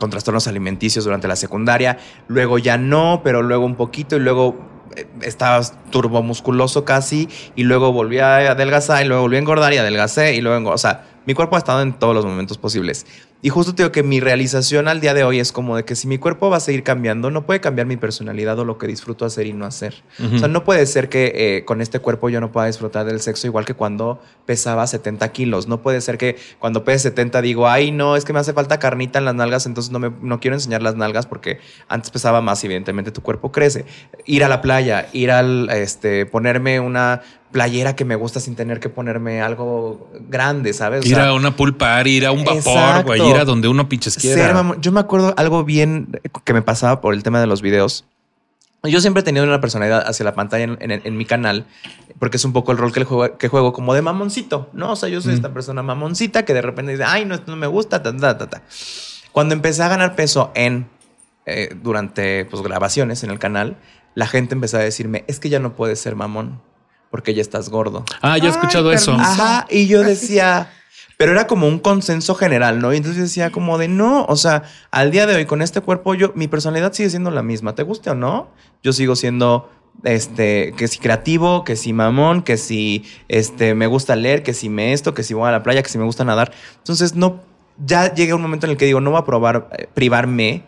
con 0.00 0.10
trastornos 0.10 0.46
alimenticios 0.48 1.04
durante 1.04 1.28
la 1.28 1.36
secundaria, 1.36 1.98
luego 2.28 2.58
ya 2.58 2.78
no, 2.78 3.20
pero 3.22 3.42
luego 3.42 3.64
un 3.66 3.76
poquito 3.76 4.16
y 4.16 4.20
luego 4.20 4.56
eh, 4.58 4.75
estaba 5.22 5.60
turbomusculoso 5.90 6.84
casi 6.84 7.28
y 7.54 7.64
luego 7.64 7.92
volví 7.92 8.18
a 8.18 8.52
adelgazar 8.52 9.04
y 9.04 9.08
luego 9.08 9.22
volví 9.22 9.36
a 9.36 9.40
engordar 9.40 9.72
y 9.72 9.78
adelgacé 9.78 10.34
y 10.34 10.40
luego, 10.40 10.70
o 10.70 10.78
sea, 10.78 11.04
mi 11.26 11.34
cuerpo 11.34 11.56
ha 11.56 11.58
estado 11.58 11.82
en 11.82 11.92
todos 11.92 12.14
los 12.14 12.24
momentos 12.24 12.56
posibles. 12.56 13.06
Y 13.46 13.48
justo 13.48 13.76
te 13.76 13.84
digo 13.84 13.92
que 13.92 14.02
mi 14.02 14.18
realización 14.18 14.88
al 14.88 15.00
día 15.00 15.14
de 15.14 15.22
hoy 15.22 15.38
es 15.38 15.52
como 15.52 15.76
de 15.76 15.84
que 15.84 15.94
si 15.94 16.08
mi 16.08 16.18
cuerpo 16.18 16.50
va 16.50 16.56
a 16.56 16.60
seguir 16.60 16.82
cambiando, 16.82 17.30
no 17.30 17.46
puede 17.46 17.60
cambiar 17.60 17.86
mi 17.86 17.96
personalidad 17.96 18.58
o 18.58 18.64
lo 18.64 18.76
que 18.76 18.88
disfruto 18.88 19.24
hacer 19.24 19.46
y 19.46 19.52
no 19.52 19.66
hacer. 19.66 20.02
O 20.34 20.36
sea, 20.36 20.48
no 20.48 20.64
puede 20.64 20.84
ser 20.84 21.08
que 21.08 21.32
eh, 21.32 21.64
con 21.64 21.80
este 21.80 22.00
cuerpo 22.00 22.28
yo 22.28 22.40
no 22.40 22.50
pueda 22.50 22.66
disfrutar 22.66 23.06
del 23.06 23.20
sexo 23.20 23.46
igual 23.46 23.64
que 23.64 23.74
cuando 23.74 24.20
pesaba 24.46 24.84
70 24.84 25.30
kilos. 25.30 25.68
No 25.68 25.80
puede 25.80 26.00
ser 26.00 26.18
que 26.18 26.34
cuando 26.58 26.82
pese 26.82 27.10
70 27.10 27.40
digo, 27.40 27.68
ay, 27.68 27.92
no, 27.92 28.16
es 28.16 28.24
que 28.24 28.32
me 28.32 28.40
hace 28.40 28.52
falta 28.52 28.80
carnita 28.80 29.20
en 29.20 29.26
las 29.26 29.36
nalgas, 29.36 29.64
entonces 29.66 29.92
no, 29.92 30.00
me, 30.00 30.10
no 30.22 30.40
quiero 30.40 30.56
enseñar 30.56 30.82
las 30.82 30.96
nalgas 30.96 31.26
porque 31.26 31.60
antes 31.86 32.10
pesaba 32.10 32.40
más 32.40 32.64
y 32.64 32.66
evidentemente 32.66 33.12
tu 33.12 33.22
cuerpo 33.22 33.52
crece. 33.52 33.84
Ir 34.24 34.42
a 34.42 34.48
la 34.48 34.60
playa, 34.60 35.08
ir 35.12 35.30
al, 35.30 35.70
este, 35.70 36.26
ponerme 36.26 36.80
una 36.80 37.22
playera 37.52 37.96
que 37.96 38.04
me 38.04 38.16
gusta 38.16 38.40
sin 38.40 38.54
tener 38.54 38.80
que 38.80 38.88
ponerme 38.88 39.40
algo 39.40 40.10
grande, 40.28 40.72
¿sabes? 40.72 41.04
O 41.04 41.08
Ir 41.08 41.14
sea, 41.14 41.28
a 41.28 41.32
una 41.32 41.56
pool 41.56 41.74
party, 41.74 42.10
ir 42.10 42.26
a 42.26 42.32
un 42.32 42.44
vapor, 42.44 43.04
güey, 43.04 43.30
ir 43.30 43.35
a 43.40 43.44
donde 43.44 43.68
uno 43.68 43.88
pinches 43.88 44.16
quiera. 44.16 44.44
ser 44.46 44.54
mamón. 44.54 44.80
Yo 44.80 44.92
me 44.92 45.00
acuerdo 45.00 45.34
algo 45.36 45.64
bien 45.64 46.20
que 46.44 46.52
me 46.52 46.62
pasaba 46.62 47.00
por 47.00 47.14
el 47.14 47.22
tema 47.22 47.40
de 47.40 47.46
los 47.46 47.62
videos. 47.62 48.04
Yo 48.82 49.00
siempre 49.00 49.22
he 49.22 49.24
tenido 49.24 49.44
una 49.44 49.60
personalidad 49.60 50.06
hacia 50.06 50.24
la 50.24 50.34
pantalla 50.34 50.64
en, 50.64 50.78
en- 50.92 51.00
en 51.04 51.16
mi 51.16 51.24
canal, 51.24 51.66
porque 52.20 52.36
es 52.36 52.44
un 52.44 52.52
poco 52.52 52.70
el 52.70 52.78
rol 52.78 52.92
que, 52.92 53.00
el 53.00 53.06
juego, 53.06 53.36
que 53.36 53.48
juego 53.48 53.72
como 53.72 53.94
de 53.94 54.02
mamoncito, 54.02 54.70
¿no? 54.74 54.92
O 54.92 54.96
sea, 54.96 55.08
yo 55.08 55.20
soy 55.20 55.34
esta 55.34 55.52
persona 55.52 55.82
mamoncita 55.82 56.44
que 56.44 56.54
de 56.54 56.62
repente 56.62 56.92
dice, 56.92 57.02
ay, 57.04 57.24
no, 57.24 57.34
esto 57.34 57.50
no 57.50 57.56
me 57.56 57.66
gusta, 57.66 58.02
ta, 58.02 58.16
ta, 58.16 58.38
ta, 58.38 58.48
ta. 58.48 58.62
Cuando 59.32 59.54
empecé 59.54 59.82
a 59.82 59.88
ganar 59.88 60.14
peso 60.14 60.52
en, 60.54 60.88
eh, 61.46 61.74
durante 61.82 62.44
pues, 62.44 62.62
grabaciones 62.62 63.24
en 63.24 63.30
el 63.30 63.40
canal, 63.40 63.76
la 64.14 64.26
gente 64.28 64.54
empezó 64.54 64.76
a 64.76 64.80
decirme, 64.80 65.24
es 65.26 65.40
que 65.40 65.48
ya 65.48 65.58
no 65.58 65.74
puedes 65.74 65.98
ser 65.98 66.14
mamón, 66.14 66.60
porque 67.10 67.34
ya 67.34 67.42
estás 67.42 67.70
gordo. 67.70 68.04
Ah, 68.22 68.38
yo 68.38 68.44
he 68.44 68.48
Ay, 68.48 68.52
escuchado 68.54 68.92
eso. 68.92 69.12
permiso. 69.16 69.30
Ajá, 69.42 69.66
y 69.68 69.88
yo 69.88 70.02
decía, 70.04 70.70
pero 71.16 71.32
era 71.32 71.46
como 71.46 71.66
un 71.66 71.78
consenso 71.78 72.34
general, 72.34 72.80
¿no? 72.80 72.92
Y 72.92 72.98
entonces 72.98 73.22
decía 73.22 73.50
como 73.50 73.78
de 73.78 73.88
no, 73.88 74.24
o 74.26 74.36
sea, 74.36 74.64
al 74.90 75.10
día 75.10 75.26
de 75.26 75.34
hoy 75.34 75.46
con 75.46 75.62
este 75.62 75.80
cuerpo 75.80 76.14
yo, 76.14 76.32
mi 76.34 76.48
personalidad 76.48 76.92
sigue 76.92 77.10
siendo 77.10 77.30
la 77.30 77.42
misma, 77.42 77.74
¿te 77.74 77.82
guste 77.82 78.10
o 78.10 78.14
no? 78.14 78.50
Yo 78.82 78.92
sigo 78.92 79.16
siendo, 79.16 79.70
este, 80.04 80.74
que 80.76 80.88
si 80.88 80.98
creativo, 80.98 81.64
que 81.64 81.76
si 81.76 81.92
mamón, 81.92 82.42
que 82.42 82.56
si, 82.58 83.04
este, 83.28 83.74
me 83.74 83.86
gusta 83.86 84.14
leer, 84.14 84.42
que 84.42 84.52
si 84.52 84.68
me 84.68 84.92
esto, 84.92 85.14
que 85.14 85.22
si 85.22 85.32
voy 85.32 85.48
a 85.48 85.52
la 85.52 85.62
playa, 85.62 85.82
que 85.82 85.88
si 85.88 85.98
me 85.98 86.04
gusta 86.04 86.24
nadar. 86.24 86.52
Entonces 86.78 87.14
no, 87.14 87.40
ya 87.84 88.12
llega 88.12 88.34
un 88.34 88.42
momento 88.42 88.66
en 88.66 88.72
el 88.72 88.76
que 88.76 88.84
digo, 88.84 89.00
no 89.00 89.10
voy 89.10 89.20
a 89.20 89.24
probar, 89.24 89.70
eh, 89.78 89.88
privarme 89.92 90.64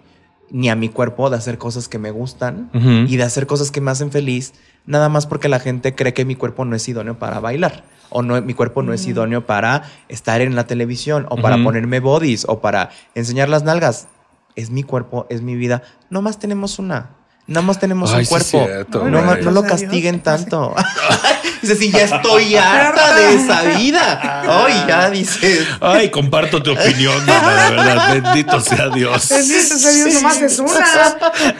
ni 0.50 0.70
a 0.70 0.76
mi 0.76 0.88
cuerpo 0.88 1.28
de 1.28 1.36
hacer 1.36 1.58
cosas 1.58 1.88
que 1.88 1.98
me 1.98 2.10
gustan 2.10 2.70
y 3.06 3.18
de 3.18 3.22
hacer 3.22 3.46
cosas 3.46 3.70
que 3.70 3.82
me 3.82 3.90
hacen 3.90 4.10
feliz, 4.10 4.54
nada 4.86 5.10
más 5.10 5.26
porque 5.26 5.46
la 5.46 5.60
gente 5.60 5.94
cree 5.94 6.14
que 6.14 6.24
mi 6.24 6.36
cuerpo 6.36 6.64
no 6.64 6.74
es 6.74 6.88
idóneo 6.88 7.18
para 7.18 7.38
bailar. 7.38 7.84
O 8.10 8.22
no, 8.22 8.40
mi 8.42 8.54
cuerpo 8.54 8.82
no 8.82 8.92
es 8.92 9.06
idóneo 9.06 9.46
para 9.46 9.82
estar 10.08 10.40
en 10.40 10.54
la 10.56 10.66
televisión, 10.66 11.26
o 11.30 11.36
para 11.36 11.62
ponerme 11.62 12.00
bodies, 12.00 12.44
o 12.48 12.60
para 12.60 12.90
enseñar 13.14 13.48
las 13.48 13.62
nalgas. 13.64 14.08
Es 14.56 14.70
mi 14.70 14.82
cuerpo, 14.82 15.26
es 15.30 15.42
mi 15.42 15.54
vida. 15.56 15.82
No 16.10 16.22
más 16.22 16.38
tenemos 16.38 16.78
una. 16.78 17.10
No 17.46 17.62
más 17.62 17.78
tenemos 17.80 18.10
Ay, 18.12 18.20
un 18.20 18.24
sí 18.24 18.28
cuerpo. 18.30 18.64
cierto, 18.66 19.08
no, 19.08 19.24
güey. 19.24 19.42
no 19.42 19.50
lo 19.52 19.62
castiguen 19.62 20.20
tanto. 20.20 20.74
Dice, 21.62 21.76
sí, 21.76 21.90
ya 21.90 22.02
estoy 22.02 22.54
harta 22.56 23.16
de 23.16 23.34
esa 23.34 23.62
vida. 23.78 24.64
Ay, 24.64 24.84
ya 24.86 25.10
dices. 25.10 25.66
Ay, 25.80 26.10
comparto 26.10 26.62
tu 26.62 26.72
opinión, 26.72 27.24
mana, 27.26 27.70
de 27.70 27.76
verdad. 27.76 28.22
Bendito 28.22 28.60
sea 28.60 28.88
Dios. 28.90 29.28
Bendito 29.30 29.78
sea 29.78 29.90
Dios, 29.92 30.14
nomás 30.14 30.42
es 30.42 30.58
una. 30.58 30.70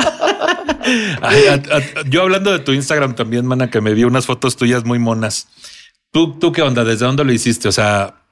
Ay, 1.22 1.46
a- 1.48 1.76
a- 1.76 2.02
yo 2.08 2.22
hablando 2.22 2.52
de 2.52 2.58
tu 2.60 2.72
Instagram 2.72 3.14
también, 3.14 3.46
mana, 3.46 3.70
que 3.70 3.80
me 3.80 3.94
vi 3.94 4.04
unas 4.04 4.26
fotos 4.26 4.56
tuyas 4.56 4.84
muy 4.84 4.98
monas. 4.98 5.48
¿Tú, 6.10 6.38
¿Tú 6.38 6.52
qué 6.52 6.62
onda? 6.62 6.84
¿Desde 6.84 7.06
dónde 7.06 7.24
lo 7.24 7.32
hiciste? 7.32 7.68
O 7.68 7.72
sea, 7.72 8.22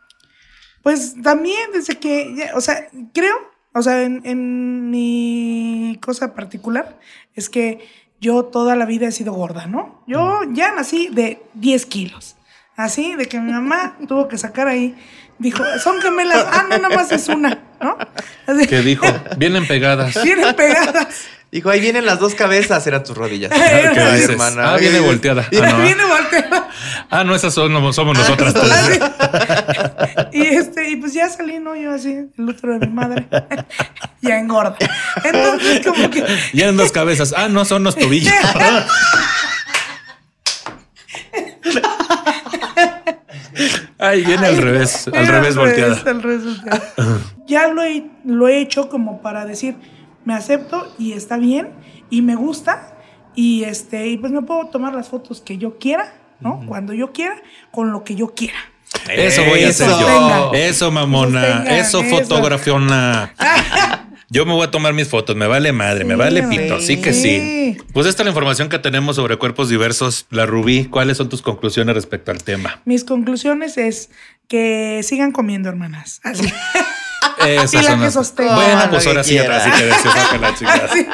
Pues 0.82 1.14
también 1.22 1.72
desde 1.72 1.98
que, 1.98 2.50
o 2.54 2.60
sea, 2.60 2.88
creo, 3.12 3.36
o 3.74 3.82
sea, 3.82 4.02
en, 4.02 4.22
en 4.24 4.90
mi 4.90 5.98
cosa 6.00 6.34
particular 6.34 6.98
es 7.34 7.50
que 7.50 7.86
yo 8.20 8.44
toda 8.44 8.76
la 8.76 8.86
vida 8.86 9.08
he 9.08 9.12
sido 9.12 9.32
gorda, 9.32 9.66
¿no? 9.66 10.02
Yo 10.06 10.40
ya 10.52 10.72
nací 10.74 11.08
de 11.08 11.42
10 11.54 11.86
kilos. 11.86 12.36
Así, 12.76 13.14
de 13.14 13.26
que 13.26 13.40
mi 13.40 13.52
mamá 13.52 13.96
tuvo 14.08 14.28
que 14.28 14.38
sacar 14.38 14.68
ahí, 14.68 14.94
dijo, 15.38 15.64
son 15.82 16.00
gemelas, 16.00 16.46
ah, 16.50 16.64
no, 16.68 16.78
nada 16.78 16.94
más 16.94 17.10
es 17.12 17.28
una, 17.28 17.58
¿no? 17.80 17.96
Así, 18.46 18.66
¿qué 18.66 18.80
dijo? 18.82 19.06
Vienen 19.38 19.66
pegadas. 19.66 20.22
Vienen 20.24 20.54
pegadas. 20.54 21.26
Dijo, 21.52 21.70
ahí 21.70 21.80
vienen 21.80 22.04
las 22.04 22.18
dos 22.18 22.34
cabezas, 22.34 22.86
eran 22.86 23.04
tus 23.04 23.16
rodillas. 23.16 23.50
¿Qué 23.54 23.58
Ay, 23.60 24.14
dices? 24.16 24.30
hermana. 24.30 24.74
Ah, 24.74 24.76
viene 24.76 25.00
volteada. 25.00 25.46
Ah, 25.62 25.70
no, 25.72 25.80
viene 25.82 26.04
volteada. 26.04 26.68
ah, 27.08 27.24
no, 27.24 27.34
esas 27.34 27.54
son, 27.54 27.72
no, 27.72 27.92
somos 27.92 28.16
nosotras. 28.18 28.54
Así. 28.56 28.98
Y 30.32 30.42
este, 30.42 30.90
y 30.90 30.96
pues 30.96 31.14
ya 31.14 31.28
salí, 31.30 31.58
¿no? 31.58 31.74
Yo 31.76 31.92
así, 31.92 32.10
el 32.36 32.44
útero 32.48 32.78
de 32.78 32.86
mi 32.86 32.92
madre. 32.92 33.26
ya 34.20 34.38
engorda. 34.38 34.76
Entonces, 35.24 35.86
como 35.86 36.10
que. 36.10 36.24
Ya 36.52 36.68
en 36.68 36.76
dos 36.76 36.92
cabezas. 36.92 37.32
Ah, 37.36 37.48
no, 37.48 37.64
son 37.64 37.84
los 37.84 37.96
tobillos. 37.96 38.32
Ay, 43.98 44.24
viene 44.24 44.46
al 44.46 44.58
revés, 44.58 45.08
al 45.08 45.14
Era 45.14 45.40
revés 45.40 45.56
volteada. 45.56 45.96
al 46.10 46.22
revés 46.22 46.44
volteada. 46.44 46.82
ya 47.46 47.68
lo 47.68 47.82
he, 47.82 48.04
lo 48.24 48.48
he 48.48 48.60
hecho 48.60 48.88
como 48.90 49.22
para 49.22 49.46
decir, 49.46 49.76
me 50.26 50.34
acepto 50.34 50.92
y 50.98 51.12
está 51.12 51.38
bien 51.38 51.70
y 52.10 52.20
me 52.20 52.34
gusta 52.34 52.98
y 53.34 53.64
este 53.64 54.08
y 54.08 54.18
pues 54.18 54.32
me 54.32 54.42
puedo 54.42 54.66
tomar 54.66 54.92
las 54.92 55.08
fotos 55.08 55.40
que 55.40 55.56
yo 55.56 55.78
quiera, 55.78 56.12
¿no? 56.40 56.64
Cuando 56.66 56.92
yo 56.92 57.12
quiera, 57.12 57.36
con 57.70 57.92
lo 57.92 58.04
que 58.04 58.16
yo 58.16 58.34
quiera. 58.34 58.58
Eso 59.08 59.44
voy 59.44 59.62
a 59.64 59.68
hacer 59.68 59.88
yo. 59.88 60.52
Eso, 60.52 60.90
mamona. 60.90 61.64
Eso, 61.78 62.02
fotografiona. 62.02 63.32
Yo 64.28 64.44
me 64.44 64.54
voy 64.54 64.64
a 64.64 64.72
tomar 64.72 64.92
mis 64.92 65.06
fotos, 65.06 65.36
me 65.36 65.46
vale 65.46 65.70
madre, 65.70 66.04
me 66.04 66.16
vale 66.16 66.42
pito, 66.42 66.80
sí 66.80 67.00
que 67.00 67.12
sí. 67.12 67.76
Pues 67.92 68.08
esta 68.08 68.22
es 68.22 68.24
la 68.24 68.30
información 68.30 68.68
que 68.68 68.80
tenemos 68.80 69.14
sobre 69.14 69.36
cuerpos 69.36 69.68
diversos. 69.68 70.26
La 70.30 70.46
Rubí, 70.46 70.86
¿cuáles 70.86 71.18
son 71.18 71.28
tus 71.28 71.42
conclusiones 71.42 71.94
respecto 71.94 72.32
al 72.32 72.42
tema? 72.42 72.80
Mis 72.84 73.04
conclusiones 73.04 73.78
es 73.78 74.10
que 74.48 75.00
sigan 75.04 75.30
comiendo, 75.30 75.68
hermanas. 75.68 76.20
Así. 76.24 76.44
Esas 77.46 77.74
Y 77.74 77.82
la 77.82 77.98
que 78.00 78.10
sostenga. 78.10 78.54
Bueno, 78.56 78.82
pues 78.90 79.06
ahora 79.06 79.22
sí, 79.24 79.30
quiera. 79.30 79.56
así 79.56 79.70
que 79.70 79.84
decía, 79.84 80.10
saca 80.12 80.38
la. 80.38 80.48
Así. 80.84 81.06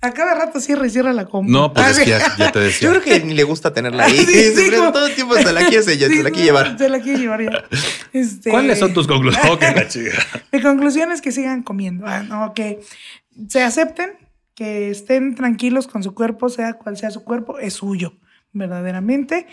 A 0.00 0.12
cada 0.12 0.32
rato 0.36 0.60
cierra 0.60 0.86
y 0.86 0.90
cierra 0.90 1.12
la 1.12 1.24
compra. 1.26 1.52
No, 1.52 1.72
pues 1.72 1.88
es 1.88 1.98
que 2.04 2.10
ya, 2.10 2.36
ya 2.36 2.52
te 2.52 2.60
Yo 2.60 2.64
decía. 2.66 2.88
creo 2.90 3.02
que 3.02 3.18
ni 3.20 3.34
le 3.34 3.42
gusta 3.42 3.72
tenerla 3.72 4.04
ahí. 4.04 4.16
Sí, 4.26 4.54
sí, 4.54 4.70
como- 4.70 4.92
todo 4.92 5.06
el 5.08 5.14
tiempo 5.16 5.34
se 5.34 5.52
la 5.52 5.66
quiere, 5.66 5.82
Sí, 5.82 5.98
se 5.98 6.22
la 6.22 6.30
quiere 6.30 6.44
llevar. 6.44 6.78
Se 6.78 6.88
la 6.88 7.00
quiere 7.00 7.18
llevar 7.18 7.42
ya. 7.42 7.64
Este, 8.12 8.50
¿Cuáles 8.50 8.78
son 8.78 8.94
tus 8.94 9.08
conclusiones? 9.08 9.58
Que 9.58 9.72
la 9.74 9.88
chingada. 9.88 10.24
Mi 10.52 10.60
conclusión 10.62 11.10
es 11.10 11.20
que 11.20 11.32
sigan 11.32 11.64
comiendo, 11.64 12.06
ah, 12.06 12.22
no, 12.22 12.54
que 12.54 12.78
se 13.48 13.60
acepten, 13.64 14.12
que 14.54 14.90
estén 14.90 15.34
tranquilos 15.34 15.88
con 15.88 16.04
su 16.04 16.14
cuerpo, 16.14 16.48
sea 16.48 16.74
cual 16.74 16.96
sea 16.96 17.10
su 17.10 17.24
cuerpo, 17.24 17.58
es 17.58 17.74
suyo, 17.74 18.12
verdaderamente. 18.58 19.46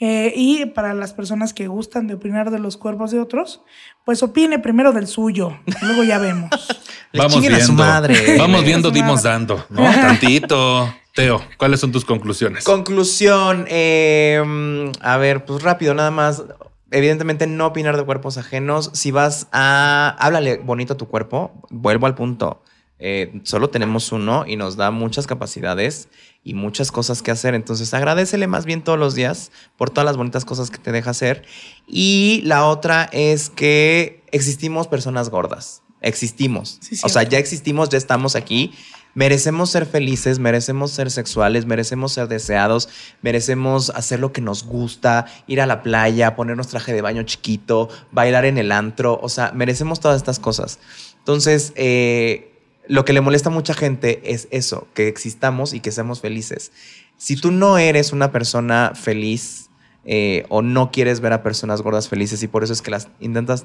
Eh, 0.00 0.32
y 0.34 0.66
para 0.66 0.94
las 0.94 1.12
personas 1.12 1.52
que 1.54 1.68
gustan 1.68 2.06
de 2.08 2.14
opinar 2.14 2.50
de 2.50 2.58
los 2.58 2.76
cuerpos 2.76 3.10
de 3.12 3.20
otros, 3.20 3.62
pues 4.04 4.22
opine 4.22 4.58
primero 4.58 4.92
del 4.92 5.06
suyo, 5.06 5.58
luego 5.82 6.02
ya 6.04 6.18
vemos. 6.18 6.50
Vamos 7.14 7.36
a 7.36 7.40
viendo. 7.40 7.60
su 7.60 7.72
madre. 7.74 8.38
Vamos 8.38 8.62
A 8.62 8.64
viendo, 8.64 8.88
su 8.88 8.94
dimos 8.94 9.22
madre. 9.22 9.30
dando, 9.30 9.66
¿no? 9.68 9.82
Tantito. 9.92 10.94
Teo, 11.14 11.42
¿cuáles 11.58 11.78
son 11.78 11.92
tus 11.92 12.04
conclusiones? 12.06 12.64
Conclusión. 12.64 13.66
eh, 13.68 14.42
mm, 14.44 14.92
a 15.02 15.18
ver, 15.18 15.44
pues 15.44 15.62
rápido, 15.62 15.92
nada 15.92 16.10
más. 16.10 16.42
Evidentemente, 16.90 17.46
no 17.46 17.66
opinar 17.66 17.96
de 17.96 18.04
cuerpos 18.04 18.38
ajenos. 18.38 18.90
Si 18.94 19.10
vas 19.10 19.46
a. 19.52 20.16
Háblale 20.18 20.56
bonito 20.56 20.94
a 20.94 20.96
tu 20.96 21.08
cuerpo. 21.08 21.52
Vuelvo 21.70 22.06
al 22.06 22.14
punto. 22.14 22.62
Eh, 23.04 23.40
solo 23.42 23.68
tenemos 23.68 24.12
uno 24.12 24.44
y 24.46 24.54
nos 24.54 24.76
da 24.76 24.92
muchas 24.92 25.26
capacidades 25.26 26.08
y 26.44 26.54
muchas 26.54 26.92
cosas 26.92 27.20
que 27.20 27.32
hacer. 27.32 27.52
Entonces, 27.56 27.92
agradecele 27.94 28.46
más 28.46 28.64
bien 28.64 28.82
todos 28.84 28.96
los 28.96 29.16
días 29.16 29.50
por 29.76 29.90
todas 29.90 30.04
las 30.04 30.16
bonitas 30.16 30.44
cosas 30.44 30.70
que 30.70 30.78
te 30.78 30.92
deja 30.92 31.10
hacer. 31.10 31.44
Y 31.88 32.42
la 32.44 32.64
otra 32.64 33.10
es 33.12 33.50
que 33.50 34.22
existimos 34.30 34.86
personas 34.86 35.30
gordas. 35.30 35.82
Existimos. 36.00 36.78
Sí, 36.80 36.96
o 37.02 37.08
sea, 37.08 37.24
ya 37.24 37.38
existimos, 37.38 37.88
ya 37.88 37.98
estamos 37.98 38.36
aquí. 38.36 38.72
Merecemos 39.14 39.70
ser 39.70 39.84
felices, 39.84 40.38
merecemos 40.38 40.92
ser 40.92 41.10
sexuales, 41.10 41.66
merecemos 41.66 42.12
ser 42.12 42.28
deseados, 42.28 42.88
merecemos 43.20 43.90
hacer 43.90 44.20
lo 44.20 44.32
que 44.32 44.40
nos 44.40 44.64
gusta, 44.64 45.26
ir 45.48 45.60
a 45.60 45.66
la 45.66 45.82
playa, 45.82 46.36
ponernos 46.36 46.68
traje 46.68 46.92
de 46.92 47.02
baño 47.02 47.24
chiquito, 47.24 47.88
bailar 48.12 48.44
en 48.44 48.58
el 48.58 48.70
antro, 48.70 49.18
o 49.20 49.28
sea, 49.28 49.50
merecemos 49.52 50.00
todas 50.00 50.16
estas 50.16 50.38
cosas. 50.38 50.78
Entonces, 51.18 51.72
eh, 51.76 52.51
lo 52.92 53.06
que 53.06 53.14
le 53.14 53.22
molesta 53.22 53.48
a 53.48 53.52
mucha 53.52 53.72
gente 53.72 54.20
es 54.22 54.48
eso, 54.50 54.86
que 54.92 55.08
existamos 55.08 55.72
y 55.72 55.80
que 55.80 55.90
seamos 55.90 56.20
felices. 56.20 56.72
Si 57.16 57.36
tú 57.36 57.50
no 57.50 57.78
eres 57.78 58.12
una 58.12 58.32
persona 58.32 58.92
feliz 58.94 59.70
eh, 60.04 60.44
o 60.50 60.60
no 60.60 60.90
quieres 60.90 61.20
ver 61.20 61.32
a 61.32 61.42
personas 61.42 61.80
gordas 61.80 62.10
felices 62.10 62.42
y 62.42 62.48
por 62.48 62.64
eso 62.64 62.74
es 62.74 62.82
que 62.82 62.90
las 62.90 63.08
intentas 63.18 63.64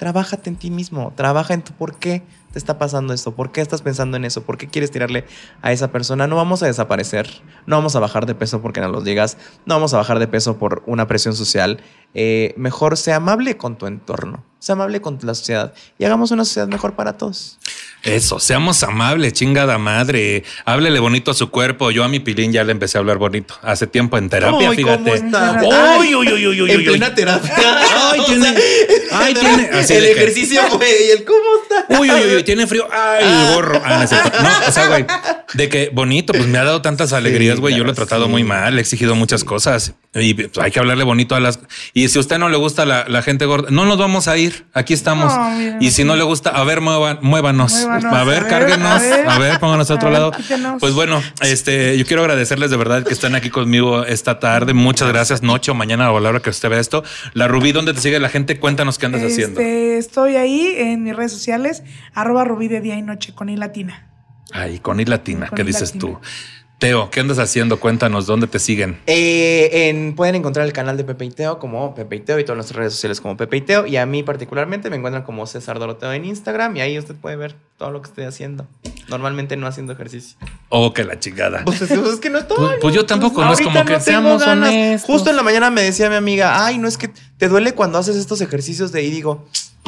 Trabájate 0.00 0.48
en 0.48 0.56
ti 0.56 0.70
mismo, 0.70 1.12
trabaja 1.14 1.52
en 1.52 1.60
tu 1.60 1.74
por 1.74 1.98
qué 1.98 2.22
te 2.54 2.58
está 2.58 2.78
pasando 2.78 3.12
esto, 3.12 3.34
por 3.36 3.52
qué 3.52 3.60
estás 3.60 3.82
pensando 3.82 4.16
en 4.16 4.24
eso, 4.24 4.44
por 4.44 4.56
qué 4.56 4.66
quieres 4.66 4.90
tirarle 4.90 5.26
a 5.60 5.72
esa 5.72 5.92
persona. 5.92 6.26
No 6.26 6.36
vamos 6.36 6.62
a 6.62 6.66
desaparecer, 6.66 7.28
no 7.66 7.76
vamos 7.76 7.94
a 7.96 8.00
bajar 8.00 8.24
de 8.24 8.34
peso 8.34 8.62
porque 8.62 8.80
nos 8.80 8.90
lo 8.92 9.02
digas, 9.02 9.36
no 9.66 9.74
vamos 9.74 9.92
a 9.92 9.98
bajar 9.98 10.18
de 10.18 10.26
peso 10.26 10.56
por 10.56 10.82
una 10.86 11.06
presión 11.06 11.34
social. 11.36 11.82
Eh, 12.14 12.54
mejor 12.56 12.96
sea 12.96 13.16
amable 13.16 13.58
con 13.58 13.76
tu 13.76 13.86
entorno, 13.86 14.42
sea 14.58 14.72
amable 14.72 15.02
con 15.02 15.18
la 15.20 15.34
sociedad 15.34 15.74
y 15.98 16.06
hagamos 16.06 16.30
una 16.30 16.46
sociedad 16.46 16.68
mejor 16.68 16.94
para 16.94 17.18
todos. 17.18 17.58
Eso, 18.02 18.40
seamos 18.40 18.82
amables, 18.82 19.32
chingada 19.34 19.76
madre. 19.78 20.42
Háblele 20.64 20.98
bonito 21.00 21.30
a 21.30 21.34
su 21.34 21.50
cuerpo. 21.50 21.90
Yo 21.90 22.02
a 22.04 22.08
mi 22.08 22.18
pilín 22.20 22.52
ya 22.52 22.64
le 22.64 22.72
empecé 22.72 22.96
a 22.96 23.00
hablar 23.00 23.18
bonito. 23.18 23.54
Hace 23.62 23.86
tiempo 23.86 24.16
en 24.16 24.28
terapia, 24.30 24.70
fíjate. 24.72 25.02
¿cómo 25.02 25.14
está? 25.14 25.60
Uy, 25.98 26.14
uy, 26.14 26.32
uy, 26.32 26.46
uy, 26.46 26.62
uy, 26.62 26.70
en 26.70 26.84
plena 26.84 27.14
terapia. 27.14 27.52
Ay, 28.12 28.20
tiene- 28.26 28.54
ay, 29.12 29.34
tiene- 29.34 29.70
el 29.70 30.04
ejercicio, 30.06 30.60
güey, 30.72 31.10
el 31.10 31.24
cómo 31.24 31.38
está. 31.62 32.00
Uy, 32.00 32.10
uy, 32.10 32.36
uy, 32.36 32.42
tiene 32.44 32.66
frío. 32.66 32.86
Ay, 32.92 33.24
el 33.24 33.54
gorro. 33.54 33.82
Ah, 33.84 34.06
no. 34.10 34.42
No, 34.42 34.68
o 34.68 34.72
sea, 34.72 34.88
güey, 34.88 35.04
De 35.54 35.68
que 35.68 35.90
bonito, 35.92 36.32
pues 36.32 36.46
me 36.46 36.58
ha 36.58 36.64
dado 36.64 36.80
tantas 36.82 37.12
alegrías, 37.12 37.58
güey. 37.60 37.74
yo 37.76 37.84
lo 37.84 37.92
he 37.92 37.94
tratado 37.94 38.28
muy 38.28 38.44
mal, 38.44 38.78
he 38.78 38.80
exigido 38.80 39.14
muchas 39.14 39.44
cosas 39.44 39.94
y 40.14 40.34
pues, 40.34 40.50
hay 40.58 40.70
que 40.70 40.78
hablarle 40.78 41.04
bonito 41.04 41.34
a 41.34 41.40
las. 41.40 41.58
Y 41.92 42.08
si 42.08 42.18
a 42.18 42.20
usted 42.20 42.38
no 42.38 42.48
le 42.48 42.56
gusta 42.56 42.84
la, 42.86 43.04
la 43.08 43.22
gente 43.22 43.44
gorda, 43.46 43.68
no 43.70 43.84
nos 43.84 43.98
vamos 43.98 44.26
a 44.28 44.36
ir. 44.38 44.64
Aquí 44.74 44.94
estamos. 44.94 45.32
Y 45.80 45.90
si 45.90 46.04
no 46.04 46.16
le 46.16 46.22
gusta, 46.22 46.50
a 46.50 46.64
ver, 46.64 46.80
muevan, 46.80 47.18
muévanos. 47.22 47.72
Muévanos, 47.98 48.12
a 48.20 48.24
ver, 48.24 48.36
a 48.38 48.40
ver, 48.40 48.48
cárguenos. 48.48 48.86
a 48.86 48.98
ver. 48.98 49.28
A 49.28 49.38
ver, 49.38 49.58
pónganos 49.60 49.90
a 49.90 49.94
otro 49.94 50.08
A 50.08 50.10
ver, 50.10 50.20
lado. 50.20 50.32
quítenos. 50.32 50.80
Pues 50.80 50.94
bueno, 50.94 51.22
este, 51.42 51.96
yo 51.98 52.04
quiero 52.06 52.22
agradecerles 52.22 52.70
de 52.70 52.76
verdad 52.76 53.04
que 53.04 53.12
están 53.12 53.34
aquí 53.34 53.50
conmigo 53.50 54.04
esta 54.04 54.38
tarde. 54.38 54.72
Muchas 54.72 55.08
gracias, 55.08 55.42
noche 55.42 55.70
o 55.70 55.74
mañana 55.74 56.10
o 56.12 56.18
a 56.18 56.20
la 56.20 56.28
hora 56.30 56.40
que 56.40 56.50
usted 56.50 56.68
vea 56.68 56.80
esto. 56.80 57.02
La 57.34 57.48
Rubí, 57.48 57.72
¿dónde 57.72 57.92
te 57.94 58.00
sigue 58.00 58.18
la 58.20 58.28
gente? 58.28 58.58
Cuéntanos 58.58 58.98
qué 58.98 59.06
andas 59.06 59.22
haciendo. 59.22 59.60
Este, 59.60 59.98
estoy 59.98 60.36
ahí 60.36 60.74
en 60.76 61.02
mis 61.02 61.14
redes 61.16 61.32
sociales, 61.32 61.82
arroba 62.14 62.44
rubí 62.44 62.68
de 62.68 62.80
día 62.80 62.96
y 62.96 63.02
noche 63.02 63.34
con 63.34 63.48
i 63.48 63.56
latina. 63.56 64.06
Ay, 64.52 64.80
con 64.80 64.98
I 64.98 65.04
latina, 65.04 65.46
Con 65.46 65.56
¿qué 65.56 65.62
I 65.62 65.66
dices 65.66 65.94
latina. 65.94 66.00
tú? 66.14 66.20
Teo, 66.80 67.10
¿qué 67.10 67.20
andas 67.20 67.38
haciendo? 67.38 67.78
Cuéntanos, 67.78 68.24
¿dónde 68.26 68.46
te 68.46 68.58
siguen? 68.58 68.98
Eh, 69.06 69.90
en- 69.90 70.14
pueden 70.14 70.34
encontrar 70.34 70.64
el 70.64 70.72
canal 70.72 70.96
de 70.96 71.04
Pepe 71.04 71.26
y 71.26 71.30
Teo 71.30 71.58
como 71.58 71.94
Pepe 71.94 72.16
y 72.16 72.20
Teo 72.20 72.38
y 72.38 72.44
todas 72.44 72.56
nuestras 72.56 72.78
redes 72.78 72.94
sociales 72.94 73.20
como 73.20 73.36
Pepe 73.36 73.58
y 73.58 73.60
Teo. 73.60 73.86
Y 73.86 73.98
a 73.98 74.06
mí 74.06 74.22
particularmente 74.22 74.88
me 74.88 74.96
encuentran 74.96 75.22
como 75.24 75.46
César 75.46 75.78
Doroteo 75.78 76.10
en 76.14 76.24
Instagram 76.24 76.74
y 76.78 76.80
ahí 76.80 76.98
usted 76.98 77.14
puede 77.16 77.36
ver 77.36 77.54
todo 77.76 77.90
lo 77.90 78.00
que 78.00 78.08
estoy 78.08 78.24
haciendo. 78.24 78.66
Normalmente 79.08 79.58
no 79.58 79.66
haciendo 79.66 79.92
ejercicio. 79.92 80.38
Oh, 80.70 80.94
que 80.94 81.04
la 81.04 81.18
chingada. 81.20 81.64
Pues 81.66 81.82
es, 81.82 81.90
es 81.90 82.18
que 82.18 82.30
no 82.30 82.38
estoy. 82.38 82.56
Pues- 82.56 82.78
pues 82.80 82.94
yo 82.94 83.04
tampoco, 83.04 83.44
no 83.44 83.52
es 83.52 83.60
como 83.60 83.84
que 83.84 84.00
seamos 84.00 84.42
honestos. 84.46 85.06
Justo 85.06 85.28
en 85.28 85.36
la 85.36 85.42
mañana 85.42 85.68
me 85.70 85.82
decía 85.82 86.08
mi 86.08 86.16
amiga, 86.16 86.64
ay, 86.64 86.78
no 86.78 86.88
es 86.88 86.96
que 86.96 87.10
te 87.36 87.48
duele 87.48 87.74
cuando 87.74 87.98
haces 87.98 88.16
estos 88.16 88.40
ejercicios 88.40 88.90
de 88.90 89.02
y 89.02 89.10
digo, 89.10 89.44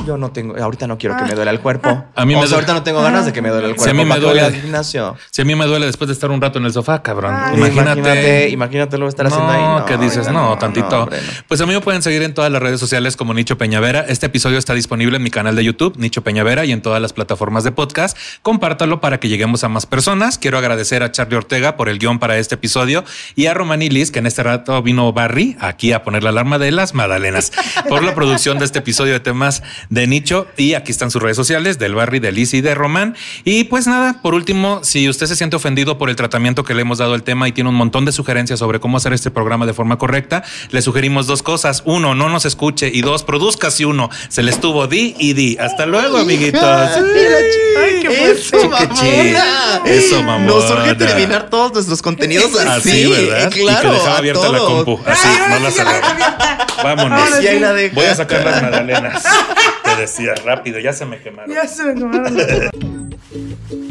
yo 0.07 0.17
no 0.17 0.33
tengo, 0.33 0.57
ahorita 0.57 0.87
no 0.87 0.99
quiero 0.99 1.17
que 1.17 1.25
me 1.25 1.35
duele 1.35 1.51
el 1.51 1.61
cuerpo. 1.61 1.89
A 2.17 2.25
mí 2.25 2.35
O 2.35 2.41
me 2.41 2.47
sea, 2.47 2.49
duele- 2.49 2.55
ahorita 2.55 2.73
no 2.75 2.83
tengo 2.83 3.03
ganas 3.03 3.27
de 3.27 3.33
que 3.33 3.43
me 3.43 3.51
duele 3.51 3.69
el 3.69 3.75
Si 3.75 3.81
a 3.81 3.85
cuerpo. 3.85 3.97
mí 3.97 4.05
me 4.05 4.09
¿Para 4.09 4.21
qué 4.21 4.27
voy 4.27 4.35
duele- 4.35 4.47
al 4.47 4.55
gimnasio. 4.63 5.17
Si 5.31 5.43
a 5.43 5.45
mí 5.45 5.55
me 5.55 5.67
duele 5.67 5.87
después 5.87 6.09
de 6.09 6.15
estar 6.15 6.31
un 6.31 6.41
rato 6.41 6.59
en 6.59 6.65
el 6.65 6.73
sofá, 6.73 7.03
cabrón. 7.03 7.35
Ay, 7.37 7.57
imagínate. 7.59 7.99
Imagínate, 8.01 8.49
imagínate 8.49 8.99
lo 8.99 9.07
estar 9.09 9.27
haciendo 9.27 9.51
ahí. 9.53 9.61
No, 9.63 9.85
¿qué 9.85 9.97
dices? 9.99 10.27
ahorita 10.27 10.33
No, 10.33 10.59
tantito. 10.59 11.03
hombre, 11.03 11.19
no. 11.21 11.27
Pues 11.47 11.61
a 11.61 11.67
mí 11.67 11.75
me 11.75 11.81
pueden 11.81 12.03
seguir 12.03 12.23
en 12.23 12.35
todas 12.35 12.51
las 12.51 12.61
redes 12.63 12.81
sociales 12.81 13.17
como 13.17 13.35
Nicho 13.35 13.59
Peñavera. 13.59 14.01
Este 14.09 14.27
episodio 14.27 14.59
está 14.59 14.75
disponible 14.75 15.17
en 15.19 15.23
mi 15.23 15.31
canal 15.31 15.55
de 15.57 15.65
YouTube, 15.65 15.97
Nicho 15.99 16.23
Peñavera, 16.23 16.65
y 16.65 16.73
en 16.73 16.83
todas 16.83 17.01
las 17.01 17.13
plataformas 17.13 17.63
de 17.63 17.73
podcast. 17.73 18.17
Compártalo 18.43 19.01
para 19.01 19.21
que 19.21 19.29
lleguemos 19.29 19.63
a 19.65 19.69
más 19.69 19.87
personas. 19.87 20.39
Quiero 20.39 20.59
agradecer 20.59 21.03
a 21.03 21.13
Charlie 21.13 21.37
Ortega 21.37 21.77
por 21.77 21.89
el 21.89 21.99
guion 21.99 22.19
para 22.19 22.39
este 22.39 22.55
episodio 22.57 23.05
y 23.37 23.47
a 23.47 23.55
Romani 23.55 23.89
Liz, 23.89 24.11
que 24.11 24.19
en 24.19 24.27
este 24.27 24.43
rato 24.43 24.83
vino 24.83 25.13
Barry 25.13 25.57
aquí 25.61 25.93
a 25.93 26.03
poner 26.03 26.23
la 26.25 26.31
alarma 26.31 26.59
de 26.59 26.71
las 26.73 26.95
Madalenas 26.95 27.53
por 27.89 28.03
la 28.03 28.15
producción 28.15 28.59
de 28.59 28.65
este 28.65 28.79
episodio 28.81 29.13
de 29.13 29.21
temas 29.21 29.63
de 29.91 30.07
Nicho. 30.07 30.47
Y 30.57 30.75
aquí 30.75 30.93
están 30.93 31.11
sus 31.11 31.23
redes 31.23 31.37
sociales 31.37 31.79
del 31.79 31.95
Barry, 31.95 32.19
de 32.19 32.33
Liz 32.33 32.55
y 32.55 32.61
de 32.61 32.75
Román. 32.75 33.17
Y 33.45 33.65
pues 33.65 33.87
nada, 33.87 34.21
por 34.23 34.35
último, 34.35 34.81
si 34.83 35.09
usted 35.09 35.27
se 35.27 35.37
siente 35.37 35.57
ofendido 35.57 35.99
por 35.99 36.11
el 36.11 36.17
tratamiento 36.17 36.65
que 36.65 36.75
le 36.75 36.83
hemos 36.83 36.99
dado 36.99 37.15
al 37.15 37.23
tema 37.23 37.49
y 37.49 37.53
tiene 37.53 37.71
un 37.71 37.77
montón 37.77 38.05
de 38.05 38.13
sugerencias 38.13 38.59
sobre 38.59 38.81
cómo 38.81 38.97
hacer 38.97 39.13
este 39.13 39.31
programa 39.31 39.67
de 39.67 39.75
forma 39.75 39.99
correcta, 39.99 40.43
le 40.71 40.83
sugerimos 40.83 41.27
dos 41.27 41.43
cosas. 41.43 41.83
Uno, 41.85 42.15
no 42.15 42.29
nos 42.29 42.45
escuche. 42.45 42.91
Y 42.93 43.03
dos, 43.03 43.23
produzca 43.25 43.71
si 43.71 43.85
uno. 43.85 44.11
Se 44.29 44.43
le 44.43 44.51
estuvo 44.51 44.87
di 44.87 45.15
y 45.19 45.33
di. 45.33 45.57
Hasta 45.59 45.87
luego, 45.87 46.19
amiguitos. 46.19 46.63
Ay, 46.63 48.01
qué 48.03 48.31
Eso, 48.33 48.69
mamona. 48.69 49.83
Eso, 49.85 50.23
mamona. 50.23 50.47
Nos 50.47 50.71
urge 50.71 50.95
terminar 50.95 51.51
todos 51.51 51.73
nuestros 51.73 52.03
contenidos 52.03 52.55
así. 52.59 52.91
Así, 52.91 53.07
¿verdad? 53.07 53.51
Claro, 53.53 53.89
y 53.89 53.91
que 53.91 53.95
dejaba 53.95 54.19
abierta 54.19 54.49
la 54.49 54.59
compu. 54.59 55.01
Así, 55.07 55.29
Ay, 55.29 55.51
no 55.51 55.61
la 55.61 55.69
abierta. 55.69 56.67
Vámonos. 56.83 57.21
Ahora 57.21 57.41
sí. 57.41 57.89
Voy 57.95 58.05
a 58.07 58.15
sacar 58.15 58.45
las 58.45 58.63
magdalenas. 58.63 59.23
Te 59.95 60.01
decía, 60.01 60.35
rápido, 60.45 60.79
ya 60.79 60.93
se 60.93 61.05
me 61.05 61.19
quemaron. 61.21 61.53
Ya 61.53 61.67
se 61.67 61.85
me 61.85 61.95
tomaron 62.01 62.35
los- 62.35 63.83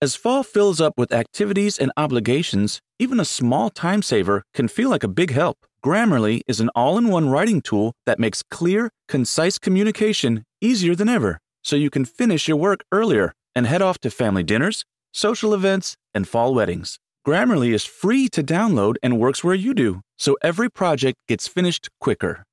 As 0.00 0.14
fall 0.14 0.44
fills 0.44 0.80
up 0.80 0.94
with 0.96 1.12
activities 1.12 1.76
and 1.76 1.90
obligations, 1.96 2.80
even 3.00 3.18
a 3.18 3.24
small 3.24 3.68
time 3.68 4.00
saver 4.00 4.44
can 4.54 4.68
feel 4.68 4.90
like 4.90 5.02
a 5.02 5.08
big 5.08 5.32
help. 5.32 5.56
Grammarly 5.84 6.40
is 6.46 6.60
an 6.60 6.70
all 6.74 6.98
in 6.98 7.08
one 7.08 7.28
writing 7.28 7.60
tool 7.60 7.92
that 8.06 8.18
makes 8.20 8.42
clear, 8.44 8.90
concise 9.08 9.58
communication 9.58 10.44
easier 10.60 10.94
than 10.94 11.08
ever, 11.08 11.38
so 11.68 11.76
you 11.76 11.90
can 11.90 12.06
finish 12.06 12.48
your 12.48 12.56
work 12.56 12.82
earlier 12.90 13.34
and 13.54 13.66
head 13.66 13.82
off 13.82 13.98
to 13.98 14.10
family 14.10 14.42
dinners, 14.42 14.84
social 15.12 15.52
events, 15.52 15.96
and 16.14 16.26
fall 16.26 16.54
weddings. 16.54 16.98
Grammarly 17.26 17.74
is 17.74 17.84
free 17.84 18.26
to 18.28 18.42
download 18.42 18.94
and 19.02 19.18
works 19.18 19.44
where 19.44 19.54
you 19.54 19.74
do, 19.74 20.00
so 20.16 20.38
every 20.40 20.70
project 20.70 21.18
gets 21.28 21.46
finished 21.46 21.90
quicker. 22.00 22.44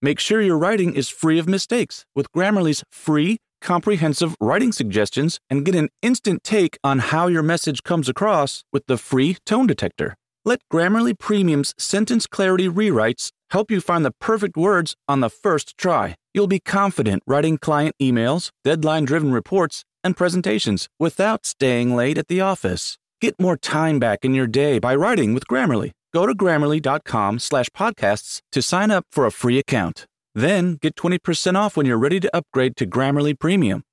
Make 0.00 0.18
sure 0.18 0.40
your 0.40 0.56
writing 0.56 0.94
is 0.94 1.10
free 1.10 1.38
of 1.38 1.46
mistakes 1.46 2.06
with 2.14 2.32
Grammarly's 2.32 2.82
free, 2.90 3.36
comprehensive 3.60 4.34
writing 4.40 4.72
suggestions 4.72 5.38
and 5.50 5.66
get 5.66 5.74
an 5.74 5.90
instant 6.00 6.42
take 6.42 6.78
on 6.82 6.98
how 6.98 7.26
your 7.26 7.42
message 7.42 7.82
comes 7.82 8.08
across 8.08 8.64
with 8.72 8.86
the 8.86 8.96
free 8.96 9.36
tone 9.44 9.66
detector. 9.66 10.14
Let 10.44 10.60
Grammarly 10.72 11.16
Premium's 11.16 11.74
sentence 11.78 12.26
clarity 12.26 12.68
rewrites 12.68 13.30
help 13.52 13.70
you 13.70 13.80
find 13.80 14.04
the 14.04 14.14
perfect 14.18 14.56
words 14.56 14.96
on 15.06 15.20
the 15.20 15.30
first 15.30 15.78
try. 15.78 16.16
You'll 16.34 16.46
be 16.46 16.58
confident 16.58 17.22
writing 17.26 17.58
client 17.58 17.94
emails, 18.00 18.50
deadline 18.64 19.04
driven 19.04 19.30
reports, 19.30 19.84
and 20.02 20.16
presentations 20.16 20.88
without 20.98 21.46
staying 21.46 21.94
late 21.94 22.18
at 22.18 22.28
the 22.28 22.40
office. 22.40 22.98
Get 23.20 23.38
more 23.38 23.56
time 23.56 23.98
back 23.98 24.24
in 24.24 24.34
your 24.34 24.48
day 24.48 24.78
by 24.78 24.96
writing 24.96 25.34
with 25.34 25.46
Grammarly. 25.46 25.92
Go 26.12 26.26
to 26.26 26.34
grammarly.com 26.34 27.38
slash 27.38 27.68
podcasts 27.70 28.40
to 28.52 28.62
sign 28.62 28.90
up 28.90 29.06
for 29.12 29.26
a 29.26 29.30
free 29.30 29.58
account. 29.58 30.06
Then 30.34 30.78
get 30.80 30.96
20% 30.96 31.54
off 31.56 31.76
when 31.76 31.86
you're 31.86 31.98
ready 31.98 32.20
to 32.20 32.36
upgrade 32.36 32.76
to 32.76 32.86
Grammarly 32.86 33.38
Premium. 33.38 33.82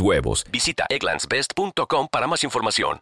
huevos. 0.00 0.44
Visita 0.50 0.86
egglandsbest.com 0.88 2.08
para 2.10 2.26
más 2.26 2.44
información. 2.44 3.00